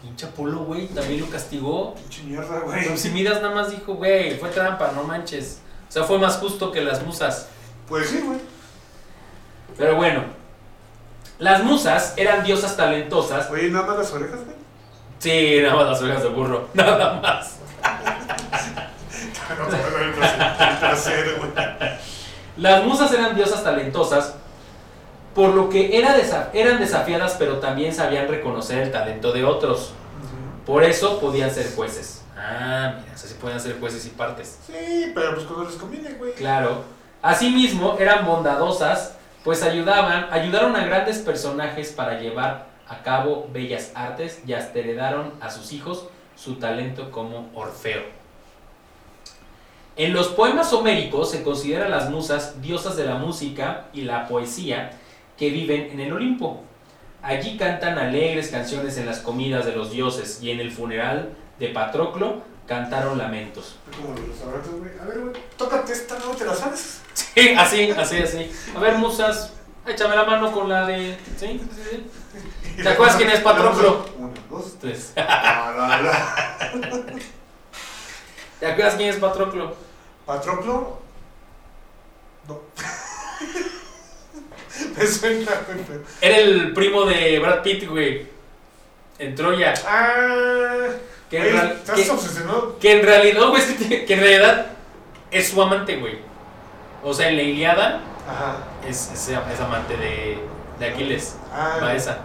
Pinche 0.00 0.26
Apolo, 0.26 0.64
güey, 0.64 0.86
también 0.88 1.20
lo 1.20 1.28
castigó. 1.28 1.94
Pinche 1.94 2.22
mierda, 2.22 2.60
güey. 2.60 2.82
Pero 2.82 2.96
si 2.96 3.10
Midas 3.10 3.42
nada 3.42 3.54
más 3.54 3.70
dijo, 3.70 3.94
güey, 3.94 4.38
fue 4.38 4.48
trampa, 4.48 4.92
no 4.92 5.04
manches. 5.04 5.60
O 5.88 5.92
sea, 5.92 6.04
fue 6.04 6.18
más 6.18 6.38
justo 6.38 6.72
que 6.72 6.80
las 6.80 7.04
musas. 7.04 7.48
Pues 7.86 8.08
sí, 8.08 8.22
güey. 8.24 8.38
Pero 9.76 9.96
bueno, 9.96 10.24
las 11.40 11.64
musas 11.64 12.14
eran 12.16 12.44
diosas 12.44 12.76
talentosas 12.76 13.50
Oye, 13.50 13.70
nada 13.70 13.86
más 13.86 13.98
las 13.98 14.12
orejas, 14.12 14.44
güey. 14.44 14.56
Sí, 15.18 15.58
nada 15.62 15.74
más 15.74 15.86
las 15.86 16.02
orejas 16.02 16.22
de 16.22 16.28
burro. 16.30 16.68
Nada 16.74 17.20
más. 17.20 17.56
Las 22.56 22.84
musas 22.84 23.12
eran 23.12 23.34
diosas 23.34 23.62
talentosas, 23.62 24.34
por 25.34 25.50
lo 25.50 25.68
que 25.68 25.98
era 25.98 26.16
eran 26.52 26.80
desafiadas, 26.80 27.36
pero 27.38 27.58
también 27.58 27.94
sabían 27.94 28.28
reconocer 28.28 28.78
el 28.78 28.92
talento 28.92 29.32
de 29.32 29.44
otros. 29.44 29.92
Por 30.64 30.84
eso 30.84 31.20
podían 31.20 31.50
ser 31.50 31.74
jueces. 31.74 32.22
Ah, 32.36 32.94
mira, 32.98 33.12
o 33.14 33.18
sea, 33.18 33.28
sí 33.28 33.36
podían 33.40 33.60
ser 33.60 33.78
jueces 33.78 34.06
y 34.06 34.10
partes. 34.10 34.58
Sí, 34.66 35.12
pero 35.14 35.34
pues 35.34 35.46
cuando 35.46 35.64
les 35.68 35.74
conviene, 35.78 36.10
güey. 36.14 36.32
Claro. 36.34 36.84
Asimismo, 37.22 37.96
eran 37.98 38.24
bondadosas, 38.24 39.16
pues 39.44 39.62
ayudaban, 39.62 40.28
ayudaron 40.30 40.76
a 40.76 40.84
grandes 40.84 41.18
personajes 41.18 41.92
para 41.92 42.20
llevar 42.20 42.66
a 42.86 43.02
cabo 43.02 43.48
bellas 43.52 43.92
artes 43.94 44.42
y 44.46 44.52
hasta 44.52 44.78
heredaron 44.78 45.32
a 45.40 45.50
sus 45.50 45.72
hijos 45.72 46.08
su 46.36 46.56
talento 46.56 47.10
como 47.10 47.50
Orfeo. 47.54 48.02
En 49.96 50.12
los 50.12 50.28
poemas 50.28 50.72
homéricos 50.72 51.30
se 51.30 51.42
consideran 51.42 51.90
las 51.90 52.10
musas 52.10 52.60
diosas 52.62 52.96
de 52.96 53.04
la 53.04 53.16
música 53.16 53.86
y 53.92 54.02
la 54.02 54.26
poesía 54.26 54.92
que 55.36 55.50
viven 55.50 55.90
en 55.90 56.00
el 56.00 56.12
Olimpo. 56.12 56.62
Allí 57.22 57.56
cantan 57.58 57.98
alegres 57.98 58.48
canciones 58.48 58.96
en 58.96 59.06
las 59.06 59.20
comidas 59.20 59.66
de 59.66 59.76
los 59.76 59.90
dioses 59.90 60.42
y 60.42 60.50
en 60.50 60.60
el 60.60 60.70
funeral 60.70 61.30
de 61.58 61.68
Patroclo 61.68 62.42
cantaron 62.70 63.18
lamentos. 63.18 63.78
Como 63.96 64.14
los 64.14 64.38
güey. 64.78 64.92
A 65.02 65.04
ver, 65.04 65.18
güey, 65.18 65.32
tócate 65.56 65.92
esta, 65.92 66.16
¿no? 66.20 66.30
¿Te 66.36 66.44
la 66.44 66.54
sabes? 66.54 67.00
Sí, 67.14 67.52
así, 67.58 67.90
así, 67.90 68.18
así. 68.18 68.52
A 68.76 68.78
ver, 68.78 68.94
musas, 68.94 69.52
échame 69.84 70.14
la 70.14 70.22
mano 70.22 70.52
con 70.52 70.68
la 70.68 70.86
de. 70.86 71.18
¿Sí? 71.36 71.60
sí, 71.74 71.82
sí. 71.90 72.80
¿Te 72.80 72.88
acuerdas 72.88 73.16
quién 73.16 73.30
es 73.30 73.40
Patroclo? 73.40 74.06
Uno, 74.16 74.32
dos, 74.48 74.76
Tres. 74.80 75.12
No. 75.16 75.22
¿Te 78.60 78.66
acuerdas 78.66 78.94
quién 78.94 79.08
es 79.08 79.16
Patroclo? 79.16 79.74
¿Patroclo? 80.24 81.00
No. 82.46 82.60
Me 84.96 85.06
suena, 85.08 85.60
güey. 85.66 86.00
Era 86.20 86.38
el 86.38 86.72
primo 86.72 87.04
de 87.04 87.40
Brad 87.40 87.62
Pitt, 87.62 87.88
güey. 87.88 88.28
En 89.18 89.34
Troya. 89.34 89.74
Ah, 89.84 90.86
Que 91.30 91.36
en, 91.36 91.42
güey, 91.44 91.52
real- 91.54 91.72
estás 91.78 92.00
que- 92.00 92.10
obsesionado. 92.10 92.78
que 92.78 92.92
en 93.00 93.06
realidad, 93.06 93.40
no, 93.40 93.50
güey, 93.50 93.62
es 93.90 94.04
que, 94.04 94.12
en 94.14 94.20
realidad 94.20 94.66
es 95.30 95.48
su 95.48 95.62
amante, 95.62 95.96
güey. 95.96 96.18
O 97.02 97.14
sea, 97.14 97.28
en 97.28 97.36
la 97.36 97.42
Iliada 97.42 98.00
Ajá. 98.28 98.56
es, 98.86 99.10
es, 99.14 99.28
es 99.28 99.60
amante 99.60 99.96
de, 99.96 100.38
de 100.78 100.86
Aquiles. 100.88 101.36
Ah, 101.52 101.78
Va 101.82 101.94
esa. 101.94 102.18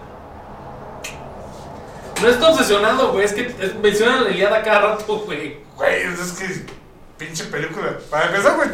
No 2.21 2.27
está 2.29 2.49
obsesionado, 2.49 3.11
güey. 3.11 3.25
Es 3.25 3.33
que 3.33 3.41
es- 3.59 3.75
mencionan 3.75 4.23
la 4.23 4.29
Iliada 4.31 4.63
cada 4.63 4.79
rato, 4.81 5.17
güey. 5.19 5.57
Güey, 5.75 6.01
es 6.03 6.31
que 6.33 6.65
pinche 7.17 7.43
película. 7.45 7.97
Para 8.09 8.27
empezar, 8.27 8.55
güey. 8.55 8.69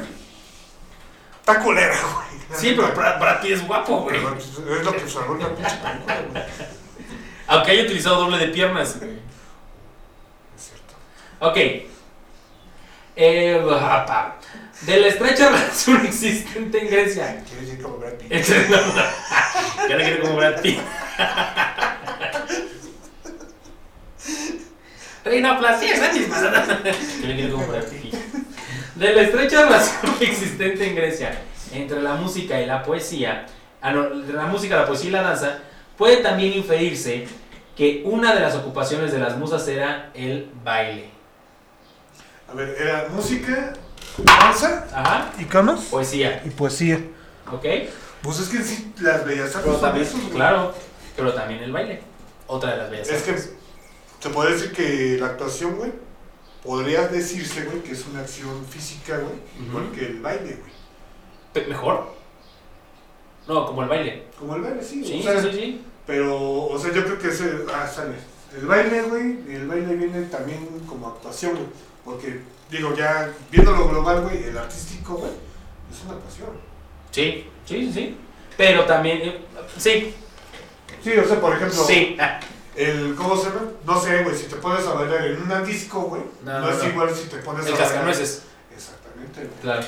Está 1.40 1.60
culera, 1.60 1.96
güey. 2.02 2.60
Sí, 2.60 2.74
pero 2.76 2.94
Brad, 2.94 3.20
Brad 3.20 3.42
Pitt 3.42 3.52
es 3.54 3.68
guapo, 3.68 4.02
güey. 4.02 4.18
Pero 4.20 4.38
es 4.78 4.84
lo 4.86 4.92
que 4.94 5.08
salvó 5.10 5.36
la 5.36 5.50
pinche 5.50 5.76
película, 5.78 6.22
güey. 6.32 6.44
Aunque 7.48 7.72
haya 7.72 7.84
utilizado 7.84 8.22
doble 8.22 8.38
de 8.38 8.48
piernas. 8.48 8.96
Cierto. 9.00 9.31
Ok. 11.42 11.58
Eh, 13.16 13.62
apa. 13.82 14.38
de 14.82 15.00
la 15.00 15.08
estrecha 15.08 15.50
relación 15.50 16.06
existente 16.06 16.80
en 16.82 16.88
Grecia. 16.90 17.44
Quiere 17.48 17.66
decir 17.66 17.82
como 17.82 17.98
Brad 17.98 18.14
Pitt. 18.14 18.32
Entre- 18.32 18.68
Ya 19.90 19.96
le 19.98 20.04
quiero 20.04 20.22
como 20.24 20.36
Brad 20.38 20.62
Pitt. 20.62 20.80
Reina 25.24 25.60
Placía, 25.60 25.98
Sánchez. 25.98 26.30
Ya 26.30 27.28
le 27.28 27.36
quiero 27.36 27.54
como 27.56 27.68
Brad 27.68 27.84
Pitt. 27.84 28.14
De 28.96 29.14
la 29.14 29.22
estrecha 29.22 29.64
relación 29.66 30.16
existente 30.22 30.88
en 30.88 30.96
Grecia 30.96 31.42
entre 31.74 32.02
la 32.02 32.16
música 32.16 32.60
y 32.62 32.66
la 32.66 32.84
poesía, 32.84 33.46
ah, 33.82 33.92
no, 33.92 34.10
de 34.10 34.34
la 34.34 34.46
música, 34.46 34.76
la 34.76 34.86
poesía 34.86 35.10
y 35.10 35.14
la 35.14 35.22
danza, 35.22 35.60
puede 35.98 36.18
también 36.18 36.54
inferirse 36.54 37.26
que 37.78 38.02
una 38.06 38.34
de 38.36 38.42
las 38.42 38.56
ocupaciones 38.56 39.12
de 39.14 39.20
las 39.20 39.38
musas 39.38 39.66
era 39.68 40.10
el 40.14 40.50
baile. 40.64 41.10
A 42.52 42.56
ver, 42.56 42.76
era 42.80 43.08
música, 43.10 43.74
danza, 44.18 44.88
Ajá. 44.94 45.32
iconos 45.40 45.86
Poesía, 45.86 46.42
y 46.46 46.50
poesía. 46.50 47.00
¿ok? 47.52 47.66
Pues 48.22 48.40
es 48.40 48.50
que 48.50 48.62
sí, 48.64 48.94
las 49.00 49.26
bellas 49.26 49.56
artes 49.56 49.62
Pero 49.64 49.74
son 49.74 49.82
también, 49.82 50.06
esos, 50.08 50.20
güey. 50.22 50.34
claro, 50.34 50.74
pero 51.16 51.34
también 51.34 51.64
el 51.64 51.72
baile. 51.72 52.02
Otra 52.48 52.72
de 52.72 52.78
las 52.78 52.92
bellas 52.92 53.10
Es 53.10 53.24
que 53.24 53.32
artes. 53.32 53.54
se 54.20 54.30
puede 54.30 54.52
decir 54.54 54.72
que 54.74 55.18
la 55.20 55.28
actuación, 55.28 55.76
güey, 55.78 55.92
podría 56.64 57.08
decirse, 57.08 57.64
güey, 57.64 57.82
que 57.84 57.94
es 57.94 58.06
una 58.08 58.20
acción 58.22 58.66
física, 58.66 59.18
güey, 59.18 59.36
igual 59.68 59.86
Ujú. 59.86 59.94
que 59.94 60.06
el 60.06 60.20
baile, 60.22 60.58
güey. 60.60 60.72
Pe- 61.54 61.68
¿Mejor? 61.68 62.14
No, 63.48 63.66
como 63.66 63.84
el 63.84 63.90
baile. 63.90 64.24
Como 64.38 64.56
el 64.56 64.62
baile, 64.62 64.84
sí. 64.84 65.04
Sí, 65.06 65.20
o 65.20 65.24
sea, 65.24 65.42
sí, 65.42 65.50
sí. 65.54 65.82
Pero, 66.06 66.38
o 66.66 66.78
sea, 66.78 66.92
yo 66.94 67.04
creo 67.06 67.18
que 67.18 67.30
ese, 67.30 67.50
ah, 67.74 67.88
sale. 67.88 68.16
El 68.56 68.66
baile, 68.68 69.02
güey, 69.04 69.40
y 69.50 69.56
el 69.56 69.68
baile 69.68 69.96
viene 69.96 70.24
también 70.28 70.68
como 70.88 71.08
actuación, 71.08 71.54
güey. 71.54 71.68
Porque, 72.06 72.42
digo, 72.70 72.94
ya 72.96 73.32
viendo 73.52 73.72
lo 73.72 73.88
global, 73.90 74.22
güey, 74.22 74.44
el 74.46 74.58
artístico, 74.58 75.14
güey, 75.16 75.32
es 75.92 76.04
una 76.06 76.14
actuación. 76.16 76.50
Sí, 77.12 77.48
sí, 77.66 77.92
sí. 77.94 78.18
Pero 78.58 78.86
también, 78.86 79.20
eh, 79.22 79.42
sí, 79.78 80.16
Sí, 81.04 81.12
o 81.18 81.28
sea, 81.28 81.42
por 81.42 81.56
ejemplo, 81.56 81.84
sí. 81.84 82.16
El, 82.76 83.16
¿cómo 83.16 83.36
se 83.36 83.46
llama? 83.50 83.62
No 83.86 84.00
sé, 84.00 84.24
güey, 84.24 84.36
si 84.38 84.44
te 84.44 84.56
pones 84.58 84.86
a 84.86 84.94
bailar 84.94 85.26
en 85.26 85.42
un 85.52 85.66
disco, 85.66 86.02
güey, 86.02 86.22
No, 86.44 86.54
no, 86.54 86.60
no, 86.68 86.70
es 86.72 86.78
no. 86.84 86.90
igual 86.90 87.16
si 87.16 87.24
te 87.28 87.38
pones 87.38 87.66
El 87.66 87.74
a 87.74 87.76
bailar. 87.76 87.90
cascanueces. 87.92 88.44
Exactamente, 88.74 89.40
güey. 89.42 89.62
Claro. 89.62 89.84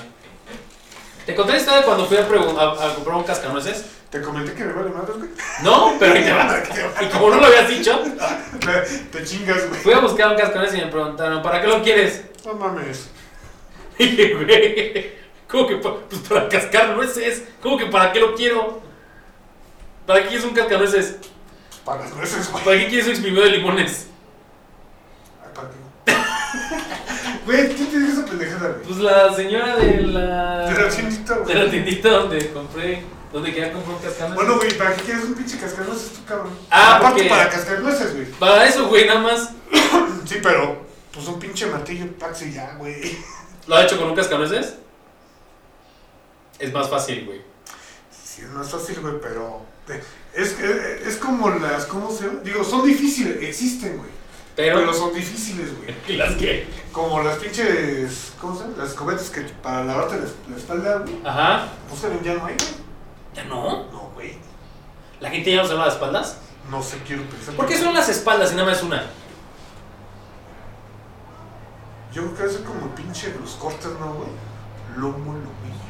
¿Te 1.26 1.35
conté 1.35 1.56
historia 1.57 1.80
de 1.80 1.85
cuando 1.85 2.06
fui 2.07 2.18
a- 2.18 2.22
a 2.22 2.95
comprar 2.95 3.15
un 3.15 3.23
cascanueces? 3.23 3.85
Te 4.14 4.22
comenté 4.22 4.53
que 4.53 4.64
me 4.64 4.73
vale 4.73 4.91
madres, 4.91 5.18
güey. 5.18 5.30
No, 5.64 5.95
pero 5.99 6.14
ahí 6.14 6.23
te 6.23 6.31
va. 6.31 6.64
Y 7.02 7.06
como 7.07 7.31
no 7.31 7.38
lo 7.38 7.48
habías 7.48 7.68
dicho, 7.68 7.99
Te, 9.11 9.23
chingas, 9.26 9.68
güey. 9.68 9.81
fui 9.81 9.91
a 9.94 9.99
buscar 9.99 10.30
un 10.30 10.38
cascanueces 10.38 10.77
y 10.80 10.85
me 10.85 10.91
preguntaron, 10.91 11.41
¿para 11.41 11.60
qué 11.61 11.68
lo 11.68 11.81
quieres? 11.81 12.23
No 12.45 12.53
mames. 12.53 13.10
Y 13.98 14.06
dije, 14.07 14.34
güey, 14.35 15.11
¿cómo 15.48 15.68
que 15.68 15.76
pa- 15.77 15.95
pues 16.10 16.22
para 16.30 16.48
cascar 16.49 16.90
nueces? 16.95 17.44
¿Cómo 17.61 17.77
que 17.77 17.88
para 17.88 18.11
qué 18.11 18.19
lo 18.19 18.34
quiero? 18.35 18.81
¿Para 20.07 20.22
qué 20.22 20.27
quieres 20.30 20.45
un 20.45 20.53
cascanueces? 20.53 21.18
Para 21.85 22.02
las 22.02 22.15
nueces, 22.15 22.52
güey. 22.52 22.64
¿Para 22.64 22.77
qué 22.77 22.88
quieres 22.88 23.06
un 23.07 23.11
exprimido 23.14 23.44
de 23.44 23.49
limones? 23.52 24.07
Ay, 25.44 25.49
¿para 25.56 25.69
qué? 25.69 27.34
Güey, 27.45 27.76
¿quién 27.76 27.90
te 27.90 27.99
dijo 27.99 28.11
esa 28.14 28.26
pendejada, 28.26 28.68
güey? 28.69 28.84
Pues 28.84 28.98
la 28.99 29.34
señora 29.34 29.76
de 29.76 30.02
la... 30.03 30.69
De 30.69 30.81
la 30.84 30.90
tiendita, 30.90 31.35
güey. 31.35 31.53
De 31.56 31.64
la 31.65 31.72
tiendita 31.72 32.10
donde 32.10 32.52
compré, 32.53 33.03
donde 33.34 33.51
quería 33.53 33.73
comprar 33.73 33.95
un 33.97 34.01
cascanueces. 34.01 34.35
Bueno, 34.35 34.55
güey, 34.57 34.77
¿para 34.77 34.95
qué 34.95 35.01
quieres 35.01 35.23
un 35.26 35.34
pinche 35.34 35.57
cascanueces 35.57 36.11
tú, 36.14 36.23
cabrón? 36.26 36.57
Ah, 36.69 36.95
Aparte 36.97 37.15
porque- 37.23 37.30
para 37.30 37.49
cascanueces, 37.49 38.14
güey. 38.15 38.26
Para 38.31 38.65
eso, 38.68 38.88
güey, 38.88 39.05
nada 39.07 39.19
más. 39.19 39.49
Sí, 40.26 40.39
pero, 40.41 40.85
pues 41.11 41.27
un 41.27 41.38
pinche 41.38 41.65
martillo, 41.65 42.05
taxi 42.18 42.53
ya, 42.53 42.76
güey. 42.76 43.18
¿Lo 43.68 43.76
ha 43.76 43.84
hecho 43.84 43.97
con 43.97 44.07
un 44.10 44.15
cascanueces? 44.15 44.76
Es 46.60 46.72
más 46.72 46.89
fácil, 46.89 47.26
güey. 47.26 47.41
Sí, 48.11 48.41
es 48.43 48.49
más 48.49 48.69
fácil, 48.69 48.99
güey, 49.01 49.15
pero... 49.22 49.61
eh, 49.89 50.01
Es, 50.34 50.57
es, 50.60 51.07
es 51.07 51.18
como 51.18 51.49
las, 51.49 51.85
¿cómo 51.85 52.10
se 52.11 52.26
llama? 52.27 52.39
Digo, 52.43 52.64
son 52.64 52.85
difíciles, 52.85 53.38
existen, 53.41 53.97
güey. 53.97 54.10
Pero... 54.55 54.77
Pero 54.80 54.93
son 54.93 55.14
difíciles, 55.14 55.69
güey. 55.77 55.93
¿Y 56.07 56.14
las 56.18 56.34
qué? 56.35 56.68
Como 56.91 57.22
las 57.22 57.38
pinches, 57.38 58.31
¿cómo 58.39 58.55
se 58.55 58.61
llama? 58.64 58.76
Las 58.77 58.89
escobetas 58.89 59.30
que 59.30 59.41
para 59.41 59.84
lavarte 59.84 60.15
la, 60.18 60.26
la 60.49 60.57
espalda, 60.57 60.97
güey. 60.99 61.15
Ajá. 61.26 61.68
Pues 61.89 62.01
ya 62.23 62.34
no 62.35 62.45
hay, 62.45 62.55
güey. 62.55 62.82
¿Ya 63.34 63.43
no? 63.45 63.85
No, 63.91 64.11
güey. 64.14 64.38
¿La 65.19 65.30
gente 65.30 65.51
ya 65.51 65.61
no 65.61 65.68
se 65.68 65.73
lava 65.73 65.85
las 65.85 65.95
espaldas? 65.95 66.38
No 66.69 66.81
sé, 66.81 66.97
quiero 66.99 67.23
pensar. 67.23 67.55
¿Por 67.55 67.65
qué 67.65 67.77
son 67.77 67.93
las 67.93 68.10
espaldas 68.10 68.51
y 68.51 68.55
nada 68.55 68.69
más 68.69 68.84
una? 68.84 69.03
Yo 72.14 72.34
creo 72.34 72.49
que 72.49 72.55
es 72.55 72.61
como 72.61 72.93
pinche 72.93 73.34
los 73.39 73.51
cortes, 73.51 73.91
¿no, 73.99 74.14
güey? 74.14 74.30
Lomo, 74.95 75.34
lomillo. 75.34 75.84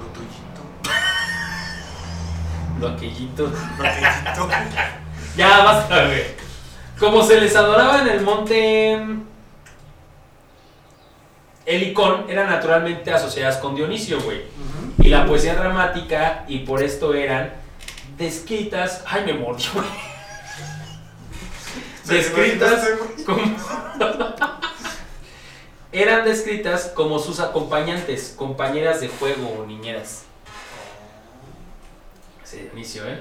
Lo 0.00 0.06
tuyito. 0.14 0.62
Lo 2.80 2.88
aquellito. 2.88 3.52
Lo 3.78 3.84
aquellito. 3.86 4.48
Ya, 5.36 5.64
basta, 5.64 6.06
güey. 6.06 6.26
Como 6.96 7.20
se 7.24 7.40
les 7.40 7.56
adoraba 7.56 8.02
en 8.02 8.06
el 8.06 8.20
monte 8.20 9.04
Helicón, 11.66 12.26
eran 12.28 12.48
naturalmente 12.48 13.12
asociadas 13.12 13.56
con 13.56 13.74
Dionisio, 13.74 14.20
güey. 14.20 14.42
Y 15.04 15.10
la 15.10 15.26
poesía 15.26 15.54
dramática, 15.54 16.46
y 16.48 16.60
por 16.60 16.82
esto 16.82 17.12
eran 17.12 17.52
descritas. 18.16 19.04
Ay, 19.06 19.24
me 19.26 19.34
mordió, 19.34 19.68
güey. 19.74 19.84
¿Se 22.04 22.14
Descritas 22.14 22.88
como. 23.26 23.42
eran 25.92 26.24
descritas 26.24 26.90
como 26.94 27.18
sus 27.18 27.38
acompañantes, 27.40 28.34
compañeras 28.34 29.02
de 29.02 29.08
juego 29.08 29.58
o 29.58 29.66
niñeras. 29.66 30.22
Sí, 32.42 32.60
Dionisio, 32.60 33.06
¿eh? 33.06 33.20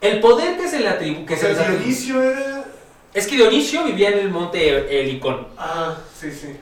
El 0.00 0.20
poder 0.20 0.56
que 0.56 0.66
se 0.66 0.80
le 0.80 0.88
atribuye. 0.88 1.26
Que 1.26 1.36
Dionisio 1.36 2.22
era. 2.22 2.64
Es 3.12 3.26
que 3.26 3.36
Dionisio 3.36 3.84
vivía 3.84 4.08
en 4.08 4.20
el 4.20 4.30
monte 4.30 4.98
Helicón. 4.98 5.48
Ah, 5.58 5.94
sí, 6.18 6.32
sí. 6.32 6.56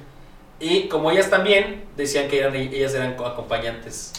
Y 0.60 0.88
como 0.88 1.10
ellas 1.10 1.30
también, 1.30 1.84
decían 1.96 2.28
que 2.28 2.38
eran, 2.38 2.54
ellas 2.54 2.92
eran 2.94 3.16
co- 3.16 3.26
acompañantes. 3.26 4.12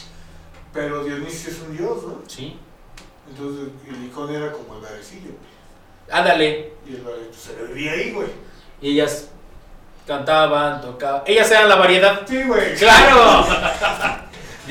Pero 0.74 1.04
Dionisio 1.04 1.52
es 1.52 1.60
un 1.62 1.78
dios, 1.78 2.04
¿no? 2.04 2.18
Sí. 2.28 2.58
Entonces 3.30 3.68
el 3.88 4.06
icón 4.06 4.34
era 4.34 4.52
como 4.52 4.76
el 4.76 4.82
barecillo. 4.82 5.32
Ándale. 6.10 6.74
Y 6.88 6.96
el 6.96 7.02
barecillo 7.02 7.34
se 7.34 7.56
le 7.56 7.74
vivía 7.74 7.92
ahí, 7.92 8.12
güey. 8.12 8.28
Y 8.82 8.92
ellas 8.94 9.28
cantaban, 10.08 10.82
tocaban. 10.82 11.22
Ellas 11.28 11.50
eran 11.52 11.70
la 11.70 11.76
variedad. 11.76 12.22
Sí, 12.28 12.42
güey. 12.44 12.76
¡Claro! 12.76 13.46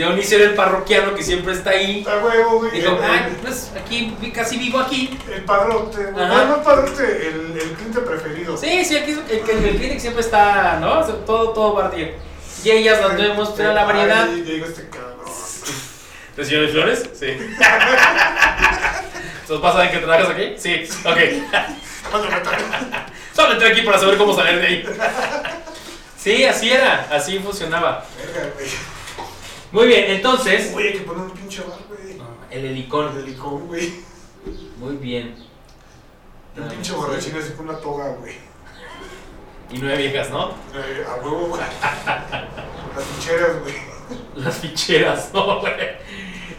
Dionisio 0.00 0.38
era 0.38 0.46
el 0.48 0.54
parroquiano 0.54 1.14
que 1.14 1.22
siempre 1.22 1.52
está 1.52 1.70
ahí. 1.70 2.06
A 2.08 2.24
huevo, 2.24 2.60
güey. 2.60 2.70
Dijo, 2.70 2.98
ah, 3.02 3.28
pues 3.42 3.70
aquí, 3.78 4.16
casi 4.34 4.56
vivo 4.56 4.78
aquí. 4.78 5.18
El 5.30 5.44
padrote, 5.44 6.04
güey. 6.06 6.24
Ajá. 6.24 6.44
No, 6.46 6.62
padrote, 6.62 7.28
el, 7.28 7.52
el 7.60 7.72
cliente 7.72 8.00
preferido. 8.00 8.56
Sí, 8.56 8.82
sí, 8.82 8.96
aquí 8.96 9.10
es- 9.10 9.18
el, 9.28 9.50
el, 9.58 9.64
el 9.66 9.76
clinic 9.76 10.00
siempre 10.00 10.22
está, 10.22 10.78
¿no? 10.80 11.00
O 11.00 11.04
sea, 11.04 11.16
Todo, 11.26 11.50
todo 11.50 11.74
partido. 11.74 12.08
Y 12.64 12.70
ellas 12.70 12.98
las 13.02 13.14
vemos, 13.14 13.52
pero 13.54 13.74
la 13.74 13.84
variedad. 13.84 14.26
Ay, 14.32 14.42
llegó 14.42 14.64
este 14.64 14.88
cabrón. 14.88 15.18
¿De 16.36 16.44
señores 16.46 16.70
Flores? 16.72 17.02
Sí. 17.18 17.26
¿Sos 19.46 19.60
pasa 19.60 19.82
de 19.82 19.90
que 19.90 19.98
trabajas 19.98 20.30
aquí? 20.30 20.54
Sí, 20.56 20.88
ok. 21.04 21.18
Solo 23.36 23.52
entré 23.52 23.68
aquí 23.68 23.82
para 23.82 23.98
saber 23.98 24.16
cómo 24.16 24.34
salir 24.34 24.60
de 24.60 24.66
ahí. 24.66 24.84
Sí, 26.16 26.44
así 26.44 26.70
era, 26.70 27.06
así 27.10 27.38
funcionaba. 27.38 28.04
Muy 29.72 29.86
bien, 29.86 30.10
entonces. 30.10 30.72
Güey, 30.72 30.88
hay 30.88 30.92
que 30.94 31.00
poner 31.00 31.22
un 31.22 31.30
pinche 31.30 31.62
bar, 31.62 31.78
güey. 31.88 32.18
El 32.50 32.64
helicón. 32.64 33.16
El 33.16 33.24
helicón, 33.24 33.68
güey. 33.68 33.92
Muy 34.78 34.96
bien. 34.96 35.34
Un 36.56 36.68
pinche 36.68 36.92
borrachín 36.92 37.36
así 37.36 37.52
con 37.52 37.68
una 37.68 37.78
toga, 37.78 38.08
güey. 38.18 38.34
Y 39.70 39.78
nueve 39.78 39.98
viejas, 39.98 40.30
¿no? 40.30 40.48
Eh, 40.74 41.06
a 41.08 41.24
huevo, 41.24 41.46
güey. 41.48 41.60
Las 41.60 43.04
ficheras, 43.04 43.60
güey. 43.60 43.74
Las 44.34 44.58
ficheras, 44.58 45.30
¿no? 45.34 45.60
güey? 45.60 45.72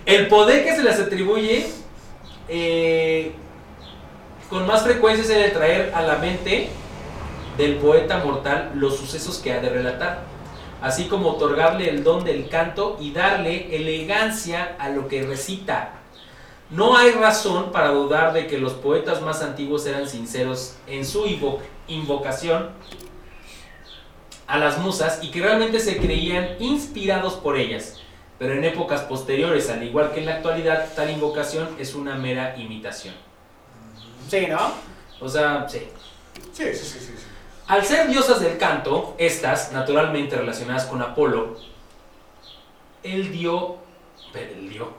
El 0.06 0.28
poder 0.28 0.64
que 0.64 0.76
se 0.76 0.84
les 0.84 1.00
atribuye 1.00 1.68
eh, 2.48 3.34
con 4.50 4.66
más 4.66 4.84
frecuencia 4.84 5.24
es 5.24 5.30
el 5.30 5.44
de 5.44 5.50
traer 5.50 5.92
a 5.94 6.02
la 6.02 6.16
mente 6.16 6.70
del 7.58 7.76
poeta 7.76 8.20
mortal 8.24 8.72
los 8.76 8.98
sucesos 8.98 9.40
que 9.40 9.52
ha 9.52 9.60
de 9.60 9.70
relatar. 9.70 10.31
Así 10.82 11.06
como 11.06 11.30
otorgarle 11.32 11.90
el 11.90 12.04
don 12.04 12.24
del 12.24 12.50
canto 12.50 12.98
y 13.00 13.12
darle 13.12 13.76
elegancia 13.76 14.76
a 14.80 14.90
lo 14.90 15.08
que 15.08 15.24
recita. 15.24 15.94
No 16.70 16.98
hay 16.98 17.12
razón 17.12 17.72
para 17.72 17.90
dudar 17.90 18.34
de 18.34 18.48
que 18.48 18.58
los 18.58 18.74
poetas 18.74 19.22
más 19.22 19.42
antiguos 19.42 19.86
eran 19.86 20.08
sinceros 20.08 20.76
en 20.88 21.06
su 21.06 21.26
invo- 21.26 21.60
invocación 21.88 22.70
a 24.48 24.58
las 24.58 24.78
musas 24.80 25.20
y 25.22 25.32
que 25.32 25.42
realmente 25.42 25.80
se 25.80 25.98
creían 25.98 26.56
inspirados 26.60 27.34
por 27.36 27.58
ellas. 27.58 28.00
Pero 28.40 28.54
en 28.54 28.64
épocas 28.64 29.02
posteriores, 29.02 29.70
al 29.70 29.84
igual 29.84 30.12
que 30.14 30.22
en 30.22 30.26
la 30.26 30.36
actualidad, 30.36 30.90
tal 30.96 31.12
invocación 31.12 31.70
es 31.78 31.94
una 31.94 32.16
mera 32.16 32.58
imitación. 32.58 33.14
Sí, 34.30 34.48
¿no? 34.48 34.74
O 35.20 35.30
sea, 35.30 35.68
sí. 35.70 35.88
Sí, 36.54 36.64
sí, 36.74 36.86
sí, 36.86 37.00
sí. 37.00 37.14
Al 37.72 37.86
ser 37.86 38.10
diosas 38.10 38.42
del 38.42 38.58
canto, 38.58 39.16
estas, 39.18 39.72
naturalmente 39.72 40.36
relacionadas 40.36 40.84
con 40.88 41.02
Apolo, 41.02 41.56
él 43.02 43.32
dio, 43.32 43.78
él 44.34 44.70
dio, 44.70 44.90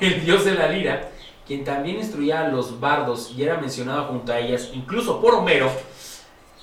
el 0.00 0.24
dios 0.24 0.46
de 0.46 0.54
la 0.54 0.68
lira, 0.68 1.10
quien 1.46 1.64
también 1.64 1.98
instruía 1.98 2.40
a 2.40 2.48
los 2.48 2.80
bardos 2.80 3.34
y 3.36 3.42
era 3.42 3.58
mencionado 3.58 4.04
junto 4.04 4.32
a 4.32 4.40
ellas, 4.40 4.70
incluso 4.72 5.20
por 5.20 5.34
Homero, 5.34 5.70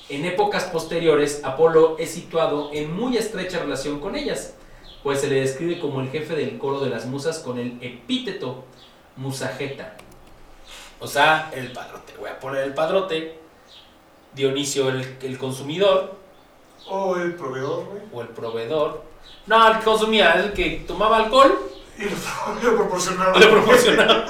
en 0.10 0.26
épocas 0.26 0.64
posteriores, 0.64 1.42
Apolo 1.44 1.96
es 2.00 2.10
situado 2.10 2.72
en 2.74 2.92
muy 2.92 3.16
estrecha 3.16 3.60
relación 3.60 4.00
con 4.00 4.16
ellas, 4.16 4.56
pues 5.04 5.22
se 5.22 5.28
le 5.28 5.42
describe 5.42 5.80
como 5.80 6.02
el 6.02 6.10
jefe 6.10 6.36
del 6.36 6.58
coro 6.58 6.80
de 6.80 6.90
las 6.90 7.06
musas 7.06 7.38
con 7.38 7.60
el 7.60 7.78
epíteto 7.82 8.64
musageta. 9.16 9.96
O 11.00 11.06
sea, 11.06 11.52
el 11.54 11.72
padrote, 11.72 12.14
voy 12.20 12.32
a 12.32 12.40
poner 12.40 12.64
el 12.64 12.74
padrote, 12.74 13.41
Dionisio 14.34 14.90
el, 14.90 15.18
el 15.22 15.38
consumidor 15.38 16.16
O 16.88 17.16
el 17.18 17.36
proveedor, 17.36 17.86
güey. 17.86 18.02
o 18.14 18.22
el 18.22 18.28
proveedor. 18.30 19.04
No, 19.48 19.68
el 19.72 19.78
que 19.80 19.84
consumía, 19.84 20.34
el 20.34 20.54
que 20.54 20.84
tomaba 20.88 21.18
alcohol, 21.18 21.60
Y 21.98 22.04
lo, 22.04 22.10
lo 22.72 22.78
proporcionaba. 22.78 23.38
le 23.38 23.48
proporcionaba. 23.48 24.26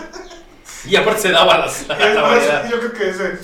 Y 0.86 0.96
aparte 0.96 1.22
se 1.22 1.32
daba 1.32 1.58
las, 1.60 1.88
la 1.88 2.22
variedad. 2.22 2.70
yo 2.70 2.80
creo 2.80 2.94
que 2.94 3.10
ese. 3.10 3.40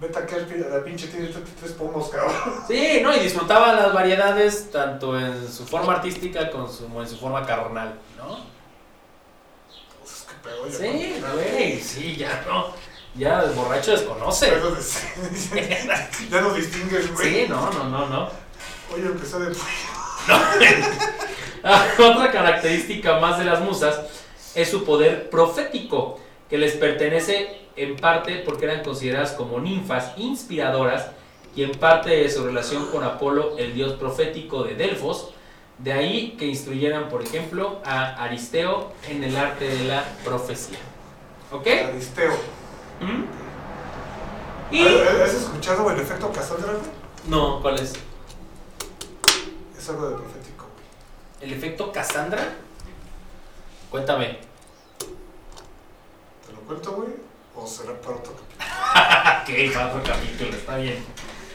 Vete 0.00 0.16
acá, 0.16 0.36
la 0.70 0.84
pinche 0.84 1.08
tiene 1.08 1.28
tres- 1.60 1.72
pomos, 1.72 2.08
cabrón. 2.08 2.32
Sí, 2.68 3.00
no, 3.02 3.12
y 3.16 3.18
disfrutaba 3.18 3.72
las 3.72 3.92
variedades 3.92 4.70
tanto 4.70 5.18
en 5.18 5.50
su 5.50 5.66
forma 5.66 5.94
artística 5.94 6.48
como 6.52 7.02
en 7.02 7.08
su 7.08 7.16
forma 7.18 7.44
carnal, 7.44 7.94
¿no? 8.16 8.38
Pues, 10.00 10.26
qué 10.28 10.34
pedo, 10.48 10.68
ya 10.68 10.78
Sí, 10.78 11.20
güey, 11.34 11.80
sí, 11.80 12.16
ya 12.16 12.44
no. 12.46 12.66
Ya 13.14 13.42
el 13.42 13.50
borracho 13.52 13.92
desconoce. 13.92 14.52
Ya 16.30 16.40
no 16.40 16.54
distingues, 16.54 17.12
güey. 17.12 17.34
Sí, 17.34 17.46
no, 17.48 17.70
no, 17.72 17.84
no, 17.84 18.06
no. 18.06 18.28
Oye, 18.94 19.06
empezó 19.06 19.40
de. 19.40 19.54
Ah, 21.64 21.86
Otra 21.98 22.30
característica 22.30 23.18
más 23.18 23.38
de 23.38 23.44
las 23.44 23.60
musas 23.60 24.00
es 24.54 24.70
su 24.70 24.84
poder 24.84 25.30
profético, 25.30 26.20
que 26.48 26.58
les 26.58 26.74
pertenece 26.74 27.60
en 27.76 27.96
parte 27.96 28.42
porque 28.44 28.66
eran 28.66 28.82
consideradas 28.82 29.32
como 29.32 29.60
ninfas 29.60 30.12
inspiradoras 30.16 31.08
y 31.54 31.64
en 31.64 31.72
parte 31.72 32.10
de 32.10 32.30
su 32.30 32.44
relación 32.44 32.86
con 32.86 33.04
Apolo, 33.04 33.56
el 33.58 33.74
dios 33.74 33.94
profético 33.94 34.62
de 34.62 34.74
Delfos. 34.74 35.30
De 35.78 35.92
ahí 35.92 36.36
que 36.38 36.46
instruyeran, 36.46 37.08
por 37.08 37.22
ejemplo, 37.22 37.80
a 37.84 38.22
Aristeo 38.24 38.92
en 39.08 39.22
el 39.22 39.36
arte 39.36 39.68
de 39.68 39.84
la 39.84 40.04
profecía. 40.24 40.78
¿Ok? 41.52 41.66
Aristeo. 41.66 42.32
¿Mm? 43.00 44.74
Y... 44.74 44.86
¿Has 44.86 45.34
escuchado 45.34 45.90
el 45.90 46.00
efecto 46.00 46.32
Cassandra? 46.32 46.74
No, 47.26 47.60
¿cuál 47.62 47.78
es? 47.78 47.94
Es 49.78 49.88
algo 49.88 50.10
de 50.10 50.16
profético. 50.16 50.66
¿El 51.40 51.52
efecto 51.52 51.92
Cassandra? 51.92 52.54
Cuéntame. 53.90 54.38
¿Te 56.46 56.52
lo 56.52 56.60
cuento, 56.60 56.92
güey? 56.92 57.08
¿O 57.54 57.66
será 57.66 57.98
para 58.00 58.16
otro 58.16 58.34
capítulo? 58.34 58.58
Ok, 59.48 59.72
para 59.72 59.86
otro 59.88 60.02
capítulo, 60.02 60.50
está 60.50 60.76
bien. 60.76 61.04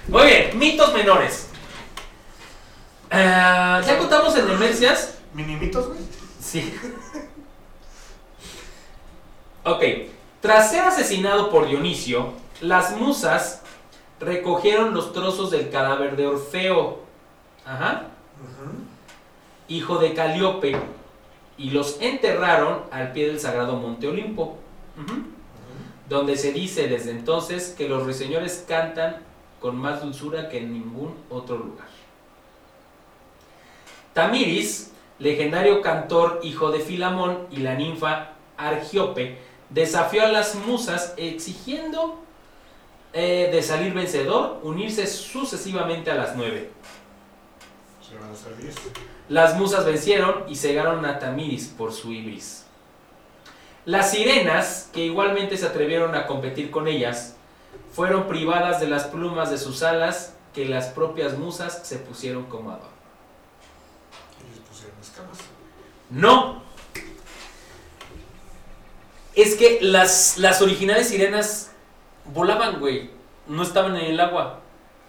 Muy 0.08 0.26
bien, 0.26 0.58
mitos 0.58 0.94
menores. 0.94 1.48
Ah, 3.12 3.80
ya 3.86 4.00
contamos 4.00 4.36
en 4.36 4.48
demencias. 4.48 5.20
¿Minimitos, 5.34 5.90
güey? 5.90 6.00
Sí. 6.42 6.74
Ok, 9.64 9.84
tras 10.44 10.72
ser 10.72 10.82
asesinado 10.82 11.50
por 11.50 11.68
Dionisio, 11.70 12.34
las 12.60 12.98
musas 12.98 13.62
recogieron 14.20 14.94
los 14.94 15.14
trozos 15.14 15.52
del 15.52 15.70
cadáver 15.70 16.18
de 16.18 16.28
Orfeo, 16.28 17.00
ajá, 17.66 18.08
hijo 19.70 20.00
de 20.00 20.14
Calíope, 20.14 20.76
y 21.58 21.70
los 21.70 22.02
enterraron 22.02 22.82
al 22.92 23.14
pie 23.14 23.28
del 23.28 23.40
sagrado 23.40 23.78
monte 23.78 24.10
Olimpo. 24.10 24.58
Donde 26.10 26.36
se 26.36 26.52
dice 26.52 26.90
desde 26.90 27.12
entonces 27.12 27.74
que 27.78 27.88
los 27.88 28.04
ruiseñores 28.04 28.66
cantan 28.68 29.20
con 29.62 29.78
más 29.78 30.02
dulzura 30.02 30.50
que 30.50 30.58
en 30.58 30.74
ningún 30.74 31.16
otro 31.30 31.58
lugar. 31.58 31.88
Tamiris, 34.12 34.92
legendario 35.20 35.82
cantor 35.82 36.42
hijo 36.44 36.70
de 36.70 36.80
Filamón 36.80 37.48
y 37.50 37.60
la 37.60 37.76
ninfa 37.76 38.32
Argiope, 38.58 39.53
desafió 39.74 40.24
a 40.24 40.28
las 40.28 40.56
musas 40.56 41.14
exigiendo 41.18 42.24
eh, 43.14 43.50
de 43.52 43.62
salir 43.62 43.94
vencedor, 43.94 44.60
unirse 44.64 45.08
sucesivamente 45.08 46.12
a 46.12 46.16
las 46.16 46.36
nueve. 46.36 46.72
Se 48.08 48.16
van 48.16 48.30
a 48.30 48.34
hacer 48.34 48.56
10. 48.58 48.76
Las 49.30 49.56
musas 49.58 49.86
vencieron 49.86 50.46
y 50.48 50.56
cegaron 50.56 51.06
a 51.06 51.20
Tamiris 51.20 51.68
por 51.68 51.94
su 51.94 52.12
ibris. 52.12 52.66
Las 53.86 54.12
sirenas, 54.12 54.90
que 54.94 55.06
igualmente 55.06 55.58
se 55.58 55.66
atrevieron 55.66 56.16
a 56.16 56.26
competir 56.26 56.72
con 56.72 56.88
ellas, 56.88 57.36
fueron 57.92 58.28
privadas 58.28 58.80
de 58.80 58.88
las 58.88 59.06
plumas 59.06 59.52
de 59.52 59.58
sus 59.58 59.84
alas 59.84 60.36
que 60.54 60.66
las 60.66 60.88
propias 60.88 61.38
musas 61.38 61.82
se 61.84 61.98
pusieron 61.98 62.46
como 62.46 62.72
adorno. 62.72 62.90
Y 64.42 64.56
les 64.56 64.60
pusieron 64.68 64.96
escamas. 65.02 65.38
No. 66.10 66.63
Es 69.36 69.56
que 69.56 69.80
las, 69.82 70.38
las 70.38 70.62
originales 70.62 71.10
sirenas 71.10 71.72
volaban, 72.34 72.80
güey. 72.80 73.10
No 73.48 73.64
estaban 73.64 73.96
en 73.96 74.06
el 74.06 74.20
agua. 74.20 74.62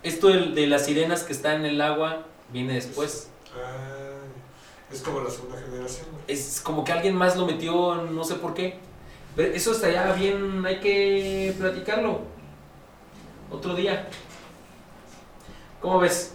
Esto 0.02 0.28
de, 0.28 0.46
de 0.52 0.66
las 0.66 0.86
sirenas 0.86 1.22
que 1.22 1.32
están 1.32 1.60
en 1.60 1.66
el 1.66 1.80
agua 1.80 2.24
viene 2.50 2.74
después. 2.74 3.28
Ah, 3.54 4.20
es 4.90 5.02
como 5.02 5.20
la 5.20 5.30
segunda 5.30 5.58
generación, 5.58 6.06
güey. 6.10 6.22
es 6.28 6.60
como 6.62 6.84
que 6.84 6.92
alguien 6.92 7.16
más 7.16 7.36
lo 7.36 7.46
metió, 7.46 7.96
no 7.96 8.24
sé 8.24 8.36
por 8.36 8.54
qué. 8.54 8.78
Pero 9.36 9.52
eso 9.52 9.72
estaría 9.72 10.12
bien, 10.12 10.64
hay 10.64 10.80
que 10.80 11.54
platicarlo. 11.58 12.22
Otro 13.50 13.74
día. 13.74 14.08
¿Cómo 15.80 15.98
ves? 15.98 16.32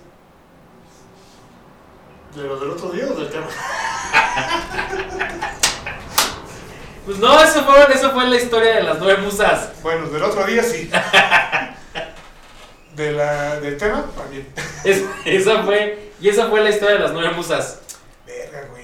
¿De 2.36 2.44
lo 2.44 2.60
del 2.60 2.72
otro 2.72 2.92
día 2.92 3.08
o 3.08 3.16
del 3.16 3.30
tema? 3.30 3.48
Pues 7.10 7.18
no, 7.22 7.42
eso 7.42 7.64
fue, 7.64 7.92
eso 7.92 8.12
fue 8.12 8.28
la 8.28 8.36
historia 8.36 8.76
de 8.76 8.84
las 8.84 9.00
nueve 9.00 9.20
musas. 9.24 9.72
Bueno, 9.82 10.08
del 10.10 10.22
otro 10.22 10.46
día 10.46 10.62
sí. 10.62 10.92
De 12.96 13.12
la, 13.14 13.60
del 13.60 13.78
tema, 13.78 14.06
también. 14.16 14.48
Es- 14.84 15.06
esa 15.26 15.64
fue, 15.64 16.12
y 16.22 16.30
esa 16.30 16.50
fue 16.50 16.62
la 16.62 16.70
historia 16.70 16.98
de 16.98 17.02
las 17.02 17.12
nueve 17.14 17.32
musas. 17.32 17.80
Verga, 18.28 18.68
güey. 18.70 18.84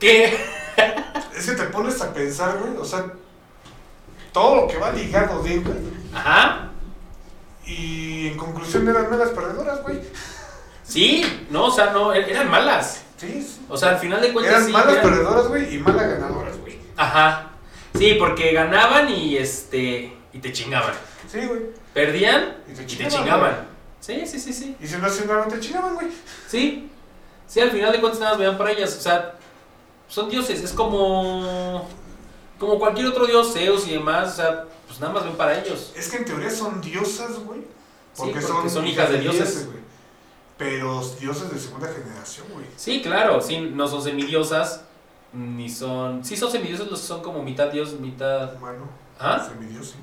¿Qué? 0.00 0.34
Es 1.36 1.44
que 1.44 1.52
te 1.56 1.64
pones 1.64 2.00
a 2.00 2.10
pensar, 2.14 2.56
güey. 2.58 2.74
O 2.78 2.84
sea, 2.86 3.04
todo 4.32 4.62
lo 4.62 4.66
que 4.68 4.78
va 4.78 4.92
ligado 4.92 5.42
de, 5.42 5.58
güey. 5.58 5.76
Ajá. 6.14 6.70
Y 7.66 8.28
en 8.28 8.38
conclusión 8.38 8.88
eran 8.88 9.10
malas 9.10 9.28
perdedoras, 9.28 9.82
güey. 9.82 10.00
Sí, 10.84 11.46
no, 11.50 11.66
o 11.66 11.70
sea, 11.70 11.90
no, 11.90 12.14
er- 12.14 12.28
eran 12.30 12.50
malas. 12.50 13.02
Sí, 13.16 13.42
sí. 13.42 13.60
O 13.68 13.76
sea, 13.76 13.90
al 13.90 13.98
final 13.98 14.20
de 14.20 14.32
cuentas 14.32 14.54
Eran 14.54 14.66
sí, 14.66 14.72
malas 14.72 14.92
eran- 14.92 15.02
perdedoras, 15.10 15.48
güey, 15.48 15.74
y 15.74 15.78
malas 15.78 16.08
ganadoras, 16.08 16.58
güey. 16.58 16.78
Ajá. 16.96 17.50
Sí, 17.96 18.16
porque 18.18 18.52
ganaban 18.52 19.08
y 19.08 19.36
este 19.36 20.12
y 20.32 20.38
te 20.40 20.52
chingaban. 20.52 20.94
Sí, 21.30 21.46
güey. 21.46 21.60
Perdían 21.92 22.56
Y 22.68 22.72
te 22.74 22.82
y 22.82 22.96
te 22.96 23.08
chingaban. 23.08 23.68
Sí, 24.00 24.26
sí, 24.26 24.38
sí, 24.38 24.52
sí. 24.52 24.76
Y 24.80 24.86
si 24.86 24.96
no 24.96 25.06
hacían 25.06 25.28
nada, 25.28 25.46
te 25.48 25.60
chingaban, 25.60 25.94
güey. 25.94 26.08
Sí, 26.48 26.90
sí, 27.46 27.60
al 27.60 27.70
final 27.70 27.92
de 27.92 28.00
cuentas 28.00 28.20
nada 28.20 28.32
más 28.32 28.40
vean 28.40 28.58
para 28.58 28.72
ellas, 28.72 28.96
o 28.96 29.00
sea, 29.00 29.34
son 30.08 30.28
dioses, 30.28 30.60
es 30.62 30.72
como 30.72 31.88
como 32.58 32.78
cualquier 32.78 33.06
otro 33.06 33.26
dios, 33.26 33.52
Zeus 33.52 33.86
y 33.88 33.92
demás, 33.92 34.32
o 34.32 34.36
sea, 34.36 34.64
pues 34.86 35.00
nada 35.00 35.12
más 35.12 35.24
ven 35.24 35.36
para 35.36 35.58
ellos. 35.58 35.92
Es 35.96 36.08
que 36.08 36.18
en 36.18 36.24
teoría 36.24 36.50
son 36.50 36.80
diosas, 36.80 37.38
güey. 37.44 37.60
porque 38.16 38.40
son 38.40 38.86
hijas 38.86 39.10
de 39.10 39.18
dioses. 39.20 39.66
güey. 39.66 39.78
Pero 40.56 41.00
dioses 41.18 41.50
de 41.52 41.58
segunda 41.58 41.88
generación, 41.88 42.46
güey. 42.52 42.66
Sí, 42.76 43.02
claro, 43.02 43.40
sí, 43.40 43.58
no 43.60 43.88
son 43.88 44.02
semidiosas, 44.02 44.84
ni 45.32 45.68
son, 45.68 46.24
sí 46.24 46.36
son 46.36 46.50
semidiosas, 46.52 46.86
los 46.88 47.00
son 47.00 47.22
como 47.22 47.42
mitad 47.42 47.68
dios, 47.72 47.98
mitad... 47.98 48.54
Humano. 48.54 48.88
¿Ah? 49.18 49.44
Semidios, 49.48 49.88
sí. 49.88 49.96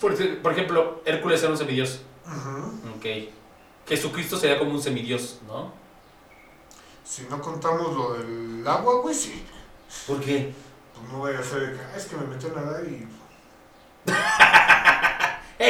Por, 0.00 0.16
por 0.42 0.52
ejemplo, 0.52 1.00
Hércules 1.04 1.40
era 1.42 1.52
un 1.52 1.56
semidios. 1.58 2.00
Ajá. 2.26 2.70
Ok. 2.96 3.06
Jesucristo 3.86 4.36
sería 4.36 4.58
como 4.58 4.72
un 4.72 4.82
semidios, 4.82 5.38
¿no? 5.46 5.72
Si 7.04 7.22
no 7.30 7.40
contamos 7.40 7.94
lo 7.94 8.14
del 8.14 8.66
agua, 8.66 9.00
güey, 9.02 9.14
sí. 9.14 9.44
¿Por 10.06 10.20
qué? 10.20 10.52
Pues 10.94 11.12
no 11.12 11.20
vaya 11.20 11.38
a 11.38 11.42
ser 11.42 11.60
de 11.70 11.72
que, 11.76 11.80
"Ah, 11.84 11.96
es 11.96 12.06
que 12.06 12.16
me 12.16 12.26
metí 12.26 12.46
a 12.46 12.50
nadar 12.50 12.82
y. 12.84 13.06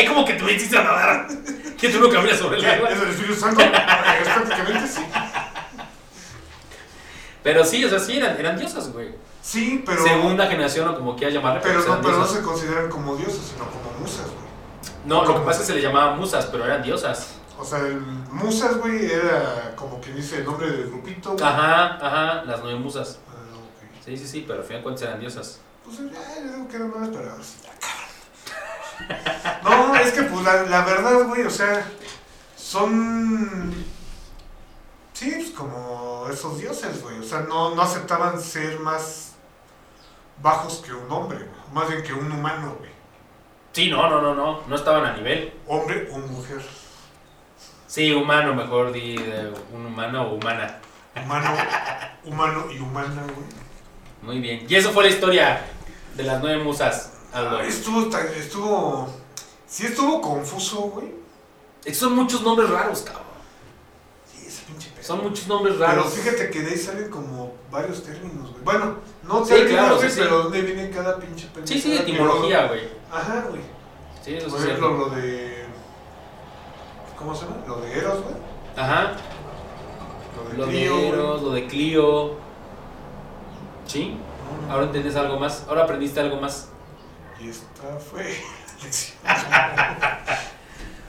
¡Ey! 0.05 0.09
¿Cómo 0.09 0.25
que 0.27 0.35
tú 0.35 0.45
me 0.45 0.53
hiciste 0.53 0.79
a 0.79 0.85
nadar? 0.85 1.27
¿Que 1.79 1.89
tú 1.89 2.01
no 2.01 2.09
caminas 2.11 2.39
sobre 2.39 2.59
el 2.59 2.65
agua? 2.65 2.89
Es 2.91 2.99
prácticamente 4.29 4.89
sí. 4.89 5.05
Pero 7.43 7.65
sí, 7.65 7.85
o 7.85 7.91
sea, 7.91 7.99
sí, 7.99 8.17
eran, 8.17 8.39
eran 8.39 8.59
diosas, 8.59 8.91
güey. 8.93 9.15
Sí, 9.43 9.83
pero. 9.85 10.03
Segunda 10.03 10.47
generación 10.47 10.89
o 10.89 10.95
como 10.95 11.15
quieras 11.15 11.35
llamarle. 11.35 11.61
Pero, 11.63 11.81
no, 11.81 11.85
eran 11.85 12.01
pero 12.01 12.13
no 12.13 12.19
diosas. 12.25 12.37
se 12.39 12.43
consideran 12.43 12.89
como 12.89 13.17
dioses, 13.17 13.53
sino 13.53 13.67
como 13.67 13.99
musas, 14.01 14.25
güey. 14.27 14.45
No, 15.05 15.25
lo 15.27 15.35
que 15.35 15.41
pasa 15.41 15.51
es 15.53 15.59
que 15.59 15.65
se 15.67 15.75
les 15.75 15.83
llamaban 15.83 16.19
musas, 16.19 16.47
pero 16.47 16.65
eran 16.65 16.83
diosas. 16.83 17.35
O 17.59 17.65
sea, 17.65 17.81
el 17.81 18.01
musas, 18.01 18.79
güey, 18.79 19.05
era 19.13 19.75
como 19.77 20.01
quien 20.01 20.17
dice 20.17 20.39
el 20.39 20.45
nombre 20.47 20.71
del 20.71 20.87
grupito. 20.89 21.33
güey. 21.33 21.45
Ajá, 21.45 21.99
ajá, 22.01 22.45
las 22.45 22.61
nueve 22.63 22.79
musas. 22.79 23.19
Ah, 23.29 23.33
ok. 23.55 24.05
Sí, 24.07 24.17
sí, 24.17 24.27
sí, 24.27 24.45
pero 24.47 24.61
al 24.61 24.65
final 24.65 24.83
cuentas 24.83 25.03
eran 25.05 25.21
diosas. 25.21 25.61
Pues 25.85 25.99
ya, 25.99 26.05
yo 26.43 26.53
digo 26.55 26.67
que 26.69 26.77
era 26.77 26.87
más, 26.87 27.09
pero 27.11 27.31
ahora 27.31 27.45
sí, 27.45 27.57
ya, 27.63 27.71
cabrón. 27.79 28.05
No, 29.95 30.01
es 30.01 30.13
que 30.13 30.23
pues 30.23 30.45
la, 30.45 30.63
la 30.65 30.85
verdad, 30.85 31.25
güey, 31.27 31.43
o 31.43 31.51
sea, 31.51 31.87
son. 32.57 33.73
Sí, 35.13 35.33
pues 35.37 35.51
como 35.51 36.27
esos 36.31 36.59
dioses, 36.59 37.03
güey. 37.03 37.19
O 37.19 37.23
sea, 37.23 37.41
no, 37.41 37.75
no 37.75 37.83
aceptaban 37.83 38.41
ser 38.41 38.81
más 38.81 39.33
bajos 40.43 40.83
que 40.85 40.93
un 40.93 41.11
hombre, 41.11 41.39
güey. 41.39 41.51
Más 41.73 41.89
bien 41.89 42.03
que 42.03 42.13
un 42.13 42.31
humano, 42.31 42.77
güey. 42.79 42.91
Sí, 43.73 43.91
no, 43.91 44.09
no, 44.09 44.21
no, 44.21 44.35
no, 44.35 44.61
no 44.67 44.77
estaban 44.77 45.05
a 45.05 45.17
nivel. 45.17 45.53
Hombre 45.67 46.09
o 46.13 46.19
mujer. 46.19 46.63
Sí, 47.87 48.13
humano, 48.13 48.55
mejor 48.55 48.93
di 48.93 49.17
de 49.17 49.53
un 49.73 49.87
humano 49.87 50.23
o 50.23 50.35
humana. 50.35 50.81
Humano, 51.17 51.51
humano 52.25 52.67
y 52.73 52.79
humana, 52.79 53.23
güey. 53.23 53.47
Muy 54.23 54.41
bien. 54.41 54.67
Y 54.69 54.75
eso 54.75 54.91
fue 54.91 55.05
la 55.05 55.11
historia 55.11 55.61
de 56.15 56.23
las 56.25 56.41
nueve 56.41 56.63
musas, 56.63 57.13
Aldo. 57.33 57.61
Estuvo, 57.61 58.09
estuvo. 58.17 59.24
Sí, 59.75 59.87
estuvo 59.87 60.21
confuso, 60.21 60.83
güey. 60.83 61.09
Es 61.81 61.85
que 61.87 61.95
Son 61.95 62.15
muchos 62.15 62.43
nombres 62.43 62.71
raros, 62.71 63.03
cabrón. 63.03 63.25
Sí, 64.25 64.47
ese 64.47 64.63
pinche 64.67 64.89
pedo. 64.93 65.03
Son 65.05 65.21
muchos 65.25 65.49
nombres 65.49 65.75
Pero 65.77 65.89
raros. 65.89 66.13
fíjate 66.13 66.49
que 66.49 66.61
de 66.61 66.71
ahí 66.71 66.79
salen 66.79 67.11
como 67.11 67.55
varios 67.73 68.05
términos, 68.05 68.53
güey. 68.53 68.63
Bueno, 68.63 68.99
no 69.25 69.45
Sí, 69.45 69.53
términos, 69.55 69.81
claro, 69.81 69.97
güey, 69.97 70.09
sí, 70.09 70.15
sí. 70.15 70.21
pero 70.23 70.43
¿dónde 70.45 70.63
viene 70.63 70.91
cada 70.91 71.19
pinche 71.19 71.49
pendejada? 71.53 71.67
Sí, 71.67 71.81
sí, 71.81 71.97
etimología, 71.99 72.69
güey. 72.69 72.83
Ajá, 73.11 73.47
güey. 73.51 73.63
Sí, 74.25 74.35
eso 74.37 74.49
Por 74.49 74.61
ejemplo, 74.61 74.91
lo 74.97 75.11
de. 75.11 75.65
¿Cómo 77.19 77.35
se 77.35 77.45
llama? 77.45 77.57
Lo 77.67 77.81
de 77.81 77.99
Eros, 77.99 78.23
güey. 78.23 78.35
Ajá. 78.77 79.13
Lo 80.37 80.51
de 80.51 80.57
Lo 80.57 80.67
de 80.67 80.71
Clio, 80.73 80.93
güey. 80.95 81.07
Eros, 81.09 81.43
lo 81.43 81.51
de 81.51 81.67
Clio. 81.67 82.35
Sí. 83.89 84.17
No, 84.61 84.67
no. 84.69 84.73
Ahora 84.73 84.87
entendés 84.87 85.17
algo 85.17 85.37
más. 85.41 85.65
Ahora 85.69 85.83
aprendiste 85.83 86.21
algo 86.21 86.37
más. 86.41 86.69
Y 87.41 87.49
esta 87.49 87.97
fue. 87.99 88.37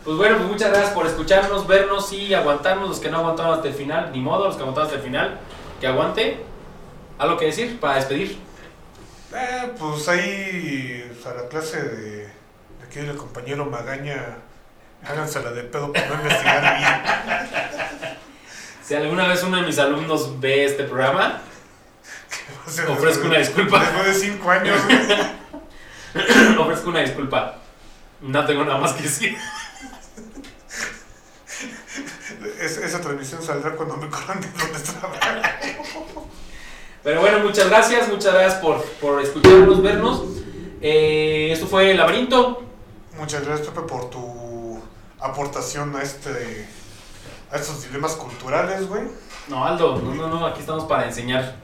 Pues 0.03 0.17
bueno, 0.17 0.37
pues 0.37 0.49
muchas 0.49 0.69
gracias 0.69 0.91
por 0.91 1.07
escucharnos, 1.07 1.65
vernos 1.65 2.13
y 2.13 2.33
aguantarnos. 2.33 2.89
Los 2.89 2.99
que 2.99 3.09
no 3.09 3.17
aguantaron 3.17 3.55
hasta 3.55 3.69
el 3.69 3.73
final, 3.73 4.11
ni 4.11 4.19
modo, 4.19 4.45
los 4.45 4.55
que 4.55 4.61
aguantaron 4.61 4.87
hasta 4.87 4.99
el 4.99 5.03
final, 5.03 5.39
que 5.79 5.87
aguante. 5.87 6.43
¿Algo 7.17 7.37
que 7.37 7.45
decir 7.45 7.79
para 7.79 7.95
despedir? 7.95 8.37
Eh, 9.33 9.73
pues 9.79 10.07
ahí, 10.07 11.11
o 11.17 11.23
sea, 11.23 11.33
la 11.33 11.47
clase 11.47 11.81
de, 11.81 12.17
de 12.17 12.29
aquí 12.85 12.99
del 12.99 13.17
compañero 13.17 13.65
Magaña, 13.65 14.37
hágansela 15.03 15.51
de 15.51 15.63
pedo 15.63 15.91
para 15.91 16.07
no 16.07 16.15
investigar 16.15 16.77
bien. 16.77 18.17
Si 18.83 18.93
alguna 18.93 19.27
vez 19.27 19.41
uno 19.41 19.57
de 19.57 19.63
mis 19.63 19.79
alumnos 19.79 20.39
ve 20.39 20.65
este 20.65 20.83
programa, 20.83 21.41
Ofrezco 22.89 23.27
una 23.27 23.39
disculpa. 23.39 23.79
Después 23.79 24.05
de 24.05 24.13
cinco 24.13 24.51
años, 24.51 24.79
ofrezco 26.59 26.89
una 26.89 27.01
disculpa. 27.01 27.61
No 28.25 28.45
tengo 28.45 28.63
nada 28.65 28.77
más 28.79 28.93
que 28.93 29.03
decir. 29.03 29.37
Es- 32.59 32.77
esa 32.77 33.01
transmisión 33.01 33.41
saldrá 33.43 33.71
cuando 33.75 33.97
me 33.97 34.09
corran 34.09 34.41
de 34.41 34.47
donde 34.49 34.77
estaba. 34.77 35.11
Pero 37.03 37.21
bueno, 37.21 37.39
muchas 37.39 37.69
gracias, 37.69 38.07
muchas 38.09 38.33
gracias 38.33 38.55
por, 38.61 38.83
por 39.01 39.21
escucharnos, 39.21 39.81
vernos. 39.81 40.23
Eh, 40.81 41.49
esto 41.51 41.67
fue 41.67 41.91
El 41.91 41.97
Laberinto. 41.97 42.63
Muchas 43.17 43.45
gracias, 43.45 43.67
Pepe, 43.69 43.81
por 43.81 44.09
tu 44.09 44.81
aportación 45.19 45.95
a 45.95 46.01
este 46.01 46.67
a 47.51 47.57
estos 47.57 47.83
dilemas 47.83 48.13
culturales, 48.13 48.87
güey. 48.87 49.03
No, 49.47 49.65
Aldo, 49.65 50.01
no, 50.01 50.13
no, 50.15 50.27
no, 50.27 50.45
aquí 50.47 50.61
estamos 50.61 50.85
para 50.85 51.05
enseñar. 51.07 51.55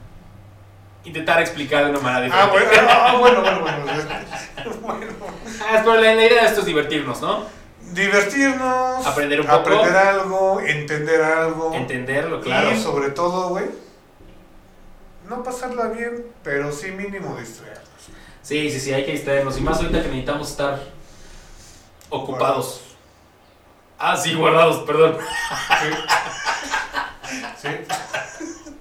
Intentar 1.04 1.40
explicar 1.40 1.84
de 1.84 1.90
una 1.90 2.00
manera 2.00 2.34
Ah, 2.34 2.46
diferente. 2.46 2.76
bueno, 2.80 2.90
ah, 2.92 3.16
bueno, 3.18 3.40
bueno, 3.42 3.60
bueno. 3.60 3.82
Bueno. 4.82 5.06
Ah, 5.60 5.80
pero 5.84 5.94
la, 6.00 6.14
la 6.14 6.24
idea 6.26 6.42
de 6.42 6.48
esto 6.48 6.60
es 6.60 6.66
divertirnos, 6.66 7.20
¿no? 7.20 7.44
Divertirnos, 7.92 9.04
Aprender 9.06 9.40
un 9.40 9.46
poco. 9.46 9.58
aprender 9.58 9.96
algo, 9.96 10.60
entender 10.60 11.22
algo. 11.22 11.74
Entenderlo, 11.74 12.40
claro. 12.40 12.70
Y 12.72 12.78
sobre 12.80 13.10
todo, 13.10 13.48
güey, 13.48 13.66
no 15.28 15.42
pasarla 15.42 15.86
bien, 15.88 16.26
pero 16.44 16.70
sí 16.72 16.92
mínimo 16.92 17.36
distraernos. 17.38 17.82
Sí, 18.42 18.70
sí, 18.70 18.80
sí, 18.80 18.92
hay 18.94 19.04
que 19.04 19.12
distraernos. 19.12 19.58
Y 19.58 19.60
más 19.60 19.78
ahorita 19.78 20.00
que 20.02 20.08
necesitamos 20.08 20.50
estar 20.50 20.80
ocupados. 22.10 22.82
Ah, 23.98 24.16
sí, 24.16 24.34
guardados, 24.34 24.84
perdón. 24.84 25.18
Sí. 25.80 27.68
sí. 27.68 27.68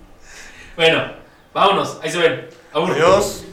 Bueno, 0.75 1.13
vámonos, 1.53 1.97
ahí 2.01 2.11
se 2.11 2.17
ven. 2.17 2.47
Adiós. 2.73 3.45